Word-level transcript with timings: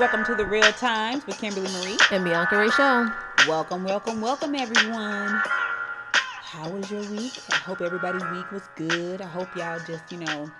Welcome 0.00 0.24
to 0.24 0.34
the 0.34 0.46
Real 0.46 0.72
Times 0.72 1.26
with 1.26 1.36
Kimberly 1.36 1.70
Marie 1.72 1.98
and 2.10 2.24
Bianca 2.24 2.56
Rachel. 2.56 3.12
Welcome, 3.46 3.84
welcome, 3.84 4.22
welcome, 4.22 4.54
everyone. 4.54 5.42
How 6.14 6.70
was 6.70 6.90
your 6.90 7.02
week? 7.10 7.34
I 7.50 7.56
hope 7.56 7.82
everybody's 7.82 8.24
week 8.30 8.50
was 8.50 8.62
good. 8.76 9.20
I 9.20 9.26
hope 9.26 9.54
y'all 9.54 9.78
just, 9.86 10.10
you 10.10 10.16
know, 10.16 10.50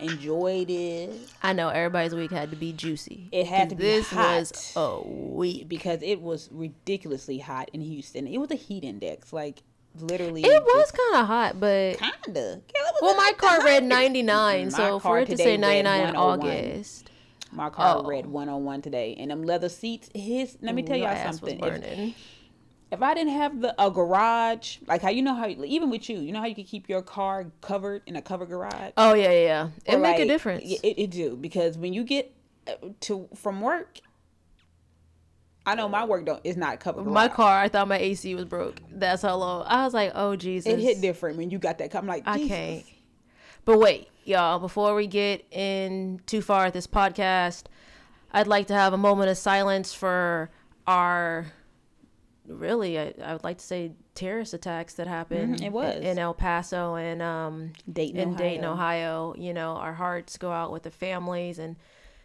enjoyed 0.00 0.70
it. 0.70 1.12
I 1.44 1.52
know 1.52 1.68
everybody's 1.68 2.16
week 2.16 2.32
had 2.32 2.50
to 2.50 2.56
be 2.56 2.72
juicy. 2.72 3.28
It 3.30 3.46
had 3.46 3.70
to 3.70 3.76
be 3.76 3.84
hot. 3.84 3.90
this 3.90 4.10
hot. 4.10 4.38
was 4.40 4.72
a 4.74 5.08
week 5.08 5.68
because 5.68 6.02
it 6.02 6.20
was 6.20 6.48
ridiculously 6.50 7.38
hot 7.38 7.70
in 7.72 7.80
Houston. 7.80 8.26
It 8.26 8.38
was 8.38 8.50
a 8.50 8.56
heat 8.56 8.82
index, 8.82 9.32
like 9.32 9.62
literally. 10.00 10.42
It 10.42 10.64
was 10.64 10.90
kind 10.90 11.22
of 11.22 11.28
hot, 11.28 11.60
but 11.60 11.96
kinda. 11.96 12.60
Well, 13.00 13.14
my 13.14 13.34
car 13.36 13.64
read 13.64 13.84
99, 13.84 14.72
so 14.72 14.98
for 14.98 15.20
it 15.20 15.28
to 15.28 15.36
say 15.36 15.56
99 15.56 16.08
in 16.08 16.16
oh 16.16 16.18
August. 16.18 17.11
My 17.52 17.70
car 17.70 17.98
oh. 17.98 18.02
read 18.04 18.26
101 18.26 18.82
today, 18.82 19.14
and 19.18 19.30
them 19.30 19.42
leather 19.42 19.68
seats. 19.68 20.08
His. 20.14 20.56
Let 20.60 20.74
me 20.74 20.82
tell 20.82 20.96
y'all 20.96 21.32
something. 21.32 21.62
If, 21.62 22.14
if 22.92 23.02
I 23.02 23.14
didn't 23.14 23.32
have 23.32 23.60
the 23.60 23.74
a 23.82 23.90
garage, 23.90 24.78
like 24.86 25.02
how 25.02 25.08
you 25.10 25.22
know 25.22 25.34
how 25.34 25.48
even 25.48 25.90
with 25.90 26.08
you, 26.10 26.18
you 26.18 26.32
know 26.32 26.40
how 26.40 26.46
you 26.46 26.54
can 26.54 26.64
keep 26.64 26.88
your 26.88 27.02
car 27.02 27.46
covered 27.62 28.02
in 28.06 28.16
a 28.16 28.22
covered 28.22 28.50
garage. 28.50 28.92
Oh 28.96 29.14
yeah, 29.14 29.32
yeah, 29.32 29.68
it 29.86 29.98
make 29.98 30.18
a 30.18 30.26
difference. 30.26 30.62
It, 30.64 30.94
it 30.98 31.10
do 31.10 31.36
because 31.36 31.78
when 31.78 31.92
you 31.92 32.04
get 32.04 32.34
uh, 32.66 32.72
to 33.00 33.28
from 33.34 33.62
work, 33.62 34.00
I 35.64 35.74
know 35.74 35.88
my 35.88 36.04
work 36.04 36.26
don't 36.26 36.40
is 36.44 36.58
not 36.58 36.80
covered. 36.80 37.06
My 37.06 37.28
car, 37.28 37.60
I 37.60 37.68
thought 37.68 37.88
my 37.88 37.98
AC 37.98 38.34
was 38.34 38.44
broke. 38.44 38.80
That's 38.90 39.22
how 39.22 39.36
low. 39.36 39.62
I 39.62 39.84
was 39.84 39.94
like, 39.94 40.12
oh 40.14 40.36
Jesus. 40.36 40.70
It 40.70 40.78
hit 40.78 41.00
different 41.00 41.38
when 41.38 41.50
you 41.50 41.58
got 41.58 41.78
that. 41.78 41.94
I'm 41.94 42.06
like, 42.06 42.26
Jesus. 42.26 42.42
I 42.44 42.48
can't. 42.48 42.84
But 43.64 43.78
wait, 43.78 44.08
y'all, 44.24 44.58
before 44.58 44.94
we 44.94 45.06
get 45.06 45.44
in 45.50 46.20
too 46.26 46.42
far 46.42 46.66
at 46.66 46.72
this 46.72 46.86
podcast, 46.86 47.64
I'd 48.32 48.46
like 48.46 48.66
to 48.68 48.74
have 48.74 48.92
a 48.92 48.98
moment 48.98 49.30
of 49.30 49.38
silence 49.38 49.92
for 49.92 50.50
our 50.86 51.52
really 52.46 52.98
I, 52.98 53.14
I 53.22 53.32
would 53.32 53.44
like 53.44 53.58
to 53.58 53.64
say 53.64 53.92
terrorist 54.14 54.52
attacks 54.52 54.94
that 54.94 55.06
happened 55.06 55.56
mm-hmm, 55.56 55.64
it 55.64 55.72
was 55.72 55.96
in, 55.96 56.02
in, 56.02 56.18
El 56.18 56.34
Paso 56.34 56.96
and 56.96 57.22
um 57.22 57.72
Dayton 57.90 58.18
in 58.18 58.28
Ohio. 58.30 58.38
Dayton 58.38 58.64
Ohio 58.64 59.34
you 59.38 59.54
know 59.54 59.76
our 59.76 59.94
hearts 59.94 60.36
go 60.36 60.50
out 60.50 60.72
with 60.72 60.82
the 60.82 60.90
families 60.90 61.58
and 61.58 61.76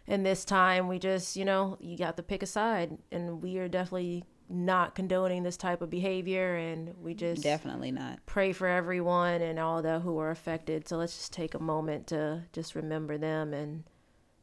and 0.08 0.26
this 0.26 0.44
time 0.44 0.88
we 0.88 0.98
just 0.98 1.36
you 1.36 1.44
know 1.44 1.76
you 1.80 1.96
got 1.96 2.16
to 2.16 2.22
pick 2.22 2.42
a 2.42 2.46
side 2.46 2.98
and 3.12 3.40
we 3.42 3.58
are 3.58 3.68
definitely 3.68 4.24
not 4.50 4.94
condoning 4.94 5.42
this 5.42 5.56
type 5.56 5.82
of 5.82 5.90
behavior 5.90 6.56
and 6.56 6.94
we 7.02 7.12
just 7.12 7.42
definitely 7.42 7.92
not. 7.92 8.18
pray 8.24 8.52
for 8.52 8.66
everyone 8.66 9.42
and 9.42 9.58
all 9.58 9.82
the 9.82 10.00
who 10.00 10.18
are 10.18 10.30
affected. 10.30 10.88
So 10.88 10.96
let's 10.96 11.14
just 11.14 11.32
take 11.32 11.54
a 11.54 11.58
moment 11.58 12.06
to 12.08 12.44
just 12.52 12.74
remember 12.74 13.18
them 13.18 13.52
and 13.52 13.84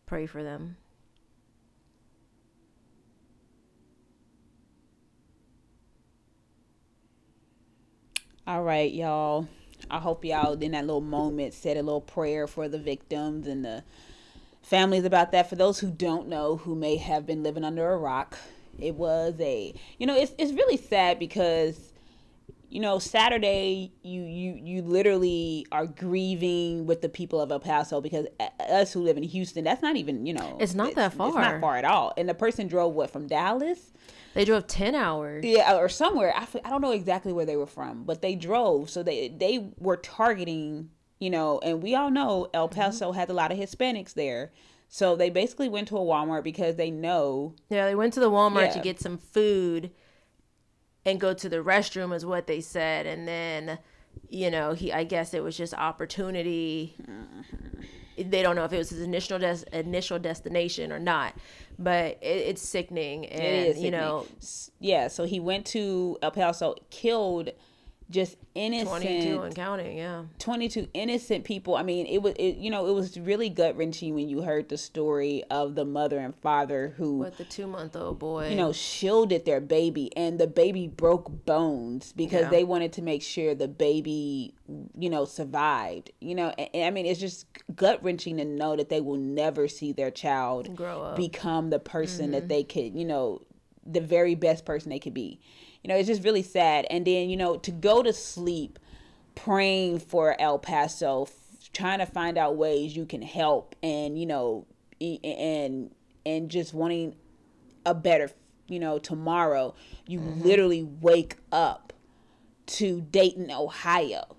pray 0.05 0.27
for 0.27 0.43
them. 0.43 0.77
All 8.45 8.61
right 8.61 8.91
y'all. 8.91 9.47
I 9.89 9.99
hope 9.99 10.23
y'all 10.23 10.53
in 10.53 10.71
that 10.71 10.85
little 10.85 11.01
moment 11.01 11.53
said 11.53 11.77
a 11.77 11.83
little 11.83 12.01
prayer 12.01 12.47
for 12.47 12.67
the 12.67 12.79
victims 12.79 13.47
and 13.47 13.65
the 13.65 13.83
families 14.61 15.03
about 15.03 15.31
that. 15.31 15.49
For 15.49 15.55
those 15.55 15.79
who 15.79 15.91
don't 15.91 16.27
know 16.27 16.57
who 16.57 16.75
may 16.75 16.97
have 16.97 17.25
been 17.25 17.43
living 17.43 17.63
under 17.63 17.91
a 17.91 17.97
rock 17.97 18.37
it 18.79 18.95
was 18.95 19.35
a, 19.39 19.73
you 19.97 20.07
know, 20.07 20.15
it's 20.15 20.33
it's 20.37 20.51
really 20.51 20.77
sad 20.77 21.19
because, 21.19 21.93
you 22.69 22.79
know, 22.79 22.99
Saturday 22.99 23.91
you 24.03 24.21
you 24.21 24.59
you 24.61 24.81
literally 24.81 25.65
are 25.71 25.85
grieving 25.85 26.85
with 26.85 27.01
the 27.01 27.09
people 27.09 27.39
of 27.39 27.51
El 27.51 27.59
Paso 27.59 28.01
because 28.01 28.25
us 28.69 28.93
who 28.93 29.01
live 29.01 29.17
in 29.17 29.23
Houston, 29.23 29.63
that's 29.63 29.81
not 29.81 29.95
even, 29.95 30.25
you 30.25 30.33
know, 30.33 30.57
it's 30.59 30.73
not 30.73 30.87
it's, 30.87 30.95
that 30.95 31.13
far. 31.13 31.29
It's 31.29 31.37
not 31.37 31.61
far 31.61 31.77
at 31.77 31.85
all. 31.85 32.13
And 32.17 32.27
the 32.27 32.33
person 32.33 32.67
drove 32.67 32.93
what 32.93 33.09
from 33.09 33.27
Dallas. 33.27 33.91
They 34.33 34.43
drove 34.43 34.67
ten 34.67 34.95
hours. 34.95 35.45
Yeah, 35.45 35.77
or 35.77 35.87
somewhere. 35.87 36.33
I, 36.35 36.45
I 36.65 36.69
don't 36.69 36.81
know 36.81 36.91
exactly 36.91 37.31
where 37.31 37.45
they 37.45 37.55
were 37.55 37.65
from, 37.65 38.03
but 38.03 38.21
they 38.21 38.35
drove. 38.35 38.89
So 38.89 39.01
they 39.01 39.29
they 39.29 39.71
were 39.79 39.95
targeting, 39.95 40.89
you 41.19 41.29
know, 41.29 41.59
and 41.59 41.81
we 41.81 41.95
all 41.95 42.11
know 42.11 42.49
El 42.53 42.67
mm-hmm. 42.67 42.77
Paso 42.77 43.11
mm-hmm. 43.11 43.19
has 43.19 43.29
a 43.29 43.33
lot 43.33 43.53
of 43.53 43.57
Hispanics 43.57 44.13
there. 44.13 44.51
So 44.87 45.15
they 45.15 45.29
basically 45.29 45.67
went 45.67 45.87
to 45.89 45.97
a 45.97 46.01
Walmart 46.01 46.43
because 46.43 46.75
they 46.75 46.91
know. 46.91 47.55
Yeah, 47.69 47.85
they 47.85 47.95
went 47.95 48.13
to 48.13 48.19
the 48.19 48.31
Walmart 48.31 48.67
yeah. 48.67 48.73
to 48.73 48.79
get 48.79 48.99
some 48.99 49.17
food 49.17 49.91
and 51.05 51.19
go 51.19 51.33
to 51.33 51.49
the 51.49 51.57
restroom, 51.57 52.15
is 52.15 52.25
what 52.25 52.47
they 52.47 52.61
said. 52.61 53.05
And 53.05 53.27
then, 53.27 53.79
you 54.29 54.49
know, 54.49 54.73
he, 54.73 54.93
I 54.93 55.03
guess 55.03 55.33
it 55.33 55.43
was 55.43 55.57
just 55.57 55.73
opportunity. 55.73 56.95
Mm-hmm. 57.01 58.29
They 58.29 58.41
don't 58.41 58.55
know 58.55 58.63
if 58.63 58.71
it 58.71 58.77
was 58.77 58.89
his 58.91 59.01
initial 59.01 59.37
des- 59.39 59.65
initial 59.73 60.17
destination 60.19 60.91
or 60.91 60.99
not, 60.99 61.33
but 61.77 62.17
it, 62.21 62.47
it's 62.47 62.61
sickening. 62.61 63.25
And, 63.25 63.43
it 63.43 63.53
is, 63.53 63.65
sickening. 63.75 63.85
you 63.85 63.91
know, 63.91 64.25
yeah. 64.79 65.09
So 65.09 65.25
he 65.25 65.39
went 65.39 65.65
to 65.67 66.17
El 66.21 66.31
Paso, 66.31 66.75
killed 66.89 67.49
just 68.09 68.37
innocent 68.53 68.87
22 68.87 69.41
and 69.41 69.55
counting 69.55 69.97
yeah. 69.97 70.23
22 70.39 70.87
innocent 70.93 71.43
people. 71.43 71.75
I 71.75 71.83
mean 71.83 72.05
it 72.05 72.21
was 72.21 72.35
it, 72.37 72.57
you 72.57 72.69
know 72.69 72.87
it 72.87 72.93
was 72.93 73.19
really 73.19 73.49
gut 73.49 73.75
wrenching 73.75 74.13
when 74.13 74.29
you 74.29 74.41
heard 74.41 74.69
the 74.69 74.77
story 74.77 75.43
of 75.49 75.75
the 75.75 75.85
mother 75.85 76.19
and 76.19 76.35
father 76.35 76.93
who 76.97 77.17
with 77.17 77.37
the 77.37 77.43
two 77.43 77.65
month 77.65 77.95
old 77.95 78.19
boy? 78.19 78.49
you 78.49 78.55
know 78.55 78.71
shielded 78.71 79.45
their 79.45 79.59
baby 79.59 80.11
and 80.15 80.39
the 80.39 80.47
baby 80.47 80.87
broke 80.87 81.45
bones 81.45 82.13
because 82.13 82.43
yeah. 82.43 82.49
they 82.49 82.63
wanted 82.63 82.93
to 82.93 83.01
make 83.01 83.23
sure 83.23 83.55
the 83.55 83.67
baby 83.67 84.53
you 84.97 85.09
know 85.09 85.25
survived 85.25 86.11
you 86.21 86.35
know 86.35 86.53
and, 86.57 86.69
and 86.73 86.83
i 86.85 86.89
mean 86.91 87.05
it's 87.05 87.19
just 87.19 87.47
gut 87.75 88.03
wrenching 88.03 88.37
to 88.37 88.45
know 88.45 88.75
that 88.75 88.89
they 88.89 89.01
will 89.01 89.17
never 89.17 89.67
see 89.67 89.91
their 89.91 90.11
child 90.11 90.75
grow 90.75 91.01
up. 91.01 91.15
become 91.15 91.69
the 91.69 91.79
person 91.79 92.25
mm-hmm. 92.25 92.33
that 92.33 92.47
they 92.47 92.63
could 92.63 92.95
you 92.95 93.05
know 93.05 93.41
the 93.85 94.01
very 94.01 94.35
best 94.35 94.65
person 94.65 94.89
they 94.89 94.99
could 94.99 95.13
be 95.13 95.39
you 95.85 95.89
know, 95.89 95.97
it's 95.97 96.07
just 96.07 96.23
really 96.23 96.41
sad. 96.41 96.87
And 96.89 97.05
then, 97.05 97.29
you 97.29 97.37
know, 97.37 97.57
to 97.57 97.69
go 97.69 98.01
to 98.01 98.11
sleep 98.11 98.79
praying 99.35 99.99
for 99.99 100.35
El 100.41 100.57
Paso, 100.57 101.27
trying 101.73 101.99
to 101.99 102.07
find 102.07 102.39
out 102.39 102.55
ways 102.55 102.95
you 102.95 103.05
can 103.05 103.21
help 103.21 103.75
and, 103.83 104.19
you 104.19 104.25
know, 104.25 104.65
and 104.99 105.93
and 106.25 106.49
just 106.49 106.73
wanting 106.73 107.15
a 107.85 107.93
better, 107.93 108.31
you 108.67 108.79
know, 108.79 108.97
tomorrow, 108.97 109.75
you 110.07 110.19
mm-hmm. 110.19 110.41
literally 110.41 110.81
wake 110.81 111.35
up 111.51 111.93
to 112.65 113.01
Dayton, 113.01 113.51
Ohio, 113.51 114.35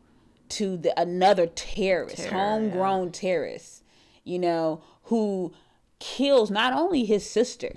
to 0.48 0.76
the 0.76 1.00
another 1.00 1.46
terrorist, 1.46 2.16
Terror, 2.16 2.32
homegrown 2.32 3.04
yeah. 3.04 3.12
terrorist, 3.12 3.84
you 4.24 4.40
know, 4.40 4.82
who 5.04 5.54
kills 6.00 6.50
not 6.50 6.72
only 6.72 7.04
his 7.04 7.24
sister, 7.24 7.76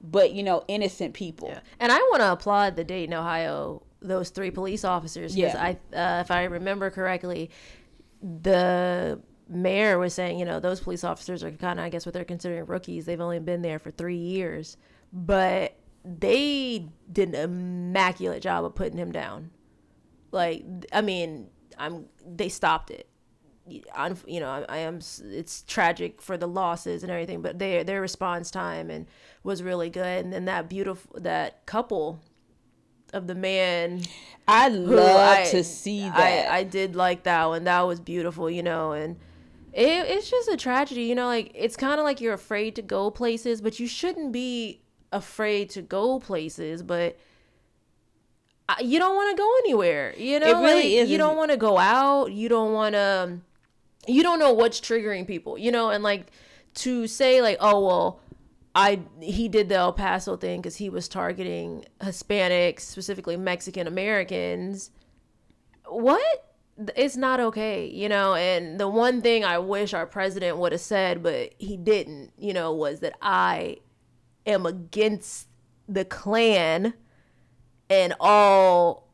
but 0.00 0.32
you 0.32 0.42
know, 0.42 0.64
innocent 0.68 1.14
people. 1.14 1.48
Yeah. 1.48 1.60
And 1.80 1.92
I 1.92 1.98
want 1.98 2.20
to 2.20 2.32
applaud 2.32 2.76
the 2.76 2.84
Dayton, 2.84 3.14
Ohio, 3.14 3.82
those 4.00 4.30
three 4.30 4.50
police 4.50 4.84
officers 4.84 5.34
because 5.34 5.54
yeah. 5.54 5.74
I, 5.94 5.96
uh, 5.96 6.20
if 6.20 6.30
I 6.30 6.44
remember 6.44 6.90
correctly, 6.90 7.50
the 8.22 9.20
mayor 9.48 9.98
was 9.98 10.14
saying, 10.14 10.38
you 10.38 10.44
know, 10.44 10.60
those 10.60 10.80
police 10.80 11.04
officers 11.04 11.42
are 11.44 11.50
kind 11.50 11.78
of, 11.78 11.84
I 11.84 11.88
guess, 11.88 12.06
what 12.06 12.12
they're 12.12 12.24
considering 12.24 12.66
rookies. 12.66 13.06
They've 13.06 13.20
only 13.20 13.38
been 13.38 13.62
there 13.62 13.78
for 13.78 13.90
three 13.90 14.16
years, 14.16 14.76
but 15.12 15.76
they 16.04 16.88
did 17.10 17.30
an 17.30 17.34
immaculate 17.34 18.42
job 18.42 18.64
of 18.64 18.74
putting 18.74 18.98
him 18.98 19.12
down. 19.12 19.50
Like, 20.32 20.64
I 20.92 21.00
mean, 21.00 21.48
I'm 21.78 22.06
they 22.26 22.48
stopped 22.48 22.90
it 22.90 23.08
you 23.68 24.40
know, 24.40 24.48
I, 24.48 24.64
I, 24.68 24.76
am. 24.78 25.00
It's 25.24 25.62
tragic 25.62 26.22
for 26.22 26.36
the 26.36 26.46
losses 26.46 27.02
and 27.02 27.10
everything, 27.10 27.42
but 27.42 27.58
their 27.58 27.84
their 27.84 28.00
response 28.00 28.50
time 28.50 28.90
and 28.90 29.06
was 29.42 29.62
really 29.62 29.90
good. 29.90 30.24
And 30.24 30.32
then 30.32 30.44
that 30.44 30.68
beautiful 30.68 31.20
that 31.20 31.66
couple 31.66 32.20
of 33.12 33.26
the 33.26 33.34
man. 33.34 34.02
I 34.48 34.68
love 34.68 35.38
I, 35.38 35.44
to 35.50 35.64
see 35.64 36.02
that. 36.02 36.50
I, 36.50 36.58
I 36.58 36.62
did 36.62 36.94
like 36.94 37.24
that 37.24 37.46
one. 37.46 37.64
That 37.64 37.82
was 37.82 38.00
beautiful, 38.00 38.48
you 38.50 38.62
know, 38.62 38.92
and 38.92 39.16
it, 39.72 40.06
it's 40.08 40.30
just 40.30 40.48
a 40.48 40.56
tragedy, 40.56 41.02
you 41.04 41.14
know. 41.14 41.26
Like 41.26 41.50
it's 41.54 41.76
kind 41.76 41.98
of 41.98 42.04
like 42.04 42.20
you're 42.20 42.34
afraid 42.34 42.76
to 42.76 42.82
go 42.82 43.10
places, 43.10 43.60
but 43.60 43.80
you 43.80 43.86
shouldn't 43.86 44.32
be 44.32 44.80
afraid 45.12 45.70
to 45.70 45.82
go 45.82 46.20
places, 46.20 46.82
but 46.82 47.18
you 48.80 48.98
don't 48.98 49.14
want 49.14 49.36
to 49.36 49.40
go 49.40 49.50
anywhere. 49.64 50.14
You 50.16 50.40
know, 50.40 50.46
it 50.46 50.64
really 50.64 50.82
like, 50.82 50.84
is. 50.84 51.10
You 51.10 51.18
don't 51.18 51.36
want 51.36 51.50
to 51.50 51.56
go 51.56 51.78
out. 51.78 52.32
You 52.32 52.48
don't 52.48 52.72
want 52.72 52.94
to 52.94 53.38
you 54.06 54.22
don't 54.22 54.38
know 54.38 54.52
what's 54.52 54.80
triggering 54.80 55.26
people, 55.26 55.58
you 55.58 55.70
know, 55.70 55.90
and 55.90 56.02
like 56.02 56.30
to 56.74 57.06
say 57.06 57.40
like, 57.42 57.58
oh 57.60 57.84
well, 57.84 58.20
I 58.74 59.00
he 59.20 59.48
did 59.48 59.68
the 59.68 59.76
El 59.76 59.92
Paso 59.92 60.36
thing 60.36 60.60
because 60.60 60.76
he 60.76 60.90
was 60.90 61.08
targeting 61.08 61.86
Hispanics, 62.00 62.80
specifically 62.80 63.36
Mexican 63.36 63.86
Americans. 63.86 64.90
What? 65.86 66.42
It's 66.94 67.16
not 67.16 67.40
okay, 67.40 67.86
you 67.86 68.08
know. 68.08 68.34
And 68.34 68.78
the 68.78 68.88
one 68.88 69.22
thing 69.22 69.44
I 69.44 69.58
wish 69.58 69.94
our 69.94 70.06
president 70.06 70.58
would 70.58 70.72
have 70.72 70.80
said, 70.82 71.22
but 71.22 71.54
he 71.58 71.78
didn't, 71.78 72.32
you 72.36 72.52
know, 72.52 72.74
was 72.74 73.00
that 73.00 73.14
I 73.22 73.78
am 74.44 74.66
against 74.66 75.48
the 75.88 76.04
Klan 76.04 76.92
and 77.88 78.14
all 78.20 79.05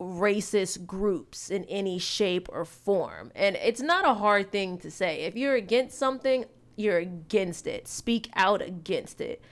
racist 0.00 0.86
groups 0.86 1.50
in 1.50 1.64
any 1.64 1.98
shape 1.98 2.48
or 2.52 2.64
form. 2.64 3.32
And 3.34 3.56
it's 3.56 3.80
not 3.80 4.06
a 4.06 4.14
hard 4.14 4.52
thing 4.52 4.78
to 4.78 4.90
say. 4.90 5.22
If 5.22 5.36
you're 5.36 5.54
against 5.54 5.98
something, 5.98 6.44
you're 6.76 6.98
against 6.98 7.66
it. 7.66 7.88
Speak 7.88 8.30
out 8.34 8.60
against 8.60 9.20
it. 9.20 9.42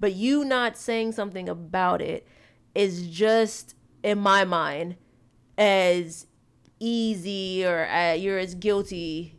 But 0.00 0.14
you 0.14 0.44
not 0.44 0.76
saying 0.76 1.12
something 1.12 1.48
about 1.48 2.02
it 2.02 2.26
is 2.74 3.06
just 3.08 3.76
in 4.02 4.18
my 4.18 4.44
mind 4.44 4.96
as 5.56 6.26
easy 6.80 7.64
or 7.64 7.86
uh, 7.86 8.14
you're 8.14 8.38
as 8.38 8.56
guilty 8.56 9.36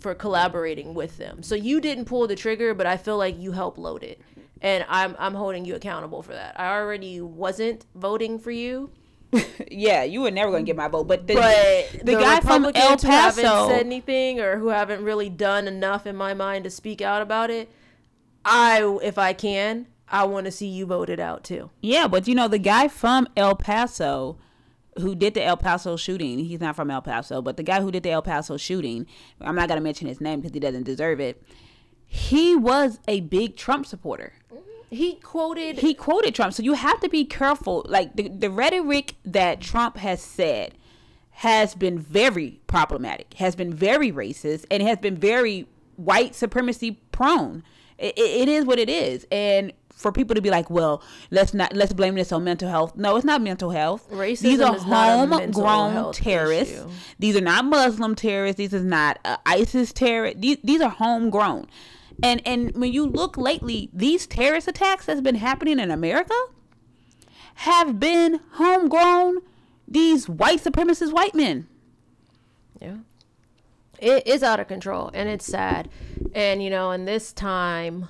for 0.00 0.14
collaborating 0.14 0.94
with 0.94 1.16
them. 1.18 1.42
So 1.42 1.54
you 1.54 1.80
didn't 1.80 2.06
pull 2.06 2.26
the 2.26 2.34
trigger, 2.34 2.74
but 2.74 2.86
I 2.86 2.96
feel 2.96 3.16
like 3.16 3.38
you 3.38 3.52
helped 3.52 3.78
load 3.78 4.02
it. 4.02 4.20
And 4.60 4.84
I'm 4.88 5.16
I'm 5.18 5.34
holding 5.34 5.64
you 5.64 5.74
accountable 5.74 6.22
for 6.22 6.32
that. 6.32 6.58
I 6.58 6.76
already 6.76 7.20
wasn't 7.20 7.86
voting 7.94 8.38
for 8.38 8.50
you. 8.50 8.90
yeah, 9.70 10.02
you 10.02 10.20
were 10.20 10.30
never 10.30 10.50
going 10.50 10.64
to 10.64 10.66
get 10.66 10.76
my 10.76 10.88
vote, 10.88 11.08
but 11.08 11.26
the, 11.26 11.34
but 11.34 11.90
the, 11.92 12.12
the 12.12 12.12
guy 12.12 12.40
from 12.40 12.64
El 12.66 12.72
Paso 12.72 13.06
who 13.06 13.12
haven't 13.12 13.68
said 13.68 13.86
anything 13.86 14.40
or 14.40 14.58
who 14.58 14.68
haven't 14.68 15.02
really 15.02 15.30
done 15.30 15.66
enough 15.66 16.06
in 16.06 16.16
my 16.16 16.34
mind 16.34 16.64
to 16.64 16.70
speak 16.70 17.00
out 17.00 17.22
about 17.22 17.50
it. 17.50 17.70
I, 18.44 18.98
if 19.02 19.18
I 19.18 19.32
can, 19.32 19.86
I 20.08 20.24
want 20.24 20.46
to 20.46 20.52
see 20.52 20.66
you 20.66 20.84
voted 20.84 21.20
out 21.20 21.44
too. 21.44 21.70
Yeah, 21.80 22.08
but 22.08 22.28
you 22.28 22.34
know 22.34 22.48
the 22.48 22.58
guy 22.58 22.88
from 22.88 23.26
El 23.36 23.56
Paso 23.56 24.36
who 24.98 25.14
did 25.14 25.34
the 25.34 25.42
El 25.42 25.56
Paso 25.56 25.96
shooting. 25.96 26.38
He's 26.40 26.60
not 26.60 26.76
from 26.76 26.90
El 26.90 27.02
Paso, 27.02 27.40
but 27.40 27.56
the 27.56 27.62
guy 27.62 27.80
who 27.80 27.90
did 27.90 28.02
the 28.02 28.10
El 28.10 28.22
Paso 28.22 28.56
shooting, 28.56 29.06
I'm 29.40 29.54
not 29.54 29.68
going 29.68 29.78
to 29.78 29.82
mention 29.82 30.06
his 30.08 30.20
name 30.20 30.40
because 30.40 30.52
he 30.52 30.60
doesn't 30.60 30.82
deserve 30.82 31.20
it. 31.20 31.42
He 32.06 32.54
was 32.54 32.98
a 33.08 33.20
big 33.20 33.56
Trump 33.56 33.86
supporter. 33.86 34.34
Mm-hmm. 34.52 34.71
He 34.92 35.14
quoted 35.14 35.78
he 35.78 35.94
quoted 35.94 36.34
Trump. 36.34 36.52
So 36.52 36.62
you 36.62 36.74
have 36.74 37.00
to 37.00 37.08
be 37.08 37.24
careful. 37.24 37.84
Like 37.88 38.14
the, 38.14 38.28
the 38.28 38.50
rhetoric 38.50 39.14
that 39.24 39.60
Trump 39.60 39.96
has 39.96 40.20
said 40.20 40.74
has 41.30 41.74
been 41.74 41.98
very 41.98 42.60
problematic, 42.66 43.34
has 43.34 43.56
been 43.56 43.72
very 43.72 44.12
racist, 44.12 44.66
and 44.70 44.82
has 44.82 44.98
been 44.98 45.16
very 45.16 45.66
white 45.96 46.34
supremacy 46.34 47.00
prone. 47.10 47.62
it, 47.98 48.12
it 48.18 48.48
is 48.48 48.66
what 48.66 48.78
it 48.78 48.90
is. 48.90 49.26
And 49.32 49.72
for 50.02 50.12
people 50.12 50.34
to 50.34 50.42
be 50.42 50.50
like, 50.50 50.68
well, 50.68 51.02
let's 51.30 51.54
not 51.54 51.74
let's 51.74 51.94
blame 51.94 52.14
this 52.16 52.30
on 52.30 52.44
mental 52.44 52.68
health. 52.68 52.94
No, 52.94 53.16
it's 53.16 53.24
not 53.24 53.40
mental 53.40 53.70
health. 53.70 54.10
Racism 54.10 54.42
These 54.42 54.60
are 54.60 54.76
is 54.76 54.84
not 54.84 55.08
a 55.08 55.26
homegrown 55.26 56.12
terrorists. 56.12 56.74
issue. 56.74 56.90
These 57.18 57.36
are 57.36 57.40
not 57.40 57.64
Muslim 57.64 58.14
terrorists. 58.14 58.58
These 58.58 58.74
is 58.74 58.84
not 58.84 59.18
uh, 59.24 59.38
ISIS 59.46 59.92
terrorists. 59.92 60.40
These, 60.40 60.58
these 60.62 60.80
are 60.82 60.90
homegrown. 60.90 61.68
And 62.22 62.40
and 62.46 62.74
when 62.74 62.92
you 62.92 63.06
look 63.06 63.36
lately, 63.36 63.90
these 63.92 64.26
terrorist 64.26 64.68
attacks 64.68 65.06
that's 65.06 65.20
been 65.20 65.34
happening 65.34 65.78
in 65.78 65.90
America 65.90 66.34
have 67.56 67.98
been 67.98 68.40
homegrown. 68.52 69.38
These 69.88 70.28
white 70.28 70.62
supremacist 70.62 71.12
white 71.12 71.34
men. 71.34 71.66
Yeah. 72.80 72.98
It 73.98 74.26
is 74.26 74.42
out 74.42 74.60
of 74.60 74.68
control 74.68 75.10
and 75.12 75.28
it's 75.28 75.46
sad. 75.46 75.88
And 76.34 76.62
you 76.62 76.70
know, 76.70 76.90
in 76.92 77.04
this 77.04 77.32
time 77.32 78.08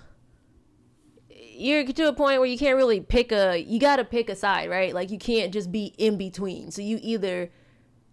you're 1.55 1.85
to 1.85 2.09
a 2.09 2.13
point 2.13 2.41
where 2.41 2.49
you 2.49 2.59
can't 2.59 2.77
really 2.77 3.01
pick 3.01 3.31
a 3.33 3.59
you 3.59 3.79
got 3.79 3.97
to 3.97 4.05
pick 4.05 4.29
a 4.29 4.37
side, 4.37 4.69
right? 4.69 4.95
Like 4.95 5.11
you 5.11 5.19
can't 5.19 5.53
just 5.53 5.73
be 5.73 5.95
in 5.99 6.17
between. 6.17 6.71
So 6.71 6.83
you 6.83 6.99
either 7.03 7.51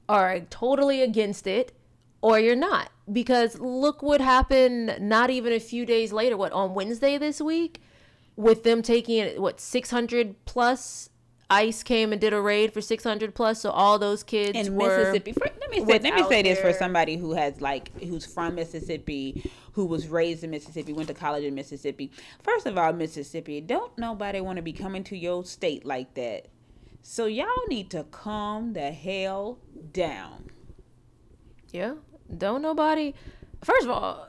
are 0.08 0.40
totally 0.50 1.02
against 1.02 1.48
it 1.48 1.74
or 2.22 2.40
you're 2.40 2.56
not. 2.56 2.92
Because 3.12 3.60
look 3.60 4.04
what 4.04 4.22
happened 4.22 4.98
not 5.00 5.30
even 5.30 5.54
a 5.54 5.60
few 5.60 5.86
days 5.86 6.12
later, 6.14 6.38
what 6.38 6.52
on 6.52 6.74
Wednesday 6.74 7.18
this 7.18 7.42
week 7.42 7.82
with 8.36 8.64
them 8.64 8.82
taking 8.82 9.42
what 9.42 9.60
600 9.60 10.46
plus 10.46 11.10
ICE 11.50 11.82
came 11.84 12.12
and 12.12 12.22
did 12.22 12.32
a 12.32 12.40
raid 12.40 12.72
for 12.72 12.80
600 12.80 13.34
plus, 13.34 13.62
so 13.62 13.72
all 13.72 13.98
those 13.98 14.22
kids 14.24 14.56
in 14.56 14.78
Mississippi. 14.78 15.34
For, 15.34 15.48
let 15.60 15.70
me 15.72 15.80
say, 15.80 16.00
let 16.00 16.16
me 16.16 16.24
say 16.24 16.44
this 16.44 16.60
for 16.60 16.72
somebody 16.72 17.18
who 17.18 17.34
has 17.34 17.60
like 17.60 17.92
who's 18.02 18.26
from 18.26 18.56
Mississippi, 18.56 19.50
who 19.74 19.86
was 19.86 20.08
raised 20.08 20.44
in 20.44 20.52
Mississippi, 20.52 20.94
went 20.94 21.08
to 21.08 21.16
college 21.16 21.44
in 21.44 21.56
Mississippi. 21.56 22.12
First 22.44 22.68
of 22.68 22.78
all, 22.78 22.94
Mississippi, 22.94 23.62
don't 23.62 23.98
nobody 23.98 24.42
want 24.42 24.58
to 24.58 24.62
be 24.62 24.74
coming 24.74 25.04
to 25.06 25.18
your 25.18 25.44
state 25.44 25.86
like 25.86 26.14
that. 26.14 26.48
So 27.02 27.26
y'all 27.26 27.48
need 27.68 27.90
to 27.92 28.04
calm 28.06 28.74
the 28.74 28.92
hell 28.92 29.58
down. 29.92 30.52
Yeah. 31.72 31.96
Don't 32.38 32.62
nobody. 32.62 33.14
First 33.64 33.86
of 33.86 33.92
all, 33.92 34.28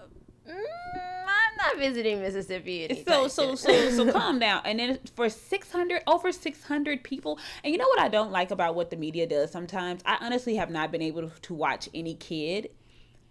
mm, 0.48 0.52
I'm 0.52 1.56
not 1.56 1.78
visiting 1.78 2.20
Mississippi. 2.20 3.04
So 3.06 3.28
so 3.28 3.54
so 3.54 3.90
so 3.90 4.12
calm 4.18 4.38
down. 4.38 4.62
And 4.64 4.78
then 4.78 4.98
for 5.14 5.28
six 5.28 5.70
hundred 5.70 6.02
over 6.06 6.32
six 6.32 6.64
hundred 6.64 7.04
people, 7.04 7.38
and 7.64 7.72
you 7.72 7.78
know 7.78 7.88
what 7.88 8.00
I 8.00 8.08
don't 8.08 8.32
like 8.32 8.50
about 8.50 8.74
what 8.74 8.90
the 8.90 8.96
media 8.96 9.26
does 9.26 9.50
sometimes. 9.50 10.02
I 10.04 10.18
honestly 10.20 10.56
have 10.56 10.70
not 10.70 10.90
been 10.90 11.02
able 11.02 11.30
to 11.30 11.54
watch 11.54 11.88
any 11.94 12.14
kid 12.14 12.70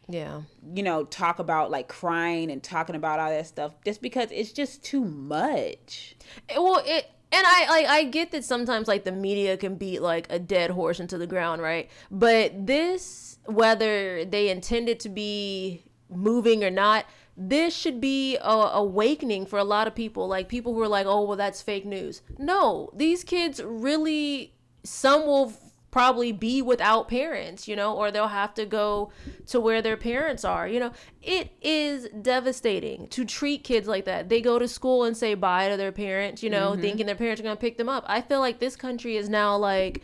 yeah. 0.10 0.42
you 0.74 0.82
know, 0.82 1.06
talk 1.06 1.40
about 1.40 1.70
like 1.70 1.88
crying 1.88 2.50
and 2.50 2.62
talking 2.64 2.96
about 2.96 3.20
all 3.20 3.30
that 3.30 3.46
stuff 3.46 3.74
just 3.86 4.02
because 4.02 4.30
it's 4.32 4.52
just 4.52 4.84
too 4.84 5.06
much. 5.06 6.16
It- 6.50 6.62
well, 6.62 6.82
it 6.86 7.12
and 7.32 7.46
I 7.46 7.68
like 7.70 7.86
I 7.86 8.04
get 8.06 8.32
that 8.32 8.44
sometimes 8.44 8.88
like 8.88 9.04
the 9.04 9.12
media 9.12 9.56
can 9.56 9.76
beat 9.76 10.02
like 10.02 10.26
a 10.32 10.40
dead 10.40 10.72
horse 10.72 11.00
into 11.00 11.20
the 11.20 11.28
ground, 11.28 11.62
right? 11.62 11.90
But 12.10 12.66
this, 12.66 13.29
whether 13.46 14.26
they 14.26 14.50
intended 14.50 15.00
to 15.02 15.10
be 15.10 15.84
moving 16.10 16.64
or 16.64 16.72
not, 16.72 17.06
this 17.38 17.76
should 17.76 18.02
be 18.02 18.38
a 18.38 18.50
awakening 18.50 19.46
for 19.46 19.58
a 19.58 19.64
lot 19.64 19.88
of 19.88 19.96
people. 19.96 20.28
Like 20.28 20.50
people 20.50 20.74
who 20.74 20.82
are 20.82 20.88
like, 20.88 21.06
"Oh, 21.06 21.24
well, 21.24 21.38
that's 21.38 21.62
fake 21.62 21.86
news." 21.86 22.22
No, 22.38 22.92
these 22.94 23.24
kids 23.24 23.62
really. 23.64 24.54
Some 24.84 25.26
will 25.26 25.54
probably 25.92 26.32
be 26.32 26.62
without 26.62 27.08
parents, 27.08 27.68
you 27.68 27.76
know, 27.76 27.96
or 27.96 28.12
they'll 28.12 28.28
have 28.28 28.54
to 28.54 28.66
go 28.66 29.12
to 29.48 29.60
where 29.60 29.82
their 29.82 29.98
parents 29.98 30.46
are. 30.46 30.68
You 30.68 30.80
know, 30.80 30.92
it 31.22 31.52
is 31.62 32.08
devastating 32.22 33.08
to 33.10 33.26
treat 33.26 33.64
kids 33.64 33.88
like 33.88 34.06
that. 34.06 34.30
They 34.30 34.42
go 34.42 34.60
to 34.60 34.68
school 34.68 35.04
and 35.04 35.18
say 35.18 35.34
bye 35.34 35.70
to 35.70 35.78
their 35.78 35.92
parents, 35.92 36.44
you 36.44 36.50
know, 36.50 36.72
mm-hmm. 36.72 36.82
thinking 36.82 37.06
their 37.06 37.16
parents 37.16 37.40
are 37.42 37.44
going 37.44 37.56
to 37.56 37.62
pick 37.62 37.78
them 37.78 37.90
up. 37.90 38.04
I 38.08 38.22
feel 38.22 38.40
like 38.40 38.60
this 38.60 38.76
country 38.76 39.18
is 39.18 39.30
now 39.30 39.58
like, 39.58 40.04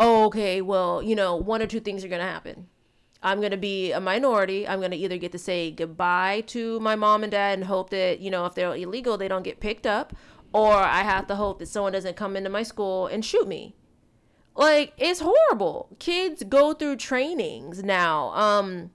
oh, 0.00 0.26
okay, 0.26 0.60
well, 0.62 1.02
you 1.02 1.14
know, 1.14 1.36
one 1.36 1.62
or 1.62 1.66
two 1.66 1.80
things 1.80 2.04
are 2.04 2.08
going 2.08 2.20
to 2.20 2.26
happen. 2.26 2.68
I'm 3.22 3.40
going 3.40 3.50
to 3.50 3.56
be 3.56 3.90
a 3.90 4.00
minority. 4.00 4.66
I'm 4.66 4.78
going 4.78 4.92
to 4.92 4.96
either 4.96 5.18
get 5.18 5.32
to 5.32 5.38
say 5.38 5.70
goodbye 5.70 6.42
to 6.48 6.78
my 6.80 6.94
mom 6.94 7.24
and 7.24 7.32
dad 7.32 7.58
and 7.58 7.66
hope 7.66 7.90
that, 7.90 8.20
you 8.20 8.30
know, 8.30 8.46
if 8.46 8.54
they're 8.54 8.74
illegal, 8.74 9.16
they 9.16 9.26
don't 9.28 9.42
get 9.42 9.60
picked 9.60 9.86
up. 9.86 10.14
Or 10.52 10.72
I 10.72 11.02
have 11.02 11.26
to 11.26 11.36
hope 11.36 11.58
that 11.58 11.66
someone 11.66 11.92
doesn't 11.92 12.16
come 12.16 12.36
into 12.36 12.48
my 12.48 12.62
school 12.62 13.06
and 13.06 13.24
shoot 13.24 13.48
me 13.48 13.74
like 14.58 14.92
it's 14.98 15.20
horrible 15.20 15.88
kids 16.00 16.42
go 16.42 16.74
through 16.74 16.96
trainings 16.96 17.82
now 17.82 18.30
um 18.30 18.90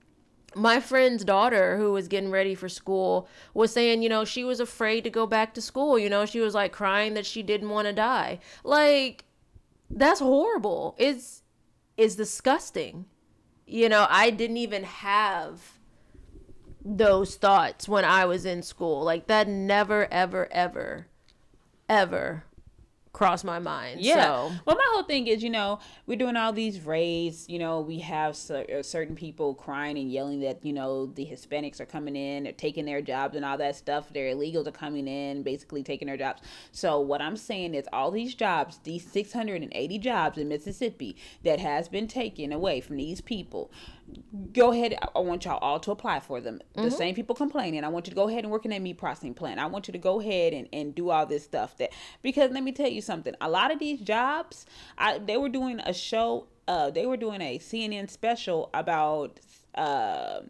my 0.56 0.80
friend's 0.80 1.24
daughter 1.24 1.78
who 1.78 1.94
was 1.94 2.08
getting 2.08 2.30
ready 2.30 2.54
for 2.54 2.70
school 2.70 3.28
was 3.54 3.72
saying 3.72 4.04
you 4.04 4.10
know 4.10 4.26
she 4.26 4.44
was 4.44 4.60
afraid 4.60 5.04
to 5.04 5.10
go 5.10 5.26
back 5.26 5.54
to 5.54 5.62
school 5.62 5.98
you 5.98 6.10
know 6.10 6.26
she 6.26 6.42
was 6.42 6.54
like 6.54 6.72
crying 6.72 7.16
that 7.16 7.26
she 7.26 7.42
didn't 7.42 7.70
want 7.70 7.88
to 7.88 7.94
die 7.94 8.38
like 8.64 9.24
that's 9.96 10.20
horrible. 10.20 10.96
It's 10.98 11.44
it's 11.98 12.16
disgusting. 12.16 13.06
You 13.66 13.90
know 13.90 14.08
i 14.10 14.30
didn't 14.30 14.58
even 14.58 14.84
have 14.84 15.80
those 16.84 17.36
thoughts 17.36 17.88
when 17.88 18.04
i 18.04 18.26
was 18.26 18.46
in 18.46 18.62
school. 18.62 19.04
Like 19.04 19.28
that 19.28 19.48
never 19.48 20.08
ever 20.12 20.48
ever 20.52 21.08
ever 21.88 22.44
crossed 23.14 23.46
my 23.46 23.60
mind 23.60 24.02
Yeah. 24.02 24.26
so 24.26 24.52
Well, 24.66 24.76
my 24.76 24.88
whole 24.92 25.04
thing 25.04 25.28
is, 25.28 25.44
you 25.44 25.52
know, 25.52 25.80
we're 26.08 26.18
doing 26.18 26.36
all 26.36 26.52
these 26.52 26.82
raids. 26.82 27.48
You 27.48 27.60
know, 27.60 27.80
we 27.80 28.00
have 28.00 28.32
uh, 28.50 28.82
certain 28.82 29.16
people 29.16 29.54
crying 29.54 30.00
and 30.00 30.12
yelling 30.12 30.40
that, 30.42 30.66
you 30.66 30.74
know, 30.74 31.06
the 31.06 31.24
Hispanics 31.24 31.80
are 31.80 31.86
coming 31.86 32.16
in, 32.16 32.44
they're 32.46 32.54
taking 32.54 32.86
their 32.86 33.02
jobs 33.02 33.36
and 33.36 33.46
all 33.46 33.58
that 33.60 33.76
stuff. 33.76 34.12
Their 34.12 34.34
illegals 34.34 34.68
are 34.68 34.72
coming 34.72 35.08
in, 35.08 35.44
basically 35.44 35.84
taking 35.84 36.08
their 36.08 36.18
jobs. 36.18 36.42
So 36.72 37.00
what 37.00 37.22
I'm 37.22 37.38
saying 37.38 37.76
is, 37.76 37.86
all 37.94 38.10
these 38.10 38.34
jobs, 38.34 38.80
these 38.84 39.06
680 39.06 40.00
jobs 40.00 40.40
in 40.40 40.48
Mississippi 40.48 41.16
that 41.44 41.60
has 41.60 41.88
been 41.88 42.08
taken 42.08 42.52
away 42.52 42.82
from 42.82 42.98
these 42.98 43.22
people, 43.22 43.72
go 44.52 44.72
ahead. 44.72 44.96
I- 45.16 45.20
want 45.20 45.46
y'all 45.46 45.58
all 45.60 45.80
to 45.80 45.92
apply 45.92 46.20
for 46.20 46.42
them. 46.42 46.60
The 46.76 46.92
same 46.92 47.16
people 47.16 47.36
complaining. 47.36 47.84
I 47.84 47.88
want 47.90 48.08
you 48.08 48.12
to 48.12 48.16
go 48.16 48.28
ahead 48.28 48.44
and 48.44 48.52
work 48.52 48.66
in 48.66 48.72
that 48.72 48.82
meat 48.82 48.98
processing 48.98 49.34
plant. 49.34 49.60
I 49.60 49.66
want 49.68 49.88
you 49.88 49.92
to 49.94 49.98
go 49.98 50.20
ahead 50.20 50.54
and, 50.54 50.68
and 50.74 50.94
do 50.94 51.10
all 51.10 51.26
this 51.26 51.44
stuff. 51.44 51.78
That 51.78 51.92
because 52.22 52.52
let 52.52 52.64
me 52.64 52.72
tell 52.72 52.90
you 52.90 53.02
something. 53.02 53.36
A 53.42 53.50
lot 53.50 53.72
of 53.72 53.80
these 53.80 54.02
jobs, 54.02 54.66
I 54.98 55.18
they 55.20 55.38
were 55.38 55.50
doing 55.50 55.80
a 55.80 55.94
show. 55.94 56.48
Uh, 56.68 56.90
they 56.90 57.06
were 57.06 57.18
doing 57.18 57.42
a 57.42 57.60
CNN 57.60 58.10
special 58.10 58.70
about. 58.74 59.40
Uh, 59.76 60.42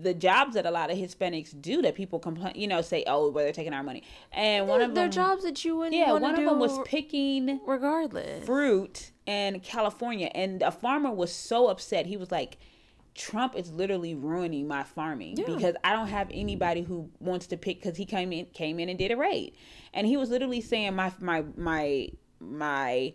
the 0.00 0.14
jobs 0.14 0.54
that 0.54 0.66
a 0.66 0.70
lot 0.70 0.90
of 0.90 0.98
Hispanics 0.98 1.54
do 1.60 1.80
that 1.82 1.94
people 1.94 2.18
complain, 2.18 2.54
you 2.56 2.66
know, 2.66 2.82
say, 2.82 3.04
oh, 3.06 3.30
well, 3.30 3.44
they're 3.44 3.52
taking 3.52 3.72
our 3.72 3.84
money. 3.84 4.02
And 4.32 4.66
one 4.66 4.82
of 4.82 4.96
they're 4.96 5.08
jobs 5.08 5.44
that 5.44 5.64
you 5.64 5.76
wouldn't 5.76 5.94
yeah, 5.94 6.12
one 6.12 6.24
of 6.24 6.44
them 6.44 6.58
was 6.58 6.80
picking 6.84 7.60
regardless. 7.64 8.44
fruit 8.44 9.12
in 9.26 9.60
California, 9.60 10.30
and 10.34 10.62
a 10.62 10.70
farmer 10.70 11.10
was 11.10 11.32
so 11.32 11.68
upset. 11.68 12.06
He 12.06 12.16
was 12.16 12.30
like, 12.30 12.58
"Trump 13.14 13.56
is 13.56 13.72
literally 13.72 14.14
ruining 14.14 14.66
my 14.68 14.82
farming 14.82 15.36
Yeah. 15.38 15.46
because 15.46 15.74
I 15.84 15.92
don't 15.92 16.08
have 16.08 16.30
anybody 16.32 16.82
who 16.82 17.10
wants 17.20 17.46
to 17.48 17.56
pick." 17.56 17.82
Because 17.82 17.96
he 17.96 18.04
came 18.06 18.32
in, 18.32 18.46
came 18.46 18.78
in 18.78 18.88
and 18.88 18.98
did 18.98 19.10
a 19.10 19.16
raid, 19.16 19.54
and 19.92 20.06
he 20.06 20.16
was 20.16 20.30
literally 20.30 20.60
saying, 20.60 20.94
"My 20.94 21.12
my 21.20 21.44
my 21.56 22.08
my." 22.40 23.12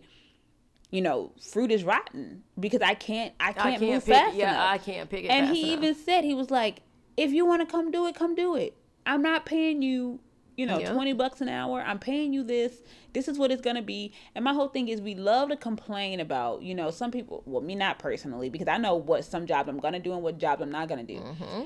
You 0.90 1.00
know, 1.00 1.32
fruit 1.40 1.72
is 1.72 1.84
rotten 1.84 2.42
because 2.60 2.82
I 2.82 2.92
can't, 2.92 3.32
I 3.40 3.54
can't, 3.54 3.66
I 3.66 3.70
can't 3.70 3.80
move 3.80 4.04
pick. 4.04 4.14
fast 4.14 4.36
yeah, 4.36 4.50
enough. 4.52 4.70
I 4.72 4.76
can't 4.76 5.08
pick 5.08 5.24
it. 5.24 5.28
and 5.28 5.48
he 5.56 5.62
enough. 5.72 5.78
even 5.78 5.94
said 5.94 6.22
he 6.24 6.34
was 6.34 6.50
like, 6.50 6.82
if 7.16 7.32
you 7.32 7.46
want 7.46 7.66
to 7.66 7.66
come 7.66 7.90
do 7.90 8.06
it, 8.06 8.14
come 8.14 8.34
do 8.34 8.56
it. 8.56 8.76
I'm 9.06 9.22
not 9.22 9.46
paying 9.46 9.80
you, 9.80 10.20
you 10.56 10.66
know, 10.66 10.78
Yeah. 10.78 10.92
20 10.92 11.12
bucks 11.14 11.40
an 11.40 11.48
hour. 11.48 11.80
I'm 11.80 11.98
paying 11.98 12.32
you 12.32 12.42
this. 12.42 12.82
This 13.12 13.28
is 13.28 13.38
what 13.38 13.50
it's 13.50 13.62
going 13.62 13.76
to 13.76 13.82
be. 13.82 14.12
And 14.34 14.44
my 14.44 14.52
whole 14.52 14.68
thing 14.68 14.88
is 14.88 15.00
we 15.00 15.14
love 15.14 15.48
to 15.50 15.56
complain 15.56 16.20
about, 16.20 16.62
you 16.62 16.74
know, 16.74 16.90
some 16.90 17.10
people, 17.10 17.42
well, 17.46 17.62
me 17.62 17.74
not 17.74 17.98
personally, 17.98 18.48
because 18.50 18.68
I 18.68 18.76
know 18.78 18.94
what 18.96 19.24
some 19.24 19.46
jobs 19.46 19.68
I'm 19.68 19.78
going 19.78 19.94
to 19.94 19.98
do 20.00 20.12
and 20.12 20.22
what 20.22 20.38
jobs 20.38 20.62
I'm 20.62 20.70
not 20.70 20.88
going 20.88 21.06
to 21.06 21.14
do. 21.14 21.20
Mm-hmm. 21.20 21.62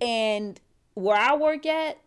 And 0.00 0.60
where 0.94 1.16
I 1.16 1.36
work 1.36 1.66
at, 1.66 1.98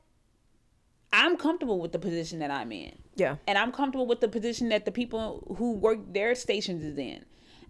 I'm 1.12 1.38
comfortable 1.38 1.80
with 1.80 1.92
the 1.92 2.00
position 2.00 2.40
that 2.40 2.50
I'm 2.50 2.72
in 2.72 2.98
Yeah. 3.16 3.36
and 3.48 3.56
I'm 3.58 3.72
comfortable 3.72 4.08
with 4.08 4.20
the 4.20 4.28
position 4.28 4.70
that 4.70 4.86
the 4.86 4.92
people 4.92 5.56
who 5.60 5.74
work 5.74 6.00
their 6.12 6.34
stations 6.34 6.84
is 6.84 6.98
in. 6.98 7.24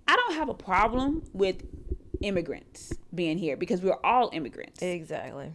I 0.07 0.15
don't 0.15 0.35
have 0.35 0.47
a 0.49 0.53
problem 0.53 1.23
with 1.33 1.57
immigrants 2.21 2.93
being 3.13 3.37
here 3.37 3.57
because 3.57 3.81
we're 3.81 3.99
all 4.03 4.29
immigrants. 4.31 4.81
Exactly. 4.81 5.51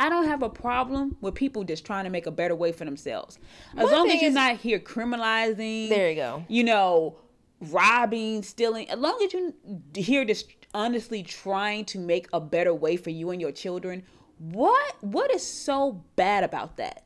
I 0.00 0.08
don't 0.08 0.26
have 0.26 0.42
a 0.42 0.48
problem 0.48 1.16
with 1.20 1.34
people 1.34 1.62
just 1.62 1.84
trying 1.84 2.04
to 2.04 2.10
make 2.10 2.26
a 2.26 2.30
better 2.30 2.54
way 2.56 2.72
for 2.72 2.84
themselves. 2.84 3.38
As 3.76 3.86
My 3.88 3.96
long 3.96 4.10
as 4.10 4.20
you're 4.20 4.30
is- 4.30 4.34
not 4.34 4.56
here 4.56 4.78
criminalizing, 4.80 5.88
There 5.90 6.08
you 6.08 6.16
go. 6.16 6.44
you 6.48 6.64
know, 6.64 7.18
robbing, 7.60 8.42
stealing, 8.42 8.88
as 8.90 8.98
long 8.98 9.20
as 9.22 9.32
you're 9.32 9.52
here 9.94 10.24
just 10.24 10.46
honestly 10.72 11.22
trying 11.22 11.84
to 11.84 11.98
make 11.98 12.28
a 12.32 12.40
better 12.40 12.72
way 12.74 12.96
for 12.96 13.10
you 13.10 13.30
and 13.30 13.40
your 13.40 13.52
children, 13.52 14.02
what 14.38 14.96
what 15.02 15.30
is 15.34 15.46
so 15.46 16.02
bad 16.16 16.44
about 16.44 16.78
that? 16.78 17.04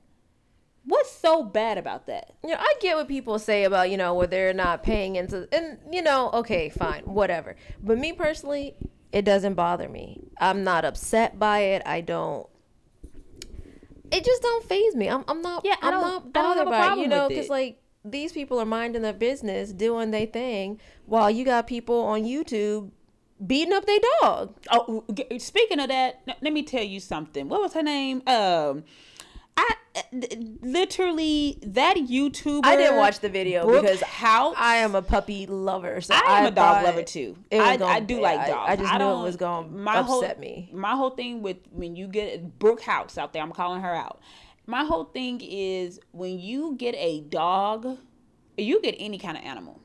What's 0.86 1.10
so 1.10 1.42
bad 1.42 1.78
about 1.78 2.06
that? 2.06 2.34
You 2.44 2.50
know, 2.50 2.58
I 2.60 2.74
get 2.80 2.94
what 2.96 3.08
people 3.08 3.38
say 3.38 3.64
about, 3.64 3.90
you 3.90 3.96
know, 3.96 4.14
where 4.14 4.26
they're 4.26 4.52
not 4.52 4.82
paying 4.82 5.16
into, 5.16 5.48
and, 5.50 5.78
you 5.90 6.02
know, 6.02 6.30
okay, 6.34 6.68
fine, 6.68 7.02
whatever. 7.04 7.56
But 7.82 7.98
me 7.98 8.12
personally, 8.12 8.74
it 9.10 9.24
doesn't 9.24 9.54
bother 9.54 9.88
me. 9.88 10.20
I'm 10.38 10.62
not 10.62 10.84
upset 10.84 11.38
by 11.38 11.60
it. 11.60 11.82
I 11.86 12.02
don't, 12.02 12.46
it 14.12 14.24
just 14.24 14.42
don't 14.42 14.64
faze 14.64 14.94
me. 14.94 15.08
I'm, 15.08 15.24
I'm 15.28 15.40
not, 15.42 15.62
Yeah, 15.64 15.76
I 15.82 15.88
I'm 15.88 15.92
don't- 15.92 16.02
not 16.02 16.32
bothered 16.32 16.66
by 16.68 16.92
it, 16.92 16.98
you 16.98 17.08
know, 17.08 17.28
because, 17.28 17.48
like, 17.48 17.80
these 18.04 18.32
people 18.32 18.60
are 18.60 18.66
minding 18.66 19.02
their 19.02 19.12
business, 19.14 19.72
doing 19.72 20.10
their 20.10 20.26
thing, 20.26 20.78
while 21.06 21.30
you 21.30 21.44
got 21.44 21.66
people 21.66 22.00
on 22.02 22.22
YouTube 22.24 22.90
beating 23.44 23.72
up 23.72 23.86
their 23.86 23.98
dog. 24.20 24.54
Oh, 24.70 25.04
speaking 25.38 25.80
of 25.80 25.88
that, 25.88 26.20
let 26.40 26.52
me 26.52 26.62
tell 26.62 26.82
you 26.84 27.00
something. 27.00 27.48
What 27.48 27.60
was 27.62 27.72
her 27.74 27.82
name? 27.82 28.22
Um, 28.26 28.84
I 29.56 29.74
literally 30.62 31.58
that 31.62 31.96
YouTuber. 31.96 32.60
I 32.64 32.76
didn't 32.76 32.96
watch 32.96 33.20
the 33.20 33.28
video 33.28 33.64
Brooke 33.64 33.82
because 33.82 34.00
how 34.02 34.54
I 34.54 34.76
am 34.76 34.94
a 34.94 35.02
puppy 35.02 35.46
lover. 35.46 36.00
So 36.00 36.14
I 36.14 36.40
am 36.40 36.46
a 36.46 36.50
dog 36.50 36.84
lover 36.84 37.02
too. 37.02 37.36
I, 37.52 37.76
gonna- 37.76 37.90
I 37.92 38.00
do 38.00 38.20
like 38.20 38.46
dogs. 38.46 38.70
I 38.70 38.76
just 38.76 38.94
knew 38.94 39.04
it 39.20 39.22
was 39.22 39.36
gonna 39.36 39.68
my 39.68 40.02
whole- 40.02 40.20
upset 40.22 40.40
me. 40.40 40.70
My 40.72 40.92
whole 40.96 41.10
thing 41.10 41.42
with 41.42 41.58
when 41.70 41.96
you 41.96 42.06
get 42.08 42.58
Brooke 42.58 42.82
Houts 42.82 43.18
out 43.18 43.32
there, 43.32 43.42
I'm 43.42 43.52
calling 43.52 43.82
her 43.82 43.94
out. 43.94 44.20
My 44.66 44.84
whole 44.84 45.04
thing 45.04 45.40
is 45.42 46.00
when 46.12 46.38
you 46.38 46.74
get 46.76 46.94
a 46.96 47.20
dog, 47.20 47.84
or 47.86 47.98
you 48.56 48.80
get 48.82 48.94
any 48.98 49.18
kind 49.18 49.36
of 49.36 49.44
animal. 49.44 49.80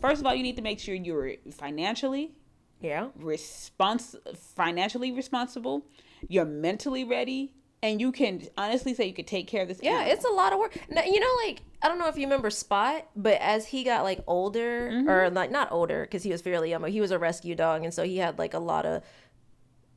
First 0.00 0.20
of 0.20 0.26
all, 0.26 0.34
you 0.34 0.42
need 0.42 0.56
to 0.56 0.62
make 0.62 0.78
sure 0.78 0.94
you're 0.94 1.32
financially 1.52 2.32
Yeah. 2.80 3.08
respons 3.20 4.14
financially 4.54 5.12
responsible, 5.12 5.84
you're 6.28 6.44
mentally 6.44 7.04
ready, 7.04 7.52
and 7.84 8.00
you 8.00 8.10
can 8.10 8.42
honestly 8.56 8.94
say 8.94 9.06
you 9.06 9.12
could 9.14 9.26
take 9.26 9.46
care 9.46 9.62
of 9.62 9.68
this. 9.68 9.78
Yeah, 9.82 9.98
animal. 9.98 10.12
it's 10.12 10.24
a 10.24 10.30
lot 10.30 10.52
of 10.52 10.58
work. 10.58 10.76
Now, 10.88 11.04
you 11.04 11.20
know, 11.20 11.30
like 11.46 11.62
I 11.82 11.88
don't 11.88 11.98
know 11.98 12.08
if 12.08 12.16
you 12.16 12.24
remember 12.24 12.48
Spot, 12.50 13.06
but 13.14 13.38
as 13.40 13.66
he 13.66 13.84
got 13.84 14.02
like 14.04 14.24
older, 14.26 14.88
Mm-hmm. 14.90 15.08
or 15.08 15.30
like 15.30 15.50
not 15.50 15.70
older 15.70 16.02
because 16.02 16.22
he 16.22 16.30
was 16.30 16.40
fairly 16.40 16.70
young, 16.70 16.80
but 16.82 16.90
he 16.90 17.00
was 17.00 17.10
a 17.10 17.18
rescue 17.18 17.54
dog, 17.54 17.84
and 17.84 17.92
so 17.94 18.02
he 18.02 18.16
had 18.16 18.38
like 18.38 18.54
a 18.54 18.58
lot 18.58 18.86
of 18.86 19.02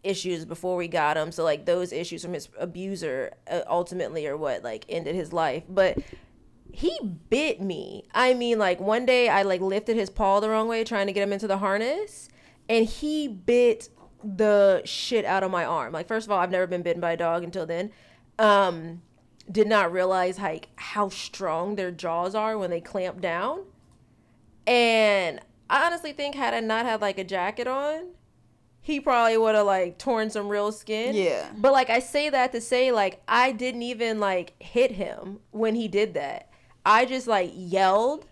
issues 0.03 0.45
before 0.45 0.75
we 0.75 0.87
got 0.87 1.17
him. 1.17 1.31
So 1.31 1.43
like 1.43 1.65
those 1.65 1.91
issues 1.91 2.21
from 2.23 2.33
his 2.33 2.49
abuser 2.59 3.33
uh, 3.49 3.61
ultimately 3.67 4.27
are 4.27 4.37
what 4.37 4.63
like 4.63 4.85
ended 4.89 5.15
his 5.15 5.33
life. 5.33 5.63
But 5.67 5.97
he 6.71 6.97
bit 7.29 7.61
me. 7.61 8.03
I 8.13 8.33
mean, 8.33 8.59
like 8.59 8.79
one 8.79 9.05
day 9.05 9.29
I 9.29 9.41
like 9.43 9.61
lifted 9.61 9.95
his 9.95 10.09
paw 10.09 10.39
the 10.39 10.49
wrong 10.49 10.67
way 10.67 10.83
trying 10.83 11.07
to 11.07 11.13
get 11.13 11.23
him 11.23 11.33
into 11.33 11.47
the 11.47 11.57
harness, 11.57 12.29
and 12.69 12.85
he 12.85 13.27
bit 13.27 13.89
the 14.23 14.81
shit 14.85 15.25
out 15.25 15.43
of 15.43 15.51
my 15.51 15.65
arm. 15.65 15.93
Like 15.93 16.07
first 16.07 16.27
of 16.27 16.31
all, 16.31 16.39
I've 16.39 16.51
never 16.51 16.67
been 16.67 16.81
bitten 16.81 17.01
by 17.01 17.11
a 17.11 17.17
dog 17.17 17.43
until 17.43 17.65
then. 17.65 17.91
Um, 18.39 19.01
did 19.51 19.67
not 19.67 19.91
realize 19.91 20.39
like 20.39 20.69
how 20.75 21.09
strong 21.09 21.75
their 21.75 21.91
jaws 21.91 22.35
are 22.35 22.57
when 22.57 22.69
they 22.69 22.81
clamp 22.81 23.21
down. 23.21 23.63
And 24.65 25.39
I 25.69 25.85
honestly 25.85 26.13
think 26.13 26.35
had 26.35 26.53
I 26.53 26.59
not 26.59 26.85
had 26.85 27.01
like 27.01 27.17
a 27.17 27.23
jacket 27.23 27.67
on, 27.67 28.09
he 28.81 28.99
probably 28.99 29.37
would 29.37 29.55
have 29.55 29.65
like 29.65 29.97
torn 29.97 30.29
some 30.29 30.49
real 30.49 30.71
skin. 30.71 31.15
Yeah. 31.15 31.49
But 31.57 31.73
like 31.73 31.89
I 31.89 31.99
say 31.99 32.29
that 32.29 32.51
to 32.51 32.61
say 32.61 32.91
like 32.91 33.21
I 33.27 33.51
didn't 33.51 33.83
even 33.83 34.19
like 34.19 34.61
hit 34.61 34.91
him 34.91 35.39
when 35.51 35.75
he 35.75 35.87
did 35.87 36.13
that. 36.15 36.49
I 36.85 37.05
just 37.05 37.27
like 37.27 37.51
yelled 37.53 38.25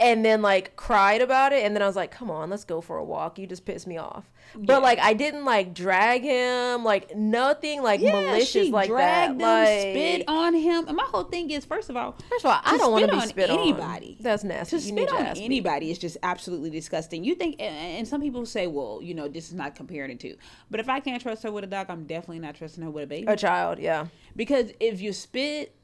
and 0.00 0.24
then 0.24 0.42
like 0.42 0.76
cried 0.76 1.20
about 1.20 1.52
it 1.52 1.64
and 1.64 1.74
then 1.74 1.82
I 1.82 1.86
was 1.86 1.96
like, 1.96 2.10
"Come 2.10 2.30
on, 2.30 2.50
let's 2.50 2.64
go 2.64 2.80
for 2.80 2.96
a 2.98 3.04
walk. 3.04 3.38
You 3.38 3.46
just 3.46 3.64
pissed 3.64 3.86
me 3.86 3.96
off." 3.98 4.24
But 4.54 4.80
like 4.82 4.98
I 4.98 5.12
didn't 5.12 5.44
like 5.44 5.74
drag 5.74 6.22
him, 6.22 6.82
like 6.84 7.14
nothing 7.14 7.82
like 7.82 8.00
Yeah, 8.00 8.12
malicious 8.12 8.48
she 8.66 8.70
like 8.70 8.88
dragged 8.88 9.38
that. 9.40 9.66
him, 9.66 9.82
Like 9.84 9.94
spit 9.94 10.24
on 10.28 10.54
him, 10.54 10.88
and 10.88 10.96
my 10.96 11.04
whole 11.06 11.24
thing 11.24 11.50
is, 11.50 11.64
first 11.66 11.90
of 11.90 11.96
all, 11.96 12.16
First 12.30 12.44
of 12.46 12.50
all, 12.52 12.60
I 12.64 12.78
don't 12.78 12.90
want 12.92 13.04
to 13.04 13.10
be 13.10 13.18
on 13.20 13.28
spit 13.28 13.50
on. 13.50 13.58
anybody. 13.58 14.16
That's 14.20 14.44
nasty. 14.44 14.78
to 14.78 14.82
You 14.86 14.92
need 14.92 15.08
spit 15.08 15.18
to 15.18 15.28
on 15.30 15.32
me. 15.38 15.44
anybody 15.44 15.90
is 15.90 15.98
just 15.98 16.16
absolutely 16.22 16.70
disgusting. 16.70 17.24
You 17.24 17.34
think, 17.34 17.56
and- 17.60 17.98
and 17.98 18.08
some 18.08 18.20
people 18.22 18.46
say, 18.46 18.66
well, 18.66 19.00
you 19.02 19.12
know, 19.14 19.28
this 19.28 19.48
is 19.48 19.54
not 19.54 19.74
comparing 19.74 20.12
it 20.12 20.20
to. 20.20 20.34
But 20.70 20.80
if 20.80 20.88
I 20.88 21.00
can't 21.00 21.20
trust 21.20 21.42
her 21.42 21.52
with 21.52 21.64
a 21.64 21.66
dog, 21.66 21.86
I'm 21.90 22.04
definitely 22.04 22.38
not 22.38 22.54
trusting 22.54 22.82
her 22.82 22.90
with 22.90 23.04
a 23.04 23.06
baby. 23.06 23.26
A 23.26 23.36
child, 23.36 23.78
yeah. 23.78 24.06
Because 24.34 24.70
if 24.80 25.00
you 25.02 25.12
spit, 25.12 25.74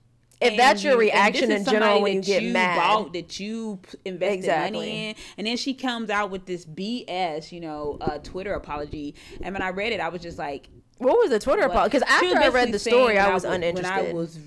If 0.44 0.56
that's 0.56 0.84
your 0.84 0.96
reaction 0.98 1.50
in 1.50 1.64
general 1.64 2.02
when 2.02 2.14
you 2.14 2.22
get 2.22 2.42
mad. 2.42 2.76
bought, 2.76 3.12
that 3.12 3.40
you 3.40 3.80
invested 4.04 4.34
Exactly. 4.38 4.78
money 4.78 5.08
in, 5.10 5.14
and 5.38 5.46
then 5.46 5.56
she 5.56 5.74
comes 5.74 6.10
out 6.10 6.30
with 6.30 6.46
this 6.46 6.64
BS, 6.64 7.52
you 7.52 7.60
know, 7.60 7.98
uh, 8.00 8.18
Twitter 8.18 8.52
apology, 8.54 9.14
and 9.40 9.54
when 9.54 9.62
I 9.62 9.70
read 9.70 9.92
it, 9.92 10.00
I 10.00 10.08
was 10.08 10.22
just 10.22 10.38
like, 10.38 10.68
What 10.98 11.18
was 11.18 11.30
the 11.30 11.38
Twitter 11.38 11.62
apology?" 11.62 11.98
Because 11.98 12.08
after 12.08 12.38
I 12.38 12.48
read 12.48 12.72
the 12.72 12.78
story, 12.78 13.14
when 13.14 13.24
I 13.24 13.32
was 13.32 13.44
When 13.44 13.62
uninterested. 13.62 14.10
I 14.10 14.12
was 14.12 14.38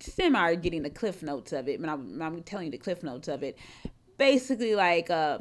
semi 0.00 0.54
getting 0.56 0.82
the 0.82 0.90
cliff 0.90 1.22
notes 1.22 1.52
of 1.52 1.68
it, 1.68 1.80
when 1.80 1.88
I'm, 1.88 2.20
I'm 2.20 2.42
telling 2.42 2.66
you 2.66 2.72
the 2.72 2.78
cliff 2.78 3.02
notes 3.02 3.28
of 3.28 3.42
it, 3.42 3.56
basically 4.18 4.74
like 4.74 5.10
uh, 5.10 5.38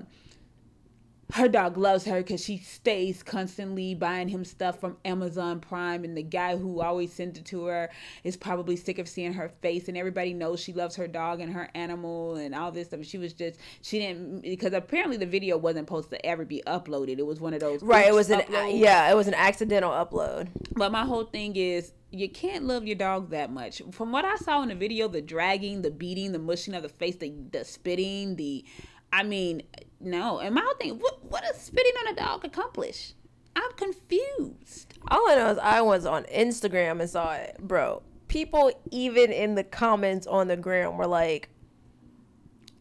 her 1.34 1.48
dog 1.48 1.78
loves 1.78 2.06
her 2.06 2.18
because 2.18 2.44
she 2.44 2.58
stays 2.58 3.24
constantly 3.24 3.96
buying 3.96 4.28
him 4.28 4.44
stuff 4.44 4.80
from 4.80 4.98
Amazon 5.06 5.60
Prime, 5.60 6.04
and 6.04 6.16
the 6.16 6.24
guy 6.24 6.58
who 6.58 6.82
always 6.82 7.14
sends 7.14 7.40
it 7.40 7.46
to 7.46 7.66
her 7.66 7.90
is 8.24 8.36
probably 8.36 8.76
sick 8.76 9.00
of 9.00 9.08
seeing 9.08 9.34
her 9.34 9.50
face, 9.62 9.88
and 9.88 9.98
everybody 9.98 10.34
knows 10.34 10.60
she 10.60 10.74
loves 10.74 10.96
her 10.96 11.08
dog 11.08 11.40
and 11.40 11.54
her 11.54 11.70
animal 11.74 12.36
and 12.36 12.54
all 12.54 12.72
this 12.72 12.88
stuff. 12.88 13.04
She 13.04 13.18
was 13.18 13.34
just 13.34 13.60
she 13.82 14.00
didn't 14.00 14.42
because 14.42 14.74
apparently 14.74 15.18
the 15.18 15.26
video 15.26 15.58
wasn't 15.58 15.88
supposed 15.88 16.10
to 16.12 16.26
ever 16.26 16.46
be 16.46 16.62
uploaded. 16.68 17.18
It 17.20 17.26
was 17.26 17.40
one 17.40 17.54
of 17.54 17.60
those 17.60 17.82
right, 17.82 18.08
it 18.08 18.14
was 18.14 18.30
an 18.30 18.42
uh, 18.42 18.44
uploads. 18.44 18.80
yeah, 18.80 19.12
it 19.12 19.16
was 19.16 19.28
an 19.28 19.34
accidental 19.36 19.92
upload. 19.92 20.50
But 20.74 20.92
my 20.92 21.06
whole 21.06 21.26
thing 21.26 21.56
is 21.56 21.94
you 22.12 22.30
can't 22.30 22.66
love 22.66 22.86
your 22.86 22.98
dog 22.98 23.30
that 23.30 23.52
much. 23.52 23.82
From 23.92 24.12
what 24.12 24.26
I 24.26 24.36
saw 24.36 24.62
in 24.64 24.70
the 24.70 24.76
video, 24.76 25.08
the 25.08 25.22
dragging, 25.22 25.82
the 25.82 25.92
beating, 25.92 26.34
the 26.34 26.40
mushing 26.40 26.74
of 26.74 26.84
the 26.84 26.90
face, 26.90 27.16
the 27.16 27.34
the 27.52 27.64
spitting, 27.64 28.36
the 28.36 28.66
I 29.14 29.24
mean, 29.24 29.64
no. 30.00 30.40
And 30.40 30.56
my 30.56 30.62
whole 30.62 30.76
thing, 30.76 30.98
what 31.00 31.24
what 31.26 31.44
does 31.44 31.58
spitting 31.62 31.94
on 32.02 32.14
a 32.14 32.16
dog 32.16 32.46
accomplish? 32.46 33.14
I'm 33.56 33.72
confused. 33.74 34.98
All 35.10 35.30
I 35.30 35.36
know 35.36 35.50
is 35.50 35.58
I 35.58 35.82
was 35.82 36.06
on 36.06 36.24
Instagram 36.26 37.02
and 37.02 37.10
saw 37.10 37.34
it, 37.34 37.58
bro. 37.60 38.02
People 38.28 38.72
even 38.92 39.32
in 39.32 39.56
the 39.56 39.64
comments 39.64 40.26
on 40.26 40.48
the 40.48 40.56
gram 40.56 40.98
were 40.98 41.08
like, 41.08 41.50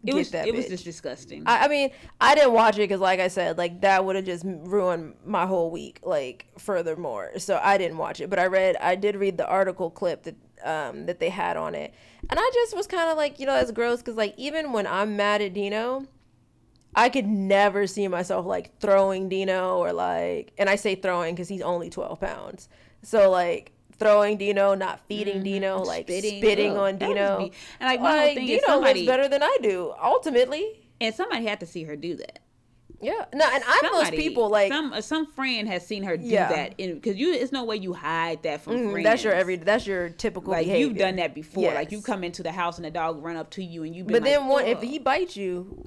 It 0.06 0.14
was 0.14 0.32
it 0.32 0.54
was 0.54 0.66
just 0.68 0.84
disgusting. 0.84 1.42
I, 1.46 1.64
I 1.64 1.68
mean, 1.68 1.90
I 2.20 2.34
didn't 2.34 2.52
watch 2.52 2.76
it 2.76 2.82
because, 2.82 3.00
like 3.00 3.20
I 3.20 3.28
said, 3.28 3.58
like 3.58 3.80
that 3.82 4.04
would 4.04 4.16
have 4.16 4.24
just 4.24 4.44
ruined 4.46 5.14
my 5.26 5.46
whole 5.46 5.70
week. 5.70 6.00
Like, 6.02 6.46
furthermore, 6.58 7.32
so 7.38 7.60
I 7.62 7.76
didn't 7.76 7.98
watch 7.98 8.20
it. 8.20 8.30
But 8.30 8.38
I 8.38 8.46
read, 8.46 8.76
I 8.76 8.94
did 8.94 9.16
read 9.16 9.36
the 9.36 9.46
article 9.46 9.90
clip 9.90 10.22
that 10.22 10.36
um 10.64 11.06
that 11.06 11.18
they 11.20 11.30
had 11.30 11.56
on 11.56 11.74
it, 11.74 11.92
and 12.28 12.38
I 12.38 12.50
just 12.54 12.76
was 12.76 12.86
kind 12.86 13.10
of 13.10 13.16
like, 13.16 13.40
you 13.40 13.46
know, 13.46 13.52
that's 13.54 13.72
gross 13.72 13.98
because 13.98 14.16
like 14.16 14.34
even 14.38 14.72
when 14.72 14.86
I'm 14.86 15.16
mad 15.16 15.42
at 15.42 15.52
Dino, 15.52 16.06
I 16.94 17.08
could 17.08 17.26
never 17.26 17.86
see 17.86 18.08
myself 18.08 18.46
like 18.46 18.78
throwing 18.80 19.28
Dino 19.28 19.78
or 19.78 19.92
like, 19.92 20.52
and 20.58 20.68
I 20.68 20.76
say 20.76 20.94
throwing 20.96 21.34
because 21.34 21.48
he's 21.48 21.62
only 21.62 21.90
twelve 21.90 22.20
pounds, 22.20 22.68
so 23.02 23.30
like. 23.30 23.72
Throwing 23.98 24.38
Dino, 24.38 24.72
not 24.74 25.00
feeding 25.08 25.42
Dino, 25.42 25.82
like 25.82 26.04
spitting, 26.10 26.70
Ugh, 26.70 26.76
on 26.78 26.96
Dino. 26.96 27.36
be- 27.36 27.52
and 27.78 27.86
like 27.86 28.00
my 28.00 28.08
whole 28.12 28.16
Like, 28.28 28.34
thing 28.34 28.46
Dino 28.46 28.56
is 28.58 28.64
somebody 28.64 29.04
better 29.06 29.28
than 29.28 29.42
I 29.42 29.58
do. 29.60 29.92
Ultimately, 30.02 30.88
and 31.02 31.14
somebody 31.14 31.44
had 31.44 31.60
to 31.60 31.66
see 31.66 31.82
her 31.84 31.96
do 31.96 32.16
that. 32.16 32.38
yeah. 33.02 33.26
No, 33.34 33.44
and 33.52 33.62
I'm 33.66 33.92
those 33.92 34.08
people 34.08 34.48
like 34.48 34.72
some 34.72 34.94
uh, 34.94 35.02
some 35.02 35.26
friend 35.26 35.68
has 35.68 35.86
seen 35.86 36.02
her 36.04 36.16
do 36.16 36.24
Yeah. 36.24 36.48
that 36.48 36.76
because 36.78 37.16
you 37.16 37.34
it's 37.34 37.52
no 37.52 37.62
way 37.64 37.76
you 37.76 37.92
hide 37.92 38.42
that 38.44 38.62
from 38.62 38.76
mm, 38.76 38.90
friends. 38.92 39.04
that's 39.04 39.22
your 39.22 39.34
every 39.34 39.56
that's 39.56 39.86
your 39.86 40.08
typical 40.08 40.50
like 40.52 40.64
behavior. 40.64 40.86
you've 40.88 40.96
done 40.96 41.16
that 41.16 41.34
before. 41.34 41.74
Like 41.74 41.92
you 41.92 42.00
come 42.00 42.24
into 42.24 42.42
the 42.42 42.52
house 42.52 42.78
and 42.78 42.86
the 42.86 42.90
dog 42.90 43.22
run 43.22 43.36
up 43.36 43.50
to 43.50 43.62
you 43.62 43.82
and 43.82 43.94
you. 43.94 44.04
But 44.04 44.14
like, 44.14 44.24
then 44.24 44.46
one, 44.46 44.64
if 44.64 44.80
he 44.80 44.98
bites 44.98 45.36
you, 45.36 45.86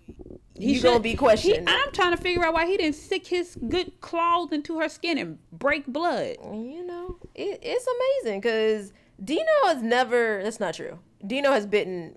He 0.58 0.74
you 0.76 0.82
gonna 0.82 1.00
be 1.00 1.16
questioned. 1.16 1.68
He, 1.68 1.76
I'm 1.76 1.92
trying 1.94 2.16
to 2.16 2.22
figure 2.22 2.44
out 2.46 2.54
why 2.54 2.68
he 2.68 2.78
didn't 2.78 2.96
stick 2.96 3.26
his 3.26 3.58
good 3.70 4.00
claws 4.02 4.52
into 4.52 4.80
her 4.80 4.88
skin 4.90 5.18
and 5.18 5.40
break 5.52 5.88
blood. 5.88 6.36
You 6.44 6.86
know, 6.86 7.18
it, 7.34 7.60
it's 7.64 7.88
amazing 8.24 8.40
because 8.42 8.94
Dino 9.24 9.44
has 9.66 9.82
never. 9.82 10.42
That's 10.44 10.60
not 10.60 10.76
true. 10.76 11.00
Dino 11.26 11.52
has 11.52 11.66
bitten 11.66 12.16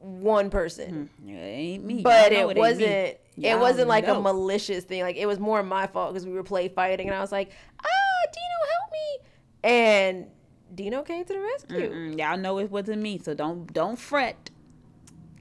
one 0.00 0.50
person, 0.50 1.10
Mm, 1.24 1.30
it 1.30 1.38
ain't 1.38 1.84
me. 1.84 2.02
but 2.02 2.32
Y'all 2.32 2.50
it 2.50 2.56
wasn't. 2.56 3.18
It 3.38 3.58
wasn't 3.58 3.86
like 3.88 4.06
know. 4.06 4.18
a 4.18 4.20
malicious 4.22 4.84
thing. 4.84 5.02
Like 5.02 5.16
it 5.16 5.26
was 5.26 5.38
more 5.38 5.62
my 5.62 5.86
fault 5.86 6.12
because 6.12 6.26
we 6.26 6.32
were 6.32 6.42
play 6.42 6.68
fighting, 6.68 7.06
and 7.08 7.16
I 7.16 7.20
was 7.20 7.30
like, 7.32 7.50
"Ah, 7.84 8.26
Dino, 8.32 8.70
help 8.72 8.92
me!" 8.92 9.28
And 9.70 10.26
Dino 10.74 11.02
came 11.02 11.24
to 11.24 11.32
the 11.32 11.38
rescue. 11.40 11.90
Mm, 11.90 12.18
y'all 12.18 12.36
know 12.38 12.58
it 12.58 12.70
wasn't 12.70 13.02
me, 13.02 13.18
so 13.18 13.34
don't 13.34 13.72
don't 13.72 13.98
fret, 13.98 14.50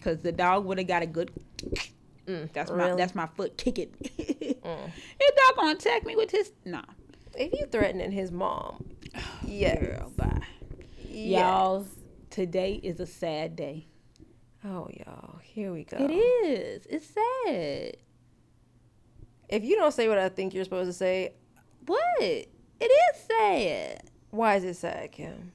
cause 0.01 0.19
the 0.19 0.31
dog 0.31 0.65
would 0.65 0.77
have 0.77 0.87
got 0.87 1.01
a 1.03 1.07
good. 1.07 1.31
That's 2.53 2.71
my 2.71 2.75
really? 2.77 2.91
Mm. 2.91 2.97
that's 2.97 3.15
my 3.15 3.27
foot 3.27 3.57
kicking. 3.57 3.93
His 4.17 4.55
dog 4.63 5.55
gonna 5.55 5.71
attack 5.71 6.05
me 6.05 6.15
with 6.15 6.31
his 6.31 6.51
nah. 6.65 6.81
If 7.37 7.53
you 7.53 7.65
threatening 7.67 8.11
his 8.11 8.31
mom, 8.31 8.83
yes, 9.45 9.79
Girl, 9.79 10.11
bye. 10.15 10.41
yes. 11.09 11.39
Y'all, 11.41 11.85
today 12.29 12.79
is 12.81 12.99
a 12.99 13.05
sad 13.05 13.55
day. 13.55 13.87
Oh, 14.63 14.87
y'all, 14.91 15.39
here 15.43 15.71
we 15.71 15.83
go. 15.83 15.97
It 15.99 16.11
is. 16.11 16.87
It's 16.89 17.05
sad. 17.07 17.97
If 19.47 19.63
you 19.63 19.75
don't 19.75 19.91
say 19.93 20.07
what 20.09 20.17
I 20.17 20.29
think 20.29 20.53
you're 20.53 20.63
supposed 20.63 20.89
to 20.89 20.93
say, 20.93 21.33
What? 21.85 22.21
It 22.21 22.49
is 22.81 23.21
sad. 23.27 24.01
why 24.31 24.55
is 24.55 24.63
it 24.63 24.75
sad, 24.75 25.11
Kim? 25.11 25.51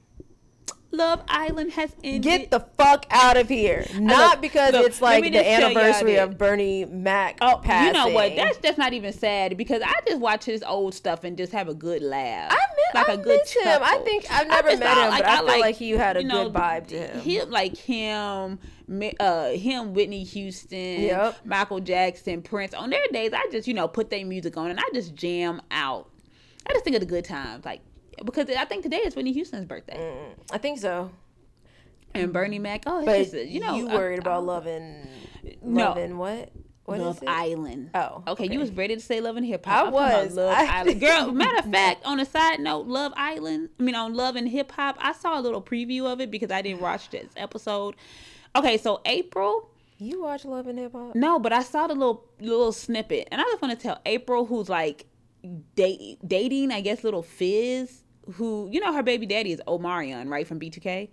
Love 0.93 1.21
Island 1.29 1.71
has 1.71 1.95
ended. 2.03 2.21
Get 2.21 2.51
the 2.51 2.59
fuck 2.77 3.05
out 3.09 3.37
of 3.37 3.47
here! 3.47 3.85
Not 3.95 4.41
because 4.41 4.73
look, 4.73 4.85
it's 4.85 5.01
like 5.01 5.23
the 5.23 5.49
anniversary 5.49 6.17
of 6.17 6.37
Bernie 6.37 6.83
Mac 6.85 7.37
Oh, 7.39 7.61
passing. 7.63 7.87
you 7.87 7.93
know 7.93 8.13
what? 8.13 8.35
That's 8.35 8.57
that's 8.57 8.77
not 8.77 8.91
even 8.91 9.13
sad 9.13 9.55
because 9.55 9.81
I 9.85 9.93
just 10.05 10.19
watch 10.19 10.43
his 10.43 10.63
old 10.63 10.93
stuff 10.93 11.23
and 11.23 11.37
just 11.37 11.53
have 11.53 11.69
a 11.69 11.73
good 11.73 12.01
laugh. 12.01 12.51
I 12.51 12.57
miss, 12.57 13.07
I 13.09 13.15
miss 13.15 13.53
him. 13.53 13.81
I 13.81 13.97
think 14.03 14.25
I've 14.29 14.47
never 14.47 14.67
met 14.67 14.97
him, 14.97 15.09
but 15.11 15.25
I, 15.25 15.37
feel 15.37 15.59
like, 15.59 15.75
he 15.75 15.91
had 15.91 16.17
a 16.17 16.21
you 16.23 16.27
know, 16.27 16.49
good 16.49 16.53
vibe 16.53 16.87
to 16.87 16.97
him. 17.07 17.19
Him 17.21 17.49
like 17.49 17.77
him, 17.77 18.59
uh, 19.19 19.49
him, 19.51 19.93
Whitney 19.93 20.23
Houston, 20.25 21.01
Yep. 21.03 21.37
Michael 21.45 21.79
Jackson, 21.79 22.41
Prince. 22.41 22.73
On 22.73 22.89
their 22.89 23.07
days, 23.13 23.31
I 23.33 23.47
just 23.49 23.65
you 23.67 23.73
know 23.73 23.87
put 23.87 24.09
their 24.09 24.25
music 24.25 24.57
on 24.57 24.69
and 24.69 24.79
I 24.79 24.83
just 24.93 25.15
jam 25.15 25.61
out. 25.71 26.09
I 26.67 26.73
just 26.73 26.83
think 26.83 26.95
of 26.95 26.99
the 26.99 27.05
good 27.05 27.25
times, 27.25 27.63
like 27.65 27.79
because 28.23 28.49
I 28.49 28.65
think 28.65 28.83
today 28.83 28.97
is 28.97 29.15
Whitney 29.15 29.33
Houston's 29.33 29.65
birthday 29.65 29.97
Mm, 29.97 30.35
I 30.51 30.57
think 30.57 30.79
so. 30.79 31.11
and 32.13 32.31
Bernie 32.33 32.59
Mac. 32.59 32.83
Oh, 32.85 32.97
it's 32.99 33.05
But 33.05 33.17
just, 33.37 33.49
you 33.51 33.59
know, 33.59 33.75
you 33.75 33.89
I- 33.89 33.93
worried 33.95 34.19
I- 34.19 34.21
about 34.21 34.45
loving, 34.45 35.07
No. 35.63 35.85
loving 35.89 36.17
what? 36.17 36.51
What 36.85 36.99
is 36.99 37.05
Love? 37.05 37.23
Island. 37.27 37.91
Oh, 37.93 38.23
okay. 38.27 38.31
okay. 38.45 38.53
You 38.53 38.59
was 38.59 38.71
ready 38.71 38.95
to 38.95 39.01
say 39.01 39.21
Love 39.21 39.37
and 39.37 39.45
Hip 39.45 39.65
Hop. 39.65 39.85
I 39.85 39.87
about 39.89 39.93
was. 40.25 40.35
Love 40.35 40.49
I- 40.57 40.79
Island. 40.79 40.99
Girl, 40.99 41.31
matter 41.31 41.59
of 41.59 41.71
fact, 41.71 42.03
on 42.05 42.19
a 42.19 42.25
side 42.25 42.59
note, 42.59 42.87
Love 42.87 43.13
Island. 43.15 43.69
I 43.79 43.83
mean, 43.83 43.95
on 43.95 44.13
Love 44.13 44.35
and 44.35 44.49
Hip 44.49 44.71
Hop, 44.73 44.97
I 44.99 45.13
saw 45.13 45.39
a 45.39 45.41
little 45.41 45.61
preview 45.61 46.05
of 46.11 46.19
it 46.19 46.31
because 46.31 46.51
I 46.51 46.61
didn't 46.61 46.81
watch 46.81 47.09
this 47.11 47.31
episode. 47.37 47.95
Okay, 48.55 48.77
so 48.77 48.99
April. 49.05 49.69
You 49.99 50.23
watch 50.23 50.43
Love 50.43 50.65
and 50.67 50.79
Hip 50.79 50.91
Hop? 50.93 51.15
No, 51.15 51.37
but 51.39 51.53
I 51.53 51.61
saw 51.61 51.85
the 51.87 51.93
little 51.93 52.25
little 52.41 52.71
snippet, 52.73 53.27
and 53.31 53.39
I 53.39 53.43
just 53.45 53.61
want 53.61 53.77
to 53.79 53.81
tell 53.81 54.01
April, 54.05 54.45
who's 54.47 54.67
like 54.67 55.05
date, 55.75 56.17
dating, 56.27 56.71
I 56.71 56.81
guess, 56.81 57.03
little 57.03 57.21
Fizz, 57.23 58.00
who 58.31 58.69
you 58.71 58.79
know 58.79 58.93
her 58.93 59.03
baby 59.03 59.25
daddy 59.25 59.51
is 59.51 59.61
Omarion, 59.67 60.29
right 60.29 60.47
from 60.47 60.59
B2K 60.59 61.09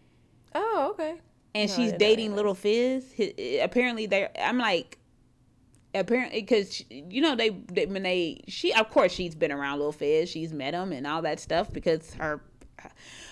Oh, 0.54 0.88
okay. 0.92 1.14
and 1.54 1.70
No, 1.70 1.76
she's 1.76 1.92
dating 1.92 2.34
little 2.34 2.54
Fizz. 2.54 3.14
Apparently, 3.60 4.06
they 4.06 4.28
I'm 4.40 4.58
like, 4.58 4.98
apparently, 5.94 6.40
because 6.40 6.82
you 6.90 7.20
know 7.20 7.36
they, 7.36 7.50
they 7.50 7.86
when 7.86 8.02
they 8.02 8.42
she 8.48 8.72
of 8.72 8.90
course 8.90 9.12
she's 9.12 9.34
been 9.34 9.52
around 9.52 9.78
little 9.78 9.92
Fizz. 9.92 10.28
She's 10.28 10.52
met 10.52 10.74
him 10.74 10.92
and 10.92 11.06
all 11.06 11.22
that 11.22 11.40
stuff 11.40 11.72
because 11.72 12.14
her 12.14 12.40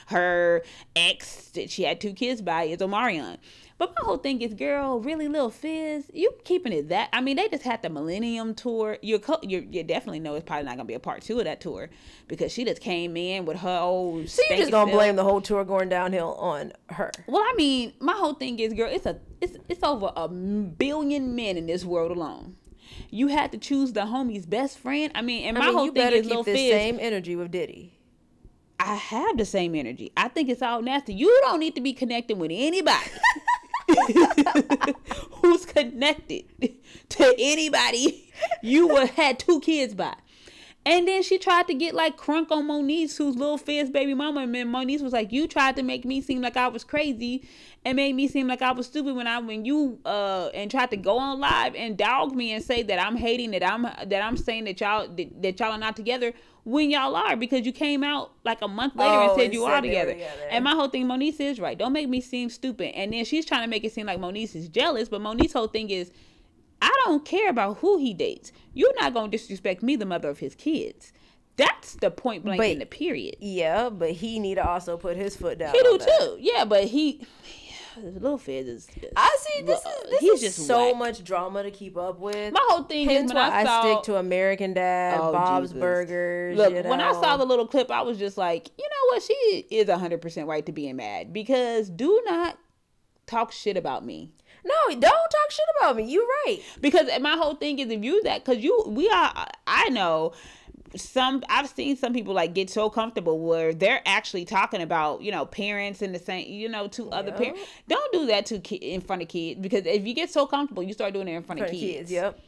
her 0.07 0.63
ex 0.95 1.49
that 1.51 1.71
she 1.71 1.83
had 1.85 2.01
two 2.01 2.13
kids 2.13 2.43
by 2.43 2.65
is 2.65 2.79
Omarion. 2.79 3.39
But 3.79 3.95
my 3.99 4.07
whole 4.07 4.17
thing 4.17 4.41
is, 4.41 4.55
girl, 4.55 5.01
really, 5.01 5.29
little 5.29 5.51
Fizz, 5.51 6.11
you 6.15 6.33
keeping 6.45 6.73
it 6.73 6.89
that? 6.89 7.11
I 7.13 7.21
mean, 7.21 7.37
they 7.37 7.49
just 7.49 7.63
had 7.63 7.83
the 7.83 7.91
Millennium 7.91 8.55
tour. 8.55 8.97
You're, 9.03 9.21
you're 9.43 9.63
you 9.63 9.83
definitely 9.83 10.21
know 10.21 10.35
it's 10.35 10.47
probably 10.47 10.65
not 10.65 10.77
gonna 10.77 10.87
be 10.87 10.95
a 10.95 10.99
part 10.99 11.21
two 11.23 11.39
of 11.39 11.45
that 11.45 11.61
tour 11.61 11.91
because 12.27 12.53
she 12.53 12.65
just 12.65 12.81
came 12.81 13.17
in 13.19 13.45
with 13.45 13.59
her 13.59 13.79
old. 13.79 14.31
So 14.31 14.43
you 14.49 14.57
just 14.57 14.71
gonna 14.71 14.91
self. 14.91 14.99
blame 14.99 15.17
the 15.17 15.25
whole 15.25 15.43
tour 15.43 15.63
going 15.65 15.91
downhill 15.91 16.35
on 16.35 16.73
her? 16.89 17.11
Well, 17.27 17.43
I 17.43 17.53
mean, 17.57 17.93
my 18.01 18.15
whole 18.15 18.35
thing 18.35 18.59
is, 18.61 18.73
girl, 18.73 18.89
it's 18.91 19.05
a 19.05 19.19
it's 19.43 19.59
it's 19.69 19.83
over 19.83 20.11
a 20.17 20.27
billion 20.27 21.37
men 21.37 21.59
in 21.59 21.67
this 21.67 21.85
world 21.85 22.11
alone. 22.11 22.57
You 23.11 23.29
had 23.29 23.53
to 23.53 23.59
choose 23.59 23.93
the 23.93 24.03
homie's 24.03 24.47
best 24.47 24.79
friend. 24.79 25.13
I 25.15 25.21
mean, 25.21 25.45
and 25.45 25.59
my 25.59 25.65
I 25.65 25.67
mean, 25.67 25.77
whole 25.77 25.93
thing 25.93 26.13
is, 26.13 26.29
this 26.29 26.45
Fizz. 26.45 26.71
same 26.71 26.99
energy 26.99 27.37
with 27.37 27.51
Diddy. 27.51 27.93
I 28.79 28.95
have 28.95 29.37
the 29.37 29.45
same 29.45 29.75
energy. 29.75 30.13
I 30.17 30.29
think 30.29 30.49
it's 30.49 30.63
all 30.63 30.83
nasty. 30.83 31.15
You 31.15 31.41
don't 31.45 31.61
need 31.61 31.75
to 31.75 31.81
be 31.81 31.93
connecting 31.93 32.39
with 32.39 32.51
anybody 32.55 33.11
who's 35.33 35.65
connected 35.67 36.45
to 37.09 37.35
anybody 37.39 38.33
you 38.63 38.89
would 38.89 39.11
had 39.11 39.39
two 39.39 39.61
kids 39.61 39.95
by. 39.95 40.15
And 40.87 41.07
then 41.09 41.23
she 41.25 41.37
tried 41.37 41.67
to 41.67 41.75
get 41.75 41.95
like 41.95 42.17
crunk 42.17 42.53
on 42.53 42.69
Moniece, 42.69 43.19
who's 43.19 43.37
little 43.37 43.59
Fizz 43.59 43.91
baby 43.91 44.15
mama. 44.15 44.43
And 44.43 44.55
then 44.55 44.69
Moniece 44.69 45.03
was 45.03 45.13
like, 45.13 45.33
"You 45.33 45.49
tried 45.49 45.75
to 45.77 45.83
make 45.83 46.05
me 46.05 46.21
seem 46.21 46.41
like 46.41 46.57
I 46.57 46.69
was 46.69 46.85
crazy, 46.85 47.47
and 47.85 47.97
made 47.97 48.15
me 48.15 48.29
seem 48.29 48.47
like 48.47 48.63
I 48.63 48.71
was 48.71 48.87
stupid 48.87 49.17
when 49.17 49.27
I 49.27 49.41
when 49.41 49.65
you 49.65 49.99
uh 50.07 50.51
and 50.55 50.71
tried 50.71 50.91
to 50.93 50.97
go 50.97 51.19
on 51.19 51.41
live 51.41 51.75
and 51.75 51.97
dog 51.99 52.37
me 52.37 52.53
and 52.53 52.63
say 52.65 52.83
that 52.85 53.05
I'm 53.05 53.17
hating 53.17 53.51
that 53.51 53.69
I'm 53.69 53.83
that 53.83 54.23
I'm 54.23 54.37
saying 54.37 54.65
that 54.65 54.81
y'all 54.81 55.09
that, 55.09 55.43
that 55.43 55.59
y'all 55.61 55.73
are 55.73 55.79
not 55.79 55.97
together 55.97 56.33
when 56.63 56.91
y'all 56.91 57.15
are 57.17 57.37
because 57.37 57.67
you 57.67 57.73
came 57.73 58.03
out 58.05 58.33
like 58.45 58.63
a 58.63 58.69
month 58.69 58.95
later 58.97 59.21
and 59.21 59.31
Oh, 59.33 59.37
said 59.37 59.53
you 59.53 59.63
said 59.65 59.73
are 59.73 59.81
together. 59.83 60.13
together. 60.15 60.43
And 60.51 60.65
my 60.65 60.73
whole 60.73 60.89
thing, 60.89 61.07
Moniece 61.07 61.41
is 61.41 61.61
right. 61.61 61.79
Don't 61.79 61.93
make 61.93 62.09
me 62.09 62.21
seem 62.21 62.49
stupid. 62.51 62.93
And 62.97 63.13
then 63.13 63.25
she's 63.25 63.45
trying 63.47 63.63
to 63.63 63.69
make 63.69 63.85
it 63.85 63.93
seem 63.93 64.07
like 64.07 64.19
Moniece 64.21 64.57
is 64.57 64.69
jealous, 64.69 65.09
but 65.09 65.21
Moniece's 65.21 65.53
whole 65.53 65.69
thing 65.69 65.91
is, 65.91 66.11
I 66.83 66.95
don't 67.05 67.25
care 67.25 67.49
about 67.51 67.79
who 67.79 67.99
he 67.99 68.13
dates. 68.15 68.53
You're 68.75 68.95
not 69.01 69.15
gonna 69.15 69.29
disrespect 69.31 69.83
me, 69.83 69.97
the 69.97 70.07
mother 70.07 70.29
of 70.29 70.39
his 70.41 70.55
kids. 70.55 71.13
That's 71.57 71.95
the 71.95 72.11
point 72.11 72.45
blank 72.45 72.61
But- 72.61 72.69
in 72.71 72.79
the 72.81 72.87
period. 72.87 73.37
Yeah, 73.41 73.89
but 73.89 74.11
he 74.11 74.39
need 74.39 74.57
to 74.57 74.69
also 74.69 74.97
put 74.99 75.17
his 75.17 75.35
foot 75.37 75.59
down. 75.59 75.73
He 75.75 75.81
do 75.83 75.97
that. 75.99 76.19
too. 76.21 76.37
Yeah, 76.39 76.67
but 76.67 76.85
he, 76.85 77.27
little 77.97 78.37
Fizz 78.37 78.67
is. 78.69 78.89
is- 79.01 79.11
I 79.17 79.37
see. 79.41 79.63
This 79.63 79.81
Well, 79.83 79.95
is 80.05 80.11
this 80.11 80.21
he's 80.21 80.33
is 80.35 80.41
just 80.57 80.67
so 80.67 80.89
whack. 80.89 80.97
much 80.99 81.25
drama 81.25 81.63
to 81.63 81.71
keep 81.71 81.97
up 81.97 82.19
with. 82.21 82.53
My 82.53 82.61
whole 82.69 82.83
thing 82.83 83.09
Hence 83.09 83.31
is 83.31 83.35
when 83.35 83.51
why 83.51 83.63
I, 83.63 83.65
I, 83.65 83.81
stick 83.95 84.03
to 84.05 84.17
American 84.17 84.75
Dad, 84.75 85.19
Oh, 85.19 85.33
Bob's 85.33 85.69
Jesus. 85.71 85.81
Burgers. 85.81 86.59
Look, 86.59 86.75
you 86.75 86.83
when 86.83 87.01
I 87.01 87.13
saw 87.13 87.39
the 87.39 87.47
little 87.47 87.67
clip, 87.67 87.91
I 87.91 88.03
was 88.03 88.19
just 88.19 88.37
like, 88.37 88.69
you 88.77 88.85
know 88.85 89.15
what? 89.15 89.23
She 89.23 89.67
is 89.71 89.89
100% 89.89 90.47
right 90.47 90.67
to 90.67 90.73
being 90.73 90.97
mad 90.97 91.33
because 91.33 91.89
do 91.89 92.23
not 92.27 92.59
talk 93.27 93.51
shit 93.51 93.79
about 93.79 94.05
me. 94.05 94.35
No, 94.67 94.91
don't 94.91 95.03
talk 95.03 95.51
shit 95.51 95.65
about 95.81 95.97
me. 95.97 96.05
You 96.11 96.27
right. 96.47 96.59
because 96.81 97.09
my 97.21 97.37
whole 97.37 97.55
thing 97.55 97.79
is 97.79 97.91
if 97.91 98.03
you 98.05 98.23
that 98.25 98.45
because 98.45 98.63
you 98.63 98.85
we 98.87 99.09
are 99.09 99.47
i 99.67 99.89
know 99.91 100.33
some 100.95 101.43
i've 101.51 101.69
seen 101.69 101.97
some 101.97 102.13
people 102.15 102.33
like 102.33 102.55
get 102.55 102.71
so 102.71 102.89
comfortable 102.89 103.39
where 103.41 103.75
they're 103.75 104.01
actually 104.07 104.45
talking 104.45 104.81
about 104.81 105.21
you 105.21 105.31
know 105.33 105.45
parents 105.45 106.01
and 106.01 106.15
the 106.15 106.19
same 106.19 106.49
you 106.51 106.69
know 106.69 106.87
to 106.89 107.11
other 107.11 107.31
Yeah. 107.33 107.37
parents 107.39 107.61
don't 107.89 108.13
do 108.13 108.27
that 108.27 108.47
to 108.47 108.59
ki- 108.61 108.77
in 108.77 109.01
front 109.01 109.21
of 109.23 109.29
kids 109.29 109.61
because 109.61 109.85
if 109.85 110.07
you 110.07 110.15
get 110.15 110.31
so 110.31 110.47
comfortable 110.47 110.83
you 110.83 110.93
start 110.95 111.13
doing 111.13 111.29
it 111.29 111.33
in 111.33 111.43
front 111.43 111.59
For 111.61 111.67
of 111.67 111.71
the 111.73 111.79
kids, 111.79 111.99
kids. 111.99 112.13
Yep. 112.13 112.39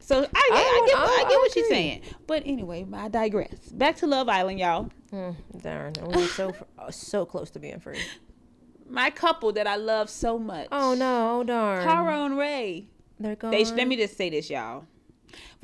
so 0.00 0.18
i, 0.18 0.20
get, 0.22 0.32
I, 0.34 0.56
I- 0.56 0.86
get, 0.86 0.96
I- 0.98 1.02
I, 1.02 1.22
get 1.28 1.32
I 1.32 1.36
what 1.36 1.52
she's 1.52 1.68
saying 1.68 2.00
but 2.26 2.42
anyway 2.46 2.86
i 2.94 3.08
digress 3.08 3.68
back 3.72 3.96
to 3.96 4.06
love 4.06 4.28
island 4.28 4.58
y'all 4.60 4.90
Mm, 5.12 5.36
darn, 5.62 5.92
we 6.08 6.22
were 6.22 6.26
so 6.26 6.52
so 6.90 7.24
close 7.24 7.48
to 7.50 7.60
being 7.60 7.78
free. 7.78 8.00
My 8.88 9.10
couple 9.10 9.52
that 9.52 9.66
i 9.66 9.76
love 9.76 10.08
so 10.10 10.38
much 10.38 10.68
Oh 10.70 10.94
no, 10.94 11.40
oh 11.40 11.44
darn. 11.44 11.84
Caro 11.84 12.24
and 12.26 12.36
ray 12.38 12.86
They're 13.18 13.36
gone. 13.36 13.50
They 13.50 13.64
let 13.64 13.88
me 13.88 13.96
just 13.96 14.16
say 14.16 14.30
this, 14.30 14.50
y'all. 14.50 14.84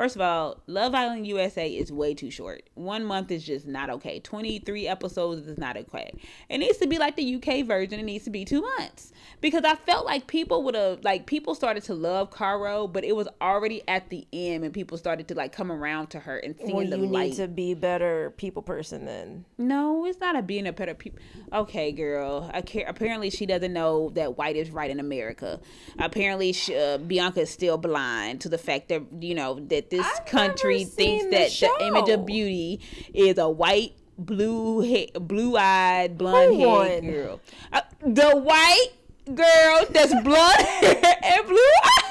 First 0.00 0.16
of 0.16 0.22
all, 0.22 0.62
Love 0.66 0.94
Island 0.94 1.26
USA 1.26 1.68
is 1.68 1.92
way 1.92 2.14
too 2.14 2.30
short. 2.30 2.62
One 2.72 3.04
month 3.04 3.30
is 3.30 3.44
just 3.44 3.66
not 3.66 3.90
okay. 3.90 4.18
23 4.18 4.88
episodes 4.88 5.46
is 5.46 5.58
not 5.58 5.76
okay. 5.76 6.10
It 6.48 6.56
needs 6.56 6.78
to 6.78 6.86
be 6.86 6.96
like 6.96 7.16
the 7.16 7.34
UK 7.34 7.66
version. 7.66 8.00
It 8.00 8.04
needs 8.04 8.24
to 8.24 8.30
be 8.30 8.46
two 8.46 8.62
months. 8.62 9.12
Because 9.42 9.62
I 9.62 9.74
felt 9.74 10.06
like 10.06 10.26
people 10.26 10.62
would 10.62 10.74
have, 10.74 11.04
like, 11.04 11.26
people 11.26 11.54
started 11.54 11.82
to 11.82 11.94
love 11.94 12.30
Caro, 12.30 12.86
but 12.86 13.04
it 13.04 13.14
was 13.14 13.28
already 13.42 13.82
at 13.88 14.08
the 14.08 14.26
end 14.32 14.64
and 14.64 14.72
people 14.72 14.96
started 14.96 15.28
to, 15.28 15.34
like, 15.34 15.52
come 15.52 15.70
around 15.70 16.06
to 16.08 16.20
her 16.20 16.38
and 16.38 16.56
seeing 16.56 16.76
well, 16.76 16.86
the 16.86 16.96
you 16.96 17.06
light. 17.06 17.30
need 17.32 17.36
to 17.36 17.48
be 17.48 17.74
better 17.74 18.32
people 18.38 18.62
person 18.62 19.04
then. 19.04 19.44
No, 19.58 20.06
it's 20.06 20.18
not 20.18 20.34
a 20.34 20.40
being 20.40 20.66
a 20.66 20.72
better 20.72 20.94
people. 20.94 21.20
Okay, 21.52 21.92
girl. 21.92 22.50
I 22.54 22.62
care. 22.62 22.86
Apparently, 22.88 23.28
she 23.28 23.44
doesn't 23.44 23.74
know 23.74 24.08
that 24.14 24.38
white 24.38 24.56
is 24.56 24.70
right 24.70 24.90
in 24.90 24.98
America. 24.98 25.60
Apparently, 25.98 26.54
she, 26.54 26.74
uh, 26.74 26.96
Bianca 26.96 27.42
is 27.42 27.50
still 27.50 27.76
blind 27.76 28.40
to 28.40 28.48
the 28.48 28.56
fact 28.56 28.88
that 28.88 29.02
you 29.20 29.34
know 29.34 29.60
that 29.68 29.89
this 29.90 30.06
I've 30.06 30.24
country 30.24 30.84
thinks 30.84 31.24
the 31.24 31.30
that 31.30 31.50
the, 31.78 31.84
image 31.86 32.08
of 32.08 32.24
beauty 32.24 32.80
is 33.12 33.38
a 33.38 33.48
white, 33.48 33.92
blue, 34.18 34.82
ha- 34.82 35.18
blue-eyed, 35.18 36.16
blonde-haired 36.16 37.02
girl. 37.04 37.40
Uh, 37.72 37.80
the 38.00 38.30
white 38.36 38.88
girl 39.34 39.84
that's 39.90 40.14
blonde 40.22 40.62
hair 40.62 41.16
and 41.22 41.46
blue 41.46 41.58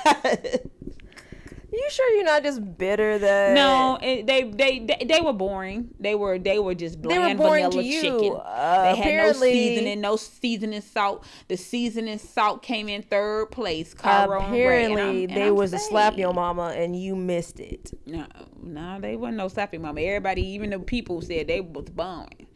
eyes. 0.05 0.59
You 1.79 1.85
you 1.85 1.89
sure 1.91 2.15
you're 2.15 2.25
not 2.25 2.43
just 2.43 2.77
bitter 2.77 3.17
that 3.19 3.53
No, 3.53 3.97
it, 4.01 4.27
they, 4.27 4.43
they 4.43 4.79
they 4.79 5.05
they 5.05 5.21
were 5.21 5.33
boring. 5.33 5.89
They 5.99 6.13
were 6.13 6.37
they 6.37 6.59
were 6.59 6.75
just 6.75 6.97
were 6.97 7.03
bland 7.03 7.37
boring 7.39 7.71
vanilla 7.71 7.83
chicken. 7.83 8.39
Uh, 8.43 8.81
they 8.83 8.89
had 8.89 8.95
no 8.97 9.01
apparently- 9.01 9.53
seasoning, 9.53 10.01
no 10.01 10.15
seasoning 10.17 10.81
salt. 10.81 11.25
The 11.47 11.57
seasoning 11.57 12.19
salt 12.19 12.61
came 12.61 12.89
in 12.89 13.01
third 13.03 13.51
place. 13.51 13.93
Caro 13.93 14.41
and 14.41 14.51
Ray, 14.53 14.83
and 14.85 14.93
apparently 14.93 15.23
and 15.25 15.37
they 15.37 15.47
I'm 15.47 15.55
was 15.55 15.73
a 15.73 15.79
slap 15.79 16.13
saying- 16.13 16.19
your 16.19 16.33
mama 16.33 16.73
and 16.75 17.01
you 17.01 17.15
missed 17.15 17.59
it. 17.59 17.91
No, 18.05 18.25
no, 18.61 18.99
they 18.99 19.15
wasn't 19.15 19.37
no 19.37 19.47
slapping 19.47 19.81
mama. 19.81 20.01
Everybody, 20.01 20.45
even 20.47 20.71
the 20.71 20.79
people 20.79 21.21
said 21.21 21.47
they 21.47 21.61
was 21.61 21.85
boring. 21.89 22.47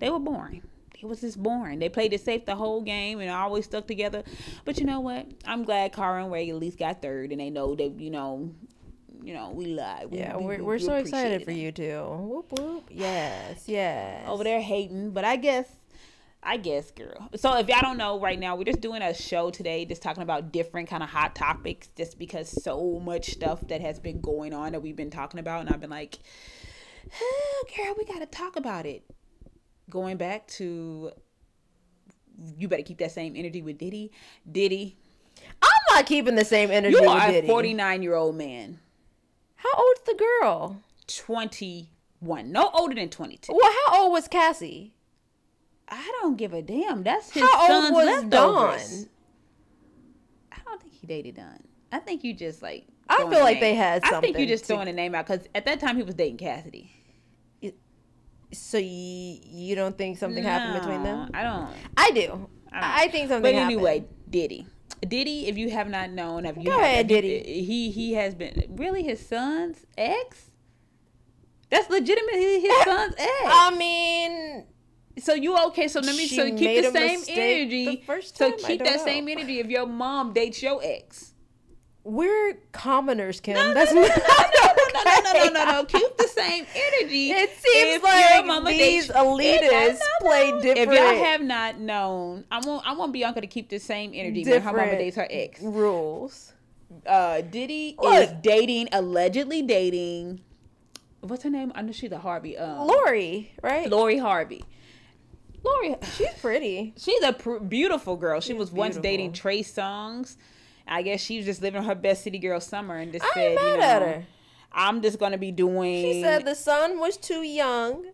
They 0.00 0.10
were 0.10 0.18
boring. 0.18 0.62
It 1.00 1.06
was 1.06 1.20
just 1.20 1.42
boring. 1.42 1.80
They 1.80 1.88
played 1.88 2.12
it 2.12 2.20
safe 2.20 2.44
the 2.46 2.54
whole 2.54 2.80
game 2.80 3.18
and 3.18 3.28
always 3.28 3.64
stuck 3.64 3.88
together. 3.88 4.22
But 4.64 4.78
you 4.78 4.86
know 4.86 5.00
what? 5.00 5.26
I'm 5.44 5.64
glad 5.64 5.92
Caro 5.92 6.22
and 6.22 6.32
Ray 6.32 6.48
at 6.50 6.56
least 6.56 6.78
got 6.78 7.02
third, 7.02 7.32
and 7.32 7.40
they 7.40 7.50
know 7.50 7.74
that 7.74 7.98
you 7.98 8.10
know, 8.10 8.54
you 9.22 9.34
know, 9.34 9.50
we 9.50 9.66
lied. 9.66 10.10
We- 10.10 10.18
Yeah, 10.18 10.36
we- 10.36 10.44
we're, 10.44 10.56
we- 10.58 10.62
we're 10.62 10.72
we 10.74 10.78
so 10.80 10.94
excited 10.94 11.44
for 11.44 11.50
it. 11.50 11.56
you 11.56 11.72
too. 11.72 12.02
Whoop 12.08 12.52
whoop. 12.58 12.84
Yes, 12.90 13.64
yes. 13.66 14.26
over 14.28 14.44
there 14.44 14.60
hating, 14.60 15.10
but 15.10 15.24
I 15.24 15.36
guess. 15.36 15.66
I 16.44 16.56
guess, 16.56 16.90
girl. 16.90 17.28
So 17.36 17.56
if 17.58 17.68
y'all 17.68 17.78
don't 17.82 17.96
know 17.98 18.18
right 18.18 18.36
now, 18.36 18.56
we're 18.56 18.64
just 18.64 18.80
doing 18.80 19.00
a 19.00 19.14
show 19.14 19.50
today, 19.52 19.84
just 19.84 20.02
talking 20.02 20.24
about 20.24 20.50
different 20.50 20.88
kind 20.88 21.00
of 21.04 21.08
hot 21.08 21.36
topics, 21.36 21.88
just 21.96 22.18
because 22.18 22.48
so 22.64 22.98
much 22.98 23.30
stuff 23.30 23.60
that 23.68 23.80
has 23.80 24.00
been 24.00 24.20
going 24.20 24.52
on 24.52 24.72
that 24.72 24.80
we've 24.82 24.96
been 24.96 25.10
talking 25.10 25.38
about, 25.38 25.60
and 25.60 25.70
I've 25.70 25.80
been 25.80 25.88
like, 25.90 26.18
oh, 27.20 27.64
girl, 27.76 27.94
we 27.96 28.04
gotta 28.06 28.26
talk 28.26 28.56
about 28.56 28.86
it. 28.86 29.04
Going 29.88 30.16
back 30.16 30.48
to, 30.48 31.12
you 32.58 32.66
better 32.66 32.82
keep 32.82 32.98
that 32.98 33.12
same 33.12 33.34
energy 33.36 33.62
with 33.62 33.78
Diddy. 33.78 34.10
Diddy, 34.50 34.96
I'm 35.62 35.94
not 35.94 36.06
keeping 36.06 36.34
the 36.34 36.44
same 36.44 36.72
energy 36.72 36.96
you 36.96 37.02
with 37.02 37.08
are 37.08 37.30
a 37.30 37.46
49 37.46 38.02
year 38.02 38.14
old 38.16 38.34
man, 38.34 38.80
How 39.62 39.78
old's 39.78 40.00
the 40.06 40.14
girl? 40.14 40.82
21, 41.06 42.50
no 42.50 42.70
older 42.74 42.94
than 42.94 43.08
22. 43.08 43.52
Well, 43.52 43.72
how 43.86 44.02
old 44.04 44.12
was 44.12 44.28
Cassie? 44.28 44.94
I 45.88 46.10
don't 46.20 46.36
give 46.36 46.52
a 46.54 46.62
damn. 46.62 47.02
That's 47.02 47.30
his 47.30 47.42
How 47.42 47.84
old 47.84 47.92
was 47.92 48.06
leftovers. 48.06 48.90
Dawn? 49.04 49.08
I 50.52 50.56
don't 50.64 50.80
think 50.82 50.94
he 50.94 51.06
dated 51.06 51.36
Dawn. 51.36 51.62
I 51.92 51.98
think 51.98 52.24
you 52.24 52.32
just 52.34 52.62
like. 52.62 52.86
I 53.08 53.18
feel 53.18 53.40
like 53.40 53.56
name- 53.56 53.60
they 53.60 53.74
had 53.74 54.02
I 54.04 54.20
think 54.20 54.38
you 54.38 54.46
just 54.46 54.64
to- 54.64 54.68
throwing 54.68 54.88
a 54.88 54.92
name 54.92 55.14
out 55.14 55.26
because 55.26 55.46
at 55.54 55.66
that 55.66 55.80
time 55.80 55.96
he 55.96 56.02
was 56.02 56.14
dating 56.14 56.38
Cassidy. 56.38 56.90
So 58.52 58.76
you 58.78 59.38
you 59.44 59.74
don't 59.74 59.96
think 59.96 60.18
something 60.18 60.42
happened 60.44 60.80
between 60.80 61.02
them? 61.02 61.30
I 61.32 61.42
don't. 61.42 61.68
I 61.96 62.10
do. 62.10 62.48
I. 62.70 63.04
I, 63.04 63.08
think 63.08 63.28
something. 63.28 63.42
But 63.42 63.54
happened. 63.54 63.72
anyway, 63.72 64.04
Diddy. 64.28 64.66
Diddy, 65.06 65.46
if 65.48 65.58
you 65.58 65.70
have 65.70 65.88
not 65.88 66.10
known, 66.10 66.44
have 66.44 66.56
you 66.56 66.64
Go 66.64 66.78
ahead, 66.78 67.08
Diddy. 67.08 67.38
Eh, 67.38 67.60
he 67.64 67.90
he 67.90 68.14
has 68.14 68.34
been 68.34 68.64
really 68.70 69.02
his 69.02 69.24
son's 69.26 69.84
ex. 69.98 70.50
That's 71.70 71.88
legitimately 71.90 72.60
his 72.60 72.82
son's 72.84 73.14
ex. 73.18 73.30
I 73.46 73.74
mean, 73.76 74.64
So 75.18 75.34
you 75.34 75.56
okay? 75.68 75.88
So 75.88 76.00
let 76.00 76.14
me 76.16 76.26
so 76.26 76.44
keep 76.56 76.84
the 76.84 76.90
same 76.92 77.20
energy. 77.28 77.84
the 77.86 77.96
first 78.06 78.36
so 78.36 78.50
time? 78.50 78.58
I 78.64 78.68
keep 78.68 78.84
that 78.84 78.96
know. 78.98 79.04
same 79.04 79.28
energy 79.28 79.58
if 79.60 79.66
your 79.66 79.86
mom 79.86 80.32
dates 80.32 80.62
your 80.62 80.80
ex. 80.82 81.31
We're 82.04 82.54
commoners, 82.72 83.40
Kim. 83.40 83.54
No, 83.54 83.74
That's 83.74 83.92
no, 83.92 84.00
no, 84.00 84.08
no, 84.08 84.14
no, 84.14 85.02
no, 85.04 85.20
no, 85.20 85.32
no, 85.32 85.52
no, 85.52 85.72
no. 85.72 85.84
Keep 85.84 86.16
the 86.16 86.26
same 86.28 86.66
energy. 86.74 87.30
It 87.32 87.50
seems 87.58 88.02
like 88.02 88.44
mama 88.44 88.70
these 88.70 89.06
dates- 89.06 89.10
It- 89.10 89.14
no, 89.14 89.36
elitists 89.36 90.00
play 90.20 90.50
different 90.62 90.92
If 90.92 90.98
y'all 90.98 91.24
have 91.24 91.40
not 91.42 91.78
known, 91.78 92.44
I 92.50 92.58
want 92.60 92.86
I 92.86 92.94
want 92.94 93.12
Bianca 93.12 93.40
to 93.40 93.46
keep 93.46 93.68
the 93.68 93.78
same 93.78 94.10
energy 94.14 94.44
when 94.44 94.60
her 94.62 94.72
mama 94.72 94.92
dates 94.98 95.16
her 95.16 95.28
ex. 95.30 95.60
rules. 95.60 96.52
Uh, 97.06 97.40
Diddy 97.40 97.96
is 98.02 98.32
dating, 98.42 98.88
allegedly 98.92 99.62
dating. 99.62 100.40
What's 101.20 101.44
her 101.44 101.50
name? 101.50 101.70
I 101.74 101.82
know 101.82 101.92
she's 101.92 102.10
a 102.12 102.18
Harvey. 102.18 102.58
Um, 102.58 102.86
Lori, 102.88 103.52
right? 103.62 103.88
Lori 103.88 104.18
Harvey. 104.18 104.64
Lori, 105.64 105.94
She's 106.16 106.28
pretty. 106.40 106.92
she's 106.98 107.22
a 107.22 107.32
pr- 107.32 107.58
beautiful 107.58 108.16
girl. 108.16 108.40
She 108.40 108.52
was 108.52 108.72
once 108.72 108.96
beautiful. 108.96 109.02
dating 109.02 109.32
Trey 109.32 109.62
Songz. 109.62 110.36
I 110.92 111.02
guess 111.02 111.20
she 111.20 111.36
was 111.38 111.46
just 111.46 111.62
living 111.62 111.82
her 111.82 111.94
best 111.94 112.22
city 112.22 112.38
girl 112.38 112.60
summer 112.60 112.96
and 112.98 113.12
just 113.12 113.24
I 113.24 113.28
said, 113.34 113.50
you 113.52 113.56
know, 113.78 113.80
at 113.80 114.02
her. 114.02 114.24
I'm 114.72 115.02
just 115.02 115.18
gonna 115.18 115.38
be 115.38 115.50
doing. 115.52 116.02
She 116.02 116.22
said 116.22 116.44
the 116.44 116.54
son 116.54 116.98
was 117.00 117.16
too 117.16 117.42
young, 117.42 118.04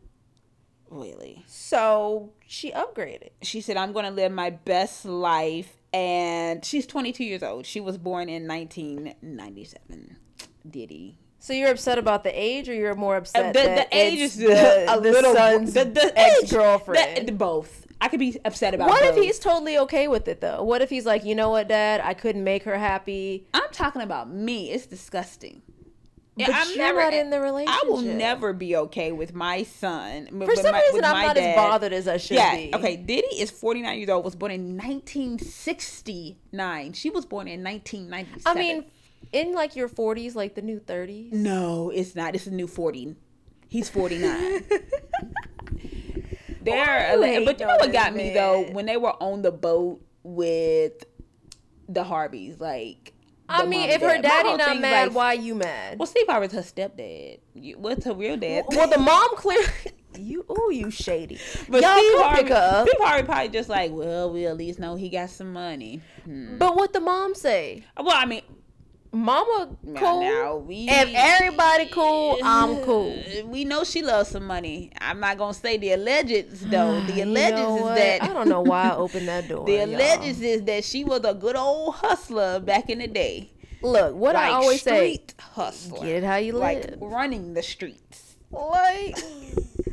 really. 0.91 1.45
so 1.47 2.33
she 2.47 2.71
upgraded. 2.73 3.31
She 3.43 3.61
said, 3.61 3.77
I'm 3.77 3.93
gonna 3.93 4.11
live 4.11 4.33
my 4.33 4.51
best 4.51 5.05
life, 5.05 5.77
and 5.93 6.65
she's 6.65 6.87
22 6.87 7.25
years 7.25 7.43
old. 7.43 7.65
She 7.67 7.81
was 7.81 7.97
born 7.99 8.29
in 8.29 8.47
1997. 8.49 10.17
Diddy. 10.69 11.19
So 11.41 11.53
you're 11.53 11.71
upset 11.71 11.99
about 11.99 12.25
the 12.25 12.31
age, 12.39 12.69
or 12.69 12.75
you're 12.75 12.95
more 12.97 13.15
Uh, 13.15 13.19
upset 13.19 13.55
the, 13.55 13.61
that 13.63 13.91
the 13.91 13.97
age 13.97 14.19
is 14.19 14.37
the, 14.37 14.93
a 14.93 15.01
the 15.01 15.11
little 15.13 15.35
son's 15.35 15.73
the, 15.75 15.85
the 15.85 16.07
age- 16.17 16.43
ex-girlfriend? 16.43 17.29
the- 17.29 17.33
both. 17.33 17.87
I 18.01 18.09
could 18.09 18.21
be 18.21 18.39
upset 18.45 18.75
about. 18.75 18.89
What 18.89 19.05
if 19.05 19.17
he's 19.17 19.39
totally 19.39 19.79
okay 19.79 20.09
with 20.09 20.27
it 20.29 20.41
though? 20.41 20.63
What 20.63 20.81
if 20.83 20.91
he's 20.91 21.05
like, 21.07 21.25
you 21.25 21.35
know 21.35 21.51
what, 21.51 21.69
Dad, 21.69 22.01
I 22.03 22.15
couldn't 22.15 22.45
make 22.45 22.63
her 22.65 22.79
happy, 22.79 23.47
I'm 23.53 23.71
talking 23.73 24.03
about 24.03 24.31
me. 24.31 24.71
It's 24.71 24.87
disgusting. 24.87 25.63
But 26.37 26.51
I'm 26.55 26.69
you're 26.69 26.79
never- 26.79 27.01
not 27.01 27.15
in 27.15 27.31
the 27.31 27.41
relationship. 27.41 27.83
I 27.85 27.89
will 27.89 28.01
never 28.01 28.53
be 28.53 28.77
okay 28.77 29.11
with 29.11 29.35
my 29.35 29.65
son. 29.65 30.27
For 30.29 30.55
some 30.55 30.73
reason, 30.73 31.05
I'm 31.05 31.27
not 31.27 31.37
as 31.37 31.57
bothered 31.57 31.93
as 31.93 32.07
I 32.07 32.17
should 32.19 32.37
yeah, 32.37 32.55
be. 32.55 32.71
okay. 32.75 32.95
Diddy 32.97 33.27
is 33.41 33.51
49 33.51 33.99
years 33.99 34.09
old. 34.09 34.25
Was 34.25 34.37
born 34.37 34.53
in 34.53 34.77
1969. 34.77 36.93
She 36.93 37.11
was 37.11 37.27
born 37.27 37.49
in 37.49 37.65
1997. 37.65 38.43
I 38.47 38.55
mean, 38.55 38.85
in 39.33 39.53
like 39.53 39.75
your 39.75 39.89
40s, 39.89 40.37
like 40.37 40.55
the 40.55 40.63
new 40.63 40.79
30s. 40.79 41.33
no, 41.33 41.91
it's 41.91 42.15
not. 42.15 42.37
It's 42.37 42.47
a 42.47 42.53
new 42.53 42.69
40. 42.69 43.17
He's 43.69 43.91
49. 43.91 44.63
They're, 46.63 47.19
Why 47.19 47.33
you 47.33 47.45
but 47.45 47.61
you 47.61 47.67
know 47.67 47.77
what 47.77 47.93
got 47.93 48.15
this 48.15 48.23
me 48.23 48.35
though? 48.35 48.65
When 48.73 48.87
they 48.87 48.97
were 48.97 49.15
on 49.23 49.43
the 49.43 49.53
boat 49.53 50.01
with 50.23 51.05
the 51.89 52.05
Harveys, 52.05 52.61
like. 52.61 53.15
I 53.51 53.65
mean, 53.65 53.89
if 53.89 54.03
and 54.03 54.13
her 54.13 54.21
daddy 54.21 54.49
whole 54.49 54.59
not 54.59 54.69
thing's 54.69 54.83
mad, 54.83 55.07
like, 55.09 55.17
why 55.17 55.33
you 55.33 55.55
mad? 55.55 55.99
Well, 55.99 56.07
Steve 56.07 56.27
Harvey's 56.29 56.53
her 56.53 56.61
stepdad. 56.61 57.39
You, 57.55 57.79
what's 57.79 58.05
her 58.05 58.13
real 58.13 58.37
dad? 58.37 58.67
Well, 58.69 58.91
the 58.91 58.99
mom 58.99 59.37
clearly. 59.37 59.67
You, 60.19 60.45
ooh, 60.51 60.73
you 60.73 60.91
shady. 60.91 61.39
But 61.69 61.83
Y'all 61.83 61.97
Steve 61.97 62.19
Harvey, 62.19 62.43
pick 62.43 62.51
up. 62.51 62.89
Steve 62.89 63.01
Harvey 63.01 63.23
probably 63.25 63.49
just 63.51 63.69
like, 63.69 63.93
well, 63.93 64.33
we 64.33 64.47
at 64.47 64.57
least 64.57 64.81
know 64.81 64.97
he 64.97 65.11
got 65.11 65.31
some 65.31 65.53
money. 65.53 66.01
Hmm. 66.25 66.59
But 66.59 66.75
what 66.75 66.93
the 66.93 66.99
mom 66.99 67.37
say? 67.37 67.85
Well, 67.97 68.17
I 68.17 68.25
mean, 68.25 68.43
Mama 69.11 69.75
cool. 69.97 70.21
now 70.21 70.57
we 70.57 70.87
If 70.89 71.09
everybody 71.15 71.87
cool, 71.87 72.39
I'm 72.43 72.83
cool. 72.85 73.17
We 73.47 73.65
know 73.65 73.83
she 73.85 74.03
loves 74.03 74.29
some 74.31 74.47
money. 74.47 74.93
I'm 75.01 75.19
not 75.21 75.39
gonna 75.39 75.55
say 75.55 75.79
the 75.79 75.89
allegeds 75.89 76.61
though. 76.61 77.01
The 77.07 77.25
know 77.25 77.77
is 77.77 77.83
what? 77.83 77.95
that 77.97 78.23
I 78.23 78.29
don't 78.29 78.49
know 78.49 78.61
why 78.61 78.91
I 78.91 78.97
opened 78.97 79.29
that 79.29 79.49
door. 79.53 79.65
the 79.67 79.73
y'all. 79.73 79.87
allegeds 79.89 80.43
is 80.43 80.63
that 80.65 80.85
she 80.85 81.05
was 81.05 81.23
a 81.25 81.35
good 81.35 81.57
old 81.57 81.95
hustler 81.97 82.61
back 82.61 82.91
in 82.91 82.99
the 82.99 83.07
day. 83.09 83.51
Look, 83.81 84.15
what 84.15 84.37
I 84.37 84.51
Like, 84.51 84.63
always 84.63 84.83
say: 84.83 85.15
street 85.15 85.35
hustler. 85.39 86.01
get 86.01 86.23
it 86.23 86.25
how 86.25 86.37
you 86.37 86.53
like 86.53 86.85
live. 86.91 86.99
running 87.01 87.55
the 87.55 87.63
streets. 87.63 88.37
Like 88.51 89.17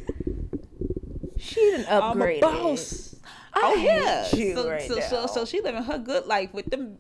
she 1.38 1.72
done 1.72 1.86
I'm 1.90 2.22
a 2.22 2.40
boss. 2.40 3.16
I 3.54 3.62
oh 3.64 3.78
hate 3.78 3.86
yeah. 3.86 4.36
you 4.36 4.56
so, 4.56 4.70
right 4.70 4.82
so, 4.88 5.00
so 5.00 5.28
so 5.28 5.46
she 5.46 5.62
living 5.62 5.84
her 5.84 5.98
good 5.98 6.26
life 6.26 6.54
with 6.54 6.70
them. 6.70 6.98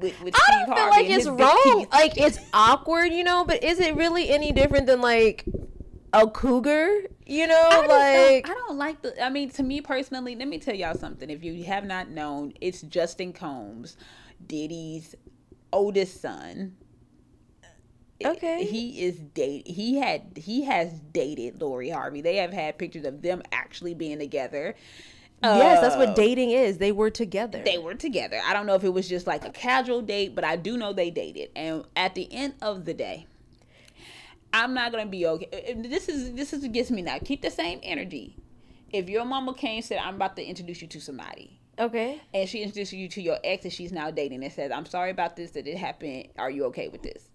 With, 0.00 0.20
with 0.22 0.34
I 0.34 0.50
don't 0.50 0.66
feel 0.66 0.74
Harvey 0.74 0.96
like 0.96 1.10
it's 1.10 1.26
wrong. 1.28 1.60
teeth. 1.64 1.88
Like 1.92 2.18
it's 2.18 2.38
awkward, 2.52 3.12
you 3.12 3.24
know. 3.24 3.44
But 3.44 3.62
is 3.62 3.80
it 3.80 3.94
really 3.96 4.30
any 4.30 4.52
different 4.52 4.86
than 4.86 5.00
like 5.00 5.44
a 6.12 6.28
cougar? 6.28 7.02
You 7.26 7.46
know, 7.46 7.68
I 7.70 7.86
like 7.86 8.44
don't, 8.44 8.56
I 8.56 8.58
don't 8.58 8.78
like 8.78 9.02
the. 9.02 9.24
I 9.24 9.30
mean, 9.30 9.50
to 9.50 9.62
me 9.62 9.80
personally, 9.80 10.34
let 10.34 10.48
me 10.48 10.58
tell 10.58 10.74
y'all 10.74 10.96
something. 10.96 11.30
If 11.30 11.44
you 11.44 11.62
have 11.64 11.84
not 11.84 12.08
known, 12.08 12.52
it's 12.60 12.82
Justin 12.82 13.32
Combs, 13.32 13.96
Diddy's 14.46 15.14
oldest 15.72 16.20
son. 16.20 16.76
Okay. 18.24 18.64
He 18.64 19.02
is 19.02 19.16
date. 19.16 19.66
He 19.66 19.96
had. 19.96 20.32
He 20.36 20.64
has 20.64 20.92
dated 21.12 21.60
Lori 21.60 21.90
Harvey. 21.90 22.20
They 22.20 22.36
have 22.36 22.52
had 22.52 22.78
pictures 22.78 23.04
of 23.04 23.22
them 23.22 23.42
actually 23.52 23.94
being 23.94 24.18
together. 24.18 24.74
Yes, 25.42 25.80
that's 25.80 25.96
what 25.96 26.10
oh. 26.10 26.14
dating 26.14 26.50
is. 26.50 26.78
They 26.78 26.92
were 26.92 27.10
together. 27.10 27.62
they 27.64 27.78
were 27.78 27.94
together. 27.94 28.40
I 28.44 28.52
don't 28.52 28.66
know 28.66 28.74
if 28.74 28.84
it 28.84 28.90
was 28.92 29.08
just 29.08 29.26
like 29.26 29.44
a 29.44 29.50
casual 29.50 30.02
date, 30.02 30.34
but 30.34 30.44
I 30.44 30.56
do 30.56 30.76
know 30.76 30.92
they 30.92 31.10
dated. 31.10 31.50
And 31.56 31.84
at 31.96 32.14
the 32.14 32.28
end 32.32 32.54
of 32.60 32.84
the 32.84 32.94
day, 32.94 33.26
I'm 34.52 34.74
not 34.74 34.92
gonna 34.92 35.06
be 35.06 35.26
okay. 35.26 35.74
This 35.76 36.08
is 36.08 36.32
this 36.32 36.52
is 36.52 36.62
what 36.62 36.72
gets 36.72 36.90
me 36.90 37.02
now. 37.02 37.18
Keep 37.24 37.42
the 37.42 37.50
same 37.50 37.80
energy. 37.82 38.36
If 38.92 39.08
your 39.08 39.24
mama 39.24 39.54
came 39.54 39.76
and 39.76 39.84
said, 39.84 39.98
"I'm 39.98 40.16
about 40.16 40.36
to 40.36 40.44
introduce 40.44 40.82
you 40.82 40.88
to 40.88 41.00
somebody," 41.00 41.60
okay. 41.78 42.20
and 42.34 42.48
she 42.48 42.62
introduces 42.62 42.94
you 42.94 43.08
to 43.08 43.22
your 43.22 43.38
ex, 43.44 43.64
and 43.64 43.72
she's 43.72 43.92
now 43.92 44.10
dating, 44.10 44.42
and 44.42 44.52
says, 44.52 44.72
"I'm 44.72 44.86
sorry 44.86 45.10
about 45.10 45.36
this 45.36 45.52
that 45.52 45.68
it 45.68 45.76
happened. 45.76 46.28
Are 46.36 46.50
you 46.50 46.64
okay 46.66 46.88
with 46.88 47.02
this?" 47.02 47.29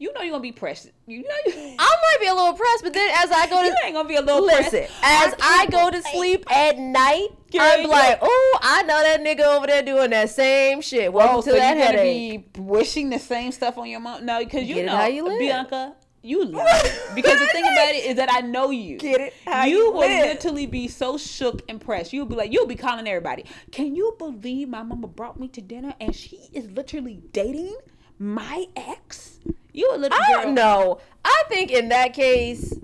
You 0.00 0.12
know 0.12 0.20
you're 0.22 0.30
gonna 0.30 0.42
be 0.42 0.52
pressed. 0.52 0.90
You 1.06 1.22
know 1.22 1.34
you, 1.46 1.74
I 1.78 1.96
might 2.02 2.16
be 2.20 2.26
a 2.28 2.34
little 2.34 2.52
pressed, 2.52 2.84
but 2.84 2.92
then 2.92 3.10
as 3.18 3.30
I 3.32 3.48
go 3.48 3.60
to 3.62 3.66
you 3.66 3.74
ain't 3.84 3.94
gonna 3.94 4.08
be 4.08 4.14
a 4.14 4.20
little 4.20 4.44
listen, 4.44 4.70
pressed. 4.86 4.92
as 5.02 5.34
I 5.42 5.66
can't 5.66 5.70
go 5.72 5.90
to 5.90 6.02
sleep 6.02 6.44
at 6.52 6.78
night, 6.78 7.28
Girl, 7.50 7.62
I'm 7.62 7.88
like, 7.88 8.18
oh, 8.22 8.58
I 8.62 8.82
know 8.82 9.00
that 9.02 9.20
nigga 9.24 9.56
over 9.56 9.66
there 9.66 9.82
doing 9.82 10.10
that 10.10 10.30
same 10.30 10.80
shit. 10.82 11.12
Welcome 11.12 11.36
Oh, 11.38 11.42
to 11.42 11.50
so 11.50 11.56
that 11.56 11.76
you 11.76 11.82
gonna 11.82 11.96
headache. 11.98 12.52
be 12.54 12.60
wishing 12.60 13.10
the 13.10 13.18
same 13.18 13.50
stuff 13.52 13.76
on 13.78 13.88
your 13.88 14.00
mom? 14.00 14.24
No, 14.24 14.38
because 14.38 14.68
you 14.68 14.76
Get 14.76 14.86
know, 14.86 14.96
how 14.96 15.06
you 15.06 15.24
live. 15.24 15.38
Bianca, 15.40 15.94
you 16.22 16.44
lie. 16.46 17.10
because 17.16 17.38
the 17.40 17.46
thing 17.46 17.64
about 17.64 17.94
it 17.94 18.04
is 18.04 18.16
that 18.16 18.28
I 18.30 18.40
know 18.42 18.70
you. 18.70 18.98
Get 18.98 19.20
it 19.20 19.34
how 19.46 19.64
you 19.64 19.78
you 19.78 19.90
will 19.92 20.00
live. 20.00 20.26
literally 20.26 20.66
be 20.66 20.86
so 20.86 21.16
shook 21.18 21.62
and 21.68 21.80
pressed. 21.80 22.12
You'll 22.12 22.26
be 22.26 22.34
like, 22.36 22.52
you'll 22.52 22.66
be 22.66 22.76
calling 22.76 23.08
everybody. 23.08 23.46
Can 23.72 23.96
you 23.96 24.14
believe 24.18 24.68
my 24.68 24.82
mama 24.84 25.08
brought 25.08 25.40
me 25.40 25.48
to 25.48 25.60
dinner 25.60 25.94
and 26.00 26.14
she 26.14 26.50
is 26.52 26.70
literally 26.70 27.20
dating 27.32 27.74
my 28.18 28.66
ex? 28.76 29.38
You 29.72 29.90
a 29.94 29.96
little 29.96 30.18
I 30.18 30.32
girl. 30.32 30.42
don't 30.44 30.54
know. 30.54 31.00
I 31.24 31.42
think 31.48 31.70
in 31.70 31.88
that 31.90 32.14
case, 32.14 32.74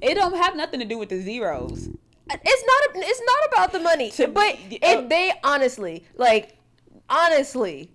It 0.00 0.14
don't 0.14 0.36
have 0.36 0.56
nothing 0.56 0.80
to 0.80 0.86
do 0.86 0.98
with 0.98 1.08
the 1.08 1.20
zeros. 1.20 1.88
it's 2.30 2.64
not. 2.66 3.04
It's 3.04 3.22
not 3.24 3.52
about 3.52 3.72
the 3.72 3.80
money. 3.80 4.10
To- 4.12 4.28
but 4.28 4.54
uh, 4.54 4.58
if 4.70 5.08
they 5.08 5.32
honestly, 5.42 6.04
like, 6.16 6.56
honestly, 7.08 7.90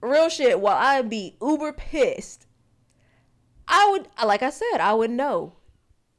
real 0.00 0.28
shit. 0.28 0.60
While 0.60 0.76
I'd 0.76 1.08
be 1.10 1.36
uber 1.42 1.72
pissed, 1.72 2.46
I 3.68 3.88
would, 3.90 4.08
like 4.26 4.42
I 4.42 4.50
said, 4.50 4.78
I 4.80 4.92
would 4.94 5.10
know 5.10 5.54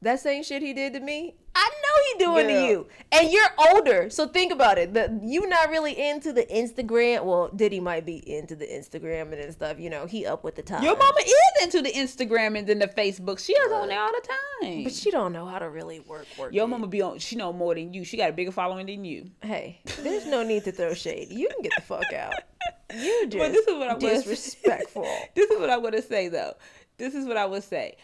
that 0.02 0.20
same 0.20 0.42
shit 0.42 0.62
he 0.62 0.72
did 0.72 0.92
to 0.94 1.00
me. 1.00 1.36
I 1.58 1.70
know 1.70 2.02
he 2.12 2.24
doing 2.24 2.46
Girl. 2.48 2.60
to 2.60 2.66
you, 2.66 2.86
and 3.12 3.32
you're 3.32 3.48
older. 3.72 4.10
So 4.10 4.28
think 4.28 4.52
about 4.52 4.76
it. 4.76 4.92
The, 4.92 5.18
you 5.22 5.48
not 5.48 5.70
really 5.70 5.98
into 5.98 6.34
the 6.34 6.44
Instagram. 6.44 7.24
Well, 7.24 7.48
Diddy 7.48 7.80
might 7.80 8.04
be 8.04 8.16
into 8.30 8.54
the 8.54 8.66
Instagram 8.66 9.32
and 9.32 9.52
stuff. 9.54 9.78
You 9.80 9.88
know, 9.88 10.04
he 10.04 10.26
up 10.26 10.44
with 10.44 10.54
the 10.54 10.62
time. 10.62 10.82
Your 10.82 10.98
mama 10.98 11.20
is 11.20 11.64
into 11.64 11.80
the 11.80 11.90
Instagram 11.90 12.58
and 12.58 12.66
then 12.66 12.78
the 12.78 12.88
Facebook. 12.88 13.38
She 13.38 13.54
is 13.54 13.72
on 13.72 13.88
there 13.88 14.00
all 14.00 14.10
the 14.12 14.28
time. 14.60 14.84
but 14.84 14.92
she 14.92 15.10
don't 15.10 15.32
know 15.32 15.46
how 15.46 15.58
to 15.58 15.70
really 15.70 16.00
work. 16.00 16.26
Work. 16.38 16.52
Your 16.52 16.66
it. 16.66 16.68
mama 16.68 16.88
be 16.88 17.00
on. 17.00 17.18
She 17.20 17.36
know 17.36 17.54
more 17.54 17.74
than 17.74 17.94
you. 17.94 18.04
She 18.04 18.18
got 18.18 18.28
a 18.28 18.34
bigger 18.34 18.52
following 18.52 18.84
than 18.84 19.06
you. 19.06 19.30
Hey, 19.40 19.80
there's 20.02 20.26
no 20.26 20.42
need 20.42 20.64
to 20.64 20.72
throw 20.72 20.92
shade. 20.92 21.28
You 21.30 21.48
can 21.48 21.62
get 21.62 21.72
the 21.74 21.82
fuck 21.82 22.12
out. 22.12 22.34
You 22.94 23.26
just 23.28 23.38
But 23.38 23.52
this 23.52 23.66
is 23.66 23.74
what 23.74 23.88
I 23.88 23.94
was 23.94 24.02
disrespectful. 24.02 25.08
this 25.34 25.50
is 25.50 25.58
what 25.58 25.70
I 25.70 25.76
want 25.76 25.96
to 25.96 26.02
say 26.02 26.28
though. 26.28 26.54
This 26.98 27.14
is 27.14 27.26
what 27.26 27.36
I 27.36 27.44
would 27.44 27.64
say. 27.64 27.96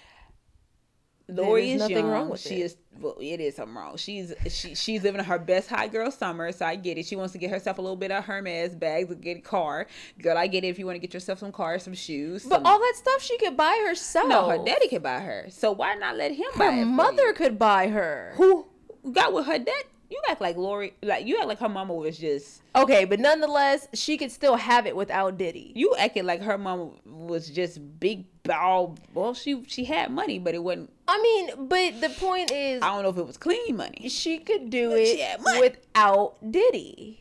Lori 1.32 1.62
there's 1.68 1.74
is 1.74 1.80
nothing 1.80 1.96
young. 1.96 2.08
wrong 2.10 2.28
with 2.30 2.40
she 2.40 2.56
it. 2.62 2.64
is 2.66 2.76
well, 3.00 3.16
it 3.20 3.40
is 3.40 3.56
something 3.56 3.74
wrong. 3.74 3.96
She's 3.96 4.32
she 4.48 4.74
she's 4.74 5.02
living 5.02 5.24
her 5.24 5.38
best 5.38 5.68
high 5.68 5.88
girl 5.88 6.10
summer, 6.10 6.52
so 6.52 6.66
I 6.66 6.76
get 6.76 6.98
it. 6.98 7.06
She 7.06 7.16
wants 7.16 7.32
to 7.32 7.38
get 7.38 7.50
herself 7.50 7.78
a 7.78 7.82
little 7.82 7.96
bit 7.96 8.10
of 8.12 8.24
Hermes 8.24 8.74
bags, 8.74 9.12
get 9.16 9.38
a 9.38 9.40
car. 9.40 9.86
Girl, 10.20 10.36
I 10.36 10.46
get 10.46 10.64
it 10.64 10.68
if 10.68 10.78
you 10.78 10.86
want 10.86 10.96
to 10.96 11.00
get 11.00 11.12
yourself 11.14 11.38
some 11.40 11.52
cars, 11.52 11.82
some 11.82 11.94
shoes. 11.94 12.44
But 12.44 12.56
some- 12.56 12.66
all 12.66 12.78
that 12.78 12.92
stuff 12.96 13.22
she 13.22 13.36
could 13.38 13.56
buy 13.56 13.84
herself. 13.88 14.28
no, 14.28 14.48
her 14.50 14.58
daddy 14.64 14.88
can 14.88 15.02
buy 15.02 15.20
her. 15.20 15.46
So 15.50 15.72
why 15.72 15.94
not 15.94 16.16
let 16.16 16.32
him 16.32 16.46
buy 16.56 16.66
her 16.66 16.80
it 16.80 16.84
for 16.84 16.86
mother 16.90 17.32
could 17.32 17.58
buy 17.58 17.88
her. 17.88 18.32
who 18.36 18.66
got 19.10 19.32
with 19.32 19.46
her 19.46 19.58
dad. 19.58 19.84
You 20.10 20.20
act 20.28 20.42
like 20.42 20.58
Lori, 20.58 20.92
like 21.02 21.24
you 21.26 21.38
act 21.38 21.48
like 21.48 21.58
her 21.60 21.70
mama 21.70 21.94
was 21.94 22.18
just 22.18 22.60
Okay, 22.76 23.06
but 23.06 23.18
nonetheless, 23.18 23.88
she 23.94 24.18
could 24.18 24.30
still 24.30 24.56
have 24.56 24.84
it 24.86 24.94
without 24.94 25.38
Diddy. 25.38 25.72
you 25.74 25.94
acted 25.98 26.26
like 26.26 26.42
her 26.42 26.58
mama 26.58 26.90
was 27.06 27.48
just 27.48 27.80
big 27.98 28.26
ball. 28.42 28.98
Well, 29.14 29.32
she 29.32 29.64
she 29.68 29.84
had 29.86 30.10
money, 30.10 30.38
but 30.38 30.54
it 30.54 30.62
wasn't. 30.62 30.90
I 31.12 31.20
mean, 31.20 31.68
but 31.68 32.00
the 32.00 32.08
point 32.08 32.50
is, 32.50 32.82
I 32.82 32.86
don't 32.86 33.02
know 33.02 33.10
if 33.10 33.18
it 33.18 33.26
was 33.26 33.36
clean 33.36 33.76
money. 33.76 34.08
she 34.08 34.38
could 34.38 34.70
do 34.70 34.90
But 34.90 34.98
it 35.00 35.60
without 35.60 36.36
Diddy. 36.50 37.20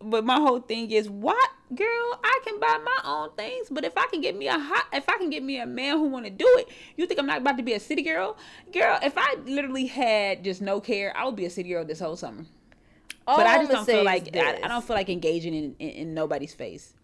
But 0.00 0.24
my 0.24 0.36
whole 0.36 0.60
thing 0.60 0.92
is, 0.92 1.10
what 1.10 1.50
girl? 1.74 2.20
I 2.22 2.40
can 2.44 2.60
buy 2.60 2.78
my 2.84 3.00
own 3.04 3.30
things, 3.36 3.66
but 3.68 3.84
if 3.84 3.98
I 3.98 4.06
can 4.06 4.20
get 4.20 4.36
me 4.36 4.46
a 4.46 4.56
hot, 4.56 4.86
if 4.92 5.08
I 5.08 5.18
can 5.18 5.28
get 5.28 5.42
me 5.42 5.58
a 5.58 5.66
man 5.66 5.98
who 5.98 6.04
want 6.04 6.26
to 6.26 6.30
do 6.30 6.46
it, 6.58 6.68
you 6.96 7.04
think 7.06 7.18
I'm 7.18 7.26
not 7.26 7.38
about 7.38 7.56
to 7.56 7.64
be 7.64 7.72
a 7.72 7.80
city 7.80 8.02
girl? 8.02 8.36
Girl, 8.72 8.96
if 9.02 9.14
I 9.16 9.34
literally 9.44 9.86
had 9.86 10.44
just 10.44 10.62
no 10.62 10.80
care, 10.80 11.12
I 11.16 11.24
would 11.24 11.34
be 11.34 11.46
a 11.46 11.50
city 11.50 11.70
girl 11.70 11.84
this 11.84 11.98
whole 11.98 12.14
summer. 12.14 12.44
All 13.26 13.38
but 13.38 13.46
I 13.48 13.54
I'ma 13.54 13.62
just 13.62 13.72
don't 13.72 13.86
feel 13.86 14.04
like 14.04 14.36
I. 14.36 14.60
I 14.62 14.68
don't 14.68 14.84
feel 14.84 14.94
like 14.94 15.08
engaging 15.08 15.52
in, 15.52 15.74
in, 15.80 15.88
in 15.88 16.14
nobody's 16.14 16.54
face. 16.54 16.94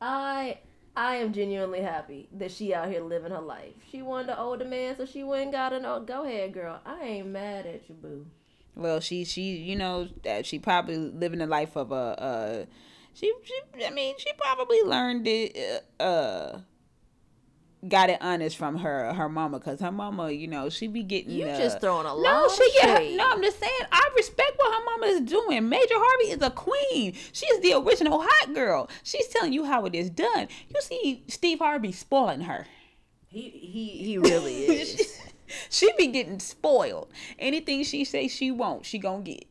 I 0.00 0.58
I 0.98 1.14
am 1.18 1.32
genuinely 1.32 1.80
happy 1.80 2.28
that 2.38 2.50
she 2.50 2.74
out 2.74 2.88
here 2.88 3.00
living 3.00 3.30
her 3.30 3.40
life. 3.40 3.72
She 3.88 4.02
wanted 4.02 4.30
an 4.30 4.38
older 4.38 4.64
man, 4.64 4.96
so 4.96 5.06
she 5.06 5.22
went 5.22 5.44
and 5.44 5.52
got 5.52 5.72
an 5.72 5.86
old. 5.86 6.08
Go 6.08 6.24
ahead, 6.24 6.52
girl. 6.52 6.80
I 6.84 7.04
ain't 7.04 7.28
mad 7.28 7.66
at 7.66 7.88
you, 7.88 7.94
boo. 7.94 8.26
Well, 8.74 8.98
she 8.98 9.24
she 9.24 9.42
you 9.42 9.76
know 9.76 10.08
that 10.24 10.44
she 10.44 10.58
probably 10.58 10.96
living 10.96 11.38
the 11.38 11.46
life 11.46 11.76
of 11.76 11.92
a 11.92 11.94
uh 11.94 12.64
she 13.14 13.32
she 13.44 13.86
I 13.86 13.90
mean 13.90 14.16
she 14.18 14.32
probably 14.38 14.82
learned 14.82 15.28
it 15.28 15.84
uh, 16.00 16.02
uh 16.02 16.60
got 17.86 18.10
it 18.10 18.18
honest 18.20 18.56
from 18.56 18.78
her 18.78 19.12
her 19.14 19.28
mama 19.28 19.58
because 19.58 19.80
her 19.80 19.92
mama 19.92 20.30
you 20.30 20.48
know 20.48 20.68
she 20.68 20.88
be 20.88 21.02
getting 21.04 21.30
You 21.30 21.44
just 21.46 21.80
throwing 21.80 22.06
a 22.06 22.08
no 22.08 22.16
lot 22.16 22.46
of 22.46 22.52
she 22.52 22.72
get 22.80 22.88
her, 22.88 23.16
no 23.16 23.30
I'm 23.30 23.42
just 23.42 23.60
saying 23.60 23.72
I 23.92 24.08
respect 24.16 24.52
what 24.56 24.74
her 24.74 24.84
mama 24.84 25.06
is 25.06 25.20
doing 25.20 25.68
Marjorie 25.68 25.86
Harvey 25.90 26.30
is 26.32 26.42
a 26.42 26.50
queen 26.50 27.14
she 27.32 27.46
is 27.46 27.60
the 27.60 27.74
original 27.74 28.20
hot 28.26 28.52
girl 28.52 28.90
she's 29.04 29.28
telling 29.28 29.52
you 29.52 29.64
how 29.64 29.84
it 29.86 29.94
is 29.94 30.10
done 30.10 30.48
you 30.68 30.80
see 30.80 31.22
Steve 31.28 31.60
Harvey 31.60 31.92
spoiling 31.92 32.40
her 32.42 32.66
He 33.28 33.42
he 33.50 33.88
he 34.04 34.18
really 34.18 34.54
is. 34.80 35.20
she 35.70 35.92
be 35.96 36.06
getting 36.08 36.40
spoiled. 36.40 37.08
Anything 37.38 37.84
she 37.84 38.04
say 38.04 38.26
she 38.28 38.50
won't, 38.50 38.86
she 38.86 38.98
gonna 38.98 39.22
get. 39.22 39.44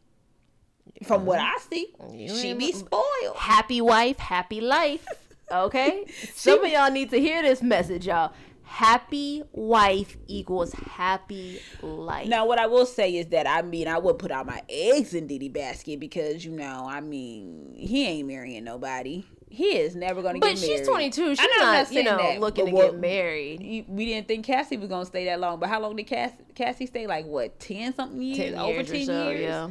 From 1.03 1.25
what 1.25 1.39
mm-hmm. 1.39 1.55
I 1.55 1.59
see, 1.69 1.87
You 2.11 2.35
she 2.35 2.53
be 2.53 2.71
spoiled. 2.71 3.35
happy 3.37 3.81
wife, 3.81 4.17
happy 4.17 4.61
life. 4.61 5.05
Okay? 5.51 6.05
Some 6.35 6.63
of 6.63 6.71
y'all 6.71 6.91
need 6.91 7.09
to 7.11 7.19
hear 7.19 7.41
this 7.41 7.61
message, 7.61 8.07
y'all. 8.07 8.33
Happy 8.63 9.43
wife 9.53 10.17
equals 10.27 10.73
happy 10.73 11.61
life. 11.81 12.27
Now, 12.27 12.45
what 12.45 12.59
I 12.59 12.67
will 12.67 12.85
say 12.85 13.15
is 13.15 13.27
that 13.27 13.47
I 13.47 13.61
mean 13.61 13.87
I 13.87 13.97
would 13.97 14.19
put 14.19 14.29
out 14.29 14.45
my 14.45 14.61
eggs 14.69 15.13
in 15.13 15.25
Diddy 15.25 15.47
basket 15.47 16.01
because 16.01 16.43
you 16.43 16.51
know 16.51 16.85
I 16.87 16.99
mean 16.99 17.73
he 17.77 18.05
ain't 18.05 18.27
marrying 18.27 18.65
nobody. 18.65 19.23
He 19.49 19.77
is 19.77 19.95
never 19.95 20.21
gonna 20.21 20.39
but 20.39 20.47
get 20.55 20.59
married. 20.59 20.69
But 20.71 20.77
she's 20.79 20.87
22. 20.87 21.35
She's 21.37 21.39
I'm 21.39 21.61
not, 21.61 21.91
you 21.93 22.03
know, 22.03 22.17
that, 22.17 22.41
looking 22.41 22.65
to 22.65 22.71
what- 22.73 22.91
get 22.91 22.99
married. 22.99 23.85
We 23.87 24.05
didn't 24.05 24.27
think 24.27 24.45
Cassie 24.45 24.75
was 24.75 24.89
gonna 24.89 25.05
stay 25.05 25.23
that 25.25 25.39
long, 25.39 25.61
but 25.61 25.69
how 25.69 25.79
long 25.79 25.95
did 25.95 26.05
Cassie, 26.07 26.35
Cassie 26.53 26.87
stay? 26.87 27.07
Like 27.07 27.25
what, 27.25 27.57
ten 27.61 27.93
something 27.95 28.21
years? 28.21 28.51
10 28.51 28.55
Over 28.59 28.71
years 28.73 28.89
or 28.89 28.93
ten 28.93 29.05
so, 29.05 29.29
years. 29.29 29.41
yeah. 29.41 29.69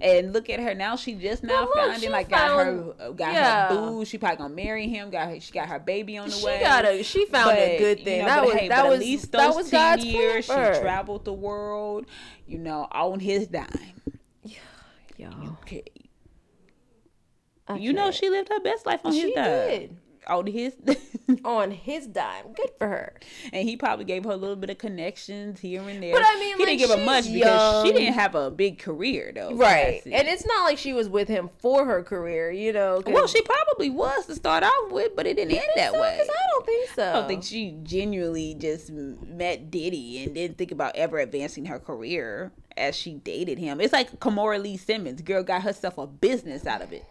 And 0.00 0.32
look 0.32 0.48
at 0.48 0.58
her 0.60 0.74
now. 0.74 0.96
She 0.96 1.14
just 1.14 1.42
now 1.42 1.62
look, 1.62 1.74
finding 1.74 2.00
she 2.00 2.08
like 2.08 2.28
got 2.28 2.48
her 2.50 2.64
found- 2.64 2.94
uh, 3.00 3.10
got 3.10 3.32
yeah. 3.34 3.68
her 3.68 3.74
boo. 3.74 4.04
She 4.04 4.16
probably 4.18 4.36
gonna 4.38 4.54
marry 4.54 4.88
him. 4.88 5.10
Got 5.10 5.28
her, 5.28 5.40
she 5.40 5.52
got 5.52 5.68
her 5.68 5.78
baby 5.78 6.16
on 6.18 6.28
the 6.28 6.34
She 6.34 6.44
way. 6.46 6.58
She 6.58 6.64
got 6.64 6.84
a 6.86 7.02
she 7.02 7.26
found 7.26 7.50
a 7.58 7.76
But, 7.76 7.78
good 7.78 7.98
you 7.98 8.04
thing. 8.04 8.20
know, 8.20 8.26
that 8.26 8.44
was 8.44 8.54
hey, 8.54 8.68
that 8.68 8.82
but 8.82 8.88
was 8.90 8.94
at 9.00 9.04
least 9.04 9.32
that 9.32 9.46
those 9.46 9.56
was 9.56 9.70
God's 9.70 10.04
years. 10.04 10.46
plan 10.46 10.68
for 10.68 10.74
She 10.74 10.80
traveled 10.80 11.24
the 11.24 11.32
world, 11.32 12.06
you 12.46 12.58
know, 12.58 12.88
on 12.90 13.20
his 13.20 13.48
dime. 13.48 13.66
Yo, 15.18 15.28
Okay. 15.62 15.84
I 17.68 17.76
You 17.76 17.92
know, 17.92 18.10
she 18.10 18.28
lived 18.28 18.48
her 18.48 18.60
best 18.60 18.86
life 18.86 19.00
on 19.04 19.12
his 19.12 19.30
dime. 19.34 19.44
did. 19.68 19.96
On 20.28 20.46
his, 20.46 20.74
on 21.44 21.70
his 21.72 22.06
dime. 22.06 22.52
Good 22.54 22.70
for 22.78 22.86
her. 22.86 23.14
and 23.52 23.68
he 23.68 23.76
probably 23.76 24.04
gave 24.04 24.24
her 24.24 24.30
a 24.30 24.36
little 24.36 24.54
bit 24.56 24.70
of 24.70 24.78
connections 24.78 25.58
here 25.60 25.82
and 25.82 26.02
there. 26.02 26.12
But 26.14 26.22
I 26.24 26.34
mean, 26.38 26.56
he 26.56 26.64
like, 26.64 26.78
didn't 26.78 26.78
give 26.78 26.90
her 26.98 27.04
much 27.04 27.32
because 27.32 27.84
she 27.86 27.92
didn't 27.92 28.14
have 28.14 28.34
a 28.34 28.50
big 28.50 28.78
career 28.78 29.32
though. 29.34 29.54
Right. 29.54 30.00
And 30.06 30.28
it's 30.28 30.46
not 30.46 30.64
like 30.64 30.78
she 30.78 30.92
was 30.92 31.08
with 31.08 31.26
him 31.28 31.50
for 31.58 31.84
her 31.84 32.02
career, 32.04 32.50
you 32.52 32.72
know. 32.72 33.02
well, 33.06 33.26
she 33.26 33.42
probably 33.42 33.90
was 33.90 34.26
to 34.26 34.34
start 34.36 34.62
off 34.62 34.90
with, 34.92 35.16
but 35.16 35.26
it 35.26 35.34
didn't 35.36 35.56
end 35.56 35.66
that 35.76 35.92
So, 35.92 36.00
way. 36.00 36.20
I 36.22 36.26
don't 36.52 36.66
think 36.66 36.90
so. 36.90 37.08
I 37.08 37.12
don't 37.14 37.28
think 37.28 37.42
she 37.44 37.76
genuinely 37.82 38.54
just 38.54 38.90
met 38.90 39.70
Diddy 39.70 40.22
and 40.24 40.34
didn't 40.34 40.56
think 40.56 40.70
about 40.70 40.94
ever 40.96 41.18
advancing 41.18 41.64
her 41.66 41.78
career 41.80 42.52
as 42.76 42.94
she 42.96 43.14
dated 43.14 43.58
him. 43.58 43.80
It's 43.80 43.92
like 43.92 44.18
Kimora 44.20 44.62
Lee 44.62 44.76
Simmons. 44.76 45.20
Girl 45.20 45.42
got 45.42 45.62
herself 45.62 45.98
a 45.98 46.06
business 46.06 46.64
out 46.66 46.80
of 46.80 46.92
it. 46.92 47.04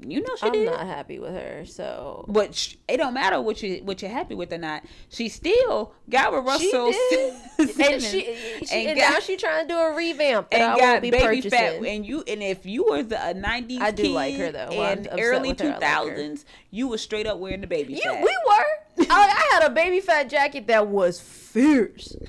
You 0.00 0.20
know 0.20 0.36
she 0.36 0.46
I'm 0.46 0.52
did. 0.52 0.66
not 0.66 0.86
happy 0.86 1.18
with 1.18 1.32
her. 1.32 1.64
So 1.64 2.24
But 2.28 2.54
sh- 2.54 2.76
it 2.86 2.98
don't 2.98 3.14
matter 3.14 3.40
what 3.40 3.62
you 3.62 3.78
what 3.84 4.02
you're 4.02 4.10
happy 4.10 4.34
with 4.34 4.52
or 4.52 4.58
not. 4.58 4.82
She 5.08 5.28
still 5.28 5.92
got 6.10 6.32
with 6.32 6.42
she 6.60 6.66
Russell 6.74 6.90
did, 6.92 7.34
and 7.58 8.02
she, 8.02 8.20
she 8.20 8.36
and 8.72 8.88
and, 8.88 8.98
got- 8.98 9.12
now 9.14 9.20
she 9.20 9.36
trying 9.36 9.66
to 9.66 9.72
do 9.72 9.78
a 9.78 9.94
revamp 9.94 10.48
and 10.52 10.62
I 10.62 10.76
got 10.76 10.80
won't 10.80 11.02
be 11.02 11.10
baby 11.10 11.24
purchasing. 11.24 11.50
fat. 11.50 11.74
And 11.82 12.04
you 12.06 12.22
and 12.28 12.42
if 12.42 12.66
you 12.66 12.84
were 12.84 13.02
the 13.02 13.16
a 13.30 13.32
'90s 13.34 13.80
I 13.80 13.90
do 13.90 14.02
kid 14.02 14.10
like 14.12 14.36
her, 14.36 14.52
though. 14.52 14.68
Well, 14.70 14.82
and 14.82 15.08
early 15.18 15.50
with 15.50 15.60
her. 15.60 15.78
I 15.82 16.00
like 16.02 16.14
2000s, 16.16 16.44
you 16.70 16.88
were 16.88 16.98
straight 16.98 17.26
up 17.26 17.38
wearing 17.38 17.62
the 17.62 17.66
baby 17.66 17.94
You, 17.94 18.02
fat. 18.02 18.22
we 18.22 18.34
were. 18.46 19.06
I, 19.10 19.48
I 19.50 19.54
had 19.54 19.70
a 19.70 19.74
Baby 19.74 20.00
Phat 20.00 20.28
jacket 20.28 20.66
that 20.68 20.86
was 20.88 21.20
fierce. 21.20 22.16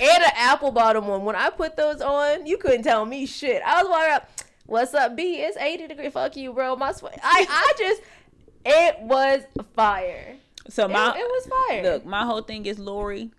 And 0.00 0.22
an 0.22 0.30
apple 0.36 0.70
bottom 0.70 1.06
one. 1.06 1.24
When 1.24 1.36
I 1.36 1.50
put 1.50 1.76
those 1.76 2.00
on, 2.00 2.46
you 2.46 2.56
couldn't 2.56 2.82
tell 2.82 3.04
me 3.04 3.26
shit. 3.26 3.60
I 3.64 3.82
was 3.82 3.90
walking 3.90 4.12
up, 4.14 4.28
what's 4.72 4.94
up, 4.94 5.14
B? 5.14 5.36
It's 5.36 5.56
80 5.56 5.86
degree. 5.88 6.10
Fuck 6.10 6.36
you, 6.36 6.52
bro. 6.52 6.74
My 6.76 6.92
sweat. 6.92 7.20
I, 7.22 7.46
I 7.48 7.72
just, 7.78 8.02
it 8.64 8.98
was 9.00 9.42
fire. 9.74 10.36
so 10.68 10.86
It, 10.86 10.90
my 10.90 11.10
it 11.16 11.22
was 11.24 11.46
fire. 11.46 11.82
Look, 11.82 12.06
my 12.06 12.24
whole 12.24 12.42
thing 12.42 12.66
is 12.66 12.78
Lori. 12.78 13.30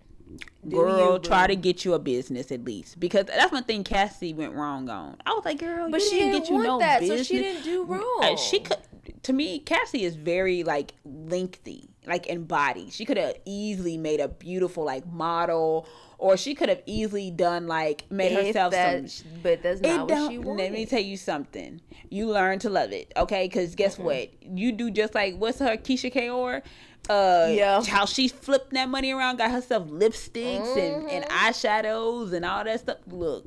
Do 0.68 0.78
Girl, 0.78 1.14
you, 1.14 1.20
try 1.20 1.46
to 1.48 1.56
get 1.56 1.84
you 1.86 1.94
a 1.94 2.00
business 2.00 2.52
at 2.52 2.64
least 2.64 3.00
because 3.00 3.26
that's 3.26 3.52
one 3.52 3.66
thing 3.66 3.84
Cassie 3.84 4.34
went 4.34 4.54
wrong 4.54 4.90
on. 4.90 5.18
I 5.26 5.32
was 5.32 5.44
like, 5.44 5.60
girl, 5.60 5.92
but 5.92 6.00
you 6.02 6.10
she 6.10 6.16
didn't 6.20 6.32
didn't 6.32 6.44
get 6.44 6.50
you 6.50 6.56
want 6.56 6.68
no 6.68 6.80
that, 6.80 7.00
business. 7.02 7.28
so 7.28 7.34
she 7.36 7.42
didn't 7.42 7.64
do 7.64 7.84
wrong. 7.84 8.20
Uh, 8.24 8.36
she 8.38 8.60
could. 8.62 8.78
To 9.24 9.34
me, 9.34 9.60
Cassie 9.60 10.06
is 10.06 10.16
very 10.16 10.64
like 10.64 10.94
lengthy. 11.04 11.90
like 12.08 12.26
in 12.28 12.46
body. 12.46 12.90
She 12.90 13.04
could 13.06 13.18
have 13.18 13.36
easily 13.46 13.98
made 13.98 14.22
a 14.22 14.28
beautiful 14.30 14.86
like 14.86 15.06
model, 15.06 15.88
or 16.24 16.38
she 16.38 16.56
could 16.56 16.70
have 16.70 16.82
easily 16.86 17.30
done 17.30 17.68
like 17.68 18.06
made 18.10 18.32
If 18.32 18.48
herself 18.48 18.72
that- 18.72 19.10
some. 19.10 19.28
but 19.44 19.62
that's 19.62 19.82
not 19.82 20.10
what 20.10 20.32
she 20.32 20.38
Let 20.38 20.72
me 20.72 20.86
tell 20.86 21.02
you 21.02 21.18
something. 21.18 21.82
You 22.10 22.30
learn 22.32 22.60
to 22.60 22.70
love 22.70 22.92
it, 22.94 23.12
okay? 23.18 23.46
Because 23.48 23.76
guess 23.76 24.00
what? 24.00 24.30
You 24.42 24.72
do 24.72 24.90
just 24.90 25.14
like 25.14 25.36
what's 25.36 25.60
her 25.60 25.76
Keyshia 25.76 26.12
Ka'oir. 26.14 26.64
Uh, 27.10 27.48
Yeah. 27.52 27.84
How 27.84 28.06
she 28.06 28.30
flipped 28.30 28.72
that 28.74 28.88
money 28.88 29.12
around, 29.12 29.38
got 29.38 29.52
herself 29.52 29.90
lipsticks 29.90 30.78
and, 30.78 31.10
and 31.10 31.26
Mm-hmm. 31.26 31.48
eyeshadows 31.50 32.32
and 32.32 32.46
all 32.46 32.64
that 32.64 32.80
stuff. 32.80 33.00
Look, 33.08 33.46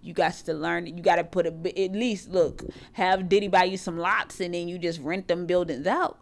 you 0.00 0.14
got 0.14 0.32
to 0.34 0.54
learn. 0.54 0.86
You 0.86 1.02
got 1.02 1.16
to 1.16 1.24
put 1.24 1.46
a. 1.46 1.52
At 1.84 1.92
least 1.92 2.30
look, 2.30 2.62
have 2.92 3.28
Diddy 3.28 3.48
buy 3.48 3.64
you 3.64 3.76
some 3.76 3.98
lots, 3.98 4.38
and 4.40 4.54
then 4.54 4.68
you 4.68 4.78
just 4.78 5.00
rent 5.00 5.26
them 5.26 5.46
buildings 5.46 5.86
out. 5.88 6.18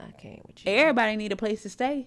I 0.00 0.10
can't 0.12 0.44
with 0.46 0.64
you. 0.64 0.72
Everybody 0.72 1.16
need 1.16 1.30
a 1.32 1.36
place 1.36 1.62
to 1.62 1.68
stay. 1.68 2.06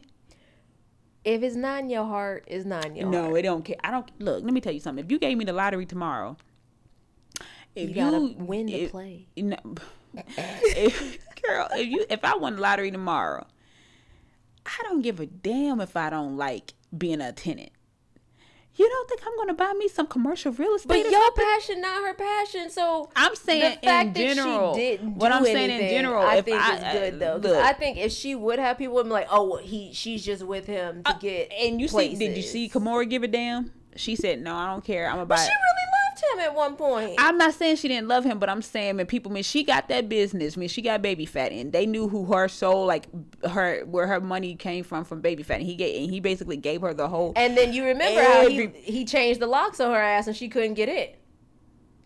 If 1.25 1.41
it's 1.43 1.55
not 1.55 1.79
in 1.81 1.89
your 1.89 2.05
heart, 2.05 2.43
it's 2.47 2.65
not 2.65 2.85
in 2.85 2.95
your 2.95 3.09
No, 3.09 3.23
heart. 3.23 3.38
it 3.39 3.41
don't 3.41 3.65
care. 3.65 3.75
I 3.83 3.89
don't 3.91 4.09
look. 4.19 4.43
Let 4.43 4.53
me 4.53 4.61
tell 4.61 4.71
you 4.73 4.79
something. 4.79 5.03
If 5.03 5.11
you 5.11 5.19
gave 5.19 5.38
me 5.38 5.43
the 5.43 5.53
lottery 5.53 5.85
tomorrow, 5.88 6.38
if 7.75 7.89
You 7.89 7.95
gotta 7.95 8.19
win 8.38 8.69
if- 8.69 8.91
play. 8.91 9.25
You 9.35 9.43
know, 9.45 9.75
if, 10.38 11.17
girl, 11.41 11.67
if 11.71 11.88
you 11.88 12.05
if 12.09 12.23
I 12.23 12.35
won 12.38 12.55
the 12.55 12.61
lottery 12.61 12.91
tomorrow, 12.91 13.45
I 14.65 14.83
don't 14.83 15.01
give 15.01 15.19
a 15.19 15.25
damn 15.25 15.81
if 15.81 15.97
I 15.97 16.09
don't 16.11 16.38
like 16.38 16.73
being 16.95 17.21
a 17.21 17.31
tenant. 17.33 17.71
You 18.77 18.89
don't 18.89 19.07
think 19.07 19.21
I'm 19.25 19.38
gonna 19.38 19.53
buy 19.53 19.71
me 19.77 19.88
some 19.88 20.05
commercial 20.07 20.51
real 20.51 20.75
estate? 20.75 20.89
But 20.89 21.09
your 21.09 21.21
something? 21.21 21.45
passion, 21.45 21.81
not 21.81 22.03
her 22.03 22.13
passion. 22.13 22.69
So 22.69 23.09
I'm 23.15 23.33
saying 23.35 23.79
the 23.81 23.88
fact 23.88 24.17
in 24.17 24.27
that 24.27 24.35
general. 24.35 24.75
she 24.75 24.81
didn't 24.81 25.15
what 25.15 25.31
I'm 25.31 25.45
saying 25.45 25.69
in 25.71 25.89
general, 25.89 26.21
I 26.21 26.41
think 26.41 26.57
I, 26.61 26.75
is 26.75 26.99
good 26.99 27.19
though. 27.19 27.39
'Cause 27.39 27.51
Look, 27.51 27.63
I 27.63 27.71
think 27.73 27.97
if 27.97 28.11
she 28.11 28.35
would 28.35 28.59
have, 28.59 28.77
people 28.77 28.95
would 28.95 29.05
be 29.05 29.09
like, 29.11 29.27
"Oh, 29.31 29.47
well, 29.49 29.59
he, 29.61 29.93
she's 29.93 30.25
just 30.25 30.43
with 30.43 30.65
him 30.65 31.03
to 31.03 31.17
get." 31.21 31.51
Uh, 31.51 31.55
and 31.67 31.79
you 31.79 31.88
see, 31.88 32.15
did 32.15 32.35
you 32.35 32.43
see 32.43 32.69
Kimora 32.69 33.09
give 33.09 33.23
a 33.23 33.27
damn? 33.29 33.71
She 33.95 34.17
said, 34.17 34.41
"No, 34.41 34.53
I 34.55 34.67
don't 34.71 34.83
care. 34.83 35.09
I'm 35.09 35.25
buy." 35.25 35.38
She 35.38 35.43
it." 35.43 35.47
really 35.47 35.85
him 36.33 36.39
at 36.39 36.55
one 36.55 36.75
point. 36.75 37.15
I'm 37.17 37.38
not 37.38 37.53
saying 37.53 37.77
she 37.77 37.88
didn't 37.88 38.07
love 38.07 38.23
him, 38.23 38.39
but 38.39 38.49
I'm 38.49 38.61
saying 38.61 38.97
when 38.97 39.05
people, 39.05 39.31
when 39.31 39.43
she 39.43 39.63
got 39.63 39.88
that 39.89 40.09
business, 40.09 40.57
when 40.57 40.67
she 40.67 40.81
got 40.81 41.01
Baby 41.01 41.25
Phat, 41.25 41.51
and 41.51 41.71
they 41.71 41.85
knew 41.85 42.07
who 42.07 42.25
her 42.33 42.47
soul, 42.47 42.85
like 42.85 43.07
her, 43.47 43.83
where 43.85 44.07
her 44.07 44.19
money 44.19 44.55
came 44.55 44.83
from, 44.83 45.05
from 45.05 45.21
Baby 45.21 45.43
Phat, 45.43 45.59
and 45.59 45.65
he 45.65 45.75
gave, 45.75 46.01
and 46.01 46.11
he 46.11 46.19
basically 46.19 46.57
gave 46.57 46.81
her 46.81 46.93
the 46.93 47.07
whole. 47.07 47.33
and 47.35 47.57
then 47.57 47.73
you 47.73 47.83
remember 47.85 48.21
how 48.21 48.47
he 48.47 48.67
he 48.67 49.05
changed 49.05 49.39
the 49.39 49.47
locks 49.47 49.79
on 49.79 49.91
her 49.91 49.99
ass 49.99 50.27
and 50.27 50.35
she 50.35 50.47
couldn't 50.49 50.75
get 50.75 50.89
it. 50.89 51.19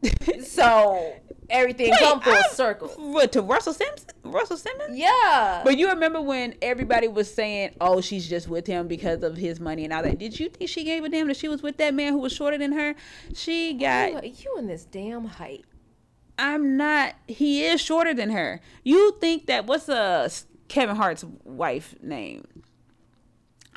so 0.44 1.16
everything 1.50 1.92
Wait, 1.92 2.00
come 2.00 2.22
full 2.22 2.34
I- 2.34 2.42
circle. 2.54 2.90
What 2.90 3.32
to 3.34 3.42
Russell 3.42 3.74
Simpson? 3.74 4.10
Russell 4.24 4.58
Simmons? 4.58 4.98
Yeah. 4.98 5.62
But 5.64 5.78
you 5.78 5.90
remember 5.90 6.22
when 6.22 6.56
everybody 6.62 7.08
was 7.08 7.34
saying, 7.34 7.76
"Oh, 7.82 8.02
she's 8.02 8.28
just 8.30 8.48
with 8.48 8.68
him 8.68 8.88
because 8.88 9.24
of 9.24 9.36
his 9.38 9.60
money 9.60 9.84
and 9.84 9.94
all 9.94 10.04
that." 10.04 10.20
Did 10.20 10.40
you 10.40 10.50
think 10.50 10.70
she 10.70 10.84
gave 10.84 11.04
a 11.04 11.10
damn 11.10 11.28
that 11.28 11.38
she 11.38 11.48
was 11.48 11.62
with 11.62 11.78
that 11.78 11.94
man 11.94 12.14
who 12.14 12.20
was 12.20 12.32
shorter 12.32 12.58
than 12.58 12.72
her? 12.74 12.96
She 13.34 13.74
got. 13.74 14.24
you, 14.26 14.34
you 14.38 14.56
in 14.58 14.68
this 14.68 14.86
damn 14.86 15.26
height. 15.26 15.66
I'm 16.38 16.78
not. 16.78 17.16
He 17.28 17.66
is 17.66 17.82
shorter 17.82 18.14
than 18.14 18.30
her. 18.30 18.62
You 18.84 19.18
think 19.20 19.48
that? 19.48 19.66
What's 19.66 19.90
uh 19.90 20.30
Kevin 20.68 20.96
Hart's 20.96 21.26
wife 21.44 21.96
name? 22.02 22.46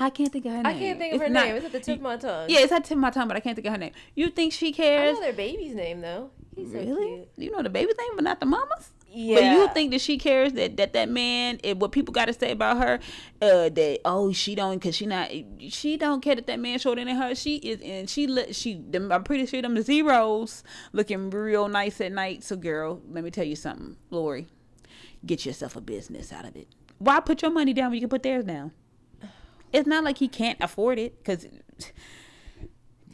I 0.03 0.09
can't 0.09 0.31
think 0.31 0.45
of 0.45 0.51
her 0.51 0.57
name. 0.57 0.65
I 0.65 0.73
can't 0.73 0.99
think 0.99 1.13
of 1.13 1.21
It's 1.21 1.27
her 1.27 1.33
not- 1.33 1.45
name. 1.45 1.55
It's 1.55 1.65
at 1.65 1.71
the 1.71 1.79
tip 1.79 1.95
of 1.97 2.01
my 2.01 2.17
tongue. 2.17 2.49
Yeah, 2.49 2.59
it's 2.59 2.71
at 2.71 2.83
the 2.83 2.87
tip 2.89 2.97
of 2.97 3.01
my 3.01 3.09
tongue, 3.11 3.27
but 3.27 3.37
I 3.37 3.39
can't 3.39 3.55
think 3.55 3.65
of 3.67 3.73
her 3.73 3.79
name. 3.79 3.93
You 4.15 4.29
think 4.29 4.53
she 4.53 4.71
cares? 4.71 5.11
I 5.11 5.13
know 5.13 5.21
their 5.21 5.33
baby's 5.33 5.73
name 5.75 6.01
though. 6.01 6.31
He's 6.55 6.71
so 6.71 6.77
Really? 6.79 7.07
cute. 7.15 7.29
You 7.37 7.51
know 7.51 7.63
the 7.63 7.69
baby's 7.69 7.95
name, 7.97 8.11
but 8.15 8.23
not 8.23 8.39
the 8.39 8.45
mama's. 8.45 8.89
Yeah. 9.15 9.35
But 9.35 9.43
you 9.43 9.73
think 9.75 9.91
that 9.91 10.01
she 10.01 10.17
cares 10.17 10.53
that 10.53 10.75
that 10.77 10.93
that 10.93 11.07
man, 11.07 11.59
eh, 11.63 11.73
what 11.73 11.91
people 11.91 12.13
got 12.13 12.25
to 12.25 12.33
say 12.33 12.51
about 12.51 12.77
her, 12.77 12.99
uh, 13.41 13.69
that 13.69 13.99
oh 14.05 14.31
she 14.33 14.55
don't 14.55 14.75
because 14.79 14.95
she 14.95 15.05
not 15.05 15.29
she 15.69 15.97
don't 15.97 16.21
care 16.21 16.33
that 16.35 16.47
that 16.47 16.59
man 16.59 16.79
shorter 16.79 17.05
than 17.05 17.15
her. 17.15 17.35
She 17.35 17.57
is 17.57 17.79
and 17.81 18.09
she 18.09 18.25
look 18.25 18.47
she 18.53 18.73
them, 18.75 19.11
I'm 19.11 19.23
pretty 19.23 19.45
sure 19.45 19.61
them 19.61 19.79
zeros 19.83 20.63
looking 20.93 21.29
real 21.29 21.67
nice 21.67 22.01
at 22.01 22.11
night. 22.11 22.43
So 22.43 22.55
girl, 22.55 23.01
let 23.11 23.23
me 23.23 23.29
tell 23.29 23.45
you 23.45 23.55
something, 23.55 23.97
Lori, 24.09 24.47
get 25.25 25.45
yourself 25.45 25.75
a 25.75 25.81
business 25.81 26.33
out 26.33 26.45
of 26.45 26.55
it. 26.55 26.67
Why 26.97 27.19
put 27.19 27.41
your 27.43 27.51
money 27.51 27.73
down 27.73 27.91
when 27.91 27.95
you 27.95 28.01
can 28.01 28.09
put 28.09 28.23
theirs 28.23 28.45
down? 28.45 28.71
It's 29.73 29.87
not 29.87 30.03
like 30.03 30.19
he 30.19 30.27
can't 30.27 30.57
afford 30.61 30.99
it 30.99 31.17
because 31.17 31.47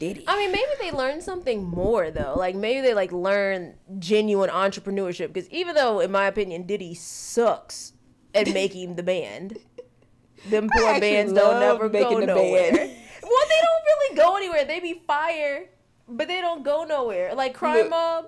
did 0.00 0.16
he? 0.16 0.24
I 0.26 0.36
mean, 0.36 0.50
maybe 0.50 0.70
they 0.80 0.90
learned 0.90 1.22
something 1.22 1.62
more 1.62 2.10
though. 2.10 2.34
Like 2.36 2.54
maybe 2.54 2.80
they 2.80 2.94
like 2.94 3.12
learn 3.12 3.74
genuine 3.98 4.50
entrepreneurship. 4.50 5.32
Because 5.32 5.48
even 5.50 5.74
though, 5.74 6.00
in 6.00 6.10
my 6.10 6.26
opinion, 6.26 6.66
Diddy 6.66 6.94
sucks 6.94 7.92
at 8.34 8.50
making 8.54 8.96
the 8.96 9.02
band, 9.02 9.58
them 10.48 10.68
poor 10.74 10.98
bands 11.00 11.32
don't 11.32 11.60
never 11.60 11.88
go 11.88 12.18
nowhere. 12.18 12.72
band. 12.72 12.76
well, 13.22 13.46
they 13.48 13.60
don't 13.62 13.84
really 13.86 14.16
go 14.16 14.36
anywhere. 14.36 14.64
They 14.64 14.80
be 14.80 15.02
fire, 15.06 15.68
but 16.08 16.28
they 16.28 16.40
don't 16.40 16.64
go 16.64 16.84
nowhere. 16.84 17.34
Like 17.34 17.54
Crime 17.54 17.90
Mob. 17.90 18.26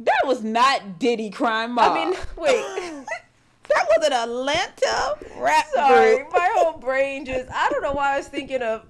That 0.00 0.22
was 0.24 0.42
not 0.42 0.98
Diddy 0.98 1.30
Crime 1.30 1.72
Mob. 1.72 1.92
I 1.92 2.04
mean, 2.04 2.14
wait. 2.36 3.04
that 3.68 3.86
was 3.96 4.06
an 4.06 4.12
Atlanta 4.12 5.14
rap 5.38 5.66
Sorry, 5.72 6.16
group. 6.16 6.32
my 6.32 6.50
whole 6.54 6.78
brain 6.78 7.24
just. 7.24 7.50
I 7.50 7.68
don't 7.70 7.82
know 7.82 7.92
why 7.92 8.14
I 8.14 8.16
was 8.18 8.28
thinking 8.28 8.62
of. 8.62 8.82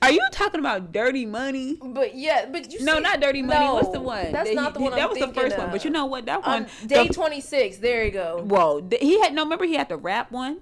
Are 0.00 0.12
you 0.12 0.20
talking 0.30 0.60
about 0.60 0.92
Dirty 0.92 1.26
Money? 1.26 1.76
But 1.82 2.14
yeah, 2.14 2.46
but 2.50 2.72
you 2.72 2.84
No, 2.84 2.94
see- 2.96 3.00
not 3.00 3.20
Dirty 3.20 3.42
Money. 3.42 3.66
What's 3.66 3.88
the 3.90 4.00
one? 4.00 4.30
That's 4.32 4.50
That 4.50 4.54
not 4.54 4.72
he- 4.72 4.78
the 4.78 4.80
one. 4.84 4.90
That 4.92 5.02
I'm 5.02 5.10
was 5.10 5.18
the 5.18 5.28
first 5.34 5.58
one. 5.58 5.70
But 5.70 5.84
you 5.84 5.90
know 5.90 6.06
what? 6.06 6.26
That 6.26 6.36
Um, 6.46 6.62
one. 6.64 6.66
day 6.86 7.08
the- 7.08 7.14
26. 7.14 7.78
There 7.78 8.04
you 8.04 8.10
go. 8.12 8.42
Whoa, 8.44 8.88
he 9.00 9.20
had 9.20 9.34
no. 9.34 9.42
Remember, 9.44 9.64
he 9.64 9.74
had 9.74 9.88
the 9.88 9.96
rap 9.96 10.30
one. 10.30 10.58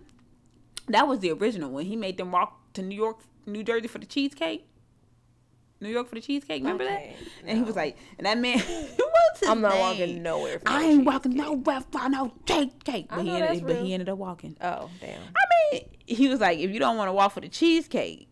That 0.88 1.06
was 1.08 1.18
the 1.20 1.32
original 1.32 1.70
one. 1.70 1.84
He 1.84 1.96
made 1.96 2.16
them 2.16 2.30
walk 2.32 2.72
to 2.74 2.82
New 2.82 2.94
York, 2.96 3.18
New 3.44 3.62
Jersey 3.62 3.88
for 3.88 3.98
the 3.98 4.06
cheesecake. 4.06 4.66
New 5.80 5.88
York 5.90 6.08
for 6.08 6.14
the 6.14 6.20
cheesecake. 6.20 6.62
Remember 6.62 6.84
Okay, 6.84 7.16
that? 7.42 7.48
And 7.48 7.58
he 7.58 7.64
was 7.64 7.76
like, 7.76 7.96
and 8.18 8.26
that 8.26 8.38
man. 8.38 8.58
what's 8.96 9.40
his 9.40 9.48
I'm 9.48 9.60
not 9.60 9.72
name? 9.72 9.80
walking 9.80 10.22
nowhere 10.22 10.58
for 10.58 10.68
I 10.68 10.82
no 10.82 10.88
ain't 10.88 11.04
walking 11.04 11.34
nowhere 11.34 11.80
for 11.92 12.08
no 12.08 12.32
cheesecake. 12.46 13.06
I 13.10 13.16
But 13.16 13.24
he, 13.24 13.30
know 13.32 13.46
ended, 13.46 13.66
but 13.66 13.76
he 13.76 13.92
ended 13.94 14.08
up 14.08 14.18
walking. 14.18 14.56
Oh 14.60 14.88
damn. 15.00 15.20
I 15.22 15.72
mean, 15.72 15.82
he 16.06 16.28
was 16.28 16.40
like, 16.40 16.58
if 16.58 16.70
you 16.70 16.78
don't 16.78 16.96
want 16.96 17.08
to 17.08 17.12
walk 17.12 17.32
for 17.32 17.40
the 17.40 17.48
cheesecake, 17.48 18.28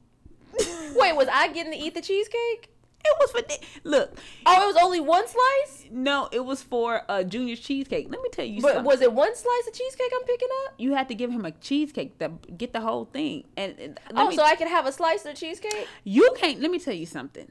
Wait, 0.96 1.16
was 1.16 1.28
I 1.30 1.48
getting 1.48 1.72
to 1.72 1.78
eat 1.78 1.94
the 1.94 2.00
cheesecake? 2.00 2.70
It 3.06 3.16
was 3.20 3.30
for 3.32 3.42
the, 3.42 3.58
look. 3.84 4.16
Oh, 4.46 4.62
it 4.62 4.66
was 4.66 4.76
only 4.82 4.98
one 5.00 5.24
slice. 5.28 5.86
No, 5.90 6.28
it 6.32 6.44
was 6.44 6.62
for 6.62 7.02
uh, 7.08 7.22
Junior's 7.22 7.60
cheesecake. 7.60 8.06
Let 8.10 8.20
me 8.22 8.28
tell 8.32 8.46
you 8.46 8.62
But 8.62 8.68
something. 8.74 8.84
was 8.86 9.00
it 9.02 9.12
one 9.12 9.34
slice 9.36 9.66
of 9.68 9.74
cheesecake 9.74 10.10
I'm 10.18 10.24
picking 10.26 10.48
up? 10.66 10.74
you 10.78 10.94
had 10.94 11.08
to 11.08 11.14
give 11.14 11.30
him 11.30 11.44
a 11.44 11.50
cheesecake 11.50 12.18
to 12.20 12.30
get 12.56 12.72
the 12.72 12.80
whole 12.80 13.04
thing, 13.04 13.44
and, 13.56 13.78
and 13.78 14.00
Oh, 14.16 14.28
me- 14.30 14.36
so 14.36 14.42
I 14.42 14.54
can 14.56 14.68
have 14.68 14.86
a 14.86 14.92
slice 14.92 15.24
of 15.26 15.34
cheesecake. 15.34 15.86
you 16.04 16.34
can't. 16.38 16.60
Let 16.60 16.70
me 16.70 16.78
tell 16.78 16.94
you 16.94 17.06
something. 17.06 17.50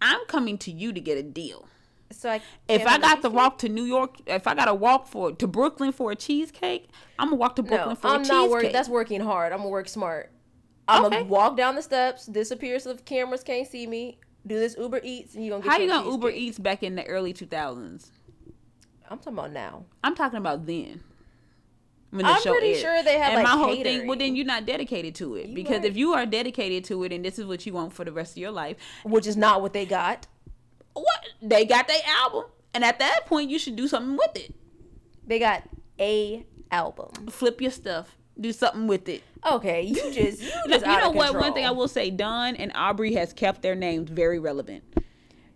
I'm 0.00 0.24
coming 0.26 0.58
to 0.58 0.70
you 0.70 0.92
to 0.92 1.00
get 1.00 1.18
a 1.18 1.22
deal. 1.22 1.66
So 2.12 2.30
I. 2.30 2.40
If 2.68 2.86
I 2.86 2.98
got 2.98 3.22
to 3.22 3.30
walk 3.30 3.58
to 3.58 3.68
New 3.68 3.84
York, 3.84 4.16
if 4.26 4.46
I 4.46 4.54
got 4.54 4.66
to 4.66 4.74
walk 4.74 5.06
for 5.08 5.32
to 5.32 5.46
Brooklyn 5.46 5.92
for 5.92 6.12
a 6.12 6.16
cheesecake, 6.16 6.88
I'm 7.18 7.28
gonna 7.28 7.36
walk 7.36 7.56
to 7.56 7.62
Brooklyn 7.62 7.90
no, 7.90 7.94
for 7.96 8.08
a 8.08 8.10
I'm 8.10 8.20
cheesecake. 8.20 8.36
not 8.36 8.50
working. 8.50 8.72
That's 8.72 8.88
working 8.88 9.20
hard. 9.22 9.52
I'm 9.52 9.58
gonna 9.58 9.70
work 9.70 9.88
smart. 9.88 10.30
I'm 10.88 11.04
Okay. 11.04 11.16
gonna 11.18 11.28
walk 11.28 11.56
down 11.56 11.74
the 11.76 11.82
steps, 11.82 12.26
disappear 12.26 12.78
so 12.80 12.92
the 12.92 13.02
cameras 13.02 13.42
can't 13.42 13.66
see 13.66 13.86
me. 13.86 14.18
Do 14.46 14.58
this 14.58 14.76
Uber 14.76 15.00
Eats, 15.02 15.34
and 15.34 15.44
you 15.44 15.50
gonna 15.50 15.62
get 15.62 15.70
How 15.70 15.78
you 15.78 15.88
gonna 15.88 16.10
Uber. 16.10 16.30
Eats 16.30 16.58
back 16.58 16.82
in 16.82 16.96
the 16.96 17.04
early 17.06 17.32
2000s? 17.32 18.10
I'm 19.08 19.18
talking 19.18 19.34
about 19.34 19.52
now. 19.52 19.84
I'm 20.02 20.14
talking 20.14 20.38
about 20.38 20.66
then. 20.66 21.02
When 22.10 22.26
I'm 22.26 22.42
pretty 22.42 22.74
sure 22.74 23.02
they 23.02 23.18
had, 23.18 23.32
and 23.32 23.42
like, 23.42 23.44
my 23.44 23.62
whole 23.62 23.74
thing. 23.82 24.06
Well, 24.06 24.18
then 24.18 24.36
you're 24.36 24.44
not 24.44 24.66
dedicated 24.66 25.14
to 25.16 25.36
it 25.36 25.48
You 25.48 25.54
because 25.54 25.78
right. 25.78 25.86
if 25.86 25.96
you 25.96 26.12
are 26.12 26.26
dedicated 26.26 26.84
to 26.84 27.04
it 27.04 27.12
and 27.12 27.24
this 27.24 27.38
is 27.38 27.46
what 27.46 27.64
you 27.64 27.72
want 27.72 27.94
for 27.94 28.04
the 28.04 28.12
rest 28.12 28.32
of 28.32 28.36
your 28.36 28.50
life, 28.50 28.76
Which 29.04 29.26
is 29.26 29.36
not 29.36 29.62
what 29.62 29.72
they 29.72 29.86
got. 29.86 30.26
what 30.92 31.06
they 31.40 31.64
got 31.64 31.88
their 31.88 32.02
album, 32.22 32.44
and 32.74 32.84
at 32.84 32.98
that 32.98 33.26
point 33.26 33.48
you 33.48 33.58
should 33.58 33.76
do 33.76 33.88
something 33.88 34.16
with 34.16 34.36
it. 34.36 34.54
They 35.26 35.38
got 35.38 35.62
a 35.98 36.44
album. 36.70 37.28
Flip 37.28 37.60
your 37.62 37.70
stuff, 37.70 38.18
do 38.42 38.52
something 38.52 38.86
with 38.86 39.08
it. 39.08 39.22
Okay, 39.50 39.82
you 39.82 39.94
just 40.12 40.42
you 40.42 40.50
just 40.68 40.86
you 40.86 40.96
know 40.98 41.10
what? 41.10 41.34
One 41.34 41.52
thing 41.54 41.64
I 41.64 41.70
will 41.70 41.88
say, 41.88 42.10
Dawn 42.10 42.56
and 42.56 42.70
Aubrey 42.74 43.14
has 43.14 43.32
kept 43.32 43.62
their 43.62 43.74
names 43.74 44.10
very 44.10 44.38
relevant. 44.38 44.84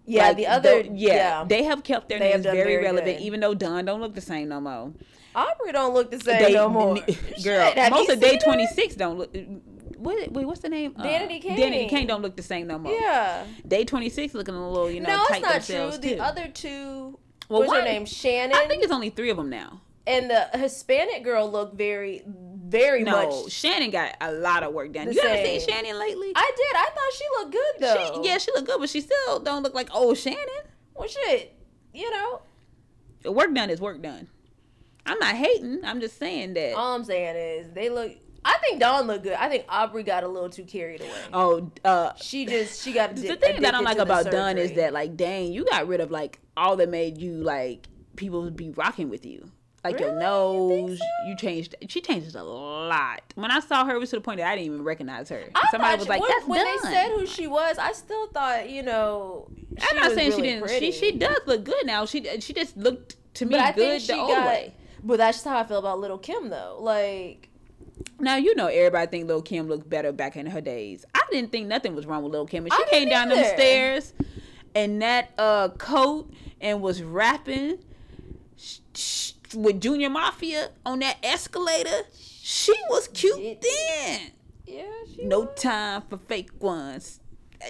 Yeah, 0.08 0.28
Like, 0.28 0.36
the 0.36 0.46
other 0.46 0.82
tho- 0.84 0.90
yeah, 0.94 1.44
they 1.48 1.64
have 1.64 1.82
kept 1.82 2.08
their 2.08 2.18
They 2.20 2.30
names 2.30 2.44
very, 2.44 2.58
very 2.58 2.84
relevant, 2.84 3.18
good. 3.18 3.24
even 3.24 3.40
though 3.40 3.54
Dawn 3.54 3.84
don't 3.84 4.00
look 4.00 4.14
the 4.14 4.20
same 4.20 4.48
no 4.48 4.60
more. 4.60 4.92
Aubrey 5.34 5.72
don't 5.72 5.94
look 5.94 6.10
the 6.12 6.20
same 6.20 6.42
They- 6.42 6.54
no 6.54 6.68
more. 6.68 6.96
Girl, 7.44 7.72
most 7.90 8.08
of 8.10 8.20
Day? 8.20 8.38
Twenty 8.38 8.66
Six 8.68 8.94
don't 8.94 9.18
look. 9.18 9.34
What, 9.98 10.30
wait, 10.30 10.44
what's 10.46 10.60
the 10.60 10.68
name? 10.68 10.94
Uh, 10.96 11.02
Danity 11.02 11.42
Danity 11.42 11.56
Kane. 11.56 11.88
Kane 11.88 12.06
don't 12.06 12.22
look 12.22 12.36
the 12.36 12.42
same 12.42 12.66
no 12.68 12.78
more. 12.78 12.92
Yeah. 12.92 13.44
Day 13.66 13.84
Twenty 13.84 14.08
Six 14.08 14.34
looking 14.34 14.54
a 14.54 14.68
little, 14.68 14.90
you 14.90 15.00
know, 15.00 15.08
no, 15.08 15.24
tight 15.26 15.42
it's 15.56 15.68
not 15.70 15.90
true. 15.92 15.98
too. 16.00 16.16
The 16.16 16.20
other 16.22 16.48
two, 16.48 17.18
Well, 17.48 17.60
what's 17.60 17.72
her 17.72 17.82
name? 17.82 18.04
Shannon. 18.06 18.54
I 18.56 18.66
think 18.66 18.82
it's 18.84 18.92
only 18.92 19.10
three 19.10 19.30
of 19.30 19.36
them 19.38 19.50
now. 19.50 19.80
and 20.06 20.30
the 20.30 20.48
Hispanic 20.58 21.24
girl 21.24 21.50
looked 21.50 21.74
very, 21.76 22.22
very 22.68 23.02
No, 23.02 23.42
much. 23.44 23.52
Shannon 23.52 23.90
got 23.90 24.14
a 24.20 24.32
lot 24.32 24.62
of 24.62 24.72
work 24.72 24.92
done. 24.92 25.12
You 25.12 25.20
haven't 25.20 25.44
seen. 25.44 25.68
Shannon 25.68 25.98
lately? 25.98 26.32
I 26.34 26.52
did. 26.56 26.76
I 26.76 26.88
thought 26.94 27.12
she 27.14 27.24
looked 27.38 27.52
good 27.52 27.72
though. 27.80 28.22
She, 28.22 28.28
yeah, 28.28 28.38
she 28.38 28.50
looked 28.52 28.66
good, 28.66 28.80
but 28.80 28.88
she 28.88 29.00
still 29.00 29.40
don't 29.40 29.62
look 29.62 29.74
like 29.74 29.94
old 29.94 30.18
Shannon. 30.18 30.40
Well, 30.94 31.08
shit. 31.08 31.54
You 31.92 32.10
know. 32.10 32.42
Work 33.24 33.54
done 33.54 33.70
is 33.70 33.80
work 33.80 34.02
done. 34.02 34.28
I'm 35.04 35.18
not 35.18 35.34
hating. 35.34 35.84
I'm 35.84 36.00
just 36.00 36.18
saying 36.18 36.54
that. 36.54 36.74
All 36.74 36.94
I'm 36.94 37.04
saying 37.04 37.36
is 37.36 37.72
they 37.72 37.88
look. 37.88 38.12
I 38.44 38.58
think 38.58 38.80
Dawn 38.80 39.06
looked 39.08 39.24
good. 39.24 39.32
I 39.32 39.48
think 39.48 39.64
Aubrey 39.68 40.04
got 40.04 40.22
a 40.22 40.28
little 40.28 40.48
too 40.48 40.64
carried 40.64 41.00
away. 41.00 41.10
Oh, 41.32 41.70
uh, 41.84 42.12
She 42.16 42.46
just 42.46 42.82
she 42.82 42.92
got 42.92 43.16
the 43.16 43.36
thing 43.36 43.60
that 43.62 43.66
I 43.66 43.70
don't 43.72 43.84
like 43.84 43.98
about 43.98 44.30
Dawn 44.30 44.56
is 44.56 44.72
that 44.72 44.92
like, 44.92 45.16
dang, 45.16 45.52
you 45.52 45.64
got 45.64 45.88
rid 45.88 46.00
of 46.00 46.10
like 46.10 46.38
all 46.56 46.76
that 46.76 46.88
made 46.88 47.18
you 47.18 47.32
like 47.32 47.88
people 48.16 48.48
be 48.50 48.70
rocking 48.70 49.08
with 49.08 49.26
you. 49.26 49.50
Like 49.92 50.00
your 50.00 50.10
Really? 50.14 50.20
You 50.24 50.86
nose, 50.88 50.98
so? 50.98 51.04
you 51.28 51.36
changed. 51.36 51.74
She 51.88 52.00
changes 52.00 52.34
a 52.34 52.42
lot. 52.42 53.22
When 53.34 53.50
I 53.50 53.60
saw 53.60 53.84
her, 53.84 53.94
it 53.94 53.98
was 53.98 54.10
to 54.10 54.16
the 54.16 54.20
point 54.22 54.38
that 54.38 54.48
I 54.50 54.56
didn't 54.56 54.66
even 54.72 54.84
recognize 54.84 55.28
her. 55.28 55.44
I 55.54 55.68
Somebody 55.70 55.98
was 55.98 56.08
like, 56.08 56.20
when, 56.20 56.30
"That's 56.30 56.46
when 56.46 56.64
Dawn." 56.64 56.76
they 56.84 56.90
said 56.96 57.08
who 57.10 57.26
she 57.26 57.46
was, 57.46 57.78
I 57.78 57.92
still 57.92 58.26
thought 58.28 58.68
you 58.70 58.82
know. 58.82 59.48
I'm 59.80 59.96
not 59.96 60.12
saying 60.12 60.30
really 60.30 60.42
she 60.42 60.42
didn't. 60.42 60.62
Pretty. 60.66 60.90
She 60.92 60.98
she 60.98 61.12
does 61.18 61.38
look 61.46 61.64
good 61.64 61.84
now. 61.86 62.06
She 62.06 62.40
she 62.40 62.52
just 62.52 62.76
looked 62.76 63.16
to 63.34 63.44
me 63.44 63.50
But 63.52 63.60
I 63.60 63.72
good 63.72 63.76
think 63.88 64.00
she 64.02 64.06
the 64.08 64.18
old 64.18 64.30
got. 64.30 64.46
way. 64.46 64.74
But 65.04 65.18
that's 65.18 65.38
just 65.38 65.46
how 65.46 65.58
I 65.58 65.64
feel 65.64 65.78
about 65.78 65.98
Little 66.00 66.18
Kim 66.18 66.48
though. 66.48 66.78
Like 66.80 67.48
Now 68.18 68.36
you 68.36 68.54
know 68.54 68.66
everybody 68.66 69.06
think 69.10 69.28
Lil 69.28 69.42
Kim 69.42 69.68
looked 69.68 69.88
better 69.88 70.10
back 70.12 70.36
in 70.36 70.46
her 70.46 70.60
days. 70.60 71.04
I 71.14 71.22
didn't 71.30 71.52
think 71.52 71.66
nothing 71.68 71.94
was 71.94 72.06
wrong 72.06 72.22
with 72.22 72.32
Lil 72.32 72.46
Kim, 72.46 72.64
and 72.64 72.72
she 72.72 72.84
came 72.86 73.08
down 73.08 73.28
them 73.28 73.38
either. 73.38 73.48
stairs 73.54 74.12
in 74.74 74.98
that 75.00 75.30
uh 75.38 75.68
coat 75.70 76.32
and 76.60 76.80
was 76.80 77.02
rapping 77.02 77.78
sh- 78.56 78.78
sh- 78.94 79.32
with 79.54 79.80
Junior 79.80 80.10
Mafia 80.10 80.70
on 80.84 80.98
that 81.00 81.16
escalator. 81.22 82.02
She 82.42 82.74
was 82.88 83.08
cute 83.08 83.60
then. 83.62 84.30
yeah, 84.66 84.82
she 85.14 85.24
No 85.24 85.40
was. 85.40 85.60
time 85.60 86.02
for 86.08 86.18
fake 86.18 86.50
ones. 86.62 87.20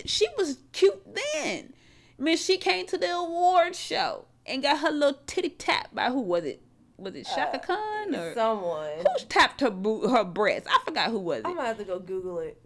She 0.05 0.27
was 0.37 0.59
cute 0.72 1.03
then. 1.35 1.72
I 2.18 2.22
mean, 2.22 2.37
she 2.37 2.57
came 2.59 2.87
to 2.87 2.99
the 2.99 3.14
award 3.14 3.74
show 3.77 4.24
and 4.45 4.62
got 4.62 4.79
her 4.81 4.91
little 4.91 5.20
titty 5.27 5.51
tap 5.51 5.95
by 5.95 6.09
who 6.11 6.20
was 6.20 6.45
it? 6.45 6.62
Was 6.99 7.14
it 7.14 7.27
uh, 7.31 7.35
Chaka 7.35 7.59
Khan 7.59 8.14
or 8.14 8.33
someone. 8.35 8.91
who 8.99 9.27
tapped 9.29 9.61
her 9.61 9.70
boo- 9.70 10.09
her 10.09 10.24
breast? 10.24 10.66
I 10.68 10.79
forgot 10.85 11.11
who 11.11 11.18
was 11.18 11.41
it. 11.41 11.47
I'm 11.47 11.55
gonna 11.57 11.68
have 11.68 11.79
to 11.79 11.85
go 11.85 11.99
Google 11.99 12.39
it. 12.41 12.61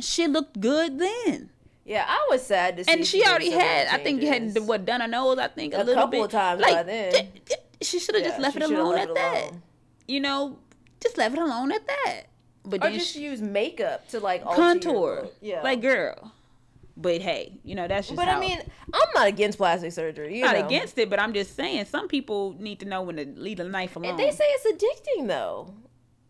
She 0.00 0.26
looked 0.26 0.60
good 0.60 0.98
then, 0.98 1.50
Yeah, 1.84 2.04
I 2.08 2.26
was 2.30 2.44
sad 2.46 2.76
to 2.78 2.84
see. 2.84 2.92
and 2.92 3.06
she 3.06 3.24
already 3.24 3.50
had. 3.50 3.88
I 3.88 3.98
think 3.98 4.22
had 4.22 4.56
what 4.66 4.84
done 4.84 5.00
her 5.00 5.08
nose. 5.08 5.38
I 5.38 5.48
think 5.48 5.74
a, 5.74 5.78
A 5.78 5.84
little 5.84 5.94
couple 5.94 6.10
bit. 6.20 6.24
of 6.24 6.30
times 6.30 6.60
like, 6.62 6.74
by 6.74 6.82
then. 6.82 7.12
th- 7.12 7.44
th- 7.46 7.60
She 7.82 7.98
should 7.98 8.14
have 8.14 8.24
Yeah, 8.24 8.30
just 8.30 8.40
left 8.40 8.56
it 8.56 8.62
alone 8.62 8.90
left 8.94 9.02
at 9.02 9.08
it 9.10 9.14
that. 9.14 9.42
alone. 9.50 9.62
You 10.08 10.20
know, 10.20 10.58
just 11.00 11.18
left 11.18 11.34
it 11.34 11.40
alone 11.40 11.72
at 11.72 11.86
that. 11.86 12.22
But 12.64 12.84
Or 12.84 12.90
just 12.90 13.12
she, 13.12 13.22
use 13.24 13.40
makeup 13.42 14.08
to 14.08 14.20
like 14.20 14.44
contour. 14.44 15.28
Yeah, 15.40 15.62
Like 15.62 15.82
girl. 15.82 16.32
But 16.96 17.22
hey, 17.22 17.58
you 17.64 17.74
know 17.74 17.88
that's 17.88 18.08
just. 18.08 18.16
But 18.16 18.28
how, 18.28 18.36
I 18.36 18.40
mean, 18.40 18.60
I'm 18.92 19.08
not 19.14 19.26
against 19.26 19.56
plastic 19.58 19.92
surgery. 19.92 20.36
You 20.36 20.44
not 20.44 20.56
know. 20.58 20.66
against 20.66 20.98
it, 20.98 21.08
but 21.08 21.18
I'm 21.18 21.32
just 21.32 21.56
saying 21.56 21.86
some 21.86 22.06
people 22.06 22.54
need 22.58 22.80
to 22.80 22.86
know 22.86 23.00
when 23.02 23.16
to 23.16 23.24
leave 23.24 23.60
a 23.60 23.64
knife 23.64 23.96
alone. 23.96 24.10
And 24.10 24.18
they 24.18 24.30
say 24.30 24.44
it's 24.46 24.66
addicting 24.84 25.26
though. 25.26 25.72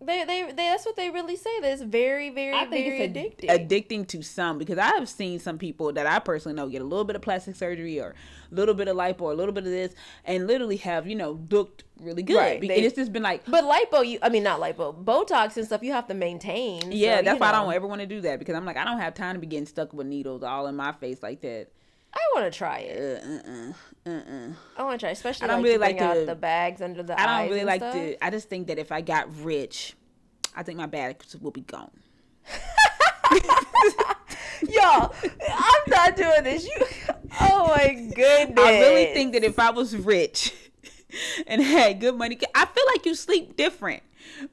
They, 0.05 0.25
they 0.25 0.43
they 0.49 0.55
that's 0.55 0.85
what 0.85 0.97
they 0.97 1.11
really 1.11 1.37
say. 1.37 1.61
That 1.61 1.73
it's 1.73 1.83
very 1.83 2.31
very 2.31 2.55
I 2.55 2.67
think 2.67 2.87
very 2.87 3.03
it's 3.03 3.17
addicting. 3.43 3.69
addicting 3.69 4.09
to 4.09 4.23
some 4.23 4.59
because 4.59 4.79
I 4.79 4.87
have 4.89 5.09
seen 5.09 5.39
some 5.39 5.59
people 5.59 5.93
that 5.93 6.07
I 6.07 6.19
personally 6.19 6.57
know 6.57 6.69
get 6.69 6.83
a 6.83 6.85
little 6.85 7.05
bit 7.05 7.17
of 7.17 7.23
plastic 7.23 7.57
surgery 7.57 8.01
or 8.01 8.15
a 8.51 8.55
little 8.55 8.75
bit 8.75 8.89
of 8.89 8.97
lipo 8.97 9.23
or 9.23 9.33
a 9.33 9.35
little 9.35 9.53
bit 9.55 9.65
of 9.65 9.71
this 9.71 9.95
and 10.25 10.47
literally 10.47 10.77
have 10.79 11.07
you 11.07 11.15
know 11.17 11.41
looked 11.51 11.85
really 12.01 12.23
good. 12.23 12.37
Right, 12.37 12.61
they- 12.61 12.77
and 12.77 12.85
it's 12.85 12.97
just 12.97 13.13
been 13.13 13.23
like, 13.23 13.45
but 13.47 13.65
lipo, 13.65 14.07
you 14.07 14.19
I 14.23 14.29
mean 14.29 14.43
not 14.43 14.61
lipo, 14.61 14.93
Botox 15.05 15.57
and 15.57 15.67
stuff. 15.67 15.83
You 15.83 15.93
have 15.93 16.09
to 16.09 16.15
maintain. 16.15 16.91
yeah, 16.93 17.19
so, 17.19 17.23
that's 17.25 17.41
why 17.41 17.49
I 17.49 17.53
don't 17.53 17.73
ever 17.73 17.87
want 17.87 18.01
to 18.01 18.07
do 18.07 18.21
that 18.23 18.39
because 18.39 18.55
I'm 18.55 18.65
like 18.65 18.77
I 18.77 18.85
don't 18.85 18.99
have 18.99 19.15
time 19.15 19.35
to 19.35 19.41
be 19.41 19.47
getting 19.47 19.67
stuck 19.67 19.93
with 19.93 20.07
needles 20.07 20.43
all 20.43 20.67
in 20.67 20.77
my 20.77 20.93
face 20.93 21.23
like 21.23 21.41
that. 21.43 21.69
I 22.15 22.19
want 22.35 22.53
to 22.53 22.57
try 22.57 22.81
Uh, 22.83 22.95
it. 22.95 23.25
uh, 23.25 23.51
uh, 23.51 23.73
uh, 24.07 24.19
uh. 24.19 24.49
I 24.77 24.83
want 24.85 25.01
to 25.01 25.05
try, 25.05 25.11
especially 25.11 25.45
I 25.45 25.49
don't 25.49 25.57
like 25.59 25.65
really 25.65 25.79
like 25.79 26.01
out 26.01 26.27
the 26.27 26.35
bags 26.35 26.81
under 26.83 27.03
the 27.03 27.19
eyes. 27.19 27.27
I 27.27 27.43
don't 27.43 27.51
really 27.53 27.65
like 27.65 27.81
stuff. 27.81 27.95
to. 27.95 28.25
I 28.25 28.31
just 28.31 28.49
think 28.49 28.67
that 28.69 28.79
if 28.79 28.93
I 28.93 29.01
got 29.01 29.35
rich, 29.43 29.95
I 30.55 30.63
think 30.63 30.79
my 30.79 30.87
bags 30.87 31.35
will 31.41 31.51
be 31.51 31.63
gone. 31.63 31.91
Y'all, 34.69 35.13
I'm 35.49 35.83
not 35.89 36.17
doing 36.17 36.45
this. 36.45 36.65
You, 36.65 36.77
oh 37.41 37.69
my 37.77 37.95
goodness. 38.15 38.59
I 38.65 38.81
really 38.81 39.07
think 39.15 39.33
that 39.33 39.43
if 39.43 39.59
I 39.59 39.71
was 39.71 39.97
rich 39.97 40.55
and 41.47 41.61
had 41.63 41.99
good 42.01 42.15
money, 42.17 42.39
I 42.55 42.67
feel 42.67 42.85
like 42.95 43.05
you 43.07 43.15
sleep 43.15 43.57
different. 43.57 44.03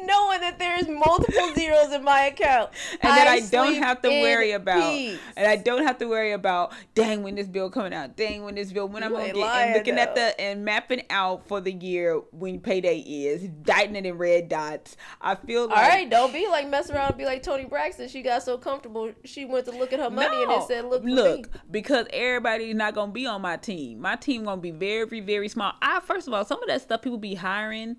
knowing 0.00 0.40
that 0.40 0.58
there's 0.58 0.88
multiple 0.88 1.52
zeros 1.54 1.92
in 1.92 2.04
my 2.04 2.26
account, 2.26 2.70
and 3.00 3.10
that 3.10 3.26
I 3.28 3.40
don't 3.40 3.74
have 3.74 4.02
to 4.02 4.08
worry 4.08 4.52
about, 4.52 4.90
peace. 4.90 5.18
and 5.36 5.46
I 5.46 5.56
don't 5.56 5.84
have 5.86 5.98
to 5.98 6.06
worry 6.06 6.32
about, 6.32 6.72
dang, 6.94 7.22
when 7.22 7.34
this 7.34 7.46
bill 7.46 7.70
coming 7.70 7.92
out, 7.92 8.16
dang, 8.16 8.44
when 8.44 8.54
this 8.54 8.72
bill, 8.72 8.88
when 8.88 9.02
I'm 9.02 9.12
gonna 9.12 9.26
get, 9.26 9.36
lying, 9.36 9.68
and 9.68 9.76
looking 9.76 9.98
at 9.98 10.14
the 10.14 10.38
and 10.40 10.64
mapping 10.64 11.02
out 11.10 11.46
for 11.48 11.60
the 11.60 11.72
year 11.72 12.20
when 12.32 12.60
payday 12.60 12.98
is, 12.98 13.48
dotting 13.62 13.96
it 13.96 14.06
in 14.06 14.18
red 14.18 14.48
dots. 14.48 14.96
I 15.20 15.34
feel 15.34 15.68
like, 15.68 15.76
All 15.76 15.88
right, 15.88 16.08
don't 16.08 16.32
be 16.32 16.46
like 16.48 16.68
mess 16.68 16.90
around 16.90 17.08
and 17.10 17.18
be 17.18 17.24
like 17.24 17.42
Toni 17.42 17.64
Braxton. 17.64 18.08
She 18.08 18.22
got 18.22 18.42
so 18.42 18.58
comfortable, 18.58 19.12
she 19.24 19.44
went 19.44 19.66
to 19.66 19.72
look 19.72 19.92
at 19.92 20.00
her 20.00 20.10
money 20.10 20.42
and 20.42 20.52
it 20.52 20.62
said, 20.66 20.84
"Look, 20.84 21.02
look, 21.04 21.52
me." 21.52 21.60
because 21.70 22.06
everybody's 22.12 22.74
not 22.74 22.94
gonna 22.94 23.12
be 23.12 23.26
on 23.26 23.42
my 23.42 23.56
team. 23.56 24.00
My 24.00 24.16
team 24.16 24.44
gonna 24.44 24.60
be 24.60 24.70
very, 24.70 25.20
very 25.20 25.48
small. 25.48 25.72
I 25.82 26.00
first 26.00 26.26
of 26.26 26.34
all, 26.34 26.44
some 26.44 26.62
of 26.62 26.68
that 26.68 26.82
stuff 26.82 27.02
people 27.02 27.18
be 27.18 27.34
hiring. 27.34 27.96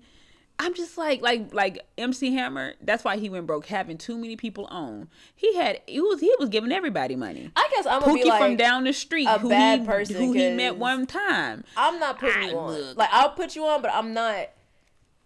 I'm 0.60 0.74
just 0.74 0.98
like, 0.98 1.22
like, 1.22 1.54
like 1.54 1.78
MC 1.96 2.34
Hammer. 2.34 2.74
That's 2.80 3.04
why 3.04 3.16
he 3.16 3.30
went 3.30 3.46
broke, 3.46 3.66
having 3.66 3.96
too 3.96 4.18
many 4.18 4.34
people 4.34 4.66
on. 4.66 5.08
He 5.34 5.54
had, 5.56 5.80
he 5.86 6.00
was, 6.00 6.20
he 6.20 6.34
was 6.38 6.48
giving 6.48 6.72
everybody 6.72 7.14
money. 7.14 7.50
I 7.54 7.68
guess 7.74 7.86
I'm 7.86 8.00
gonna 8.00 8.12
Pookie 8.12 8.22
be 8.24 8.28
like, 8.28 8.40
from 8.42 8.56
down 8.56 8.84
the 8.84 8.92
street, 8.92 9.26
a 9.26 9.38
who 9.38 9.48
bad 9.48 9.80
he, 9.80 9.86
person 9.86 10.16
who 10.16 10.32
he 10.32 10.50
met 10.54 10.76
one 10.76 11.06
time. 11.06 11.64
I'm 11.76 12.00
not 12.00 12.18
putting 12.18 12.42
I 12.42 12.50
you 12.50 12.58
on. 12.58 12.72
look- 12.72 12.96
Like 12.96 13.08
I'll 13.12 13.30
put 13.30 13.54
you 13.54 13.64
on, 13.66 13.82
but 13.82 13.92
I'm 13.94 14.12
not. 14.12 14.48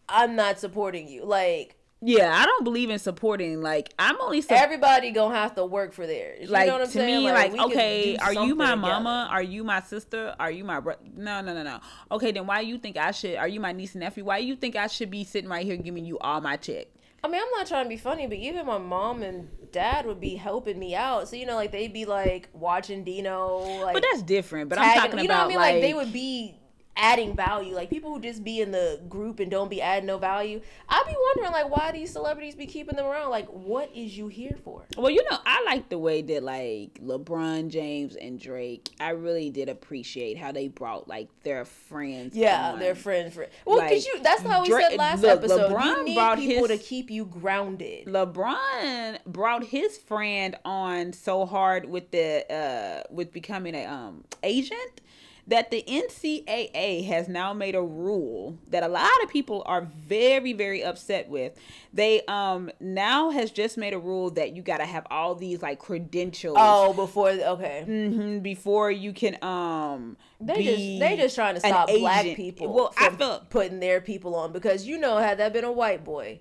I'm 0.09 0.37
not 0.37 0.59
supporting 0.59 1.09
you. 1.09 1.25
Like 1.25 1.77
Yeah, 2.05 2.37
I 2.37 2.47
don't 2.47 2.65
believe 2.65 2.91
in 2.91 2.99
supporting. 2.99 3.63
Like, 3.63 3.95
I'm 3.97 4.21
only 4.21 4.43
so 4.43 4.57
everybody 4.57 5.13
gonna 5.13 5.37
have 5.37 5.55
to 5.55 5.65
work 5.65 5.93
for 5.93 6.05
theirs. 6.05 6.41
You 6.43 6.49
like 6.49 6.67
know 6.67 6.73
what 6.73 6.83
I'm 6.83 6.87
to 6.89 6.93
saying? 6.93 7.25
me 7.25 7.31
like, 7.31 7.53
could 7.53 7.61
okay 7.61 8.17
are 8.17 8.33
you 8.35 8.57
my 8.57 8.71
together. 8.71 8.77
mama 8.81 9.29
are 9.31 9.43
you 9.43 9.63
my 9.63 9.81
sister 9.81 10.35
are 10.41 10.51
you 10.51 10.65
my 10.65 10.81
bro 10.81 10.95
no 11.17 11.41
no 11.41 11.55
no 11.55 11.63
no 11.63 11.79
okay 12.11 12.33
then 12.33 12.47
why 12.47 12.61
you 12.61 12.77
think 12.79 12.97
i 12.97 13.11
should 13.13 13.37
are 13.37 13.47
you 13.49 13.61
my 13.61 13.73
niece 13.73 13.95
and 13.95 14.01
nephew 14.01 14.25
why 14.25 14.39
you 14.39 14.57
think 14.57 14.75
i 14.75 14.87
should 14.89 15.11
be 15.11 15.23
sitting 15.23 15.49
right 15.49 15.65
here 15.65 15.77
giving 15.77 16.05
you 16.05 16.19
all 16.19 16.41
my 16.41 16.57
check 16.57 16.89
I 17.25 17.29
mean, 17.29 17.41
I'm 17.41 17.51
not 17.57 17.69
trying 17.69 17.85
to 17.85 17.89
be 17.89 17.97
funny, 17.97 18.27
but 18.27 18.37
even 18.39 18.67
my 18.67 18.79
mom 18.79 19.23
and 19.23 19.49
dad 19.71 20.07
would 20.07 20.19
be 20.21 20.35
helping 20.35 20.77
me 20.77 20.97
out. 20.97 21.29
So 21.29 21.37
you 21.37 21.47
know, 21.47 21.55
like 21.55 21.71
they'd 21.71 21.93
be 21.93 22.05
like 22.05 22.49
watching 22.53 23.05
Dino, 23.05 23.59
like 23.81 23.95
but 23.95 24.03
that's 24.11 24.23
different 24.23 24.69
but 24.69 24.79
i'm 24.79 24.99
talking 24.99 25.21
you 25.21 25.29
know 25.29 25.35
about 25.35 25.37
what 25.37 25.45
I 25.45 25.49
mean? 25.49 25.57
like, 25.59 25.75
Like, 25.75 25.83
they 25.83 25.95
would 25.95 26.13
be 26.13 26.57
adding 26.97 27.35
value. 27.35 27.75
Like 27.75 27.91
people 27.91 28.13
who 28.15 28.21
just 28.21 28.45
be 28.45 28.61
in 28.61 28.71
the 28.71 29.01
group 29.09 29.41
and 29.41 29.51
don't 29.51 29.71
be 29.71 29.81
adding 29.81 30.07
no 30.07 30.19
value. 30.19 30.61
I'd 30.89 31.05
be 31.07 31.17
wondering 31.37 31.53
like 31.53 31.75
why 31.75 31.93
these 31.93 32.13
celebrities 32.13 32.55
be 32.55 32.67
keeping 32.67 32.97
them 32.97 33.07
around. 33.07 33.31
Like, 33.31 33.47
what 33.49 33.91
is 33.95 34.17
you 34.17 34.29
here 34.29 34.57
for? 34.65 34.83
well 34.99 35.11
you 35.11 35.23
know 35.31 35.39
i 35.47 35.63
like 35.65 35.89
the 35.89 35.99
way 35.99 36.21
that 36.21 36.43
like 36.43 36.95
lebron 37.03 37.69
james 37.69 38.15
and 38.15 38.39
drake 38.39 38.91
i 39.01 39.09
really 39.11 39.49
did 39.49 39.69
appreciate 39.71 40.37
how 40.37 40.53
they 40.53 40.69
brought 40.69 41.09
like 41.09 41.29
their 41.45 41.65
friends 41.65 42.37
Yeah, 42.37 42.73
on. 42.73 42.79
they're 42.79 42.95
friends. 42.95 43.39
Well, 43.65 43.79
Like, 43.79 43.89
because 43.91 44.07
you 44.07 44.21
that's 44.23 44.43
how 44.43 44.63
we 44.63 44.69
Dra- 44.69 44.83
said 44.91 44.99
last 44.99 45.23
look, 45.23 45.39
episode. 45.39 45.71
LeBron 45.73 45.85
you 45.97 46.05
need 46.05 46.15
brought 46.15 46.39
people 46.39 46.69
his- 46.69 46.79
to 46.81 46.85
keep 46.85 47.11
you 47.11 47.25
grounded. 47.25 48.07
LeBron 48.07 49.19
brought 49.27 49.65
his 49.65 49.97
friend 49.99 50.57
on 50.65 51.13
so 51.13 51.47
hard 51.47 51.87
with 51.87 52.11
the 52.11 52.45
uh 52.53 53.03
with 53.11 53.33
becoming 53.33 53.75
a 53.75 53.85
um 53.87 54.25
agent 54.43 55.01
that 55.47 55.71
the 55.71 55.83
NCAA 55.87 57.05
has 57.07 57.29
now 57.29 57.53
made 57.53 57.75
a 57.75 57.83
rule 57.83 58.59
that 58.69 58.83
a 58.83 58.89
lot 58.89 59.11
of 59.23 59.29
people 59.29 59.63
are 59.67 59.83
very 59.83 60.53
very 60.53 60.83
upset 60.85 61.29
with. 61.29 61.59
They 61.93 62.23
um 62.27 62.71
now 62.81 63.31
has 63.31 63.51
just 63.51 63.77
made 63.77 63.93
a 63.93 63.99
rule 63.99 64.31
that 64.31 64.55
you 64.55 64.63
got 64.63 64.79
to 64.79 64.87
have 64.87 65.07
all 65.11 65.35
these 65.35 65.63
like 65.63 65.79
credentials 65.79 66.57
Oh, 66.61 66.93
before 66.93 67.31
okay. 67.31 67.85
mhm, 67.87 68.43
before 68.43 68.91
you 68.91 69.13
can 69.13 69.43
um 69.43 70.17
They 70.41 70.59
be 70.59 70.65
just 70.65 70.99
they 71.01 71.17
just 71.17 71.35
trying 71.35 71.55
to 71.55 71.61
stop 71.61 71.89
black 71.89 72.25
people 72.37 72.73
Well, 72.73 72.95
I 72.97 73.11
from 73.11 73.47
putting 73.51 73.81
their 73.81 74.01
people 74.01 74.35
on 74.37 74.53
because 74.53 74.87
you 74.87 74.99
know 74.99 75.17
had 75.19 75.39
that 75.39 75.53
been 75.53 75.65
a 75.65 75.73
white 75.73 76.05
boy, 76.05 76.41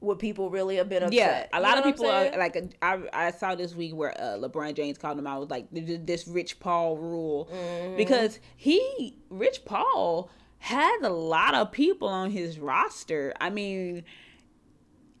would 0.00 0.18
people 0.18 0.50
really 0.50 0.76
have 0.76 0.88
been 0.88 1.02
upset? 1.02 1.12
Yeah, 1.14 1.46
a 1.52 1.56
You 1.56 1.62
lot 1.62 1.74
know 1.74 1.78
of 1.78 1.84
people 1.84 2.06
are 2.10 2.30
like. 2.38 2.74
I 2.82 2.98
I 3.12 3.30
saw 3.30 3.54
this 3.54 3.74
week 3.74 3.94
where 3.94 4.12
uh, 4.20 4.36
LeBron 4.38 4.74
James 4.74 4.98
called 4.98 5.18
him 5.18 5.26
out 5.26 5.40
was 5.40 5.50
like 5.50 5.66
this 5.70 6.28
Rich 6.28 6.60
Paul 6.60 6.96
rule 6.98 7.48
Mm-hmm. 7.52 7.96
because 7.96 8.38
he 8.56 9.16
Rich 9.30 9.64
Paul 9.64 10.30
has 10.58 11.02
a 11.02 11.10
lot 11.10 11.54
of 11.54 11.72
people 11.72 12.08
on 12.08 12.30
his 12.30 12.58
roster. 12.58 13.32
I 13.40 13.50
mean, 13.50 14.04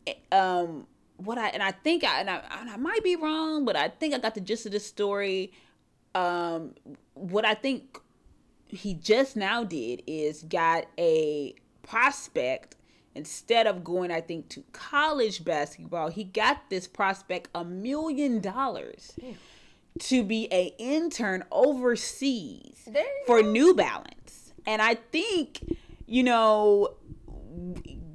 eh, 0.06 0.14
um, 0.32 0.86
what 1.16 1.38
I 1.38 1.48
and 1.48 1.62
I 1.62 1.70
think 1.72 2.04
I 2.04 2.20
and 2.20 2.28
I, 2.30 2.42
and 2.60 2.70
I 2.70 2.76
might 2.76 3.02
be 3.02 3.16
wrong, 3.16 3.64
but 3.64 3.76
I 3.76 3.88
think 3.88 4.14
I 4.14 4.18
got 4.18 4.34
the 4.34 4.40
gist 4.40 4.66
of 4.66 4.72
this 4.72 4.86
story. 4.86 5.52
Um, 6.14 6.74
what 7.14 7.44
I 7.44 7.54
think 7.54 7.98
he 8.68 8.94
just 8.94 9.36
now 9.36 9.64
did 9.64 10.02
is 10.06 10.42
got 10.42 10.86
a 10.98 11.54
prospect 11.82 12.75
instead 13.16 13.66
of 13.66 13.82
going 13.82 14.10
i 14.10 14.20
think 14.20 14.48
to 14.48 14.62
college 14.72 15.44
basketball 15.44 16.08
he 16.08 16.24
got 16.24 16.68
this 16.70 16.86
prospect 16.86 17.48
a 17.54 17.64
million 17.64 18.40
dollars 18.40 19.12
hmm. 19.20 19.32
to 19.98 20.22
be 20.22 20.48
a 20.52 20.74
intern 20.78 21.42
overseas 21.50 22.88
for 23.26 23.42
go. 23.42 23.50
new 23.50 23.74
balance 23.74 24.52
and 24.66 24.80
i 24.80 24.94
think 24.94 25.60
you 26.06 26.22
know, 26.22 26.94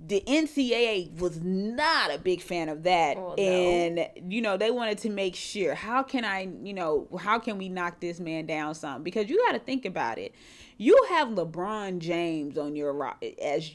the 0.07 0.21
NCAA 0.21 1.17
was 1.19 1.41
not 1.41 2.13
a 2.13 2.17
big 2.17 2.41
fan 2.41 2.69
of 2.69 2.83
that, 2.83 3.17
Oh, 3.17 3.35
no. 3.37 3.43
and 3.43 4.09
you 4.27 4.41
know 4.41 4.57
they 4.57 4.71
wanted 4.71 4.97
to 4.99 5.09
make 5.09 5.35
sure 5.35 5.75
how 5.75 6.03
can 6.03 6.25
I, 6.25 6.49
you 6.63 6.73
know, 6.73 7.07
how 7.19 7.39
can 7.39 7.57
we 7.57 7.69
knock 7.69 7.99
this 7.99 8.19
man 8.19 8.45
down 8.45 8.75
some? 8.75 9.03
Because 9.03 9.29
you 9.29 9.37
got 9.45 9.53
to 9.53 9.59
think 9.59 9.85
about 9.85 10.17
it. 10.17 10.33
You 10.77 11.05
have 11.09 11.29
LeBron 11.29 11.99
James 11.99 12.57
on 12.57 12.75
your 12.75 13.15
as 13.41 13.71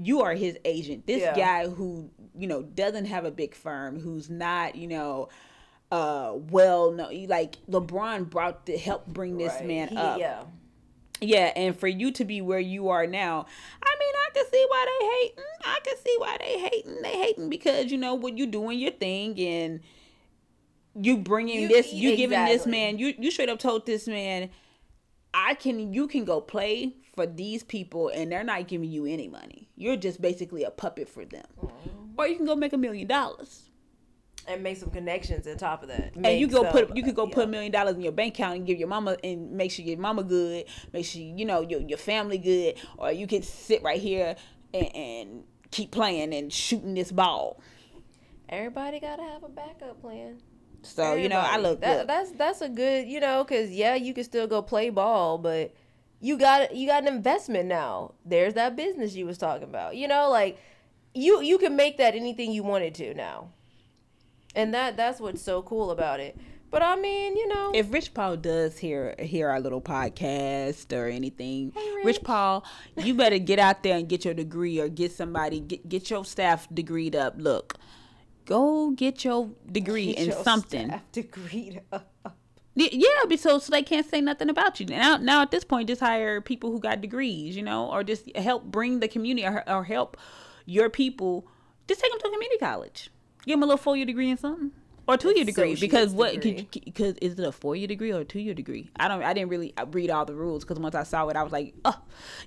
you 0.00 0.22
are 0.22 0.34
his 0.34 0.58
agent. 0.64 1.06
This 1.06 1.22
Yeah. 1.22 1.34
guy 1.34 1.68
who 1.68 2.10
you 2.38 2.46
know 2.46 2.62
doesn't 2.62 3.06
have 3.06 3.24
a 3.24 3.30
big 3.30 3.54
firm, 3.54 3.98
who's 4.00 4.28
not, 4.30 4.76
you 4.76 4.88
know. 4.88 5.28
Uh, 5.90 6.32
well, 6.50 6.90
no, 6.90 7.08
like 7.28 7.56
LeBron 7.70 8.28
brought 8.28 8.66
to 8.66 8.76
help 8.76 9.06
bring 9.06 9.38
this 9.38 9.52
Right. 9.54 9.66
man 9.66 9.88
He- 9.88 9.96
up. 9.96 10.18
Yeah. 10.18 10.42
Yeah, 11.20 11.52
and 11.56 11.74
for 11.78 11.86
you 11.88 12.10
to 12.12 12.24
be 12.26 12.42
where 12.42 12.58
you 12.60 12.88
are 12.90 13.06
now, 13.06 13.46
I 13.82 13.96
mean, 13.98 14.14
I 14.16 14.28
can 14.34 14.44
see 14.52 14.66
why 14.68 14.86
they 15.00 15.06
hating. 15.06 15.44
I 15.64 15.78
can 15.82 15.96
see 16.04 16.14
why 16.18 16.36
they 16.40 16.58
hating. 16.58 17.02
They 17.02 17.16
hating 17.16 17.48
because 17.48 17.90
you 17.90 17.96
know 17.98 18.14
when 18.16 18.36
you 18.36 18.46
doing 18.46 18.78
your 18.80 18.90
thing 18.90 19.38
and 19.40 19.80
you 21.00 21.16
bringing 21.18 21.62
You- 21.62 21.68
this, 21.68 21.92
you 21.92 22.16
giving 22.16 22.44
this 22.46 22.66
man, 22.66 22.98
you 22.98 23.14
you 23.18 23.30
straight 23.30 23.48
up 23.48 23.58
told 23.60 23.86
this 23.86 24.06
man, 24.08 24.50
I 25.32 25.54
can, 25.54 25.92
you 25.92 26.06
can 26.08 26.24
go 26.24 26.40
play 26.40 26.94
for 27.16 27.26
these 27.26 27.64
people 27.64 28.10
and 28.10 28.30
they're 28.30 28.44
not 28.44 28.68
giving 28.68 28.90
you 28.90 29.06
any 29.06 29.26
money. 29.26 29.68
You're 29.74 29.96
just 29.96 30.20
basically 30.20 30.62
a 30.62 30.70
puppet 30.70 31.08
for 31.08 31.24
them, 31.24 31.46
mm-hmm. 31.58 32.18
or 32.18 32.28
you 32.28 32.36
can 32.36 32.46
go 32.46 32.54
make 32.54 32.74
a 32.74 32.78
million 32.78 33.08
dollars. 33.08 33.70
And 34.48 34.62
make 34.62 34.76
some 34.76 34.90
connections 34.90 35.48
on 35.48 35.56
top 35.56 35.82
of 35.82 35.88
that. 35.88 36.14
and 36.14 36.38
you 36.38 36.46
go 36.46 36.62
some- 36.62 36.70
put 36.70 36.96
you 36.96 37.02
could 37.02 37.16
go 37.16 37.26
yeah. 37.26 37.34
put 37.34 37.44
a 37.44 37.46
million 37.48 37.72
dollars 37.72 37.96
in 37.96 38.02
your 38.02 38.12
bank 38.12 38.34
account 38.34 38.58
and 38.58 38.66
give 38.66 38.78
your 38.78 38.86
mama 38.86 39.16
and 39.24 39.50
make 39.50 39.72
sure 39.72 39.84
your 39.84 39.98
mama 39.98 40.22
good, 40.22 40.66
make 40.92 41.04
sure 41.04 41.20
you 41.20 41.44
know 41.44 41.62
your 41.62 41.80
your 41.80 41.98
family 41.98 42.38
good, 42.38 42.76
or 42.98 43.10
you 43.10 43.26
can 43.26 43.42
sit 43.42 43.82
right 43.82 44.00
here 44.00 44.36
and, 44.72 44.94
and 44.94 45.44
keep 45.72 45.90
playing 45.90 46.32
and 46.32 46.52
shooting 46.52 46.94
this 46.94 47.10
ball. 47.10 47.60
Everybody 48.48 49.00
gotta 49.00 49.22
have 49.22 49.42
a 49.42 49.48
backup 49.48 50.00
plan. 50.00 50.38
So 50.82 51.14
you 51.14 51.28
know, 51.28 51.38
I 51.38 51.56
look 51.56 51.80
that, 51.80 52.06
that's 52.06 52.30
that's 52.32 52.60
a 52.60 52.68
good 52.68 53.08
you 53.08 53.18
know 53.18 53.42
because 53.42 53.72
yeah 53.72 53.96
you 53.96 54.14
can 54.14 54.22
still 54.22 54.46
go 54.46 54.62
play 54.62 54.90
ball 54.90 55.38
but 55.38 55.74
you 56.20 56.38
got 56.38 56.74
you 56.74 56.86
got 56.86 57.02
an 57.02 57.08
investment 57.08 57.66
now 57.68 58.12
there's 58.24 58.54
that 58.54 58.74
business 58.76 59.14
you 59.14 59.26
was 59.26 59.36
talking 59.38 59.64
about 59.64 59.96
you 59.96 60.08
know 60.08 60.28
like 60.30 60.58
you 61.14 61.40
you 61.42 61.58
can 61.58 61.76
make 61.76 61.96
that 61.98 62.14
anything 62.14 62.52
you 62.52 62.62
wanted 62.62 62.94
to 62.94 63.14
now 63.14 63.48
and 64.54 64.72
that 64.74 64.96
that's 64.96 65.20
what's 65.20 65.42
so 65.42 65.60
cool 65.62 65.90
about 65.90 66.18
it 66.20 66.36
but 66.70 66.82
i 66.82 66.96
mean 66.96 67.36
you 67.36 67.46
know 67.48 67.70
if 67.74 67.92
Rich 67.92 68.14
Paul 68.14 68.36
does 68.38 68.78
hear 68.78 69.14
hear 69.18 69.48
our 69.50 69.60
little 69.60 69.80
podcast 69.82 70.92
or 70.96 71.06
anything, 71.06 71.72
Hey, 71.74 71.92
Rich. 71.96 72.04
Rich. 72.06 72.22
Paul, 72.24 72.64
you 72.96 73.14
better 73.14 73.38
get 73.38 73.58
out 73.58 73.82
there 73.82 73.96
and 73.96 74.08
get 74.08 74.24
your 74.24 74.34
degree 74.34 74.80
or 74.80 74.88
get 74.88 75.12
somebody 75.12 75.60
get 75.60 75.86
get 75.88 76.08
your 76.10 76.24
staff 76.24 76.68
degreed 76.70 77.14
up. 77.14 77.34
Look, 77.36 77.74
go 78.46 78.90
get 78.92 79.24
your 79.24 79.50
degree 79.70 80.06
get 80.06 80.18
in 80.18 80.26
your 80.30 80.42
something. 80.42 80.88
staff 80.88 81.12
degree 81.12 81.78
up. 81.92 82.10
Yeah, 82.78 83.36
so 83.36 83.58
so 83.58 83.70
they 83.70 83.82
can't 83.82 84.08
say 84.08 84.20
nothing 84.20 84.50
about 84.50 84.78
you. 84.78 84.86
Now, 84.86 85.16
now 85.16 85.40
at 85.40 85.50
this 85.50 85.64
point, 85.64 85.88
just 85.88 86.00
hire 86.00 86.42
people 86.42 86.70
who 86.70 86.78
got 86.78 87.00
degrees, 87.00 87.56
you 87.56 87.62
know, 87.62 87.90
or 87.90 88.04
just 88.04 88.34
help 88.36 88.64
bring 88.64 89.00
the 89.00 89.08
community 89.08 89.46
or, 89.46 89.64
or 89.66 89.84
help 89.84 90.16
your 90.66 90.90
people. 90.90 91.48
Just 91.88 92.00
take 92.00 92.10
them 92.10 92.20
to 92.20 92.28
a 92.28 92.32
community 92.32 92.58
college. 92.58 93.10
Give 93.46 93.54
them 93.54 93.62
a 93.62 93.66
little 93.66 93.78
four 93.78 93.96
year 93.96 94.04
degree 94.04 94.30
in 94.30 94.36
something 94.36 94.72
or 95.08 95.16
two 95.16 95.32
year 95.36 95.44
degree. 95.44 95.74
Because 95.76 96.12
what? 96.12 96.40
Because 96.40 97.14
is 97.22 97.38
it 97.38 97.46
a 97.46 97.52
four 97.52 97.76
year 97.76 97.86
degree 97.86 98.12
or 98.12 98.20
a 98.20 98.24
two 98.24 98.40
year 98.40 98.54
degree? 98.54 98.90
I 98.96 99.08
don't. 99.08 99.22
I 99.22 99.32
didn't 99.32 99.50
really 99.50 99.72
read 99.90 100.10
all 100.10 100.24
the 100.24 100.34
rules 100.34 100.64
because 100.64 100.78
once 100.78 100.94
I 100.94 101.02
saw 101.04 101.28
it, 101.28 101.36
I 101.36 101.42
was 101.42 101.52
like, 101.52 101.74
oh, 101.84 102.00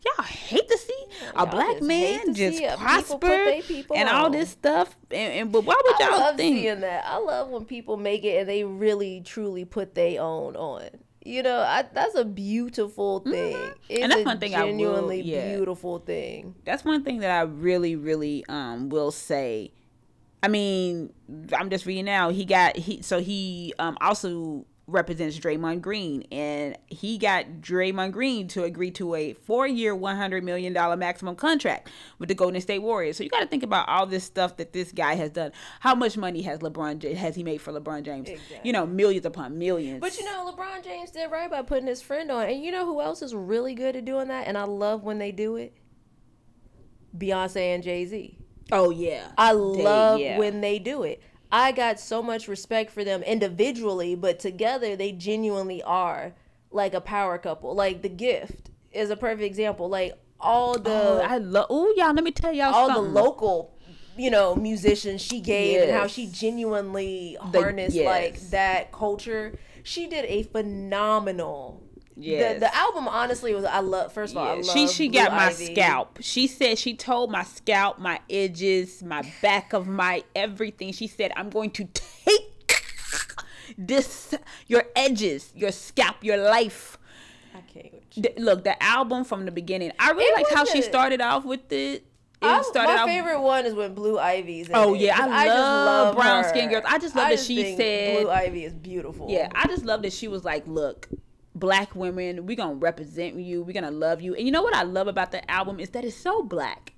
y'all 0.06 0.26
hate 0.26 0.68
to 0.68 0.78
see 0.78 1.06
a 1.34 1.38
y'all 1.38 1.46
black 1.48 1.76
just 1.78 1.84
man 1.84 2.34
just 2.34 2.62
uh, 2.64 2.78
prosper 2.78 3.18
put 3.18 3.30
they 3.30 3.62
people 3.62 3.96
and 3.98 4.10
all 4.10 4.30
this 4.30 4.50
stuff. 4.50 4.98
And, 5.12 5.34
and 5.34 5.52
but 5.52 5.64
why 5.64 5.80
would 5.84 6.00
y'all 6.00 6.20
love 6.20 6.38
think? 6.38 6.58
seeing 6.60 6.82
that. 6.82 7.06
I 7.06 7.18
love 7.18 7.50
when 7.50 7.66
people 7.66 7.98
make 7.98 8.24
it 8.24 8.40
and 8.42 8.50
they 8.50 8.64
really 8.64 9.22
truly 9.22 9.66
put 9.66 9.96
their 9.96 10.22
own 10.22 10.56
on. 10.56 10.90
You 11.26 11.44
know, 11.44 11.60
I, 11.60 11.84
that's 11.94 12.16
a 12.16 12.24
beautiful 12.26 13.20
thing. 13.20 13.56
It's 13.90 14.00
Mm-hmm. 14.00 14.04
And 14.04 14.12
that's 14.12 14.22
a 14.22 14.24
one 14.24 14.40
thing 14.40 14.56
I 14.56 14.64
will- 14.64 14.70
genuinely 14.70 15.22
yeah. 15.22 15.56
beautiful 15.56 16.00
thing. 16.00 16.56
that's 16.64 16.86
one 16.86 17.04
thing 17.04 17.20
that 17.20 17.30
I 17.32 17.42
really, 17.42 17.96
really 17.96 18.46
um 18.48 18.90
will 18.90 19.12
say. 19.12 19.74
I 20.42 20.48
mean, 20.48 21.12
I'm 21.54 21.70
just 21.70 21.86
reading 21.86 22.06
now. 22.06 22.30
He 22.30 22.46
got 22.46 22.78
he 22.78 23.02
so 23.02 23.20
he 23.20 23.74
um 23.80 23.98
also 24.02 24.66
represents 24.92 25.38
Draymond 25.40 25.82
Green, 25.82 26.24
and 26.32 26.78
he 26.88 27.18
got 27.18 27.46
Draymond 27.62 28.12
Green 28.12 28.48
to 28.50 28.64
agree 28.64 28.92
to 28.92 29.16
a 29.16 29.34
four-year, 29.34 29.96
100 29.96 30.44
million 30.44 30.74
dollar 30.74 30.98
maximum 30.98 31.36
contract 31.36 31.90
with 32.18 32.30
the 32.30 32.36
Golden 32.36 32.60
State 32.62 32.80
Warriors. 32.80 33.18
So 33.18 33.24
you 33.24 33.30
got 33.30 33.42
to 33.42 33.48
think 33.48 33.64
about 33.64 33.88
all 33.88 34.06
this 34.06 34.24
stuff 34.24 34.58
that 34.58 34.74
this 34.74 34.92
guy 34.92 35.16
has 35.16 35.32
done. 35.32 35.52
How 35.80 35.96
much 35.96 36.18
money 36.18 36.42
has 36.44 36.60
LeBron 36.60 37.16
has 37.16 37.36
he 37.36 37.44
made 37.44 37.62
for 37.62 37.72
LeBron 37.72 38.04
James? 38.04 38.30
Exactly. 38.30 38.60
You 38.64 38.74
know, 38.74 38.86
millions 38.86 39.26
upon 39.26 39.58
millions. 39.58 40.02
But 40.02 40.18
you 40.18 40.26
know, 40.26 40.52
LeBron 40.52 40.84
James 40.84 41.12
did 41.12 41.30
right 41.32 41.50
by 41.50 41.62
putting 41.62 41.88
his 41.88 42.02
friend 42.02 42.32
on. 42.32 42.48
And 42.48 42.64
you 42.64 42.72
know 42.72 42.86
who 42.86 43.02
else 43.02 43.22
is 43.22 43.34
really 43.34 43.76
good 43.76 43.96
at 43.96 44.06
doing 44.06 44.28
that? 44.30 44.48
And 44.48 44.58
I 44.58 44.64
love 44.64 45.04
when 45.04 45.20
they 45.20 45.32
do 45.32 45.56
it? 45.56 45.74
Beyonce 47.18 47.74
and 47.76 47.84
Jay 47.84 48.06
Z. 48.06 48.38
oh 48.72 48.90
yeah, 48.90 49.32
I 49.38 49.54
They- 49.54 49.60
love 49.60 50.20
yeah. 50.20 50.38
when 50.38 50.62
they 50.62 50.80
do 50.80 51.04
it. 51.04 51.22
I 51.52 51.72
got 51.72 52.00
so 52.00 52.22
much 52.22 52.48
respect 52.48 52.92
for 52.92 53.04
them 53.04 53.24
individually, 53.24 54.14
but 54.16 54.38
together 54.40 54.96
they 54.96 55.12
genuinely 55.12 55.82
are 55.84 56.34
like 56.72 56.94
a 56.94 57.02
power 57.02 57.38
couple. 57.40 57.74
Like 57.74 58.02
The 58.04 58.10
Gift 58.10 58.70
is 58.92 59.10
a 59.10 59.16
perfect 59.16 59.42
example. 59.44 59.90
Like 59.90 60.14
all 60.40 60.78
the 60.78 60.92
Oh, 60.92 61.22
I 61.28 61.38
love. 61.40 61.66
Oh 61.72 61.92
y'all, 61.98 62.14
let 62.14 62.24
me 62.24 62.32
tell 62.32 62.54
y'all 62.54 62.74
all 62.74 62.88
something. 62.88 63.14
the 63.14 63.22
local 63.22 63.74
you 64.18 64.30
know 64.30 64.54
musicians 64.56 65.22
she 65.22 65.40
gave 65.40 65.82
and 65.82 65.92
how 65.92 66.06
she 66.06 66.28
genuinely 66.28 67.38
The- 67.52 67.62
harnessed 67.62 67.96
yes. 67.96 68.06
like 68.06 68.40
that 68.52 68.92
culture 68.92 69.58
she 69.84 70.08
did 70.08 70.26
a 70.26 70.44
phenomenal 70.44 71.82
Yes. 72.22 72.56
the, 72.56 72.60
the 72.62 72.76
album 72.76 73.08
honestly 73.08 73.54
was 73.54 73.64
i 73.66 73.80
love 73.80 74.12
first 74.12 74.34
of 74.34 74.38
all 74.38 74.46
I 74.48 74.56
Yeah, 74.56 74.62
love 74.62 74.66
she 74.66 74.88
she 74.88 75.08
Blue 75.10 75.20
got 75.20 75.32
my 75.32 75.46
Ivy. 75.48 75.66
scalp. 75.74 76.18
She 76.22 76.48
said 76.48 76.78
she 76.78 76.96
told 76.96 77.32
my 77.32 77.44
scalp, 77.44 77.98
my 78.00 78.20
edges, 78.30 79.02
my 79.04 79.22
back 79.42 79.74
of 79.74 79.88
my 79.88 80.24
everything. 80.36 80.92
She 80.94 81.08
said, 81.08 81.32
"I'm 81.38 81.50
going 81.50 81.72
to 81.72 81.86
take 81.86 82.84
this 83.78 84.34
your 84.68 84.84
edges, 84.96 85.52
your 85.56 85.72
scalp, 85.72 86.24
your 86.24 86.38
life." 86.38 86.98
i 87.56 87.62
can't 87.62 87.94
with 88.16 88.38
Look, 88.38 88.64
the 88.64 88.82
album 88.84 89.24
from 89.24 89.46
the 89.46 89.52
beginning. 89.52 89.92
I 90.00 90.12
really 90.12 90.26
It 90.26 90.36
liked 90.36 90.54
how 90.54 90.66
she 90.66 90.82
started 90.82 91.22
off 91.22 91.46
with 91.46 91.72
it. 91.72 92.06
I, 92.42 92.62
my 92.74 93.06
favorite 93.06 93.42
one 93.42 93.66
is 93.66 93.74
when 93.74 93.94
Blue 93.94 94.18
Ivy's 94.18 94.70
in 94.70 94.76
Oh, 94.76 94.94
yeah, 94.94 95.14
I 95.16 95.18
'cause 95.28 95.46
just 95.46 95.58
love 95.58 96.16
brown 96.16 96.44
her. 96.44 96.50
skin 96.50 96.70
girls. 96.70 96.86
I 96.88 96.98
just 96.98 97.14
love 97.16 97.30
that 97.30 97.40
she 97.40 97.56
think 97.64 97.78
said- 97.78 98.22
Blue 98.24 98.32
Ivy 98.32 98.64
is 98.64 98.74
beautiful. 98.74 99.28
Yeah, 99.30 99.50
I 99.54 99.68
just 99.68 99.84
love 99.84 100.04
that 100.04 100.14
she 100.14 100.28
was 100.30 100.46
like, 100.46 100.66
"Look, 100.66 101.10
black 101.56 101.96
women, 101.96 102.46
we 102.46 102.56
gonna 102.56 102.76
represent 102.76 103.36
you. 103.36 103.64
We're 103.64 103.74
gonna 103.74 103.92
love 103.92 104.22
you." 104.22 104.36
And 104.36 104.46
you 104.46 104.52
know 104.52 104.62
what 104.62 104.76
I 104.76 104.84
love 104.84 105.08
about 105.08 105.32
the 105.32 105.50
album 105.50 105.80
is 105.80 105.90
that 105.90 106.04
it's 106.04 106.16
so 106.16 106.44
black. 106.44 106.94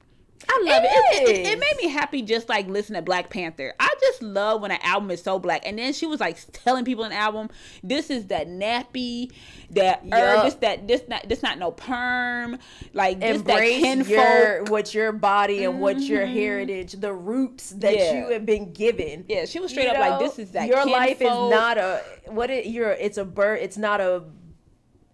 I 0.49 0.63
love 0.65 0.83
it. 0.83 0.87
It, 0.87 1.29
it, 1.29 1.47
it 1.47 1.53
is. 1.53 1.59
made 1.59 1.77
me 1.77 1.89
happy 1.89 2.21
just 2.21 2.49
like 2.49 2.67
listening 2.67 2.99
to 2.99 3.03
Black 3.03 3.29
Panther. 3.29 3.73
I 3.79 3.93
just 3.99 4.21
love 4.21 4.61
when 4.61 4.71
an 4.71 4.79
album 4.83 5.11
is 5.11 5.21
so 5.21 5.39
black. 5.39 5.65
And 5.65 5.77
then 5.77 5.93
she 5.93 6.05
was 6.05 6.19
like 6.19 6.37
telling 6.51 6.85
people 6.85 7.03
in 7.03 7.11
the 7.11 7.15
album, 7.15 7.49
"This 7.83 8.09
is 8.09 8.27
that 8.27 8.47
nappy, 8.47 9.31
that 9.71 10.01
herb, 10.03 10.09
Yup. 10.11 10.45
this 10.45 10.53
that 10.55 10.87
this 10.87 11.03
not 11.07 11.27
this 11.27 11.43
not 11.43 11.59
no 11.59 11.71
perm, 11.71 12.57
like 12.93 13.19
this 13.19 13.41
that 13.43 13.51
embrace 13.51 13.81
kinfolk." 13.81 14.09
your 14.09 14.63
what 14.65 14.93
your 14.93 15.11
body 15.11 15.63
and 15.63 15.79
what 15.79 15.99
your 15.99 16.25
mm-hmm. 16.25 16.33
heritage, 16.33 16.93
the 16.93 17.13
roots 17.13 17.69
that 17.71 17.95
Yeah. 17.95 18.13
you 18.13 18.33
have 18.33 18.45
been 18.45 18.73
given. 18.73 19.25
yeah, 19.27 19.45
she 19.45 19.59
was 19.59 19.71
straight 19.71 19.85
You 19.85 19.91
up 19.91 19.99
like, 19.99 20.19
"This 20.19 20.39
is 20.39 20.51
that 20.51 20.67
your 20.67 20.85
life 20.85 21.21
is 21.21 21.27
not 21.27 21.77
a 21.77 22.01
what 22.27 22.49
it 22.49 22.65
you're 22.65 22.91
it's 22.91 23.17
a 23.17 23.25
bird 23.25 23.59
it's 23.61 23.77
not 23.77 24.01
a 24.01 24.23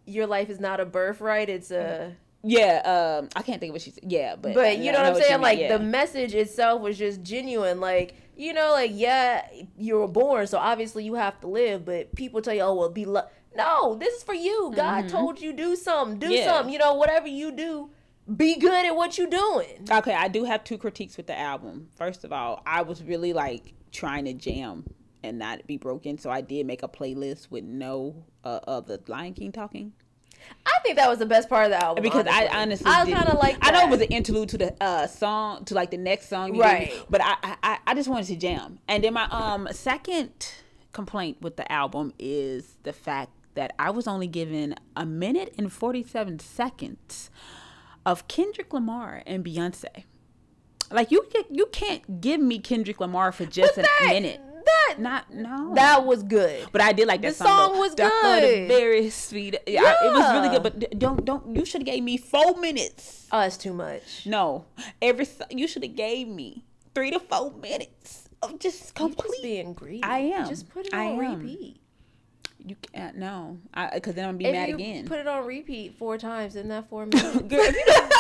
your 0.08 0.26
life 0.28 0.50
is 0.50 0.60
not 0.60 0.80
a 0.80 0.86
birthright 0.86 1.50
it's 1.50 1.70
a 1.72 2.16
Yeah, 2.44 3.20
um, 3.20 3.30
I 3.36 3.42
can't 3.42 3.60
think 3.60 3.72
of 3.72 3.76
what 3.76 3.82
she 3.82 3.92
said. 3.92 4.06
Yeah, 4.08 4.36
but 4.36 4.54
but 4.54 4.78
you 4.78 4.90
I 4.90 4.94
know 4.94 5.04
what 5.04 5.16
I'm 5.16 5.22
saying 5.22 5.42
like 5.42 5.60
yeah. 5.60 5.78
the 5.78 5.84
message 5.84 6.34
itself 6.34 6.82
was 6.82 6.98
just 6.98 7.22
genuine 7.24 7.80
like 7.80 8.16
you 8.38 8.54
know 8.54 8.72
like 8.72 8.92
yeah 8.94 9.48
you 9.78 9.96
were 10.00 10.08
born 10.08 10.46
so 10.48 10.58
obviously 10.58 11.04
you 11.04 11.16
have 11.16 11.40
to 11.42 11.48
live 11.48 11.84
but 11.86 12.14
people 12.16 12.42
tell 12.42 12.54
you 12.54 12.62
oh 12.62 12.76
well 12.76 12.90
be 12.90 13.04
lo-. 13.06 13.28
no 13.56 13.96
this 13.96 14.14
is 14.18 14.24
for 14.24 14.36
you 14.36 14.72
God 14.76 15.10
told 15.10 15.42
you 15.42 15.52
do 15.54 15.76
something 15.76 16.20
do 16.20 16.28
Mm-hmm. 16.28 16.36
Yeah. 16.36 16.46
something 16.46 16.72
you 16.72 16.80
know 16.80 16.94
whatever 16.94 17.28
you 17.28 17.52
do 17.52 17.90
be 18.36 18.56
good 18.58 18.86
at 18.86 18.96
what 18.96 19.18
you're 19.18 19.28
doing 19.28 19.88
Okay, 19.90 20.14
I 20.14 20.28
do 20.28 20.44
have 20.44 20.64
two 20.64 20.78
critiques 20.78 21.16
with 21.18 21.28
the 21.28 21.38
album. 21.40 21.88
First 21.96 22.24
of 22.26 22.32
all, 22.34 22.62
I 22.66 22.82
was 22.82 23.02
really 23.02 23.32
like 23.34 23.74
trying 23.92 24.26
to 24.26 24.34
jam 24.34 24.84
and 25.28 25.38
not 25.38 25.68
be 25.68 25.78
broken, 25.78 26.18
so 26.18 26.30
I 26.30 26.42
did 26.42 26.66
make 26.66 26.82
a 26.84 26.88
playlist 26.88 27.52
with 27.52 27.64
no 27.64 28.26
uh, 28.44 28.60
of 28.64 28.88
the 28.88 29.00
Lion 29.08 29.34
King 29.34 29.52
talking 29.52 29.94
I 30.66 30.80
think 30.84 30.98
that 30.98 31.10
was 31.10 31.20
the 31.20 31.26
best 31.26 31.50
part 31.50 31.66
of 31.66 31.72
the 31.72 31.84
album 31.84 32.04
because 32.04 32.26
I 32.30 32.48
honestly 32.48 32.90
I 32.90 33.10
kind 33.10 33.28
of 33.30 33.38
like 33.40 33.58
I 33.62 33.72
know 33.72 33.86
it 33.88 33.90
was 33.90 34.02
an 34.02 34.08
interlude 34.08 34.50
to 34.50 34.58
the 34.58 34.76
uh, 34.84 35.08
song 35.08 35.66
to 35.66 35.74
like 35.76 35.92
the 35.92 35.98
next 35.98 36.30
song, 36.30 36.56
you 36.56 36.62
Right. 36.62 36.90
did, 36.92 37.04
But 37.10 37.22
I, 37.24 37.56
I 37.64 37.78
I 37.88 37.94
just 37.96 38.10
wanted 38.10 38.28
to 38.28 38.36
jam. 38.36 38.80
And 38.88 39.04
then 39.04 39.14
my 39.14 39.28
um 39.30 39.68
second 39.72 40.32
complaint 40.94 41.42
with 41.42 41.58
the 41.58 41.70
album 41.72 42.14
is 42.20 42.78
the 42.84 42.94
fact 42.94 43.32
that 43.56 43.74
I 43.80 43.90
was 43.90 44.08
only 44.08 44.28
given 44.28 44.76
a 44.96 45.06
minute 45.06 45.54
and 45.58 45.72
forty 45.72 46.04
seven 46.04 46.40
seconds 46.40 47.30
of 48.06 48.28
Kendrick 48.28 48.74
Lamar 48.74 49.24
and 49.26 49.44
Beyonce. 49.44 50.04
Like 50.92 51.12
you 51.12 51.28
you 51.50 51.66
can't 51.68 52.22
give 52.22 52.40
me 52.40 52.60
Kendrick 52.60 53.00
Lamar 53.00 53.32
for 53.32 53.46
just 53.46 53.78
a 53.78 53.86
minute. 54.04 54.40
That 54.68 54.96
Not 55.00 55.34
no. 55.34 55.74
that 55.76 56.06
was 56.06 56.24
good. 56.24 56.68
but 56.72 56.82
I 56.82 56.92
did 56.92 57.08
like 57.08 57.22
that 57.22 57.38
the 57.38 57.44
song. 57.46 57.72
song 57.74 57.80
was 57.80 57.96
good. 57.96 58.68
very 58.68 59.10
sweet. 59.10 59.56
Yeah, 59.68 59.84
I- 59.84 60.06
it 60.08 60.12
was 60.12 60.34
really 60.34 60.50
good. 60.50 60.64
But 60.64 61.00
don't 61.00 61.24
don't 61.26 61.56
you 61.56 61.64
should 61.66 61.82
have 61.82 61.86
gave 61.86 62.04
me 62.04 62.18
four 62.18 62.56
minutes. 62.58 63.28
Oh, 63.32 63.40
that's 63.40 63.58
too 63.58 63.74
much. 63.74 64.26
No, 64.26 64.66
every 65.02 65.26
so- 65.26 65.46
you 65.50 65.68
should 65.68 65.84
have 65.84 65.96
gave 65.96 66.28
me 66.28 66.64
three 66.96 67.12
to 67.12 67.20
four 67.20 67.52
minutes 67.62 68.30
of 68.42 68.60
just 68.60 68.78
You 68.78 68.82
just 68.84 68.96
complete. 68.96 69.42
being 69.42 69.74
greedy. 69.74 70.04
I 70.04 70.20
am. 70.38 70.48
Just 70.50 70.70
put 70.70 70.88
it 70.88 70.94
I 70.94 71.08
on 71.08 71.24
am. 71.24 71.40
repeat. 71.40 71.80
You 72.66 72.76
can't 72.92 73.16
no, 73.18 73.60
because 73.94 74.16
then 74.16 74.26
I'm 74.28 74.38
gonna 74.38 74.38
be 74.40 74.46
If 74.46 74.52
mad 74.54 74.70
you 74.70 74.76
again. 74.76 75.06
put 75.08 75.20
it 75.20 75.28
on 75.28 75.46
repeat 75.46 75.96
four 75.98 76.18
times 76.18 76.56
in 76.58 76.68
that 76.70 76.90
four 76.90 77.06
minutes, 77.12 77.38
Girl, 77.48 77.62
if 77.62 77.76
you 77.76 77.86
don't- 77.86 78.12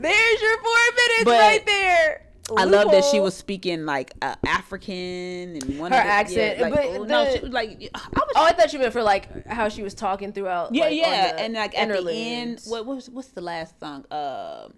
there's 0.00 0.40
your 0.42 0.58
four 0.58 0.76
minutes 0.96 1.24
But 1.24 1.38
right 1.40 1.66
there. 1.66 2.23
I 2.56 2.64
love 2.64 2.90
that 2.90 3.04
she 3.04 3.20
was 3.20 3.34
speaking 3.34 3.86
like 3.86 4.12
uh, 4.20 4.34
African 4.46 5.56
and 5.56 5.78
one 5.78 5.92
Her 5.92 5.98
of 5.98 6.04
the, 6.04 6.10
accent, 6.10 6.58
Yeah, 6.58 6.62
like, 6.64 6.74
but 6.74 6.84
oh, 6.86 7.04
no, 7.04 7.34
she 7.34 7.40
was 7.40 7.52
like 7.52 7.90
I 7.94 7.98
was. 8.18 8.32
Oh, 8.36 8.44
I 8.44 8.52
thought 8.52 8.72
you 8.72 8.78
meant 8.78 8.92
for 8.92 9.02
like 9.02 9.46
how 9.46 9.68
she 9.68 9.82
was 9.82 9.94
talking 9.94 10.32
throughout. 10.32 10.74
yeah, 10.74 10.84
like, 10.84 10.96
yeah, 10.96 11.32
the 11.32 11.40
and 11.40 11.54
like 11.54 11.78
at 11.78 11.88
the 11.88 12.10
end, 12.10 12.60
what 12.66 12.84
was 12.84 13.08
what's 13.08 13.28
the 13.28 13.40
last 13.40 13.80
song? 13.80 14.04
Uh, 14.10 14.68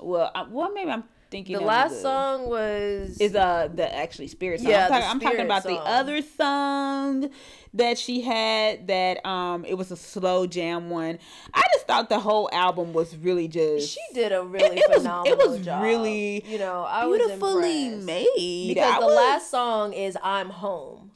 well, 0.00 0.30
I, 0.34 0.42
well, 0.50 0.72
maybe 0.72 0.90
I'm 0.90 1.04
thinking 1.30 1.54
the 1.56 1.60
of 1.62 1.66
last 1.66 2.00
song 2.02 2.48
was 2.48 3.18
is 3.20 3.34
uh 3.34 3.68
the 3.74 3.94
actually 3.94 4.28
spirit 4.28 4.60
song. 4.60 4.70
Yeah, 4.70 4.84
I'm 4.86 4.90
the 4.90 4.94
talking, 4.94 5.10
I'm 5.10 5.20
talking 5.20 5.44
about 5.46 5.62
song. 5.64 5.74
the 5.74 5.80
other 5.80 6.22
song 6.22 7.30
that 7.74 7.98
she 7.98 8.22
had 8.22 8.86
that 8.86 9.24
um 9.26 9.64
it 9.64 9.74
was 9.74 9.90
a 9.90 9.96
slow 9.96 10.46
jam 10.46 10.88
one. 10.90 11.18
I 11.52 11.62
just 11.74 11.86
thought 11.86 12.08
the 12.08 12.20
whole 12.20 12.48
album 12.52 12.92
was 12.92 13.16
really 13.16 13.48
just 13.48 13.90
She 13.90 14.00
did 14.14 14.32
a 14.32 14.42
really 14.42 14.78
it 14.78 14.88
was- 14.88 14.96
it 14.98 15.02
phenomenal 15.02 15.48
was 15.50 15.60
job. 15.64 15.82
really 15.82 16.44
you 16.46 16.58
know, 16.58 16.84
I 16.88 17.04
beautifully 17.06 17.90
was 17.90 17.92
impressed. 18.04 18.06
made 18.06 18.68
because 18.68 18.94
I 18.94 19.00
the 19.00 19.06
was- 19.06 19.16
last 19.16 19.50
song 19.50 19.92
is 19.92 20.16
"I'm 20.22 20.50
Home," 20.50 21.10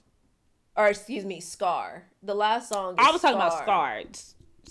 or 0.77 0.89
excuse 0.89 1.25
me, 1.25 1.41
"Scar." 1.41 2.05
The 2.23 2.35
last 2.35 2.69
song. 2.69 2.95
Is 2.95 3.07
I 3.07 3.11
was 3.13 3.23
talking 3.23 3.37
about 3.37 3.59
Scar. 3.59 4.03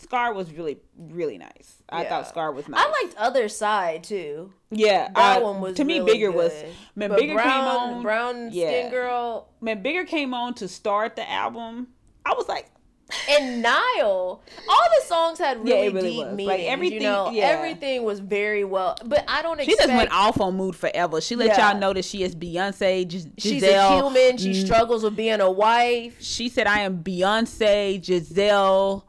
Scar 0.01 0.33
was 0.33 0.51
really 0.51 0.77
really 0.97 1.37
nice. 1.37 1.81
I 1.89 2.03
Yeah. 2.03 2.09
thought 2.09 2.27
Scar 2.27 2.51
was 2.51 2.67
nice. 2.67 2.83
I 2.85 2.89
liked 3.03 3.15
"Other 3.17 3.47
Side" 3.49 4.03
too. 4.03 4.53
yeah. 4.71 5.09
That 5.15 5.41
uh, 5.41 5.45
one 5.45 5.61
was 5.61 5.75
to 5.77 5.83
me 5.83 5.99
really 5.99 6.13
bigger 6.13 6.31
was 6.31 6.51
good. 6.53 6.73
when 6.95 7.09
But 7.09 7.19
bigger 7.19 7.33
brown, 7.33 7.47
came 7.49 7.63
on. 7.97 8.01
Brown 8.03 8.49
yeah. 8.51 8.67
skin 8.69 8.91
girl 8.91 9.49
When 9.59 9.81
bigger 9.81 10.05
came 10.05 10.33
on 10.33 10.53
to 10.55 10.67
start 10.67 11.15
the 11.15 11.29
album, 11.29 11.87
I 12.25 12.33
was 12.33 12.47
like, 12.47 12.67
and 13.29 13.63
Nile. 13.63 14.43
All 14.69 14.87
the 14.99 15.03
songs 15.07 15.39
had 15.39 15.57
really, 15.65 15.87
Yeah, 15.87 15.91
really 15.93 16.09
deep 16.11 16.17
was. 16.19 16.25
Like, 16.27 16.35
meanings. 16.37 16.63
everything- 16.69 16.93
you 17.01 17.07
know, 17.07 17.31
yeah. 17.31 17.45
everything 17.45 18.03
was 18.03 18.19
very 18.19 18.63
well. 18.63 18.97
But 19.03 19.25
I 19.27 19.41
don't 19.41 19.57
she 19.59 19.71
expect. 19.71 19.89
just 19.89 19.97
went 19.97 20.11
off 20.11 20.39
on 20.39 20.55
mood 20.55 20.75
forever. 20.75 21.19
She 21.19 21.35
let 21.35 21.47
Yeah. 21.47 21.71
y'all 21.71 21.79
know 21.79 21.91
that 21.93 22.05
she 22.05 22.21
is 22.21 22.35
Beyonce, 22.35 23.07
Gis- 23.07 23.25
She's 23.39 23.63
a 23.63 23.95
human. 23.95 24.37
She 24.37 24.51
Mm, 24.51 24.63
struggles 24.65 25.01
with 25.03 25.15
being 25.15 25.41
a 25.41 25.49
wife. 25.49 26.17
She 26.21 26.49
said, 26.49 26.67
"I 26.67 26.81
am 26.81 27.03
Beyonce, 27.03 28.03
Giselle, 28.05 29.07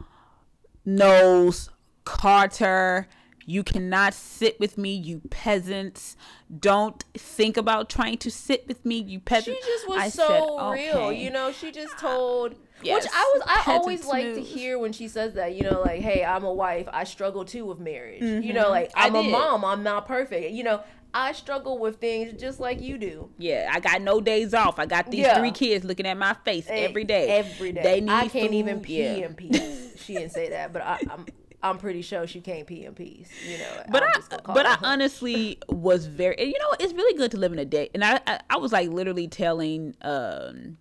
Knowles, 0.84 1.70
Carter." 2.04 3.08
You 3.46 3.64
cannot 3.64 4.14
sit 4.14 4.60
with 4.60 4.78
me, 4.78 4.94
you 4.94 5.22
peasants. 5.28 6.16
Don't 6.56 7.02
think 7.14 7.56
about 7.56 7.90
trying 7.90 8.18
to 8.18 8.30
sit 8.30 8.68
with 8.68 8.84
me, 8.84 8.98
you 8.98 9.18
peasants. 9.18 9.58
She 9.64 9.72
just 9.72 9.88
was 9.88 9.98
I 9.98 10.08
so 10.08 10.28
said, 10.28 10.72
real, 10.72 10.96
okay. 11.06 11.24
you 11.24 11.30
know. 11.30 11.50
She 11.50 11.72
just 11.72 11.98
told, 11.98 12.54
Yes, 12.80 13.02
which 13.02 13.12
I 13.12 13.32
was. 13.34 13.42
I 13.46 13.72
always 13.72 14.06
like 14.06 14.34
to 14.34 14.40
hear 14.40 14.78
when 14.78 14.92
she 14.92 15.08
says 15.08 15.34
that, 15.34 15.56
you 15.56 15.64
know, 15.64 15.80
like, 15.80 16.00
"Hey, 16.00 16.24
I'm 16.24 16.44
a 16.44 16.52
wife. 16.52 16.86
I 16.92 17.02
struggle 17.02 17.44
too 17.44 17.64
with 17.64 17.80
marriage. 17.80 18.22
You 18.22 18.52
know, 18.52 18.68
like 18.68 18.90
Mm-hmm. 18.90 18.98
I 19.00 19.06
I'm 19.06 19.14
a 19.16 19.22
mom. 19.24 19.64
I'm 19.64 19.82
not 19.82 20.06
perfect. 20.06 20.52
You 20.52 20.62
know, 20.62 20.82
I 21.12 21.32
struggle 21.32 21.76
with 21.78 21.96
things 21.96 22.40
just 22.40 22.60
like 22.60 22.80
you 22.80 22.98
do. 22.98 23.30
Yeah, 23.36 23.68
I 23.72 23.80
got 23.80 24.00
no 24.00 24.20
days 24.20 24.54
off. 24.54 24.78
I 24.78 24.86
got 24.86 25.10
these 25.10 25.20
Yeah. 25.20 25.36
three 25.38 25.50
kids 25.50 25.84
looking 25.84 26.06
at 26.06 26.16
my 26.16 26.34
face 26.44 26.66
Eh, 26.68 26.84
every 26.86 27.02
day. 27.02 27.28
Every 27.30 27.72
day. 27.72 27.82
They 27.82 28.00
need 28.00 28.10
I 28.12 28.28
can't 28.28 28.52
even 28.52 28.78
pee 28.80 29.02
yeah. 29.02 29.26
in 29.26 29.34
peace. 29.34 29.89
She 30.04 30.14
didn't 30.14 30.32
say 30.32 30.50
that, 30.50 30.72
but 30.72 30.82
I, 30.82 30.98
I'm. 31.10 31.26
I'm 31.62 31.76
pretty 31.76 32.00
sure 32.00 32.26
she 32.26 32.40
can't 32.40 32.66
pee 32.66 32.86
in 32.86 32.94
peace. 32.94 33.28
You 33.46 33.58
know, 33.58 33.82
But 33.90 34.02
I'm 34.02 34.08
I, 34.08 34.12
just 34.14 34.30
gonna 34.30 34.42
call 34.42 34.54
but 34.54 34.64
I 34.64 34.76
her. 34.76 34.78
honestly 34.82 35.58
was 35.68 36.06
very, 36.06 36.34
and 36.38 36.48
you 36.48 36.58
know, 36.58 36.74
it's 36.80 36.94
really 36.94 37.12
good 37.18 37.30
to 37.32 37.36
live 37.36 37.52
in 37.52 37.58
a 37.58 37.66
day. 37.66 37.90
And 37.92 38.02
I, 38.02 38.18
I, 38.26 38.40
I 38.48 38.56
was 38.56 38.72
like 38.72 38.88
literally 38.88 39.28
telling 39.28 39.94
um 40.00 40.78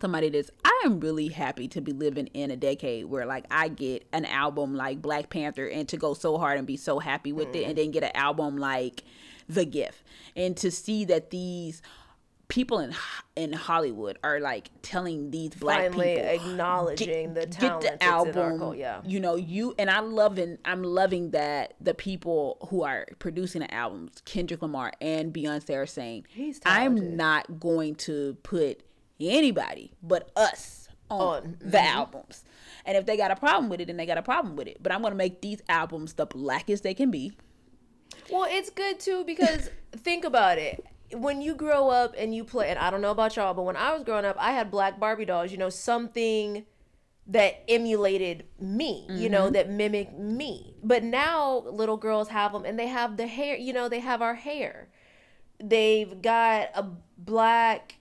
somebody 0.00 0.28
this. 0.30 0.50
I 0.64 0.82
am 0.84 0.98
really 0.98 1.28
happy 1.28 1.68
to 1.68 1.80
be 1.80 1.92
living 1.92 2.26
in 2.28 2.50
a 2.50 2.56
decade 2.56 3.04
where 3.04 3.24
like 3.24 3.44
I 3.52 3.68
get 3.68 4.04
an 4.12 4.24
album 4.24 4.74
like 4.74 5.00
Black 5.00 5.30
Panther 5.30 5.68
and 5.68 5.88
to 5.88 5.96
go 5.96 6.14
so 6.14 6.38
hard 6.38 6.58
and 6.58 6.66
be 6.66 6.76
so 6.76 6.98
happy 6.98 7.32
with 7.32 7.54
it, 7.54 7.68
and 7.68 7.78
then 7.78 7.92
get 7.92 8.02
an 8.02 8.10
album 8.16 8.56
like 8.58 9.04
The 9.48 9.64
Gift, 9.64 10.02
and 10.34 10.56
to 10.56 10.72
see 10.72 11.04
that 11.04 11.30
these 11.30 11.82
people 12.50 12.80
in 12.80 12.94
in 13.36 13.52
Hollywood 13.52 14.18
are 14.22 14.40
like 14.40 14.70
telling 14.82 15.30
these 15.30 15.50
black 15.54 15.92
finally 15.92 16.16
people 16.16 16.28
acknowledging 16.28 17.34
the 17.34 17.46
get 17.46 17.52
talent 17.52 17.82
the 17.82 17.88
that's 17.88 18.04
in 18.04 18.38
our 18.38 18.74
yeah. 18.74 19.00
you 19.04 19.18
know 19.18 19.36
you 19.36 19.74
and 19.78 19.88
i 19.88 20.00
loving 20.00 20.58
i'm 20.64 20.82
loving 20.82 21.30
that 21.30 21.74
the 21.80 21.94
people 21.94 22.58
who 22.68 22.82
are 22.82 23.06
producing 23.18 23.62
the 23.62 23.72
albums 23.72 24.20
kendrick 24.24 24.60
lamar 24.60 24.92
and 25.00 25.32
beyonce 25.32 25.74
are 25.74 25.86
saying 25.86 26.26
i'm 26.66 27.16
not 27.16 27.60
going 27.60 27.94
to 27.94 28.36
put 28.42 28.82
anybody 29.20 29.92
but 30.02 30.30
us 30.36 30.88
on, 31.08 31.42
On, 31.42 31.56
the 31.60 31.80
albums. 31.80 32.44
And 32.86 32.96
if 32.96 33.04
they 33.04 33.16
got 33.16 33.32
a 33.32 33.36
problem 33.36 33.68
with 33.68 33.80
it 33.80 33.86
then 33.86 33.96
they 33.96 34.06
got 34.06 34.16
a 34.18 34.22
problem 34.22 34.56
with 34.56 34.68
it. 34.68 34.78
But 34.80 34.92
i'm 34.92 35.00
going 35.00 35.12
to 35.12 35.16
make 35.16 35.40
these 35.40 35.60
albums 35.68 36.14
the 36.14 36.26
blackest 36.26 36.82
they 36.82 36.94
can 36.94 37.10
be. 37.10 37.32
Well, 38.30 38.46
it's 38.48 38.70
good 38.70 39.00
too 39.00 39.24
because 39.24 39.70
think 39.92 40.24
about 40.24 40.58
it. 40.58 40.84
When 41.12 41.42
you 41.42 41.54
grow 41.54 41.88
up 41.88 42.14
and 42.16 42.34
you 42.34 42.44
play, 42.44 42.68
and 42.68 42.78
I 42.78 42.90
don't 42.90 43.00
know 43.00 43.10
about 43.10 43.36
y'all, 43.36 43.54
but 43.54 43.62
when 43.62 43.76
I 43.76 43.92
was 43.92 44.04
growing 44.04 44.24
up, 44.24 44.36
I 44.38 44.52
had 44.52 44.70
black 44.70 45.00
Barbie 45.00 45.24
dolls, 45.24 45.50
you 45.50 45.58
know, 45.58 45.70
something 45.70 46.64
that 47.26 47.62
emulated 47.68 48.44
me, 48.58 49.06
you 49.10 49.28
know, 49.28 49.44
mm-hmm. 49.44 49.52
that 49.52 49.70
mimicked 49.70 50.18
me. 50.18 50.74
But 50.82 51.04
now 51.04 51.58
little 51.58 51.96
girls 51.96 52.28
have 52.28 52.52
them 52.52 52.64
and 52.64 52.78
they 52.78 52.88
have 52.88 53.16
the 53.16 53.28
hair, 53.28 53.56
you 53.56 53.72
know, 53.72 53.88
they 53.88 54.00
have 54.00 54.20
our 54.20 54.34
hair. 54.34 54.88
They've 55.62 56.20
got 56.20 56.70
a 56.74 56.86
black 57.16 57.99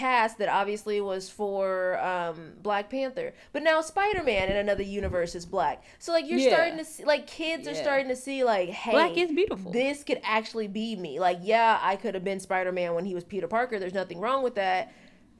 cast 0.00 0.38
that 0.38 0.48
obviously 0.48 1.00
was 1.00 1.28
for 1.28 1.98
um 2.00 2.52
Black 2.62 2.88
Panther. 2.90 3.34
But 3.52 3.62
now 3.62 3.80
Spider-Man 3.80 4.48
in 4.48 4.56
another 4.56 4.82
universe 4.82 5.34
is 5.34 5.44
black. 5.44 5.84
So 5.98 6.12
like 6.12 6.26
you're 6.28 6.38
Yeah. 6.38 6.48
starting 6.54 6.78
to 6.78 6.84
see 6.84 7.04
like 7.04 7.26
kids 7.26 7.68
are 7.68 7.74
starting 7.74 8.08
to 8.08 8.16
see 8.16 8.42
like 8.44 8.70
hey 8.70 8.92
Black 8.92 9.16
is 9.16 9.30
beautiful. 9.30 9.72
This 9.72 10.02
could 10.02 10.20
actually 10.24 10.68
be 10.68 10.96
me. 10.96 11.20
Like 11.20 11.38
yeah, 11.42 11.78
I 11.82 11.96
could 11.96 12.14
have 12.14 12.24
been 12.24 12.40
Spider-Man 12.40 12.94
when 12.94 13.04
he 13.04 13.14
was 13.14 13.24
Peter 13.24 13.46
Parker. 13.48 13.78
There's 13.78 13.94
nothing 13.94 14.20
wrong 14.20 14.42
with 14.42 14.54
that 14.54 14.92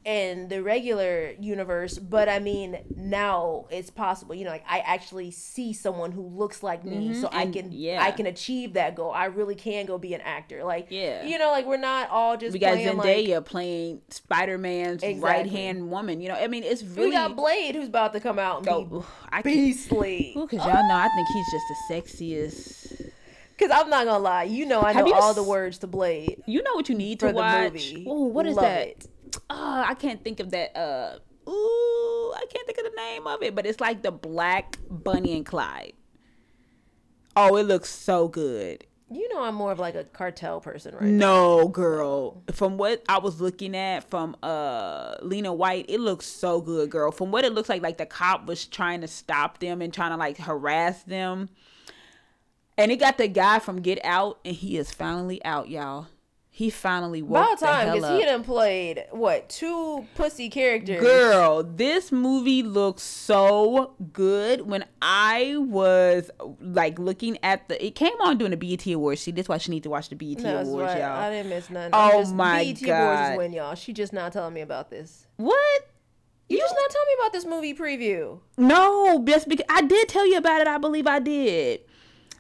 in 0.05 0.49
the 0.49 0.63
regular 0.63 1.33
universe, 1.39 1.99
but 1.99 2.27
I 2.29 2.39
mean 2.39 2.79
now 2.97 3.67
it's 3.71 3.91
possible. 3.91 4.35
You 4.35 4.45
know, 4.47 4.51
like 4.51 4.65
I 4.69 4.79
actually 4.79 5.31
see 5.31 5.73
someone 5.75 6.11
who 6.13 6.23
looks 6.23 6.63
like 6.63 6.85
me 6.85 7.11
mm-hmm, 7.11 7.21
so 7.21 7.29
I 7.31 7.43
and- 7.43 7.53
can 7.55 7.71
yeah. 7.73 8.03
I 8.03 8.11
can 8.11 8.25
achieve 8.27 8.73
that 8.75 8.95
goal. 8.97 9.11
I 9.13 9.27
really 9.27 9.55
can 9.55 9.85
go 9.85 9.99
be 9.99 10.15
an 10.15 10.23
actor. 10.23 10.65
Like 10.65 10.87
Yeah. 10.91 11.25
You 11.27 11.39
know, 11.39 11.51
like 11.51 11.67
we're 11.67 11.77
not 11.77 12.09
all 12.11 12.37
just 12.39 12.55
we 12.55 12.59
got 12.59 12.73
playing 12.75 12.97
like 12.97 13.07
zendaya 13.09 13.45
playing 13.45 14.01
spider-man's 14.09 15.03
Exactly. 15.03 15.21
right-hand 15.21 15.91
woman 15.91 16.21
you 16.21 16.29
know 16.29 16.35
i 16.35 16.47
mean 16.47 16.63
it's 16.63 16.83
really 16.83 17.09
we 17.09 17.13
got 17.13 17.37
Blade 17.37 17.75
who's 17.75 17.89
about 17.89 18.13
to 18.13 18.21
come 18.21 18.39
out 18.39 18.61
and 18.61 18.69
Oh, 18.69 18.85
be 18.85 19.07
I 19.29 19.43
can't- 19.43 19.45
beastly. 19.45 20.33
Cause 20.35 20.53
y'all 20.53 20.89
know 20.89 20.95
I 20.95 21.09
think 21.15 21.29
he's 21.29 21.51
just 21.51 21.65
the 21.69 21.95
sexiest. 21.95 23.11
Because 23.57 23.71
I'm 23.79 23.91
not 23.91 24.07
gonna 24.07 24.19
lie, 24.19 24.45
you 24.45 24.65
know 24.65 24.81
I 24.81 24.93
know 24.95 25.13
all 25.13 25.31
s- 25.31 25.37
the 25.37 25.43
words 25.43 25.79
to 25.79 25.87
Blade 25.87 26.43
You 26.47 26.63
know 26.63 26.75
what 26.75 26.89
you 26.89 26.95
need 26.95 27.21
for 27.21 27.27
to 27.27 27.33
the 27.33 27.39
watch? 27.39 27.73
movie. 27.73 28.07
Oh, 28.09 28.25
what 28.25 28.47
is 28.47 28.57
Love 28.57 28.65
that? 28.65 28.87
it. 28.89 29.07
Uh, 29.49 29.85
I 29.87 29.95
can't 29.95 30.23
think 30.23 30.41
of 30.41 30.51
that. 30.51 30.77
Uh, 30.77 31.19
ooh, 31.49 32.33
I 32.37 32.45
can't 32.53 32.67
think 32.67 32.79
of 32.79 32.85
the 32.85 32.97
name 32.97 33.27
of 33.27 33.43
it, 33.43 33.55
but 33.55 33.67
it's 33.67 33.81
like 33.81 34.03
the 34.03 34.13
Black 34.13 34.79
Bonnie 34.89 35.37
and 35.37 35.47
Clyde. 35.47 35.95
Oh, 37.37 37.57
it 37.57 37.65
looks 37.65 37.89
so 37.89 38.29
good. 38.29 38.85
You 39.13 39.29
know 39.35 39.43
I'm 39.43 39.57
more 39.57 39.73
of 39.73 39.81
like 39.81 39.97
a 39.97 40.05
cartel 40.05 40.61
person, 40.61 40.95
right? 40.95 41.03
No, 41.03 41.67
girl. 41.67 42.45
From 42.53 42.77
what 42.77 43.03
I 43.09 43.19
was 43.19 43.41
looking 43.41 43.77
at 43.77 44.09
from 44.09 44.37
uh 44.41 45.17
Lena 45.21 45.51
Waithe, 45.51 45.87
it 45.89 45.99
looks 45.99 46.27
so 46.27 46.61
good, 46.61 46.91
girl. 46.91 47.11
From 47.11 47.33
what 47.33 47.45
it 47.45 47.53
looks 47.53 47.69
like, 47.69 47.83
like 47.83 47.99
the 47.99 48.07
cop 48.07 48.47
was 48.47 48.67
trying 48.67 49.01
to 49.01 49.09
stop 49.09 49.59
them 49.59 49.83
and 49.83 49.93
trying 49.93 50.13
to 50.13 50.17
like 50.17 50.39
harass 50.39 51.03
them. 51.03 51.49
And 52.79 52.93
it 52.93 52.97
got 52.97 53.19
the 53.19 53.27
guy 53.27 53.59
from 53.59 53.83
Get 53.83 53.99
Out, 54.05 54.39
and 54.45 54.55
he 54.55 54.79
is 54.79 54.93
finally 54.93 55.45
out, 55.45 55.69
y'all. 55.69 56.07
He 56.61 56.69
finally 56.69 57.23
woke 57.23 57.43
About 57.43 57.59
the 57.61 57.65
time, 57.65 57.87
hell 57.87 57.95
because 57.97 58.21
he 58.21 58.27
done 58.27 58.45
played 58.45 59.07
what 59.13 59.49
two 59.49 60.07
pussy 60.15 60.51
characters. 60.51 61.01
Girl, 61.01 61.63
this 61.63 62.13
movie 62.13 62.63
looks 62.63 63.03
so 63.03 63.95
good. 64.13 64.67
When 64.67 64.85
I 65.01 65.57
was 65.57 66.31
like 66.61 66.99
looking 66.99 67.39
at 67.43 67.67
the, 67.71 67.83
it 67.83 67.95
came 67.95 68.13
on 68.21 68.37
during 68.37 68.51
the 68.51 68.59
BET 68.59 68.87
Awards. 68.89 69.23
See, 69.23 69.31
this 69.31 69.49
why 69.49 69.57
she 69.57 69.71
need 69.71 69.85
to 69.85 69.89
watch 69.89 70.11
the 70.11 70.17
BET 70.17 70.41
No, 70.41 70.59
Awards, 70.59 70.93
right. 70.93 70.99
y'all. 70.99 71.17
I 71.19 71.31
didn't 71.31 71.49
miss 71.49 71.71
nothing. 71.71 71.93
Oh 71.95 72.21
just, 72.21 72.35
my 72.35 72.63
BET 72.63 72.83
Awards 72.83 72.87
God. 72.87 73.33
is 73.33 73.39
when 73.39 73.53
y'all. 73.55 73.75
She 73.75 73.95
just 73.95 74.13
not 74.13 74.35
telling 74.35 74.53
me 74.53 74.61
about 74.61 74.91
this. 74.91 75.29
What? 75.37 75.89
You 76.51 76.59
just 76.59 76.75
not 76.75 76.91
tell 76.91 77.07
me 77.07 77.13
about 77.21 77.33
this 77.33 77.47
movie 77.47 77.73
preview. 77.73 78.39
No, 78.59 79.25
just 79.27 79.49
because 79.49 79.65
I 79.71 79.81
did 79.81 80.11
tell 80.11 80.27
you 80.27 80.37
about 80.37 80.61
it. 80.61 80.67
I 80.67 80.77
believe 80.77 81.07
I 81.07 81.21
did, 81.21 81.81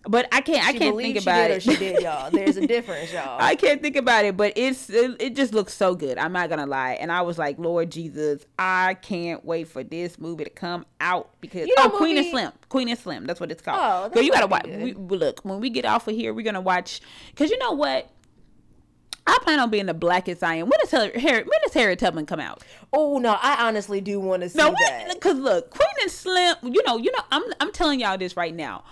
but 0.04 0.26
I 0.32 0.40
can't. 0.40 0.66
I 0.66 0.72
She 0.72 0.78
can't 0.78 0.92
believed 0.96 1.14
think 1.16 1.24
about 1.24 1.50
it. 1.50 1.62
She 1.62 1.76
did, 1.76 2.02
y'all. 2.02 2.30
There's 2.30 2.56
a 2.56 2.66
difference, 2.66 3.12
y'all. 3.12 3.36
I 3.40 3.54
can't 3.54 3.82
think 3.82 3.96
about 3.96 4.24
it, 4.24 4.36
but 4.36 4.54
it's 4.56 4.88
it, 4.88 5.16
it 5.20 5.36
just 5.36 5.52
looks 5.52 5.74
so 5.74 5.94
good. 5.94 6.16
I'm 6.18 6.32
not 6.32 6.48
gonna 6.48 6.66
lie, 6.66 6.92
and 6.94 7.12
I 7.12 7.22
was 7.22 7.36
like, 7.38 7.58
Lord 7.58 7.90
Jesus, 7.90 8.44
I 8.58 8.94
can't 8.94 9.44
wait 9.44 9.68
for 9.68 9.84
this 9.84 10.18
movie 10.18 10.44
to 10.44 10.50
come 10.50 10.86
out 11.00 11.30
because 11.40 11.68
You 11.68 11.74
know 11.76 11.84
oh, 11.86 11.90
Queen 11.90 12.16
and 12.16 12.26
movie- 12.26 12.30
Slim, 12.30 12.52
Queen 12.70 12.88
and 12.88 12.98
Slim, 12.98 13.26
that's 13.26 13.40
what 13.40 13.50
it's 13.52 13.62
called. 13.62 13.78
Oh, 13.80 14.14
Girl, 14.14 14.22
you 14.22 14.32
gotta 14.32 14.46
watch. 14.46 14.64
We, 14.66 14.94
look, 14.94 15.40
when 15.44 15.60
we 15.60 15.68
get 15.70 15.84
off 15.84 16.08
of 16.08 16.14
here, 16.14 16.32
we're 16.32 16.44
gonna 16.44 16.60
watch 16.60 17.00
because 17.30 17.50
you 17.50 17.58
know 17.58 17.72
what. 17.72 18.10
I 19.26 19.38
plan 19.42 19.60
on 19.60 19.70
being 19.70 19.86
the 19.86 19.94
blackest 19.94 20.42
I 20.42 20.56
am. 20.56 20.68
When 20.68 20.80
does 20.80 20.90
Harry, 20.90 21.20
Harry 21.20 21.42
when 21.42 21.60
does 21.62 21.74
Harry 21.74 21.94
Tubman 21.94 22.26
come 22.26 22.40
out? 22.40 22.64
oh 22.92 23.18
no, 23.18 23.36
I 23.40 23.68
honestly 23.68 24.00
do 24.00 24.18
want 24.18 24.42
to 24.42 24.48
see 24.48 24.58
No, 24.58 24.70
that. 24.76 25.10
because 25.12 25.36
look, 25.38 25.70
Queen 25.70 25.86
and 26.02 26.10
Slim. 26.10 26.56
You 26.62 26.82
know, 26.86 26.96
you 26.96 27.12
know. 27.12 27.22
I'm 27.30 27.42
I'm 27.60 27.70
telling 27.70 28.00
y'all 28.00 28.16
this 28.18 28.36
right 28.36 28.52
now. 28.54 28.82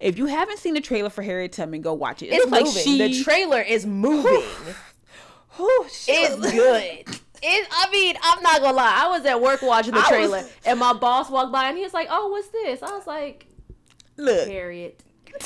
If 0.00 0.16
you 0.18 0.26
haven't 0.26 0.58
seen 0.58 0.74
the 0.74 0.80
trailer 0.80 1.10
for 1.10 1.22
Harriet 1.22 1.52
Tubman, 1.52 1.82
go 1.82 1.92
watch 1.94 2.22
it. 2.22 2.26
It 2.28 2.34
It's 2.36 2.50
looks 2.50 2.74
like 2.74 2.84
she. 2.84 2.98
the 2.98 3.22
trailer 3.22 3.60
is 3.60 3.84
moving. 3.86 4.42
Whew, 5.56 5.86
it's 6.08 6.50
good. 6.52 7.16
It, 7.42 7.68
I 7.70 7.90
mean, 7.90 8.16
I'm 8.22 8.42
not 8.42 8.60
gonna 8.60 8.76
lie. 8.76 8.92
I 9.04 9.08
was 9.08 9.24
at 9.26 9.40
work 9.40 9.62
watching 9.62 9.92
the 9.92 9.98
I 9.98 10.02
was- 10.02 10.08
trailer, 10.08 10.44
and 10.66 10.78
my 10.78 10.92
boss 10.92 11.30
walked 11.30 11.52
by, 11.52 11.68
and 11.68 11.76
he 11.76 11.82
was 11.84 11.94
like, 11.94 12.08
"Oh, 12.10 12.28
what's 12.28 12.48
this?" 12.48 12.82
I 12.82 12.90
was 12.92 13.06
like, 13.06 13.46
Look, 14.18 14.46
"Harriet," 14.48 15.02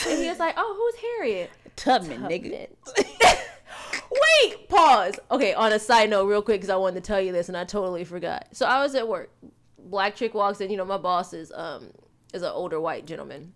and 0.09 0.21
he 0.21 0.29
was 0.29 0.39
like, 0.41 0.55
"Oh, 0.57 0.75
who's 0.77 1.01
Harriet?" 1.03 1.51
Tubman, 1.77 2.23
nigga. 2.23 2.69
Wait, 4.11 4.69
pause. 4.69 5.19
Okay, 5.31 5.55
on 5.55 5.73
a 5.73 5.79
side 5.79 6.11
note, 6.11 6.27
real 6.27 6.43
quick, 6.43 6.61
because 6.61 6.71
I 6.71 6.77
wanted 6.77 7.03
to 7.03 7.07
tell 7.07 7.21
you 7.21 7.33
this 7.33 7.49
and 7.49 7.57
I 7.57 7.65
totally 7.65 8.05
forgot. 8.05 8.47
So 8.53 8.67
I 8.67 8.81
was 8.83 8.95
at 8.95 9.09
work. 9.09 9.31
Black 9.79 10.15
chick 10.15 10.35
walks 10.35 10.61
in. 10.61 10.71
You 10.71 10.77
know, 10.77 10.85
my 10.85 10.99
boss 10.99 11.33
is 11.33 11.53
um 11.53 11.91
is 12.33 12.43
an 12.43 12.51
older 12.53 12.81
white 12.81 13.07
gentleman. 13.07 13.53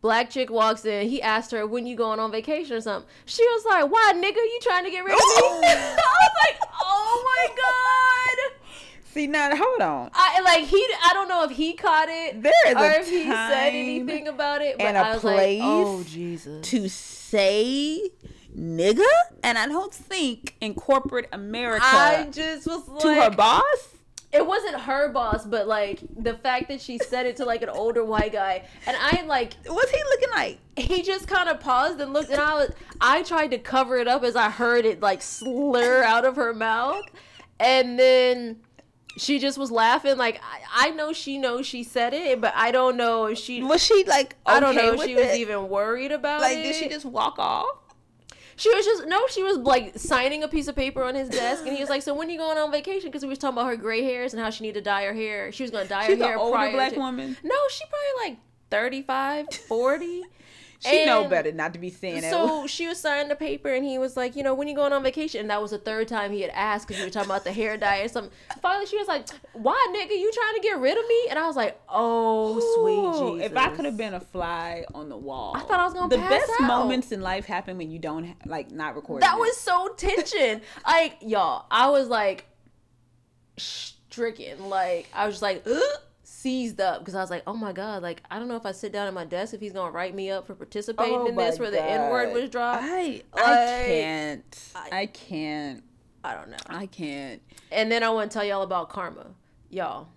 Black 0.00 0.30
chick 0.30 0.50
walks 0.50 0.84
in. 0.84 1.08
He 1.08 1.20
asked 1.20 1.50
her, 1.50 1.66
"When 1.66 1.86
you 1.86 1.96
going 1.96 2.20
on 2.20 2.30
vacation 2.30 2.76
or 2.76 2.80
something?" 2.80 3.10
She 3.26 3.42
was 3.42 3.64
like, 3.64 3.90
"Why, 3.90 4.12
nigga? 4.14 4.36
You 4.36 4.58
trying 4.62 4.84
to 4.84 4.90
get 4.90 5.04
rid 5.04 5.12
of 5.12 5.18
me?" 5.18 5.24
Oh. 5.24 5.60
I 5.66 5.74
was 5.74 6.60
like, 6.60 6.70
"Oh 6.80 7.22
my 7.24 7.54
god!" 7.56 8.58
See 9.12 9.26
now, 9.26 9.54
hold 9.56 9.80
on. 9.80 10.10
I 10.14 10.40
like 10.42 10.64
he. 10.64 10.76
I 11.04 11.12
don't 11.14 11.28
know 11.28 11.42
if 11.44 11.50
he 11.50 11.72
caught 11.72 12.08
it 12.08 12.42
There 12.42 12.52
is 12.66 12.74
or 12.76 13.00
if 13.00 13.10
he 13.10 13.24
said 13.24 13.70
anything 13.70 14.28
about 14.28 14.62
it. 14.62 14.76
But 14.78 14.86
and 14.86 14.96
a 14.96 15.00
I 15.00 15.12
was 15.14 15.20
place 15.22 15.60
like, 15.60 15.68
"Oh 15.68 16.04
Jesus!" 16.04 16.68
To 16.68 16.88
say 16.88 18.10
nigga, 18.56 19.08
and 19.42 19.58
I 19.58 19.66
don't 19.66 19.92
think 19.92 20.56
in 20.60 20.74
corporate 20.74 21.28
America 21.32 21.84
I 21.84 22.28
just 22.30 22.66
was 22.66 22.86
like, 22.88 23.00
to 23.00 23.14
her 23.14 23.30
boss. 23.30 23.88
It 24.30 24.46
wasn't 24.46 24.80
her 24.80 25.08
boss, 25.10 25.46
but 25.46 25.66
like 25.66 26.00
the 26.16 26.34
fact 26.34 26.68
that 26.68 26.80
she 26.80 26.98
said 26.98 27.24
it 27.26 27.36
to 27.36 27.44
like 27.44 27.62
an 27.62 27.70
older 27.70 28.04
white 28.04 28.32
guy, 28.32 28.64
and 28.86 28.96
I 29.00 29.22
like 29.22 29.54
What's 29.66 29.90
he 29.90 29.98
looking 30.10 30.30
like? 30.30 30.58
he 30.76 31.02
just 31.02 31.26
kind 31.26 31.48
of 31.48 31.60
paused 31.60 32.00
and 32.00 32.12
looked, 32.12 32.30
and 32.30 32.40
I 32.40 32.54
was 32.54 32.70
I 33.00 33.22
tried 33.22 33.52
to 33.52 33.58
cover 33.58 33.96
it 33.96 34.06
up 34.06 34.22
as 34.22 34.36
I 34.36 34.50
heard 34.50 34.84
it 34.84 35.00
like 35.00 35.22
slur 35.22 36.02
out 36.02 36.24
of 36.24 36.36
her 36.36 36.52
mouth, 36.52 37.04
and 37.58 37.98
then 37.98 38.58
she 39.16 39.38
just 39.38 39.56
was 39.58 39.70
laughing. 39.70 40.16
Like 40.16 40.40
I, 40.42 40.88
I 40.88 40.90
know 40.90 41.12
she 41.12 41.38
knows 41.38 41.66
she 41.66 41.82
said 41.82 42.12
it, 42.12 42.40
but 42.40 42.52
I 42.54 42.70
don't 42.70 42.96
know 42.96 43.26
if 43.26 43.38
she. 43.38 43.62
Was 43.62 43.82
she 43.82 44.04
like? 44.04 44.36
I 44.46 44.60
don't 44.60 44.74
know 44.74 44.92
if 44.92 45.02
she 45.04 45.14
was 45.14 45.24
it? 45.24 45.38
even 45.38 45.68
worried 45.68 46.12
about 46.12 46.42
like. 46.42 46.58
it. 46.58 46.62
Did 46.62 46.74
she 46.74 46.88
just 46.88 47.04
walk 47.06 47.38
off? 47.38 47.66
She 48.58 48.74
was 48.74 48.84
just 48.84 49.06
no. 49.06 49.26
She 49.28 49.42
was 49.42 49.56
like 49.58 49.98
signing 49.98 50.42
a 50.42 50.48
piece 50.48 50.68
of 50.68 50.74
paper 50.76 51.02
on 51.04 51.14
his 51.14 51.28
desk, 51.28 51.64
and 51.64 51.74
he 51.74 51.80
was 51.80 51.88
like, 51.88 52.02
"So 52.02 52.12
when 52.14 52.28
are 52.28 52.30
you 52.32 52.38
going 52.38 52.58
on 52.58 52.70
vacation?" 52.72 53.08
Because 53.08 53.22
we 53.22 53.28
was 53.28 53.38
talking 53.38 53.56
about 53.56 53.68
her 53.68 53.76
gray 53.76 54.02
hairs 54.02 54.34
and 54.34 54.42
how 54.42 54.50
she 54.50 54.64
needed 54.64 54.80
to 54.82 54.90
dye 54.90 55.04
her 55.04 55.14
hair. 55.14 55.50
She 55.52 55.62
was 55.62 55.70
going 55.70 55.84
to 55.84 55.88
dye 55.88 56.06
She's 56.06 56.18
her 56.18 56.22
an 56.24 56.28
hair 56.30 56.38
older 56.38 56.56
prior 56.56 56.72
black 56.72 56.92
to- 56.94 56.98
woman. 56.98 57.36
No, 57.44 57.54
she 57.70 57.84
probably 57.86 58.30
like 58.30 58.38
35, 58.70 59.54
40. 59.54 60.22
She 60.80 61.04
know 61.04 61.28
better 61.28 61.50
not 61.50 61.72
to 61.72 61.78
be 61.80 61.90
saying 61.90 62.20
that. 62.20 62.30
So 62.30 62.66
she 62.68 62.86
was 62.86 63.00
signing 63.00 63.28
the 63.28 63.34
paper, 63.34 63.72
and 63.72 63.84
he 63.84 63.98
was 63.98 64.16
like, 64.16 64.36
"You 64.36 64.44
know, 64.44 64.54
when 64.54 64.68
you 64.68 64.76
going 64.76 64.92
on 64.92 65.02
vacation?" 65.02 65.40
And 65.40 65.50
that 65.50 65.60
was 65.60 65.72
the 65.72 65.78
third 65.78 66.06
time 66.06 66.30
he 66.30 66.40
had 66.40 66.52
asked 66.54 66.86
because 66.86 67.00
we 67.00 67.06
were 67.06 67.10
talking 67.10 67.28
about 67.28 67.42
the 67.42 67.52
hair 67.52 67.76
dye 67.76 68.00
or 68.02 68.08
something. 68.08 68.32
Finally, 68.62 68.86
she 68.86 68.96
was 68.96 69.08
like, 69.08 69.26
"Why, 69.54 69.74
nigga? 69.90 70.16
You 70.16 70.30
trying 70.32 70.54
to 70.54 70.60
get 70.60 70.78
rid 70.78 70.96
of 70.96 71.04
me?" 71.08 71.26
And 71.30 71.38
I 71.38 71.46
was 71.48 71.56
like, 71.56 71.80
"Oh, 71.88 72.60
sweet 72.76 73.40
Jesus!" 73.40 73.50
If 73.50 73.56
I 73.56 73.74
could 73.74 73.86
have 73.86 73.96
been 73.96 74.14
a 74.14 74.20
fly 74.20 74.84
on 74.94 75.08
the 75.08 75.16
wall, 75.16 75.56
I 75.56 75.60
thought 75.60 75.80
I 75.80 75.84
was 75.84 75.94
gonna 75.94 76.08
put 76.08 76.20
The 76.20 76.28
best 76.28 76.50
out. 76.60 76.68
moments 76.68 77.10
in 77.10 77.22
life 77.22 77.44
happen 77.46 77.76
when 77.76 77.90
you 77.90 77.98
don't 77.98 78.34
like 78.46 78.70
not 78.70 78.94
recording. 78.94 79.26
That 79.26 79.36
it. 79.36 79.40
was 79.40 79.56
so 79.56 79.88
tension. 79.96 80.60
like, 80.86 81.16
y'all, 81.22 81.66
I 81.72 81.90
was 81.90 82.08
like 82.08 82.46
stricken. 83.56 84.68
Like, 84.68 85.08
I 85.12 85.26
was 85.26 85.34
just 85.34 85.42
like 85.42 85.64
"Ugh," 85.66 86.00
seized 86.38 86.80
up 86.80 87.00
because 87.00 87.14
I 87.14 87.20
was 87.20 87.30
like, 87.30 87.42
oh 87.46 87.54
my 87.54 87.72
god, 87.72 88.02
like 88.02 88.22
I 88.30 88.38
don't 88.38 88.46
know 88.48 88.56
if 88.56 88.64
I 88.64 88.72
sit 88.72 88.92
down 88.92 89.06
at 89.08 89.14
my 89.14 89.24
desk 89.24 89.54
if 89.54 89.60
he's 89.60 89.72
gonna 89.72 89.90
write 89.90 90.14
me 90.14 90.30
up 90.30 90.46
for 90.46 90.54
participating 90.54 91.14
Oh 91.14 91.26
in 91.26 91.36
this 91.36 91.58
where 91.58 91.70
the 91.70 91.82
N 91.82 92.10
word 92.10 92.32
was 92.32 92.48
dropped. 92.50 92.82
I 92.84 93.22
I 93.34 93.54
can't. 93.86 94.72
I- 94.74 94.88
I 95.00 95.06
can't. 95.06 95.82
I 96.22 96.34
don't 96.34 96.50
know. 96.50 96.56
I 96.68 96.86
can't. 96.86 97.42
And 97.72 97.90
then 97.90 98.02
I 98.02 98.10
want 98.10 98.30
to 98.30 98.34
tell 98.38 98.44
y'all 98.44 98.62
about 98.62 98.88
karma, 98.88 99.26
y'all. 99.70 100.08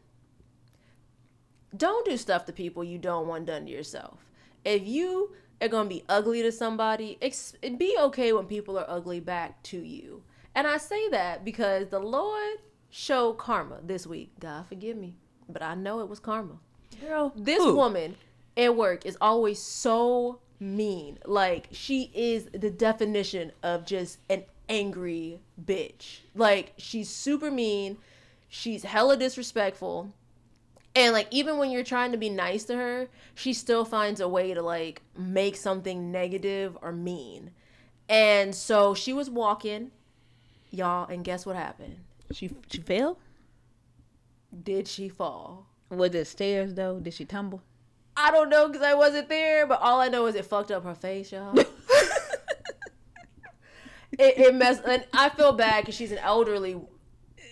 Don't 1.75 2.05
do 2.05 2.17
stuff 2.17 2.45
to 2.45 2.53
people 2.53 2.83
you 2.83 2.97
don't 2.97 3.27
want 3.27 3.45
done 3.45 3.65
to 3.65 3.71
yourself. 3.71 4.19
If 4.65 4.85
you 4.85 5.33
are 5.61 5.67
gonna 5.67 5.89
be 5.89 6.03
ugly 6.09 6.41
to 6.41 6.51
somebody, 6.51 7.17
ex- 7.21 7.55
be 7.77 7.95
okay 7.99 8.33
when 8.33 8.45
people 8.45 8.77
are 8.77 8.85
ugly 8.89 9.19
back 9.19 9.63
to 9.63 9.77
you. 9.79 10.23
And 10.53 10.67
I 10.67 10.77
say 10.77 11.07
that 11.09 11.45
because 11.45 11.87
the 11.89 11.99
Lord 11.99 12.57
showed 12.89 13.33
karma 13.37 13.79
this 13.83 14.05
week. 14.05 14.31
God 14.39 14.67
forgive 14.67 14.97
me, 14.97 15.15
but 15.49 15.61
I 15.61 15.75
know 15.75 15.99
it 15.99 16.09
was 16.09 16.19
karma. 16.19 16.59
Girl, 17.01 17.31
This 17.35 17.57
who? 17.63 17.75
woman 17.75 18.15
at 18.57 18.75
work 18.75 19.05
is 19.05 19.17
always 19.21 19.59
so 19.61 20.39
mean. 20.59 21.17
Like 21.25 21.67
she 21.71 22.11
is 22.13 22.45
the 22.53 22.69
definition 22.69 23.51
of 23.63 23.85
just 23.85 24.19
an 24.29 24.43
angry 24.69 25.39
bitch. 25.63 26.19
Like 26.35 26.73
she's 26.77 27.09
super 27.09 27.49
mean. 27.51 27.97
She's 28.49 28.83
hella 28.83 29.17
disrespectful. 29.17 30.13
And 30.93 31.13
like 31.13 31.27
even 31.31 31.57
when 31.57 31.71
you're 31.71 31.83
trying 31.85 32.11
to 32.11 32.17
be 32.17 32.29
nice 32.29 32.65
to 32.65 32.75
her, 32.75 33.07
she 33.33 33.53
still 33.53 33.85
finds 33.85 34.19
a 34.19 34.27
way 34.27 34.53
to 34.53 34.61
like 34.61 35.01
make 35.17 35.55
something 35.55 36.11
negative 36.11 36.77
or 36.81 36.91
mean. 36.91 37.51
And 38.09 38.53
so 38.53 38.93
she 38.93 39.13
was 39.13 39.29
walking, 39.29 39.91
y'all, 40.69 41.07
and 41.07 41.23
guess 41.23 41.45
what 41.45 41.55
happened? 41.55 41.95
She 42.31 42.51
she 42.69 42.81
fell. 42.81 43.17
Did 44.63 44.87
she 44.87 45.09
fall? 45.09 45.67
Was 45.89 46.13
it 46.15 46.25
stairs 46.25 46.73
though? 46.73 46.99
Did 46.99 47.13
she 47.13 47.25
tumble? 47.25 47.61
I 48.15 48.31
don't 48.31 48.49
know 48.49 48.67
because 48.67 48.83
I 48.83 48.93
wasn't 48.93 49.29
there, 49.29 49.65
but 49.65 49.81
all 49.81 49.99
I 49.99 50.09
know 50.09 50.25
is 50.27 50.35
it 50.35 50.45
fucked 50.45 50.71
up 50.71 50.83
her 50.83 50.95
face, 50.95 51.31
y'all. 51.31 51.57
it, 51.57 51.67
it 54.19 54.55
messed, 54.55 54.83
and 54.85 55.05
I 55.13 55.29
feel 55.29 55.53
bad 55.53 55.81
because 55.81 55.95
she's 55.95 56.11
an 56.11 56.19
elderly. 56.19 56.79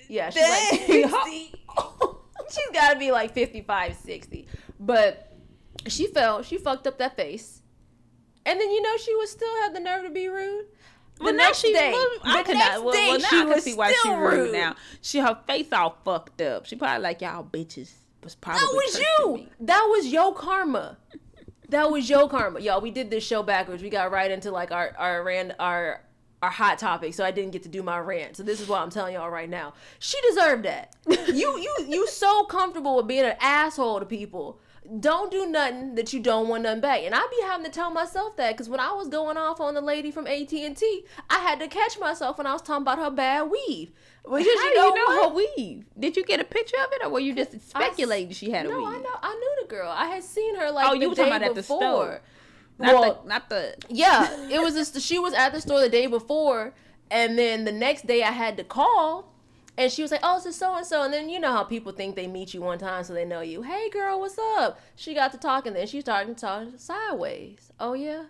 Yeah, 0.10 0.30
she's 0.30 0.42
like 0.44 0.88
Dang. 0.88 1.10
60. 1.10 1.54
she's 2.50 2.70
got 2.74 2.94
to 2.94 3.00
be 3.00 3.12
like 3.12 3.34
55, 3.34 3.96
60. 3.96 4.48
But 4.80 5.34
she 5.88 6.08
fell. 6.08 6.44
She 6.44 6.58
fucked 6.58 6.88
up 6.88 6.98
that 6.98 7.16
face. 7.16 7.62
And 8.46 8.60
then, 8.60 8.72
you 8.72 8.82
know, 8.82 8.98
she 8.98 9.16
would 9.16 9.30
still 9.30 9.56
have 9.62 9.74
the 9.74 9.80
nerve 9.80 10.04
to 10.04 10.10
be 10.10 10.28
rude. 10.28 10.66
The 11.20 11.26
Well, 11.26 11.34
next 11.36 11.60
she, 11.60 11.74
day, 11.74 11.92
well, 11.92 12.08
I 12.24 12.44
could 12.44 12.56
not, 12.58 12.84
well, 12.84 12.94
well, 12.94 13.20
now 13.20 13.28
she 13.28 13.36
I 13.38 13.40
can 13.42 13.50
was 13.50 13.64
see 13.64 13.74
why 13.76 13.92
she 13.92 13.98
still 14.00 14.18
rude 14.18 14.40
rude. 14.40 14.54
now. 14.54 14.76
She 15.02 15.20
her 15.20 15.38
face 15.46 15.68
all 15.74 15.98
fucked 16.06 16.42
up. 16.42 16.66
She 16.66 16.76
probably 16.78 17.04
like 17.04 17.22
y'all 17.22 17.44
bitches 17.44 17.92
was 18.24 18.36
probably 18.36 18.62
That 18.62 18.74
was 18.74 19.00
you. 19.00 19.34
me. 19.36 19.50
That 19.60 19.86
was 19.92 20.08
your 20.08 20.34
karma. 20.34 20.98
That 21.70 21.92
was 21.92 22.10
your 22.10 22.28
karma, 22.30 22.60
y'all. 22.62 22.82
We 22.82 22.90
did 22.92 23.10
this 23.12 23.24
show 23.26 23.44
backwards. 23.44 23.84
We 23.84 23.90
got 23.90 24.12
right 24.12 24.32
into 24.32 24.50
like 24.50 24.72
our 24.72 24.94
our 24.98 25.24
ran 25.24 25.54
our 25.60 26.02
our 26.42 26.50
hot 26.50 26.80
topic, 26.80 27.14
so 27.14 27.24
I 27.26 27.32
didn't 27.32 27.52
get 27.52 27.64
to 27.64 27.70
do 27.70 27.84
my 27.84 28.00
rant. 28.00 28.38
So 28.38 28.44
this 28.44 28.60
is 28.62 28.68
what 28.70 28.82
I'm 28.82 28.90
telling 28.90 29.14
y'all 29.14 29.30
right 29.30 29.50
now. 29.50 29.74
She 30.00 30.18
deserved 30.30 30.64
that. 30.64 30.96
you 31.08 31.60
you 31.60 31.76
you 31.88 32.08
so 32.08 32.46
comfortable 32.46 32.96
with 32.96 33.08
being 33.08 33.26
an 33.26 33.36
asshole 33.42 34.00
to 34.00 34.06
people. 34.06 34.60
Don't 35.00 35.30
do 35.30 35.46
nothing 35.46 35.96
that 35.96 36.14
you 36.14 36.20
don't 36.20 36.48
want 36.48 36.64
nothing 36.64 36.82
back. 36.82 37.02
And 37.04 37.14
I 37.14 37.20
be 37.20 37.46
having 37.46 37.66
to 37.66 37.72
tell 37.72 37.92
myself 37.92 38.36
that 38.38 38.54
because 38.54 38.70
when 38.70 38.80
I 38.80 38.92
was 38.94 39.08
going 39.08 39.38
off 39.38 39.60
on 39.62 39.74
the 39.76 39.82
lady 39.82 40.10
from 40.10 40.26
AT 40.26 40.52
and 40.54 40.76
T, 40.76 41.06
I 41.30 41.40
had 41.40 41.60
to 41.60 41.68
catch 41.68 42.00
myself 42.00 42.38
when 42.38 42.48
I 42.48 42.54
was 42.54 42.62
talking 42.64 42.82
about 42.82 42.98
her 42.98 43.12
bad 43.12 43.44
weave. 43.52 43.92
Because 44.24 44.46
How 44.46 44.70
you 44.70 44.76
know, 44.76 44.88
you 44.88 44.96
know 44.96 45.30
her 45.30 45.36
weave? 45.36 45.86
Did 46.00 46.18
you 46.18 46.24
get 46.24 46.40
a 46.40 46.44
picture 46.44 46.78
of 46.84 46.92
it, 46.94 47.06
or 47.06 47.10
were 47.10 47.20
you 47.20 47.34
just 47.36 47.60
speculating 47.70 48.32
she 48.32 48.52
had 48.52 48.66
a 48.66 48.70
No, 48.70 48.78
weave? 48.80 48.88
I 48.88 48.98
know. 48.98 49.16
I 49.22 49.34
knew 49.36 49.64
the 49.64 49.68
girl. 49.70 49.90
I 49.90 50.06
had 50.08 50.24
seen 50.24 50.56
her 50.56 50.72
like 50.72 50.88
Oh, 50.88 50.94
the 50.96 51.00
you 51.02 51.10
were 51.10 51.16
day 51.16 51.24
talking 51.24 51.36
about 51.38 51.48
at 51.50 51.56
the 51.56 51.62
before. 51.62 51.82
store. 51.82 52.22
Not 52.80 52.94
Well, 52.96 53.22
the, 53.24 53.30
not 53.30 53.50
the. 53.50 53.76
yeah, 53.90 54.48
it 54.50 54.62
was 54.62 54.74
just 54.74 55.00
she 55.02 55.20
was 55.20 55.34
at 55.34 55.52
the 55.54 55.62
store 55.62 55.82
the 55.82 55.90
day 55.90 56.08
before, 56.08 56.74
and 57.12 57.38
then 57.38 57.66
the 57.66 57.72
next 57.72 58.08
day 58.08 58.24
I 58.24 58.32
had 58.32 58.58
to 58.58 58.64
call, 58.64 59.34
and 59.80 59.92
she 59.92 60.04
was 60.04 60.12
like, 60.12 60.22
"Oh, 60.24 60.42
it's 60.46 60.58
so 60.58 60.76
and 60.76 60.86
so," 60.86 61.04
and 61.04 61.14
then 61.14 61.30
you 61.30 61.40
know 61.40 61.54
how 61.54 61.64
people 61.64 61.92
think 61.94 62.16
they 62.16 62.28
meet 62.28 62.54
you 62.54 62.62
one 62.62 62.78
time 62.80 63.04
so 63.04 63.14
they 63.14 63.26
know 63.26 63.42
you. 63.42 63.64
Hey, 63.64 63.90
girl, 63.90 64.20
what's 64.20 64.38
up? 64.58 64.80
She 64.96 65.14
got 65.16 65.32
to 65.32 65.40
talking, 65.40 65.74
then 65.74 65.88
she 65.88 66.02
started 66.02 66.38
talking 66.38 66.78
sideways. 66.78 67.72
Oh 67.80 67.94
yeah, 67.94 68.26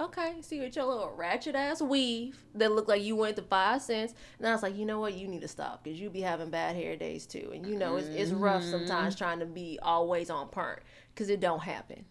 okay, 0.00 0.34
see 0.40 0.60
with 0.60 0.76
your 0.76 0.86
little 0.86 1.12
ratchet 1.16 1.54
ass 1.54 1.82
weave 1.82 2.38
that 2.54 2.72
looked 2.72 2.88
like 2.88 3.02
you 3.02 3.16
went 3.16 3.36
to 3.36 3.42
five 3.42 3.82
cents. 3.82 4.14
And 4.38 4.48
I 4.48 4.52
was 4.52 4.62
like, 4.62 4.76
you 4.76 4.86
know 4.86 5.00
what, 5.00 5.14
you 5.14 5.28
need 5.28 5.42
to 5.42 5.48
stop 5.48 5.84
because 5.84 6.00
you 6.00 6.10
be 6.10 6.22
having 6.22 6.50
bad 6.50 6.76
hair 6.76 6.96
days 6.96 7.26
too, 7.26 7.50
and 7.54 7.66
you 7.66 7.76
know 7.76 7.96
it's 7.96 8.10
it's 8.14 8.32
rough 8.32 8.62
Mm-hmm. 8.62 8.70
sometimes 8.70 9.14
trying 9.14 9.40
to 9.40 9.46
be 9.46 9.78
always 9.82 10.30
on 10.30 10.48
point 10.48 10.80
because 11.14 11.28
it 11.30 11.40
don't 11.40 11.62
happen, 11.62 12.04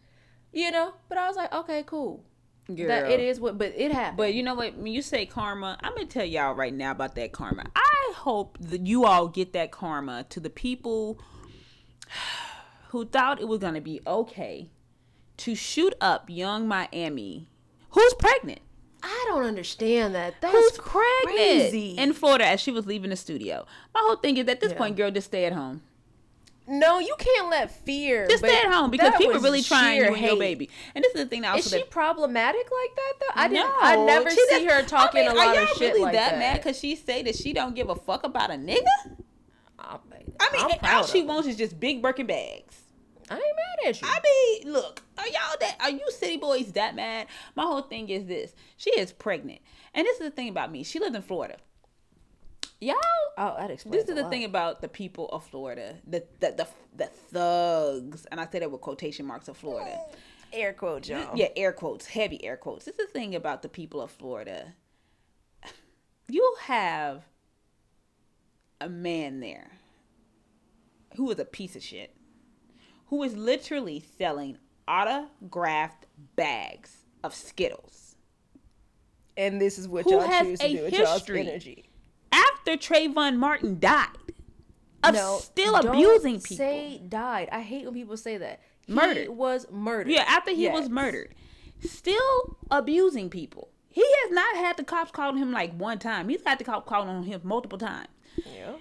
you 0.53 0.71
know. 0.71 0.93
But 1.09 1.17
I 1.17 1.27
was 1.27 1.35
like, 1.37 1.53
okay, 1.53 1.83
cool. 1.85 2.23
That 2.69 3.11
it 3.11 3.19
is 3.19 3.39
what, 3.39 3.57
but 3.57 3.73
it 3.75 3.91
happened. 3.91 4.17
But 4.17 4.33
you 4.33 4.41
know 4.43 4.55
what? 4.55 4.77
When 4.77 4.87
you 4.93 5.01
say 5.01 5.25
karma, 5.25 5.77
I'm 5.81 5.93
gonna 5.95 6.05
tell 6.07 6.25
y'all 6.25 6.55
right 6.55 6.73
now 6.73 6.91
about 6.91 7.15
that 7.15 7.31
karma. 7.33 7.65
I 7.75 8.13
hope 8.15 8.57
that 8.61 8.87
you 8.87 9.05
all 9.05 9.27
get 9.27 9.51
that 9.53 9.71
karma 9.71 10.25
to 10.29 10.39
the 10.39 10.49
people 10.49 11.19
who 12.89 13.05
thought 13.05 13.41
it 13.41 13.47
was 13.47 13.59
gonna 13.59 13.81
be 13.81 13.99
okay 14.07 14.69
to 15.37 15.55
shoot 15.55 15.93
up 15.99 16.29
Yung 16.29 16.67
Miami, 16.67 17.49
who's 17.89 18.13
pregnant, 18.13 18.59
I 19.01 19.25
don't 19.29 19.43
understand 19.43 20.15
that. 20.15 20.35
That's 20.39 20.53
who's 20.55 20.77
pregnant 20.77 21.35
crazy. 21.35 21.95
in 21.97 22.13
Florida 22.13 22.45
as 22.47 22.61
she 22.61 22.71
was 22.71 22.85
leaving 22.85 23.09
the 23.09 23.15
studio. 23.17 23.65
My 23.93 24.01
whole 24.05 24.15
thing 24.15 24.37
is 24.37 24.47
at 24.47 24.61
this 24.61 24.71
Yeah. 24.71 24.77
point, 24.77 24.95
girl, 24.95 25.11
just 25.11 25.27
stay 25.27 25.43
at 25.45 25.51
home. 25.53 25.81
No, 26.67 26.99
you 26.99 27.15
can't 27.17 27.49
let 27.49 27.71
fear. 27.83 28.27
Just 28.27 28.43
stay 28.43 28.57
at 28.57 28.71
home 28.71 28.89
because 28.89 29.13
people 29.17 29.39
really 29.41 29.61
trying 29.61 29.97
you 29.97 30.03
sheer 30.03 30.13
and 30.13 30.21
your 30.21 30.31
hate. 30.31 30.39
baby. 30.39 30.69
And 30.95 31.03
this 31.03 31.13
is 31.13 31.21
the 31.23 31.27
thing 31.29 31.41
that 31.41 31.57
Is 31.57 31.65
also 31.65 31.75
is 31.75 31.81
she 31.81 31.85
that 31.85 31.91
problematic 31.91 32.61
like 32.61 32.95
that 32.95 33.13
though? 33.19 33.41
I 33.41 33.47
didn't. 33.47 33.67
No, 33.67 33.73
I 33.79 33.95
never 33.97 34.29
see 34.29 34.45
just- 34.49 34.65
her 34.65 34.81
talking 34.83 35.21
I 35.27 35.29
mean, 35.29 35.31
a 35.31 35.35
lot 35.35 35.57
are 35.57 35.63
of 35.63 35.69
shit 35.69 35.93
really 35.93 36.01
like 36.01 36.13
that. 36.13 36.31
that. 36.31 36.39
mad 36.39 36.57
because 36.57 36.79
she 36.79 36.95
say 36.95 37.23
that 37.23 37.35
she 37.35 37.53
don't 37.53 37.75
give 37.75 37.89
a 37.89 37.95
fuck 37.95 38.23
about 38.23 38.49
a 38.51 38.55
nigga? 38.55 38.83
I 39.77 39.97
I 40.39 40.51
mean, 40.67 40.77
I'm 40.81 40.95
all 40.95 41.05
she 41.05 41.23
wants 41.23 41.47
is 41.47 41.57
just 41.57 41.79
big 41.79 42.01
Birkin 42.01 42.25
bags. 42.25 42.79
I 43.29 43.35
ain't 43.35 43.43
mad 43.43 43.89
at 43.89 44.01
you. 44.01 44.07
I 44.09 44.19
mean, 44.63 44.73
look, 44.73 45.01
are 45.17 45.27
y'all 45.27 45.55
that? 45.59 45.77
Are 45.79 45.89
you 45.89 46.01
city 46.11 46.37
boys 46.37 46.71
that 46.73 46.95
mad? 46.95 47.27
My 47.55 47.63
whole 47.63 47.81
thing 47.81 48.09
is 48.09 48.25
this: 48.25 48.53
she 48.77 48.89
is 48.91 49.11
pregnant, 49.11 49.59
and 49.93 50.05
this 50.05 50.17
is 50.19 50.23
the 50.23 50.31
thing 50.31 50.49
about 50.49 50.71
me. 50.71 50.83
She 50.83 50.99
lives 50.99 51.15
in 51.15 51.21
Florida. 51.21 51.57
Y'all, 52.79 52.95
oh, 53.37 53.55
that 53.57 53.71
explains. 53.71 53.97
this 53.97 54.09
is 54.09 54.15
the 54.15 54.21
lot. 54.21 54.31
thing 54.31 54.43
about 54.43 54.81
the 54.81 54.87
people 54.87 55.27
of 55.29 55.45
Florida, 55.45 55.95
the 56.07 56.23
the 56.39 56.51
the, 56.51 56.67
the 56.95 57.05
thugs, 57.05 58.25
and 58.31 58.39
I 58.39 58.47
say 58.47 58.59
that 58.59 58.71
with 58.71 58.81
quotation 58.81 59.25
marks 59.25 59.47
of 59.47 59.57
Florida. 59.57 59.99
Air 60.53 60.73
quotes, 60.73 61.09
y'all. 61.09 61.35
Yeah, 61.35 61.47
air 61.55 61.73
quotes, 61.73 62.05
heavy 62.05 62.45
air 62.45 62.57
quotes. 62.57 62.85
This 62.85 62.99
is 62.99 63.07
the 63.07 63.11
thing 63.11 63.33
about 63.33 63.63
the 63.63 63.69
people 63.69 63.99
of 63.99 64.11
Florida. 64.11 64.75
You'll 66.29 66.57
have 66.57 67.23
a 68.79 68.87
man 68.87 69.39
there 69.39 69.71
who 71.15 71.31
is 71.31 71.39
a 71.39 71.45
piece 71.45 71.75
of 71.75 71.81
shit, 71.81 72.15
who 73.07 73.23
is 73.23 73.35
literally 73.35 74.03
selling 74.19 74.59
autographed 74.87 76.05
bags 76.35 76.97
of 77.23 77.33
Skittles. 77.33 78.15
And 79.35 79.59
this 79.59 79.79
is 79.79 79.87
what 79.87 80.05
Who 80.05 80.11
y'all 80.11 80.21
has 80.21 80.45
choose 80.45 80.59
to 80.59 80.65
a 80.65 80.75
do 80.75 80.83
with 80.83 80.93
y'all's 80.93 81.29
energy. 81.29 81.89
After 82.65 82.77
Trayvon 82.77 83.35
Martin 83.35 83.77
died, 83.77 84.07
of 85.03 85.13
No, 85.13 85.39
still 85.41 85.75
abusing 85.75 86.35
people. 86.39 86.55
Say 86.55 87.01
died. 87.09 87.49
I 87.51 87.59
hate 87.61 87.83
when 87.83 87.93
people 87.93 88.15
say 88.15 88.37
that. 88.37 88.61
He 88.87 88.93
was 89.27 89.67
murdered. 89.69 90.07
Yeah, 90.13 90.23
after 90.25 90.51
he 90.51 90.63
Yes. 90.63 90.73
was 90.73 90.89
murdered, 90.89 91.35
still 91.81 92.55
abusing 92.71 93.29
people. 93.29 93.67
He 93.89 94.01
has 94.21 94.31
not 94.31 94.55
had 94.55 94.77
the 94.77 94.85
cops 94.85 95.11
call 95.11 95.33
him 95.35 95.51
like 95.51 95.73
one 95.77 95.99
time. 95.99 96.29
He's 96.29 96.41
had 96.45 96.57
the 96.57 96.63
cops 96.63 96.87
calling 96.87 97.09
on 97.09 97.23
him 97.23 97.41
multiple 97.43 97.77
times. 97.77 98.07
Yeah. 98.37 98.75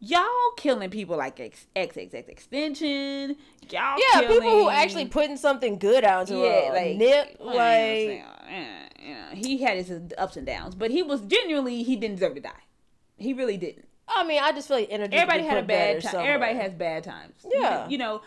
Y'all 0.00 0.52
killing 0.56 0.90
people 0.90 1.16
like 1.16 1.40
X, 1.40 1.66
XXXTentacion. 1.74 3.36
Y'all 3.70 3.98
Yeah, 3.98 4.20
killing, 4.20 4.28
people 4.28 4.50
who 4.50 4.70
actually 4.70 5.06
putting 5.06 5.36
something 5.36 5.76
good 5.76 6.04
out 6.04 6.30
into 6.30 6.40
yeah, 6.40 6.70
like 6.72 6.96
nip, 6.96 7.36
well, 7.40 7.48
you 7.48 7.52
know 7.52 7.56
what 7.56 7.64
I'm 7.64 7.80
saying? 7.82 8.24
like 8.24 8.48
Yeah, 8.48 8.88
yeah. 9.00 9.34
he 9.34 9.58
had 9.62 9.76
his 9.84 9.92
ups 10.16 10.36
and 10.36 10.46
downs, 10.46 10.76
but 10.76 10.92
he 10.92 11.02
was 11.02 11.20
genuinely 11.22 11.82
he 11.82 11.96
didn't 11.96 12.16
deserve 12.16 12.36
to 12.36 12.40
die. 12.42 12.52
He 13.18 13.32
really 13.34 13.56
didn't. 13.56 13.86
I 14.08 14.24
mean, 14.24 14.42
I 14.42 14.52
just 14.52 14.68
feel 14.68 14.78
like 14.78 14.88
energy. 14.90 15.16
Everybody 15.16 15.44
had 15.44 15.58
a 15.58 15.62
bad 15.66 16.02
better 16.02 16.16
time. 16.16 16.26
Everybody 16.26 16.54
has 16.56 16.72
bad 16.74 17.04
times. 17.04 17.34
Yeah. 17.46 17.84
You, 17.84 17.92
you 17.92 17.98
know, 17.98 18.22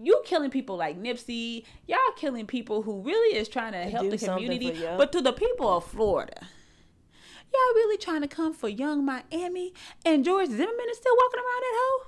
you 0.00 0.22
killing 0.24 0.50
people 0.50 0.76
like 0.76 1.00
Nipsey. 1.00 1.64
Y'all 1.86 1.98
killing 2.16 2.46
people 2.46 2.82
who 2.82 3.00
really 3.00 3.36
is 3.36 3.48
trying 3.48 3.72
to 3.72 3.82
help 3.90 4.08
the 4.10 4.18
community. 4.18 4.80
But 4.96 5.10
to 5.12 5.20
the 5.20 5.32
people 5.32 5.68
of 5.76 5.84
Florida, 5.84 6.46
y'all 7.52 7.74
really 7.74 7.96
trying 7.96 8.22
to 8.22 8.28
come 8.28 8.52
for 8.54 8.68
Yung 8.68 9.04
Miami 9.04 9.72
and 10.04 10.24
George 10.24 10.48
Zimmerman 10.48 10.86
is 10.90 10.98
still 10.98 11.16
walking 11.16 11.40
around 11.40 11.60
that 11.62 11.74
hoe, 11.74 12.06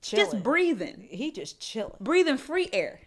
just 0.00 0.42
breathing, 0.42 1.08
He 1.10 1.30
just 1.30 1.60
chilling. 1.60 1.96
breathing 2.00 2.38
free 2.38 2.70
air. 2.72 3.00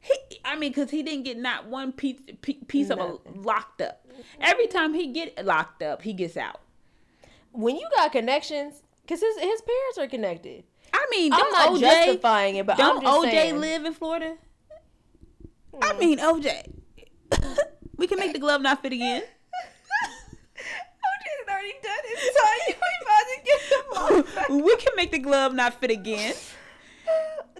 He, 0.00 0.14
I 0.44 0.56
mean, 0.56 0.72
cause 0.74 0.90
he 0.90 1.02
didn't 1.02 1.24
get 1.24 1.38
not 1.38 1.66
one 1.66 1.92
piece 1.92 2.20
piece 2.42 2.90
of 2.90 2.98
a 2.98 3.16
locked 3.34 3.80
up. 3.80 4.06
Every 4.38 4.66
time 4.66 4.92
he 4.92 5.12
get 5.12 5.42
locked 5.46 5.82
up, 5.82 6.02
he 6.02 6.12
gets 6.12 6.36
out. 6.36 6.60
When 7.54 7.76
you 7.76 7.88
got 7.96 8.10
connections, 8.12 8.82
because 9.02 9.20
his 9.20 9.36
his 9.38 9.62
parents 9.62 9.98
are 9.98 10.08
connected. 10.08 10.64
I 10.92 11.06
mean, 11.10 11.32
I'm 11.32 11.38
don't 11.38 11.76
OJ, 11.76 11.80
justifying 11.80 12.56
it, 12.56 12.66
but 12.66 12.76
Don't 12.76 13.04
I'm 13.06 13.24
OJ 13.24 13.30
saying. 13.30 13.60
live 13.60 13.84
in 13.84 13.92
Florida? 13.94 14.36
Hmm. 15.72 15.78
I 15.82 15.92
mean, 15.98 16.18
OJ. 16.18 16.68
we 17.96 18.06
can 18.06 18.18
make 18.18 18.32
the 18.32 18.38
glove 18.38 18.60
not 18.60 18.82
fit 18.82 18.92
again. 18.92 19.22
OJ's 20.56 21.48
already 21.48 21.74
done 21.82 22.04
it, 22.04 22.18
so 22.34 22.40
you 22.68 22.74
about 23.02 23.26
to 23.30 23.38
get 23.44 23.60
the 24.48 24.62
we 24.64 24.76
can 24.76 24.92
make 24.96 25.12
the 25.12 25.18
glove 25.18 25.54
not 25.54 25.80
fit 25.80 25.90
again. 25.90 26.34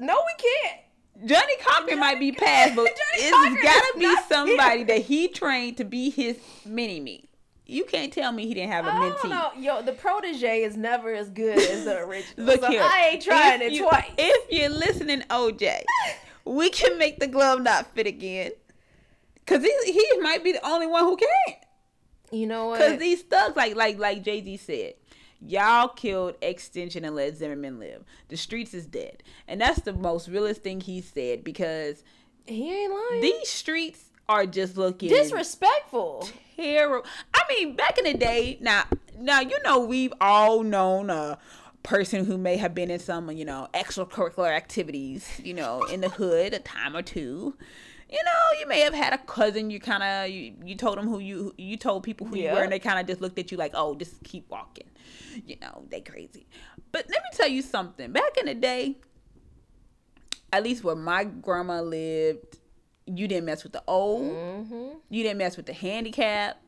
No, 0.01 0.15
we 0.15 0.51
can't. 0.51 0.81
Johnnie 1.29 1.57
Cochran 1.65 2.01
might 2.01 2.19
be 2.19 2.33
passed, 2.33 2.75
but 2.75 2.87
Johnny 2.87 3.29
it's 3.29 3.63
gotta 3.63 3.99
be 3.99 4.17
somebody 4.29 4.79
here. 4.79 4.87
that 4.87 5.03
he 5.03 5.29
trained 5.29 5.77
to 5.77 5.85
be 5.85 6.11
his 6.11 6.37
mini 6.67 6.99
me. 7.01 7.29
You 7.67 7.85
can't 7.85 8.13
tell 8.13 8.31
me 8.31 8.47
he 8.47 8.53
didn't 8.55 8.73
have 8.73 8.87
a 8.87 8.93
I 8.93 8.99
don't 9.09 9.17
mentee. 9.19 9.31
know. 9.31 9.51
Yo, 9.59 9.81
the 9.83 9.93
protege 9.93 10.63
is 10.65 10.77
never 10.77 11.15
as 11.15 11.31
good 11.31 11.57
as 11.59 11.85
the 11.87 11.99
original. 12.05 12.47
Look 12.47 12.61
so 12.61 12.71
here. 12.71 12.83
I 12.83 13.11
ain't 13.13 13.23
trying 13.23 13.63
If 13.63 13.69
it 13.69 13.73
you- 13.73 13.89
twice. 13.89 14.11
If 14.19 14.51
you're 14.53 14.69
listening, 14.69 15.21
OJ, 15.31 15.83
we 16.45 16.69
can 16.71 16.99
make 16.99 17.21
the 17.21 17.27
glove 17.27 17.63
not 17.63 17.95
fit 17.95 18.07
again. 18.07 18.53
Cause 19.47 19.63
he 19.63 19.93
he 19.93 20.19
might 20.21 20.43
be 20.45 20.53
the 20.53 20.67
only 20.67 20.87
one 20.87 21.05
who 21.05 21.17
can't. 21.17 21.59
you 22.33 22.47
know 22.47 22.69
what? 22.69 22.81
Cause 22.81 22.99
these 22.99 23.23
thugs, 23.23 23.57
like 23.57 23.77
like 23.77 23.99
like 23.99 24.23
Jay 24.23 24.43
Z 24.43 24.57
said, 24.59 24.95
y'all 25.41 25.89
killed 25.89 26.37
Extension 26.43 27.05
and 27.05 27.15
let 27.15 27.37
Zimmerman 27.37 27.79
live. 27.79 28.05
The 28.29 28.37
streets 28.39 28.73
is 28.75 28.87
dead, 28.87 29.23
and 29.49 29.61
that's 29.61 29.81
the 29.83 29.93
most 29.93 30.29
realest 30.29 30.63
thing 30.63 30.81
he 30.81 31.03
said 31.03 31.45
because 31.45 32.03
he 32.47 32.73
ain't 32.75 32.93
lying. 32.93 33.21
these 33.23 33.49
streets 33.51 34.11
are 34.29 34.47
just 34.47 34.77
looking 34.77 35.09
Disrespectful. 35.09 36.29
terrible. 36.57 37.07
I 37.35 37.43
mean, 37.49 37.77
back 37.77 37.99
in 37.99 38.05
the 38.05 38.15
day, 38.15 38.59
now 38.61 38.85
now 39.19 39.41
you 39.41 39.61
know 39.63 39.81
we've 39.81 40.13
all 40.21 40.63
known 40.63 41.11
a 41.11 41.39
person 41.83 42.25
who 42.25 42.39
may 42.39 42.57
have 42.57 42.75
been 42.75 42.91
in 42.91 42.99
some 42.99 43.31
you 43.31 43.45
know 43.45 43.69
extracurricular 43.75 44.51
activities, 44.51 45.29
you 45.43 45.55
know, 45.55 45.83
in 45.85 46.01
the 46.01 46.09
hood 46.09 46.55
a 46.55 46.59
time 46.59 46.97
or 46.97 47.03
two. 47.03 47.57
You 48.11 48.23
know, 48.23 48.61
you 48.61 48.69
may 48.69 48.81
have 48.81 48.95
had 48.95 49.13
a 49.13 49.19
cousin. 49.19 49.71
You 49.71 49.81
kind 49.81 50.03
of 50.03 50.31
you, 50.31 50.55
you 50.65 50.77
told 50.77 50.99
them 50.99 51.09
who 51.09 51.19
you 51.19 51.53
you 51.59 51.77
told 51.77 52.05
people 52.05 52.27
who 52.27 52.37
you 52.37 52.51
were, 52.51 52.63
and 52.63 52.71
they 52.71 52.79
kind 52.79 53.01
of 53.01 53.07
just 53.07 53.21
looked 53.21 53.39
at 53.39 53.51
you 53.51 53.57
like, 53.59 53.73
oh, 53.75 53.95
just 53.97 54.23
keep 54.23 54.49
walking. 54.51 54.87
You 55.47 55.57
know, 55.61 55.85
they 55.91 56.01
crazy. 56.01 56.47
But 56.93 57.07
let 57.09 57.23
me 57.23 57.29
tell 57.33 57.49
you 57.49 57.61
something. 57.61 58.13
Back 58.13 58.37
in 58.39 58.47
the 58.47 58.55
day, 58.55 58.99
at 60.53 60.63
least 60.63 60.85
where 60.85 60.95
my 60.95 61.25
grandma 61.25 61.81
lived, 61.81 62.59
you 63.07 63.29
didn't 63.29 63.45
mess 63.47 63.63
with 63.65 63.73
the 63.73 63.83
old. 63.87 64.23
Mm-hmm. 64.33 64.89
You 65.11 65.23
didn't 65.23 65.39
mess 65.39 65.57
with 65.57 65.67
the 65.67 65.73
handicapped. 65.73 66.59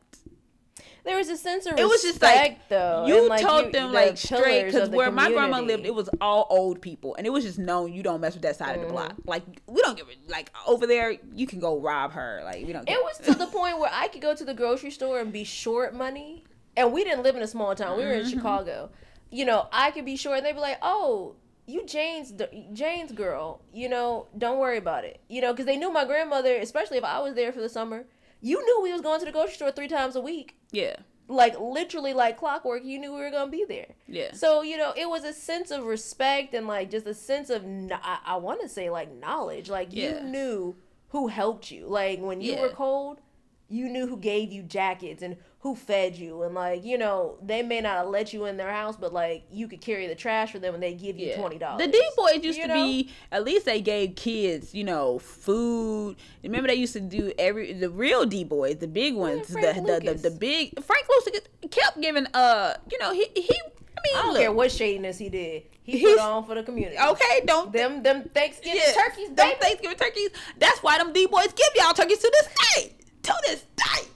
There 1.03 1.15
was 1.17 1.29
a 1.29 1.37
sense 1.37 1.65
of 1.65 1.79
It 1.79 1.85
was 1.87 2.01
just 2.01 2.21
like 2.21 2.33
respect, 2.37 2.69
though. 2.69 3.05
you 3.07 3.29
like, 3.29 3.41
told 3.41 3.67
you- 3.67 3.71
them 3.71 3.87
the 3.91 3.93
like 3.93 4.17
straight 4.17 4.65
because 4.65 4.89
where 4.89 5.09
my 5.09 5.31
grandma 5.31 5.61
lived, 5.61 5.85
it 5.85 5.95
was 5.95 6.09
all 6.19 6.45
old 6.49 6.81
people, 6.81 7.15
and 7.15 7.25
it 7.25 7.29
was 7.29 7.45
just 7.45 7.57
known 7.57 7.93
you 7.93 8.03
don't 8.03 8.19
mess 8.19 8.33
with 8.33 8.41
that 8.43 8.57
side 8.57 8.75
of 8.75 8.81
the 8.81 8.89
block. 8.89 9.13
Mm-hmm. 9.13 9.29
Like 9.29 9.43
we 9.67 9.81
don't 9.81 9.97
give 9.97 10.07
a 10.09 10.31
like 10.31 10.51
over 10.67 10.85
there. 10.85 11.15
You 11.33 11.47
can 11.47 11.59
go 11.61 11.79
rob 11.79 12.11
her. 12.11 12.41
Like 12.43 12.65
we 12.65 12.73
don't. 12.73 12.87
It 12.89 12.99
was 13.01 13.17
to 13.25 13.33
the 13.33 13.47
point 13.47 13.79
where 13.79 13.89
I 13.91 14.09
could 14.09 14.21
go 14.21 14.35
to 14.35 14.43
the 14.43 14.53
grocery 14.53 14.91
store 14.91 15.19
and 15.19 15.31
be 15.31 15.45
short 15.45 15.95
money. 15.95 16.43
And 16.75 16.91
we 16.91 17.03
didn't 17.05 17.23
live 17.23 17.35
in 17.37 17.41
a 17.41 17.47
small 17.47 17.73
town. 17.73 17.97
We 17.97 18.03
were 18.03 18.11
Mm-hmm. 18.11 18.25
in 18.25 18.29
Chicago. 18.29 18.89
You 19.31 19.45
know, 19.45 19.67
I 19.71 19.91
could 19.91 20.05
be 20.05 20.15
short 20.17 20.37
and 20.37 20.45
they'd 20.45 20.53
be 20.53 20.59
like, 20.59 20.77
"Oh, 20.81 21.35
you 21.67 21.85
Jane's 21.85 22.33
Jane's 22.73 23.11
girl. 23.11 23.61
You 23.71 23.89
know, 23.89 24.27
don't 24.37 24.57
worry 24.57 24.77
about 24.77 25.03
it." 25.03 25.19
You 25.29 25.41
know, 25.41 25.53
because 25.53 25.65
they 25.67 25.77
knew 25.77 25.91
my 25.91 26.05
grandmother, 26.05 26.55
especially 26.55 26.97
if 26.97 27.03
I 27.03 27.19
was 27.19 27.35
there 27.35 27.51
for 27.51 27.61
the 27.61 27.69
summer. 27.69 28.05
You 28.41 28.63
knew 28.65 28.81
we 28.83 28.91
was 28.93 29.01
going 29.01 29.19
to 29.19 29.25
the 29.25 29.31
grocery 29.31 29.55
store 29.55 29.71
three 29.71 29.87
times 29.87 30.15
a 30.15 30.21
week. 30.21 30.57
yeah, 30.71 30.95
Like 31.27 31.59
literally 31.59 32.13
like 32.13 32.37
clockwork, 32.37 32.83
you 32.85 32.99
knew 32.99 33.11
we 33.13 33.19
were 33.19 33.31
gonna 33.31 33.49
be 33.51 33.65
there. 33.67 33.95
yeah. 34.07 34.33
So 34.33 34.61
you 34.61 34.77
know, 34.77 34.93
it 34.95 35.09
was 35.09 35.23
a 35.23 35.33
sense 35.33 35.71
of 35.71 35.83
respect 35.85 36.53
and 36.53 36.67
like 36.67 36.89
just 36.91 37.07
a 37.07 37.13
sense 37.15 37.49
of 37.49 37.63
I, 37.91 38.19
I 38.25 38.35
want 38.37 38.61
to 38.61 38.69
say 38.69 38.89
like 38.89 39.11
knowledge. 39.11 39.69
Like 39.69 39.89
Yeah. 39.91 40.19
you 40.23 40.23
knew 40.29 40.75
who 41.09 41.27
helped 41.27 41.71
you. 41.71 41.87
Like 41.87 42.19
when 42.19 42.39
you 42.41 42.53
Yeah. 42.53 42.61
were 42.61 42.69
cold, 42.69 43.21
you 43.69 43.89
knew 43.89 44.07
who 44.07 44.17
gave 44.17 44.51
you 44.51 44.61
jackets 44.63 45.21
and 45.23 45.35
who 45.59 45.75
fed 45.75 46.15
you? 46.15 46.43
And 46.43 46.53
like 46.55 46.85
you 46.85 46.97
know 46.97 47.37
they 47.41 47.61
may 47.61 47.81
not 47.81 48.09
let 48.09 48.33
you 48.33 48.45
in 48.45 48.57
their 48.57 48.71
house 48.71 48.95
but 48.95 49.13
like 49.13 49.43
you 49.51 49.67
could 49.67 49.81
carry 49.81 50.07
the 50.07 50.15
trash 50.15 50.51
for 50.51 50.59
them 50.59 50.73
and 50.73 50.83
they 50.83 50.93
give 50.93 51.17
you 51.17 51.33
twenty 51.35 51.57
dollars. 51.57 51.85
The 51.85 51.91
D 51.91 52.01
boys 52.15 52.43
used 52.43 52.59
You 52.59 52.67
to 52.67 52.73
be 52.73 53.11
at 53.31 53.43
least 53.43 53.65
they 53.65 53.81
gave 53.81 54.15
kids, 54.15 54.73
you 54.73 54.83
know, 54.83 55.19
food. 55.19 56.15
Remember 56.43 56.67
they 56.67 56.75
used 56.75 56.93
to 56.93 56.99
do 56.99 57.33
every 57.37 57.73
the 57.73 57.89
real 57.89 58.25
D 58.25 58.43
boys, 58.43 58.77
the 58.77 58.87
big 58.87 59.15
ones, 59.15 59.47
the, 59.47 59.55
the, 59.55 60.13
the 60.13 60.29
the 60.29 60.31
big 60.31 60.81
Frank 60.83 61.05
Lucas 61.09 61.41
kept 61.71 61.99
giving 62.01 62.27
uh, 62.33 62.75
you 62.91 62.97
know, 62.99 63.11
he 63.13 63.27
he 63.35 63.49
I 63.97 63.99
mean, 64.03 64.15
I 64.15 64.21
don't 64.21 64.33
look, 64.33 64.41
care 64.41 64.51
what 64.51 64.71
shadiness 64.71 65.17
he 65.17 65.29
did. 65.29 65.63
He 65.81 66.01
put 66.03 66.19
on 66.19 66.45
for 66.45 66.53
the 66.53 66.63
community. 66.63 66.97
Okay, 66.99 67.41
don't 67.45 67.71
them 67.73 68.03
them 68.03 68.29
Thanksgiving 68.33 68.79
yeah, 68.85 68.93
turkeys 68.93 69.27
them 69.29 69.35
baby. 69.35 69.57
Thanksgiving 69.59 69.97
turkeys. 69.97 70.29
That's 70.59 70.83
why 70.83 70.97
them 70.99 71.13
D 71.13 71.25
boys 71.25 71.47
give 71.47 71.67
y'all 71.75 71.93
turkeys 71.93 72.19
to 72.19 72.31
this 72.31 72.49
day. 72.75 72.93
To 73.23 73.33
this 73.47 73.65
day. 73.75 74.07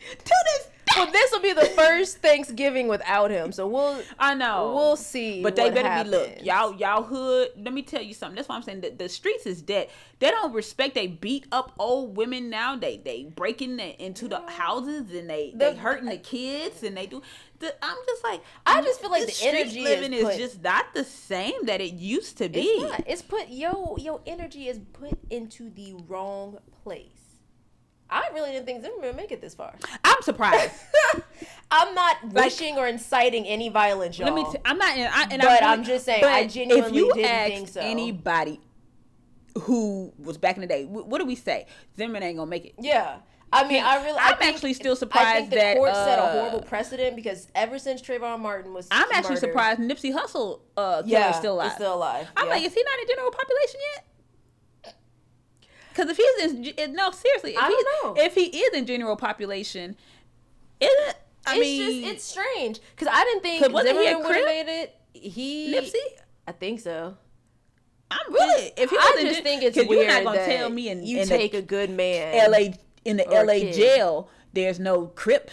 To 0.00 0.34
this 0.44 0.66
day. 0.66 0.70
well 0.96 1.12
this 1.12 1.30
will 1.30 1.40
be 1.40 1.52
the 1.52 1.66
first 1.66 2.18
Thanksgiving 2.18 2.88
without 2.88 3.30
him 3.30 3.52
so 3.52 3.66
we'll 3.66 4.02
I 4.18 4.34
know. 4.34 4.72
we'll 4.74 4.96
see 4.96 5.42
But 5.42 5.56
they 5.56 5.64
what 5.64 5.74
better 5.74 6.04
be 6.04 6.10
look, 6.10 6.42
y'all 6.42 6.74
y'all 6.74 7.02
hood. 7.02 7.50
Let 7.56 7.72
me 7.74 7.82
tell 7.82 8.02
you 8.02 8.14
something. 8.14 8.36
That's 8.36 8.48
why 8.48 8.56
I'm 8.56 8.62
saying 8.62 8.80
the, 8.80 8.90
the 8.90 9.08
streets 9.08 9.46
is 9.46 9.62
dead. 9.62 9.88
They 10.18 10.30
don't 10.30 10.52
respect. 10.52 10.94
They 10.94 11.06
beat 11.06 11.46
up 11.52 11.72
old 11.78 12.16
women 12.16 12.50
now. 12.50 12.76
They 12.76 12.96
they 12.98 13.24
breaking 13.24 13.76
the, 13.76 14.02
into 14.02 14.28
the 14.28 14.40
houses 14.50 15.12
and 15.12 15.28
they 15.28 15.52
they 15.54 15.74
hurting 15.74 16.08
the 16.08 16.18
kids 16.18 16.82
and 16.82 16.96
they 16.96 17.06
do. 17.06 17.22
The, 17.60 17.74
I'm 17.82 17.96
just 18.06 18.24
like 18.24 18.42
I 18.64 18.80
just 18.82 19.00
feel 19.00 19.10
like 19.10 19.26
this 19.26 19.40
the 19.40 19.48
energy 19.48 19.70
street 19.70 19.82
is 19.82 19.88
living 19.88 20.12
is, 20.14 20.36
just 20.36 20.62
not 20.62 20.94
the 20.94 21.04
same 21.04 21.66
that 21.66 21.80
it 21.80 21.92
used 21.92 22.38
to 22.38 22.48
be. 22.48 22.60
It's 22.60 22.90
not. 22.90 23.04
It's 23.06 23.22
put 23.22 23.48
yo 23.48 23.96
yo 23.98 24.22
energy 24.26 24.68
is 24.68 24.80
put 24.92 25.18
into 25.30 25.70
the 25.70 25.94
wrong 26.08 26.58
place. 26.82 27.19
I 28.10 28.28
really 28.34 28.50
didn't 28.50 28.66
think 28.66 28.82
Zimmerman 28.82 29.06
would 29.06 29.16
make 29.16 29.30
it 29.32 29.40
this 29.40 29.54
far. 29.54 29.74
I'm 30.04 30.20
surprised. 30.22 30.72
I'm 31.70 31.94
not 31.94 32.16
wishing 32.32 32.76
or 32.76 32.88
inciting 32.88 33.46
any 33.46 33.68
violence, 33.68 34.18
y'all. 34.18 34.34
Let 34.34 34.34
me. 34.34 34.44
T- 34.52 34.58
I'm 34.64 34.78
not. 34.78 34.96
in- 34.96 35.06
I, 35.12 35.26
and 35.30 35.40
But 35.42 35.62
I'm, 35.62 35.80
I'm 35.80 35.84
just 35.84 36.04
saying, 36.04 36.24
I 36.24 36.46
genuinely 36.48 36.88
if 36.88 36.94
you 36.94 37.12
didn't 37.14 37.30
asked 37.30 37.52
think 37.52 37.68
so. 37.68 37.80
Anybody 37.80 38.60
who 39.62 40.12
was 40.18 40.38
back 40.38 40.56
in 40.56 40.60
the 40.62 40.66
day, 40.66 40.84
wh- 40.84 41.06
what 41.08 41.18
do 41.18 41.24
we 41.26 41.34
say? 41.36 41.66
Zimmerman 41.96 42.22
ain't 42.22 42.36
gonna 42.38 42.50
make 42.50 42.64
it. 42.66 42.74
yeah. 42.78 43.16
I 43.52 43.66
mean, 43.66 43.82
I 43.82 43.96
really. 44.04 44.16
I 44.18 44.28
I'm 44.30 44.36
think- 44.38 44.54
actually 44.54 44.74
still 44.74 44.94
surprised 44.94 45.26
I 45.26 45.34
think 45.40 45.50
the 45.50 45.56
that, 45.56 45.76
court 45.76 45.92
set 45.92 46.18
a 46.20 46.22
uh, 46.22 46.32
horrible 46.32 46.62
precedent 46.62 47.16
because 47.16 47.48
ever 47.56 47.80
since 47.80 48.00
Trayvon 48.00 48.38
Martin 48.38 48.72
was, 48.72 48.86
I'm 48.92 49.08
actually 49.12 49.36
surprised 49.36 49.80
Nipsey 49.80 50.14
Hussle 50.14 50.60
uh, 50.76 51.02
Yeah, 51.04 51.30
is 51.30 51.36
still 51.36 51.54
alive. 51.56 51.72
still 51.72 51.94
alive. 51.96 52.28
I'm 52.36 52.46
yeah. 52.46 52.52
like, 52.54 52.64
is 52.64 52.72
he 52.74 52.80
not 52.82 53.00
in 53.00 53.08
general 53.08 53.30
population 53.32 53.80
yet? 53.96 54.06
Because 55.92 56.10
if 56.10 56.16
he's 56.16 56.72
in, 56.78 56.92
no, 56.94 57.10
seriously, 57.10 57.52
if 57.54 57.58
I 57.62 57.66
he, 57.68 57.72
don't 58.02 58.16
know. 58.16 58.22
If 58.22 58.34
he 58.34 58.44
is 58.44 58.74
in 58.74 58.86
general 58.86 59.16
population, 59.16 59.96
isn't 60.80 61.16
I 61.46 61.56
it's 61.56 61.60
mean, 61.60 62.02
just 62.02 62.14
it's 62.14 62.24
strange 62.24 62.80
because 62.94 63.08
I 63.12 63.24
didn't 63.24 63.42
think 63.42 63.72
wasn't 63.72 63.98
he 63.98 64.06
a 64.06 64.08
Zimmerman 64.10 64.26
would 64.28 64.36
have 64.36 64.44
made 64.46 64.82
it. 64.82 64.96
He 65.12 65.74
Nipsey? 65.74 66.20
I 66.46 66.52
think 66.52 66.80
so. 66.80 67.16
I'm 68.10 68.32
really. 68.32 68.72
If 68.76 68.90
he 68.90 68.96
was 68.96 69.04
I 69.16 69.20
in 69.20 69.26
just 69.26 69.36
gen- 69.36 69.44
think 69.44 69.62
it's 69.62 69.76
weird 69.76 69.90
you're 69.90 70.06
not 70.06 70.24
gonna 70.24 70.44
tell 70.46 70.70
me 70.70 70.90
you 71.04 71.20
in 71.20 71.28
take 71.28 71.52
the 71.52 71.58
a 71.58 71.62
good 71.62 71.90
man, 71.90 72.34
L.A. 72.34 72.74
in 73.04 73.16
the 73.16 73.32
L.A. 73.32 73.60
kid. 73.60 73.74
jail, 73.74 74.28
there's 74.52 74.78
no 74.80 75.06
crip. 75.06 75.50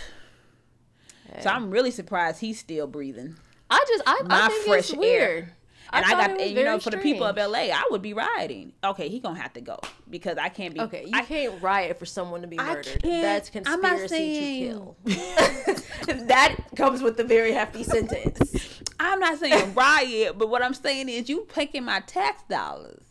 So 1.41 1.49
I'm 1.51 1.69
really 1.69 1.91
surprised 1.91 2.39
he's 2.39 2.59
still 2.59 2.87
breathing. 2.87 3.35
I 3.69 3.83
just 3.87 4.03
I, 4.07 4.21
My 4.23 4.45
I 4.45 4.47
think 4.47 4.65
fresh 4.65 4.89
it's 4.91 5.03
air. 5.03 5.55
And 5.93 6.05
I, 6.05 6.09
thought 6.09 6.27
got, 6.27 6.41
and, 6.41 6.49
you 6.49 6.55
know, 6.55 6.63
very 6.63 6.79
for 6.79 6.89
the 6.89 6.97
people 6.97 7.25
of. 7.25 7.37
LA, 7.37 7.69
I 7.73 7.87
would 7.91 8.01
be 8.01 8.13
rioting. 8.13 8.73
Okay, 8.83 9.09
he 9.09 9.19
gonna 9.19 9.39
have 9.39 9.53
to 9.53 9.61
go 9.61 9.79
because 10.09 10.37
I 10.37 10.49
can't 10.49 10.73
be. 10.73 10.81
Okay, 10.81 11.05
you 11.05 11.11
I, 11.13 11.23
can't 11.23 11.61
riot 11.61 11.97
for 11.97 12.05
someone 12.05 12.41
to 12.41 12.47
be 12.47 12.59
I 12.59 12.75
murdered. 12.75 13.01
That's 13.03 13.51
I'm 13.65 13.81
not 13.81 13.97
conspiracy 13.97 14.67
to 14.67 14.67
kill. 14.67 14.97
that 16.27 16.55
comes 16.75 17.01
with 17.01 17.19
a 17.19 17.23
very 17.23 17.53
hefty 17.53 17.83
sentence. 17.83 18.81
I'm 18.99 19.19
not 19.19 19.37
saying 19.39 19.73
riot, 19.75 20.37
but 20.37 20.49
what 20.49 20.63
I'm 20.63 20.73
saying 20.73 21.09
is 21.09 21.29
you 21.29 21.47
taking 21.53 21.85
my 21.85 22.01
tax 22.01 22.43
dollars. 22.49 23.03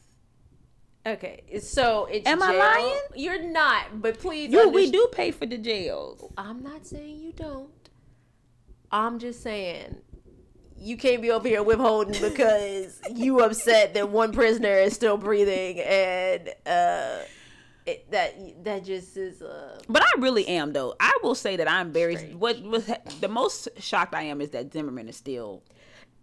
Okay, 1.07 1.45
so 1.61 2.07
it's 2.07 2.27
Am 2.29 2.43
I 2.43 2.57
lying? 2.57 3.01
You're 3.15 3.43
not, 3.43 4.03
but 4.03 4.19
please. 4.19 4.51
You, 4.51 4.69
we 4.69 4.91
do 4.91 5.09
pay 5.13 5.31
for 5.31 5.47
the 5.47 5.57
jails. 5.57 6.25
I'm 6.37 6.63
not 6.63 6.85
saying 6.85 7.21
you 7.21 7.33
don't. 7.33 7.71
I'm 8.91 9.19
just 9.19 9.43
saying 9.43 9.97
you 10.79 10.97
can't 10.97 11.23
be 11.23 11.31
over 11.31 11.49
here 11.49 11.63
withholding 11.63 12.21
because 12.21 13.01
you 13.15 13.41
upset 13.41 13.95
that 13.95 14.09
one 14.11 14.33
prisoner 14.33 14.75
is 14.75 14.93
still 14.95 15.17
breathing 15.17 15.81
and 15.81 16.49
uh 16.67 17.19
it, 17.87 18.11
that 18.11 18.65
that 18.65 18.85
just 18.85 19.17
is 19.17 19.41
uh 19.43 19.79
But 19.89 20.03
I 20.03 20.19
really 20.19 20.47
am 20.49 20.73
though. 20.73 20.95
I 20.99 21.17
will 21.23 21.37
say 21.37 21.57
that 21.57 21.71
I'm 21.71 21.93
very. 21.93 22.17
Strange. 22.17 22.35
What 22.35 22.61
was 22.63 22.91
the 23.21 23.29
most 23.29 23.69
shocked 23.79 24.13
I 24.15 24.23
am 24.23 24.41
is 24.41 24.51
that 24.51 24.73
Zimmerman 24.73 25.09
is 25.09 25.17
still. 25.17 25.63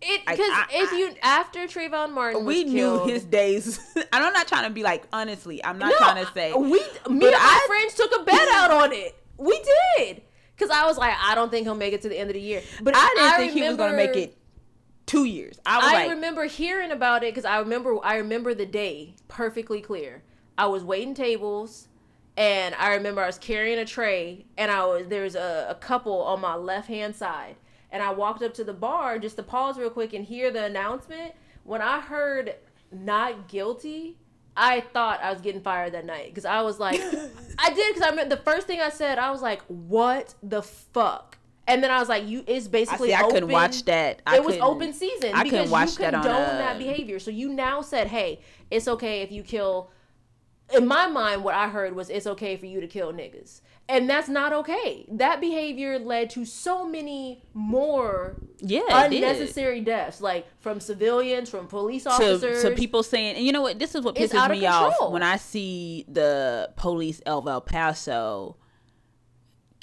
it 0.02 0.20
because 0.26 0.40
I- 0.52 0.66
if 0.72 0.92
I- 0.92 0.98
you 0.98 1.16
after 1.22 1.60
Trayvon 1.68 2.12
Martin 2.12 2.44
We 2.46 2.66
knew 2.66 3.06
his 3.06 3.24
days. 3.24 3.80
and 3.96 4.06
I'm 4.12 4.34
not 4.34 4.48
trying 4.50 4.66
to 4.66 4.72
be 4.72 4.84
like 4.84 5.04
honestly. 5.14 5.64
I'm 5.64 5.78
not 5.78 5.92
No, 5.92 5.98
trying 6.00 6.26
to 6.26 6.32
say 6.34 6.52
we 6.54 6.68
me 6.72 6.82
and 7.08 7.20
my 7.20 7.32
I- 7.34 7.64
friends 7.68 7.94
took 7.96 8.12
a 8.20 8.24
bet 8.26 8.48
out 8.50 8.72
on 8.72 8.92
it. 8.92 9.16
We 9.38 9.62
did 9.98 10.22
because 10.56 10.70
I 10.70 10.86
was 10.86 10.98
like, 10.98 11.14
I 11.18 11.34
don't 11.34 11.50
think 11.50 11.66
he'll 11.66 11.76
make 11.76 11.94
it 11.94 12.02
to 12.02 12.10
the 12.10 12.18
end 12.20 12.30
of 12.30 12.34
the 12.34 12.42
year. 12.42 12.62
But 12.82 12.94
I 12.98 13.08
didn't 13.16 13.38
think 13.38 13.54
he 13.54 13.68
was 13.70 13.78
gonna 13.78 13.96
make 13.96 14.18
it 14.18 14.38
two 15.06 15.26
years. 15.26 15.60
I 15.66 15.80
I 15.80 15.94
like, 15.94 16.10
remember 16.12 16.46
hearing 16.46 16.92
about 16.92 17.24
it 17.24 17.34
because 17.34 17.46
I 17.46 17.60
remember 17.60 17.98
I 18.04 18.16
remember 18.16 18.54
the 18.54 18.66
day 18.66 19.16
perfectly 19.28 19.82
clear. 19.82 20.24
I 20.58 20.68
was 20.68 20.84
waiting 20.84 21.14
tables, 21.16 21.88
and 22.38 22.76
I 22.76 22.94
remember 22.96 23.22
I 23.22 23.28
was 23.28 23.38
carrying 23.38 23.80
a 23.80 23.86
tray, 23.86 24.46
and 24.58 24.72
I 24.72 24.86
was 24.86 25.08
there 25.08 25.24
was 25.24 25.36
a, 25.36 25.68
a 25.70 25.76
couple 25.76 26.22
on 26.24 26.42
my 26.42 26.56
left 26.56 26.88
hand 26.88 27.16
side, 27.16 27.56
and 27.92 28.04
I 28.04 28.12
walked 28.12 28.44
up 28.44 28.54
to 28.56 28.64
the 28.64 28.74
bar 28.74 29.20
just 29.20 29.36
to 29.38 29.44
pause 29.44 29.78
real 29.78 29.90
quick 29.90 30.14
and 30.14 30.26
hear 30.26 30.52
the 30.52 30.66
announcement. 30.66 31.34
When 31.64 31.82
I 31.82 32.02
heard 32.02 32.56
not 32.92 33.48
guilty, 33.48 34.18
I 34.56 34.82
thought 34.82 35.22
I 35.22 35.32
was 35.32 35.42
getting 35.42 35.62
fired 35.62 35.94
that 35.94 36.06
night 36.06 36.28
because 36.28 36.46
I 36.46 36.62
was 36.62 36.80
like, 36.80 37.00
I 37.60 37.74
did 37.74 37.96
because 37.96 38.10
I 38.12 38.16
meant 38.16 38.30
the 38.30 38.38
first 38.38 38.68
thing 38.68 38.80
I 38.82 38.90
said 38.90 39.18
I 39.18 39.32
was 39.32 39.42
like, 39.42 39.62
what 39.68 40.36
the 40.44 40.62
fuck. 40.62 41.38
And 41.68 41.84
then 41.84 41.92
I 41.92 42.00
was 42.00 42.10
like, 42.10 42.28
"You 42.28 42.44
it's 42.46 42.68
I 42.68 42.70
basically 42.70 43.10
see. 43.10 43.14
I 43.16 43.24
couldn't 43.24 43.50
watch 43.50 43.86
that. 43.86 44.22
I 44.28 44.38
it 44.38 44.44
was 44.44 44.58
open 44.58 44.92
season 44.94 45.34
I 45.34 45.44
because 45.44 45.60
couldn't 45.60 45.72
watch 45.72 45.92
you 45.94 45.98
that 46.00 46.14
condone 46.14 46.32
on, 46.32 46.42
uh, 46.42 46.58
that 46.58 46.78
behavior. 46.78 47.20
So 47.20 47.32
you 47.32 47.50
now 47.50 47.82
said, 47.82 48.08
"Hey, 48.08 48.42
it's 48.70 48.88
okay 48.88 49.22
if 49.22 49.32
you 49.32 49.44
kill." 49.44 49.90
In 50.74 50.88
my 50.88 51.08
mind, 51.08 51.44
what 51.44 51.54
I 51.54 51.68
heard 51.68 51.94
was 51.96 52.10
it's 52.10 52.26
okay 52.26 52.56
for 52.58 52.66
you 52.66 52.82
to 52.82 52.88
kill 52.88 53.14
niggas, 53.14 53.62
and 53.88 54.10
that's 54.10 54.28
not 54.30 54.54
okay. 54.54 55.06
That 55.10 55.40
behavior 55.40 56.00
led 56.00 56.30
to 56.32 56.46
so 56.46 56.88
many 56.88 57.44
more 57.54 58.38
Yeah, 58.60 58.82
unnecessary 58.90 59.82
deaths, 59.82 60.20
like 60.20 60.48
from 60.60 60.80
civilians, 60.80 61.50
from 61.50 61.68
police 61.68 62.08
officers. 62.08 62.62
to 62.64 62.72
people 62.72 63.04
saying, 63.04 63.36
and 63.36 63.46
you 63.46 63.52
know 63.52 63.62
what? 63.62 63.78
This 63.78 63.94
is 63.94 64.04
what 64.04 64.16
pisses 64.16 64.50
me 64.50 64.66
off 64.66 65.12
when 65.12 65.22
I 65.22 65.36
see 65.38 66.06
the 66.08 66.72
police 66.76 67.20
of 67.22 67.48
El 67.48 67.62
Paso 67.62 68.56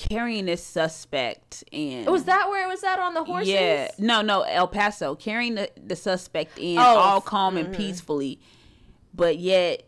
carrying 0.09 0.47
this 0.47 0.63
suspect 0.65 1.63
in. 1.71 2.05
was 2.11 2.25
that 2.25 2.49
where 2.49 2.65
it 2.67 2.69
was 2.69 2.83
at 2.85 2.99
on 2.99 3.15
the 3.15 3.23
horses? 3.25 3.49
Yeah, 3.51 3.91
no, 3.99 4.23
no, 4.23 4.43
El 4.43 4.69
Paso 4.69 5.15
carrying 5.15 5.55
the, 5.57 5.71
the 5.83 5.97
suspect 5.97 6.59
in 6.59 6.79
Oh, 6.79 6.83
all 6.83 7.21
calm 7.21 7.55
mhm. 7.57 7.67
and 7.67 7.75
peacefully, 7.75 8.41
but 9.15 9.39
yet, 9.39 9.83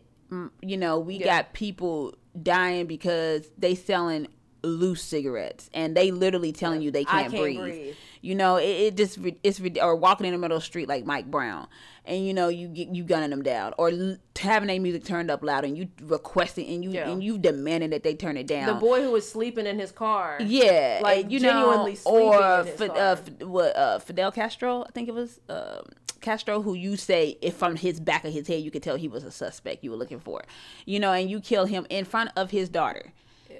you 0.61 0.77
know, 0.77 0.99
we 0.99 1.15
Yeah. 1.15 1.25
got 1.25 1.53
people 1.53 2.15
dying 2.41 2.85
because 2.85 3.49
they 3.57 3.75
selling 3.75 4.27
loose 4.63 5.03
cigarettes 5.03 5.69
and 5.73 5.95
they 5.97 6.11
literally 6.11 6.51
telling 6.53 6.81
you 6.81 6.89
they 6.91 7.03
can't, 7.05 7.29
can't 7.31 7.41
breathe. 7.41 7.59
breathe. 7.59 7.95
You 8.23 8.35
know, 8.35 8.55
it, 8.55 8.63
it 8.69 8.95
just 8.95 9.19
it's 9.43 9.59
or 9.81 9.97
walking 9.97 10.25
in 10.25 10.31
the 10.31 10.37
middle 10.37 10.55
of 10.55 10.63
the 10.63 10.65
street 10.65 10.87
like 10.87 11.05
Mike 11.05 11.29
Brown, 11.29 11.67
and 12.05 12.25
you 12.25 12.33
know 12.33 12.47
you 12.47 12.69
get 12.69 12.87
you 12.95 13.03
gunning 13.03 13.31
them 13.31 13.43
down 13.43 13.73
or 13.77 13.89
l- 13.89 14.15
having 14.39 14.67
their 14.67 14.79
music 14.79 15.03
turned 15.03 15.29
up 15.29 15.43
loud 15.43 15.65
and 15.65 15.77
you 15.77 15.89
requesting 16.01 16.65
and 16.73 16.85
you 16.85 16.91
Yeah. 16.91 17.09
and 17.09 17.21
you 17.21 17.37
demanding 17.37 17.89
that 17.89 18.03
they 18.03 18.15
turn 18.15 18.37
it 18.37 18.47
down. 18.47 18.67
The 18.67 18.79
boy 18.79 19.01
who 19.01 19.11
was 19.11 19.29
sleeping 19.29 19.65
in 19.67 19.77
his 19.77 19.91
car. 19.91 20.37
Yeah, 20.39 21.01
Like, 21.03 21.29
you 21.29 21.39
genuinely 21.41 21.91
know, 21.91 21.95
sleeping 21.95 22.21
or 22.29 22.59
in 22.61 22.65
his 22.67 22.77
car. 22.79 22.97
uh, 22.97 23.11
F- 23.11 23.41
what 23.43 23.75
uh, 23.75 23.99
Fidel 23.99 24.31
Castro, 24.31 24.83
I 24.87 24.91
think 24.91 25.09
it 25.09 25.13
was 25.13 25.41
um 25.49 25.83
Castro, 26.21 26.61
who 26.61 26.75
you 26.75 26.95
say 26.95 27.37
if 27.41 27.55
from 27.55 27.75
his 27.75 27.99
back 27.99 28.23
of 28.23 28.31
his 28.31 28.47
head 28.47 28.61
you 28.61 28.71
could 28.71 28.81
tell 28.83 28.95
he 28.95 29.09
was 29.09 29.25
a 29.25 29.31
suspect 29.31 29.83
you 29.83 29.91
were 29.91 29.97
looking 29.97 30.21
for, 30.21 30.43
you 30.85 30.97
know, 30.97 31.11
and 31.11 31.29
you 31.29 31.41
kill 31.41 31.65
him 31.65 31.85
in 31.89 32.05
front 32.05 32.29
of 32.37 32.51
his 32.51 32.69
daughter, 32.69 33.11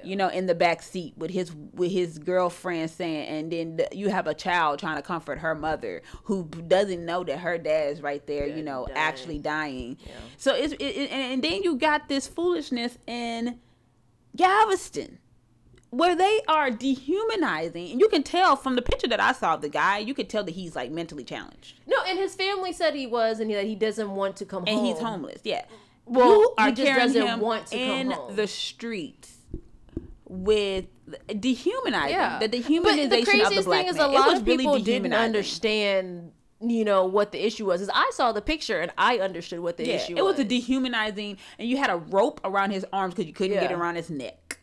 you 0.05 0.15
know, 0.15 0.27
in 0.29 0.45
the 0.45 0.55
back 0.55 0.81
seat 0.81 1.13
with 1.17 1.31
his 1.31 1.51
with 1.73 1.91
his 1.91 2.17
girlfriend 2.19 2.89
saying, 2.91 3.27
and 3.27 3.51
then 3.51 3.77
the, 3.77 3.87
you 3.91 4.09
have 4.09 4.27
a 4.27 4.33
child 4.33 4.79
trying 4.79 4.95
to 4.97 5.01
comfort 5.01 5.39
her 5.39 5.55
mother 5.55 6.01
who 6.25 6.45
doesn't 6.67 7.05
know 7.05 7.23
that 7.23 7.39
her 7.39 7.57
dad 7.57 7.91
is 7.91 8.01
right 8.01 8.25
there, 8.27 8.47
you 8.47 8.63
know, 8.63 8.85
dying. 8.85 8.97
actually 8.97 9.39
dying. 9.39 9.97
So 10.37 10.53
it's 10.55 10.73
it, 10.79 11.09
and 11.11 11.43
then 11.43 11.63
you 11.63 11.75
got 11.77 12.07
this 12.09 12.27
foolishness 12.27 12.97
in 13.07 13.59
Galveston 14.35 15.19
where 15.89 16.15
they 16.15 16.41
are 16.47 16.71
dehumanizing 16.71 17.91
and 17.91 17.99
you 18.01 18.09
can 18.09 18.23
tell 18.23 18.55
from 18.55 18.75
the 18.75 18.81
picture 18.81 19.05
that 19.07 19.19
i 19.19 19.31
saw 19.31 19.53
of 19.53 19.61
the 19.61 19.69
guy 19.69 19.99
you 19.99 20.15
could 20.15 20.27
tell 20.27 20.43
that 20.43 20.55
he's 20.55 20.75
like 20.75 20.89
mentally 20.91 21.23
challenged 21.23 21.75
No, 21.85 21.97
and 22.07 22.17
his 22.17 22.33
family 22.33 22.73
said 22.73 22.95
he 22.95 23.05
was, 23.05 23.39
and 23.39 23.51
he, 23.51 23.55
that 23.55 23.65
he 23.65 23.75
doesn't 23.75 24.09
want 24.09 24.35
to 24.37 24.45
come 24.45 24.63
and 24.65 24.69
home. 24.69 24.77
And 24.79 24.87
he's 24.87 24.97
homeless 24.99 25.41
yeah 25.43 25.65
Well, 26.05 26.29
you 26.39 26.55
he 26.57 26.63
are 26.63 26.71
just 26.71 27.13
doesn't 27.15 27.39
want 27.39 27.67
to 27.67 27.77
come 27.77 27.87
home. 27.87 27.99
in 27.99 28.11
home. 28.11 28.35
the 28.35 28.47
streets 28.47 29.35
with 30.33 30.85
dehumanizing 31.39 32.09
yeah. 32.11 32.39
the 32.39 32.47
But 32.47 32.57
dehumanization 32.57 32.95
the 32.95 33.03
of 33.03 33.09
the 33.11 33.23
craziest 33.25 33.65
black 33.65 33.79
thing 33.81 33.89
is 33.89 33.97
man. 33.97 34.09
a 34.09 34.11
lot 34.11 34.35
of 34.35 34.45
really 34.47 34.57
people 34.57 34.79
didn't 34.79 35.13
understand, 35.13 36.31
you 36.59 36.83
know, 36.85 37.05
what 37.05 37.31
the 37.31 37.45
issue 37.45 37.65
was. 37.65 37.81
Is 37.81 37.89
I 37.93 38.09
saw 38.13 38.31
the 38.31 38.41
picture 38.41 38.79
and 38.79 38.91
I 38.97 39.17
understood 39.19 39.59
what 39.59 39.77
the 39.77 39.85
Yeah, 39.87 39.95
issue 39.95 40.15
it 40.17 40.23
was 40.23 40.37
was. 40.37 40.45
a 40.45 40.45
dehumanizing, 40.45 41.37
and 41.59 41.69
you 41.69 41.77
had 41.77 41.89
a 41.89 41.97
rope 41.97 42.41
around 42.43 42.71
his 42.71 42.85
arms 42.91 43.13
because 43.13 43.27
you 43.27 43.33
couldn't 43.33 43.59
get 43.59 43.71
around 43.71 43.95
his 43.95 44.09
neck. 44.09 44.59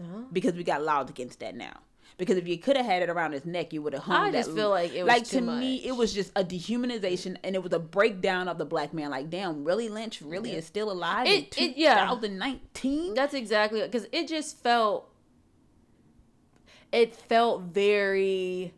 Uh-huh. 0.00 0.22
Because 0.32 0.54
we 0.54 0.64
got 0.64 0.82
laws 0.82 1.08
against 1.08 1.38
that 1.40 1.54
now. 1.54 1.74
Because 2.16 2.36
if 2.36 2.46
you 2.46 2.58
could 2.58 2.76
have 2.76 2.86
had 2.86 3.02
it 3.02 3.10
around 3.10 3.32
his 3.32 3.44
neck, 3.44 3.72
you 3.72 3.82
would 3.82 3.92
have 3.92 4.04
hung. 4.04 4.16
I 4.28 4.30
that 4.30 4.44
just 4.44 4.52
feel 4.56 4.70
like 4.70 4.94
it 4.94 5.02
was 5.02 5.08
like 5.12 5.24
to 5.24 5.40
me, 5.40 5.84
it 5.84 5.96
was 5.96 6.12
just 6.14 6.30
a 6.36 6.44
dehumanization, 6.44 7.36
and 7.42 7.56
it 7.56 7.62
was 7.62 7.72
a 7.72 7.80
breakdown 7.80 8.46
of 8.46 8.56
the 8.56 8.64
black 8.64 8.94
man. 8.94 9.10
Like, 9.10 9.30
damn, 9.30 9.64
really, 9.64 9.88
Lynch 9.88 10.22
really 10.22 10.52
is 10.52 10.64
still 10.64 10.92
alive 10.92 11.26
It- 11.26 11.56
in 11.58 11.70
it- 11.70 11.76
yeah. 11.76 12.04
2019. 12.06 13.14
That's 13.14 13.34
exactly 13.34 13.80
because 13.82 14.06
it 14.12 14.28
just 14.28 14.62
felt. 14.62 15.10
It 16.92 17.16
felt 17.16 17.62
very. 17.62 18.72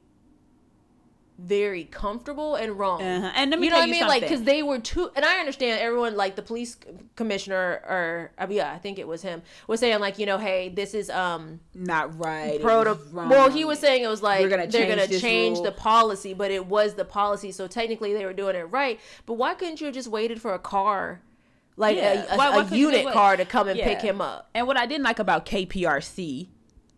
Very 1.39 1.85
comfortable 1.85 2.55
and 2.55 2.79
wrong. 2.79 3.03
Uh-huh. 3.03 3.31
And 3.37 3.51
let 3.51 3.61
me 3.61 3.67
you 3.67 3.71
know 3.71 3.77
what 3.79 3.89
I 3.89 3.91
mean? 3.91 4.07
Like, 4.09 4.23
because 4.23 4.45
they 4.45 4.63
were 4.63 4.79
too, 4.79 5.11
and 5.15 5.23
I 5.23 5.39
understand 5.39 5.81
everyone, 5.83 6.17
like 6.17 6.35
the 6.35 6.41
police 6.41 6.79
commissioner, 7.15 7.83
or 7.87 8.33
uh, 8.39 8.47
yeah, 8.49 8.73
I 8.73 8.79
think 8.79 8.99
it 8.99 9.07
was 9.07 9.21
him, 9.21 9.43
was 9.69 9.81
saying 9.81 10.01
like, 10.01 10.19
you 10.19 10.25
know, 10.25 10.39
hey, 10.39 10.71
this 10.71 10.95
is 10.95 11.11
um 11.11 11.61
Not 11.75 12.19
right. 12.19 12.59
proto. 12.63 12.99
Well, 13.13 13.51
he 13.51 13.67
was 13.67 13.79
saying 13.79 14.03
it 14.03 14.09
was 14.09 14.23
like 14.23 14.49
gonna 14.49 14.67
they're 14.67 14.89
gonna 14.89 15.07
change 15.07 15.57
rule. 15.57 15.65
the 15.65 15.73
policy, 15.73 16.33
but 16.33 16.51
it 16.51 16.65
was 16.67 16.95
the 16.95 17.05
policy, 17.05 17.53
so 17.53 17.67
technically 17.67 18.15
they 18.15 18.25
were 18.25 18.33
doing 18.33 18.57
it 18.57 18.63
right. 18.71 18.99
But 19.27 19.35
why 19.35 19.53
couldn't 19.53 19.81
you 19.81 19.87
have 19.89 19.95
just 19.95 20.09
waited 20.09 20.41
for 20.41 20.55
a 20.55 20.59
car, 20.59 21.21
like 21.77 21.97
Yeah. 21.99 22.25
a, 22.31 22.35
a, 22.35 22.37
Why- 22.39 22.51
why 22.57 22.63
a 22.67 22.75
unit 22.75 23.13
car, 23.13 23.37
to 23.37 23.45
come 23.45 23.69
and 23.69 23.79
Yeah. 23.79 23.85
pick 23.85 24.01
him 24.01 24.23
up? 24.23 24.49
And 24.55 24.67
what 24.67 24.79
I 24.79 24.87
didn't 24.87 25.05
like 25.05 25.19
about 25.19 25.45
KPRC 25.45 26.49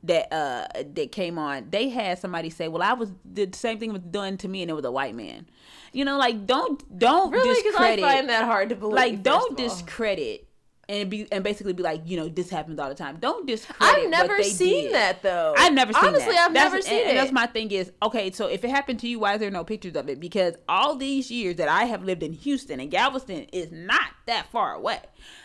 that 0.09 0.33
uh 0.33 0.67
that 0.95 1.13
came 1.13 1.39
on, 1.39 1.69
they 1.71 1.89
had 1.89 2.19
somebody 2.19 2.51
say, 2.51 2.69
"Well, 2.69 2.83
I 2.83 2.93
was 2.95 3.13
the 3.25 3.49
same 3.53 3.79
thing 3.79 3.93
was 3.93 4.03
done 4.03 4.37
to 4.39 4.49
me, 4.49 4.63
and 4.63 4.71
it 4.71 4.75
was 4.75 4.85
a 4.85 4.91
white 4.93 5.15
man." 5.15 5.47
You 5.93 6.05
know, 6.05 6.19
like 6.19 6.47
don't 6.47 6.99
don't 6.99 7.31
Really, 7.31 7.49
because 7.63 7.77
I 7.81 7.97
discredit, 7.97 8.05
find 8.05 8.29
that 8.29 8.45
hard 8.45 8.69
to 8.71 8.77
believe. 8.77 8.97
like 8.97 9.23
don't 9.23 9.57
discredit 9.57 10.45
and 10.91 11.11
be 11.11 11.31
and 11.31 11.45
basically 11.45 11.75
be 11.75 11.83
like, 11.83 12.03
you 12.07 12.17
know, 12.17 12.29
this 12.29 12.49
happens 12.49 12.79
all 12.79 12.89
the 12.89 12.95
time. 12.95 13.19
Don't 13.21 13.47
discredit. 13.47 13.83
I've 14.05 14.09
never 14.11 14.43
seen 14.43 14.85
did. 14.85 14.95
that 14.95 15.23
though. 15.23 15.55
I've 15.57 15.75
never 15.75 15.93
seen 15.93 16.05
Honestly, 16.05 16.33
that. 16.35 16.47
I've 16.49 16.55
That's- 16.55 16.73
never 16.73 16.83
seen 16.83 16.93
and, 16.95 17.03
it. 17.03 17.09
And 17.11 17.19
that's 17.19 17.33
my 17.33 17.47
thing 17.47 17.71
is, 17.71 17.93
okay, 18.03 18.31
so 18.31 18.47
if 18.47 18.65
it 18.65 18.71
happened 18.71 18.99
to 19.01 19.09
you, 19.09 19.19
why 19.19 19.35
is 19.35 19.41
there 19.41 19.51
no 19.51 19.65
pictures 19.65 19.97
of 19.97 20.09
it? 20.09 20.19
Because 20.19 20.55
all 20.69 20.95
these 20.97 21.31
years 21.31 21.57
that 21.57 21.69
I 21.69 21.85
have 21.85 22.05
lived 22.05 22.23
in 22.23 22.33
Houston 22.33 22.81
and 22.81 22.91
Galveston 22.91 23.43
is 23.53 23.71
not 23.71 24.11
that 24.27 24.51
far 24.51 24.73
away. 24.75 25.01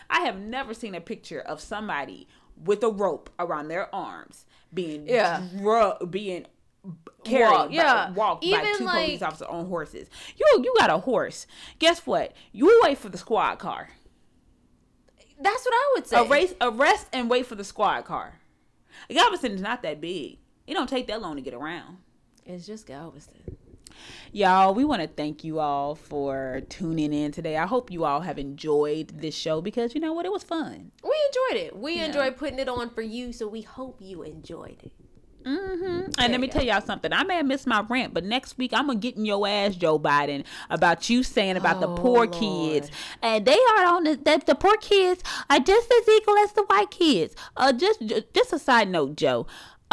I 0.08 0.20
have 0.20 0.38
never 0.38 0.72
seen 0.72 0.94
a 0.94 1.00
picture 1.00 1.40
of 1.40 1.60
somebody 1.60 2.26
with 2.62 2.82
a 2.82 2.88
rope 2.90 3.28
around 3.38 3.68
their 3.68 3.94
arms 3.94 4.46
being 4.74 5.06
Yeah. 5.06 5.42
dru- 5.56 6.06
being 6.08 6.46
carried 7.24 7.50
Walk, 7.52 7.68
by, 7.68 7.74
yeah. 7.74 8.10
walked 8.10 8.42
by 8.42 8.72
two 8.76 8.84
like- 8.84 9.06
police 9.06 9.22
officers 9.22 9.46
on 9.48 9.66
horses. 9.66 10.08
You 10.36 10.46
you 10.62 10.74
got 10.78 10.90
a 10.90 10.98
horse. 10.98 11.46
Guess 11.78 12.06
what? 12.06 12.32
You 12.52 12.80
wait 12.84 12.98
for 12.98 13.08
the 13.08 13.16
squad 13.18 13.56
car. 13.58 13.90
That's 15.40 15.64
what 15.64 15.74
I 15.74 15.92
would 15.94 16.06
say. 16.06 16.26
Arrest, 16.26 16.54
arrest 16.60 17.06
and 17.12 17.28
wait 17.30 17.46
for 17.46 17.54
the 17.54 17.64
squad 17.64 18.02
car. 18.04 18.34
Galveston 19.08 19.52
is 19.52 19.60
not 19.60 19.82
that 19.82 20.00
big. 20.00 20.38
It 20.66 20.74
don't 20.74 20.88
take 20.88 21.06
that 21.08 21.20
long 21.20 21.36
to 21.36 21.42
get 21.42 21.54
around. 21.54 21.98
It's 22.46 22.66
just 22.66 22.86
Galveston. 22.86 23.56
Y'all, 24.32 24.74
we 24.74 24.84
want 24.84 25.00
to 25.02 25.08
thank 25.08 25.44
you 25.44 25.60
all 25.60 25.94
for 25.94 26.62
tuning 26.68 27.12
in 27.12 27.30
today. 27.32 27.56
I 27.56 27.66
hope 27.66 27.90
you 27.90 28.04
all 28.04 28.20
have 28.20 28.38
enjoyed 28.38 29.08
this 29.20 29.34
show 29.34 29.60
because 29.60 29.94
you 29.94 30.00
know 30.00 30.12
what? 30.12 30.26
It 30.26 30.32
was 30.32 30.42
fun. 30.42 30.90
We 31.02 31.14
enjoyed 31.28 31.62
it. 31.66 31.76
We 31.78 32.00
enjoyed 32.00 32.36
putting 32.36 32.58
it 32.58 32.68
on 32.68 32.90
for 32.90 33.02
you, 33.02 33.32
so 33.32 33.46
we 33.46 33.62
hope 33.62 33.98
you 34.00 34.22
enjoyed 34.22 34.80
it. 34.82 34.92
Mm-hmm. 35.46 36.10
And 36.18 36.32
let 36.32 36.40
me 36.40 36.46
you 36.46 36.52
tell 36.54 36.64
y'all 36.64 36.80
something. 36.80 37.12
I 37.12 37.22
may 37.22 37.36
have 37.36 37.44
missed 37.44 37.66
my 37.66 37.84
rant, 37.88 38.14
but 38.14 38.24
next 38.24 38.56
week 38.56 38.72
I'm 38.72 38.86
gonna 38.86 38.98
get 38.98 39.16
in 39.16 39.26
your 39.26 39.46
ass, 39.46 39.76
Joe 39.76 39.98
Biden, 39.98 40.44
about 40.70 41.10
you 41.10 41.22
saying 41.22 41.58
about 41.58 41.80
the 41.80 41.88
Oh, 41.88 41.94
poor 41.96 42.26
Lord. 42.26 42.32
kids, 42.32 42.90
and 43.20 43.44
they 43.44 43.58
are 43.76 43.84
on 43.84 44.04
the 44.04 44.16
that 44.24 44.46
the 44.46 44.54
poor 44.54 44.76
kids 44.78 45.22
are 45.50 45.58
just 45.60 45.92
as 45.92 46.08
equal 46.08 46.38
as 46.38 46.52
the 46.52 46.62
white 46.62 46.90
kids. 46.90 47.36
Uh, 47.58 47.74
just 47.74 48.00
ju- 48.00 48.22
just 48.32 48.54
a 48.54 48.58
side 48.58 48.88
note, 48.88 49.16
Joe. 49.16 49.46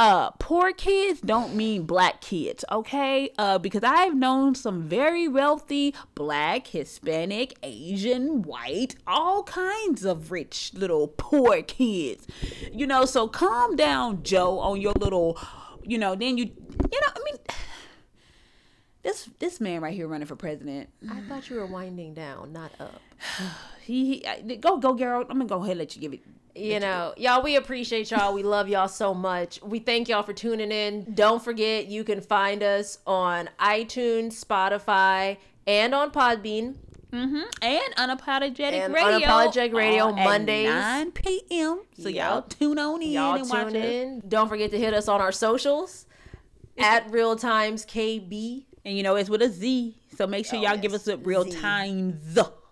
Uh, 0.04 0.32
poor 0.39 0.74
kids 0.74 1.22
don't 1.22 1.54
mean 1.54 1.84
black 1.84 2.22
kids, 2.22 2.66
okay? 2.72 3.30
Uh, 3.38 3.60
because 3.60 3.84
I've 3.84 4.16
known 4.16 4.56
some 4.56 4.82
very 4.82 5.28
wealthy 5.28 5.93
black, 6.16 6.66
Hispanic, 6.66 7.56
Asian, 7.62 8.41
white, 8.41 8.95
all 9.06 9.43
kinds 9.43 10.04
of 10.04 10.32
rich 10.32 10.72
little 10.74 11.08
poor 11.08 11.62
kids. 11.62 12.26
You 12.74 12.88
know, 12.88 13.06
so 13.06 13.28
calm 13.28 13.76
down, 13.76 14.24
Joe, 14.24 14.58
on 14.58 14.82
your 14.82 14.93
little, 14.93 15.38
you 15.84 15.99
know, 15.99 16.16
then 16.16 16.36
you, 16.36 16.45
you 16.45 16.99
know, 16.99 17.08
I 17.16 17.20
mean, 17.24 17.36
this 19.04 19.30
this 19.38 19.62
man 19.62 19.82
right 19.82 19.93
here 19.93 20.08
running 20.08 20.26
for 20.26 20.36
president, 20.36 20.89
I 21.12 21.22
thought 21.30 21.47
you 21.47 21.58
were 21.58 21.68
winding 21.68 22.16
down, 22.16 22.54
not 22.54 22.72
up. 22.80 22.99
he, 23.84 24.26
he 24.47 24.56
go 24.58 24.80
go 24.80 24.97
Gerald, 24.97 25.28
I'm 25.30 25.38
gonna 25.38 25.47
go 25.47 25.58
ahead 25.58 25.74
and 25.74 25.80
let 25.80 25.95
you 25.95 26.02
give 26.02 26.14
it. 26.14 26.22
You 26.56 26.80
know, 26.80 27.14
y'all, 27.18 27.41
we 27.41 27.56
appreciate 27.56 28.12
y'all. 28.12 28.34
We 28.34 28.43
love 28.43 28.68
y'all 28.68 28.88
so 28.88 29.14
much. 29.14 29.62
We 29.62 29.80
thank 29.80 30.10
y'all 30.10 30.24
for 30.24 30.34
tuning 30.34 30.72
in. 30.72 31.14
Don't 31.14 31.41
forget, 31.43 31.88
you 31.88 32.04
can 32.04 32.22
find 32.22 32.62
us 32.64 32.97
on 33.08 33.49
iTunes, 33.60 34.43
Spotify, 34.43 35.38
and 35.66 35.93
on 35.95 36.12
Podbean. 36.12 36.76
Mm-hmm. 37.12 37.41
And 37.62 37.95
unapologetic 37.97 38.72
And 38.72 38.93
radio, 38.93 39.28
Unapologetic 39.28 39.74
Radio, 39.74 40.06
on 40.06 40.18
at 40.20 40.24
Mondays. 40.24 40.70
9 40.70 41.12
p.m. 41.12 41.82
So 41.99 42.08
y'all 42.08 42.41
tune 42.43 42.80
on 42.80 43.02
in 43.02 43.12
Y'all 43.12 43.36
and 43.36 43.49
watch 43.49 43.68
tune 43.74 43.76
us. 43.82 43.86
in. 43.86 44.24
Don't 44.30 44.47
forget 44.47 44.72
to 44.72 44.78
hit 44.78 44.93
us 44.93 45.10
on 45.10 45.20
our 45.20 45.34
socials 45.34 46.06
at 46.78 47.12
Real 47.12 47.36
Times 47.36 47.86
KB. 47.86 48.64
And 48.86 48.95
you 48.97 49.04
know 49.04 49.16
it's 49.16 49.30
with 49.30 49.41
a 49.41 49.49
Z, 49.49 49.95
so 50.18 50.26
make 50.26 50.45
sure 50.45 50.58
Oh, 50.58 50.62
y'all 50.64 50.78
give 50.78 50.93
us 50.93 51.08
a 51.08 51.16
real 51.18 51.43
Z. 51.43 51.52
times 51.60 52.16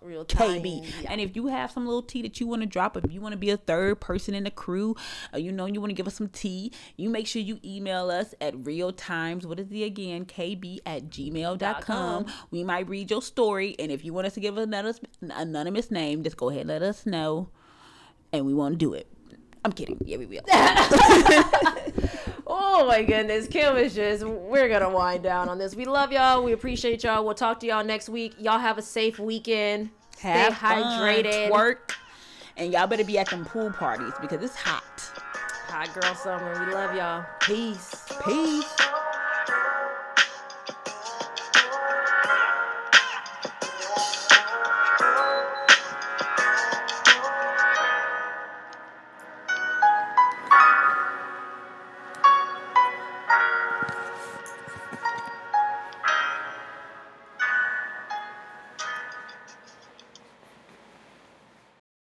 Real 0.02 0.24
KB. 0.24 0.80
Times, 0.80 0.92
yeah. 1.02 1.12
And 1.12 1.20
if 1.20 1.36
you 1.36 1.48
have 1.48 1.70
some 1.70 1.84
little 1.84 2.02
tea 2.02 2.22
that 2.22 2.40
you 2.40 2.46
want 2.46 2.62
to 2.62 2.66
drop, 2.66 2.96
if 2.96 3.12
you 3.12 3.20
want 3.20 3.32
to 3.32 3.38
be 3.38 3.50
a 3.50 3.58
third 3.58 4.00
person 4.00 4.34
in 4.34 4.44
the 4.44 4.50
crew, 4.50 4.96
uh, 5.34 5.36
you 5.36 5.52
know 5.52 5.66
you 5.66 5.78
want 5.78 5.90
to 5.90 5.94
give 5.94 6.06
us 6.06 6.14
some 6.14 6.28
tea, 6.28 6.72
you 6.96 7.10
make 7.10 7.26
sure 7.26 7.42
you 7.42 7.60
email 7.62 8.10
us 8.10 8.34
at 8.40 8.54
real 8.66 8.92
times. 8.92 9.46
What 9.46 9.60
is 9.60 9.68
the 9.68 9.84
again? 9.84 10.24
KB 10.24 10.78
at 10.86 11.10
gmail.com. 11.10 11.82
com. 11.82 12.26
We 12.50 12.64
might 12.64 12.88
read 12.88 13.10
your 13.10 13.20
story, 13.20 13.76
and 13.78 13.92
if 13.92 14.02
you 14.02 14.14
want 14.14 14.26
us 14.26 14.34
to 14.34 14.40
give 14.40 14.56
another 14.56 14.94
anonymous 15.20 15.90
name, 15.90 16.24
just 16.24 16.38
go 16.38 16.48
ahead 16.48 16.62
and 16.62 16.70
let 16.70 16.82
us 16.82 17.04
know, 17.04 17.50
and 18.32 18.46
we 18.46 18.54
won't 18.54 18.78
do 18.78 18.94
it. 18.94 19.06
I'm 19.64 19.72
kidding. 19.72 19.98
Yeah, 20.02 20.16
we 20.16 20.24
will. 20.24 20.40
Oh 22.52 22.84
my 22.84 23.04
goodness, 23.04 23.46
Kim 23.46 23.76
is 23.76 23.94
just, 23.94 24.24
we're 24.24 24.68
gonna 24.68 24.90
wind 24.90 25.22
down 25.22 25.48
on 25.48 25.56
this. 25.56 25.76
We 25.76 25.84
love 25.84 26.10
y'all. 26.10 26.42
We 26.42 26.50
appreciate 26.50 27.04
y'all. 27.04 27.24
We'll 27.24 27.34
talk 27.34 27.60
to 27.60 27.66
y'all 27.66 27.84
next 27.84 28.08
week. 28.08 28.34
Y'all 28.38 28.58
have 28.58 28.76
a 28.76 28.82
safe 28.82 29.20
weekend. 29.20 29.90
Have 30.18 30.56
Stay 30.56 30.66
hydrated. 30.66 31.48
fun, 31.48 31.52
twerk, 31.52 31.94
and 32.56 32.72
y'all 32.72 32.88
better 32.88 33.04
be 33.04 33.18
at 33.18 33.30
them 33.30 33.44
pool 33.44 33.70
parties 33.70 34.12
because 34.20 34.42
it's 34.42 34.56
hot. 34.56 35.00
Hot 35.68 35.94
girl 35.94 36.14
summer. 36.16 36.66
We 36.66 36.74
love 36.74 36.96
y'all. 36.96 37.24
Peace. 37.40 38.04
Peace. 38.24 38.76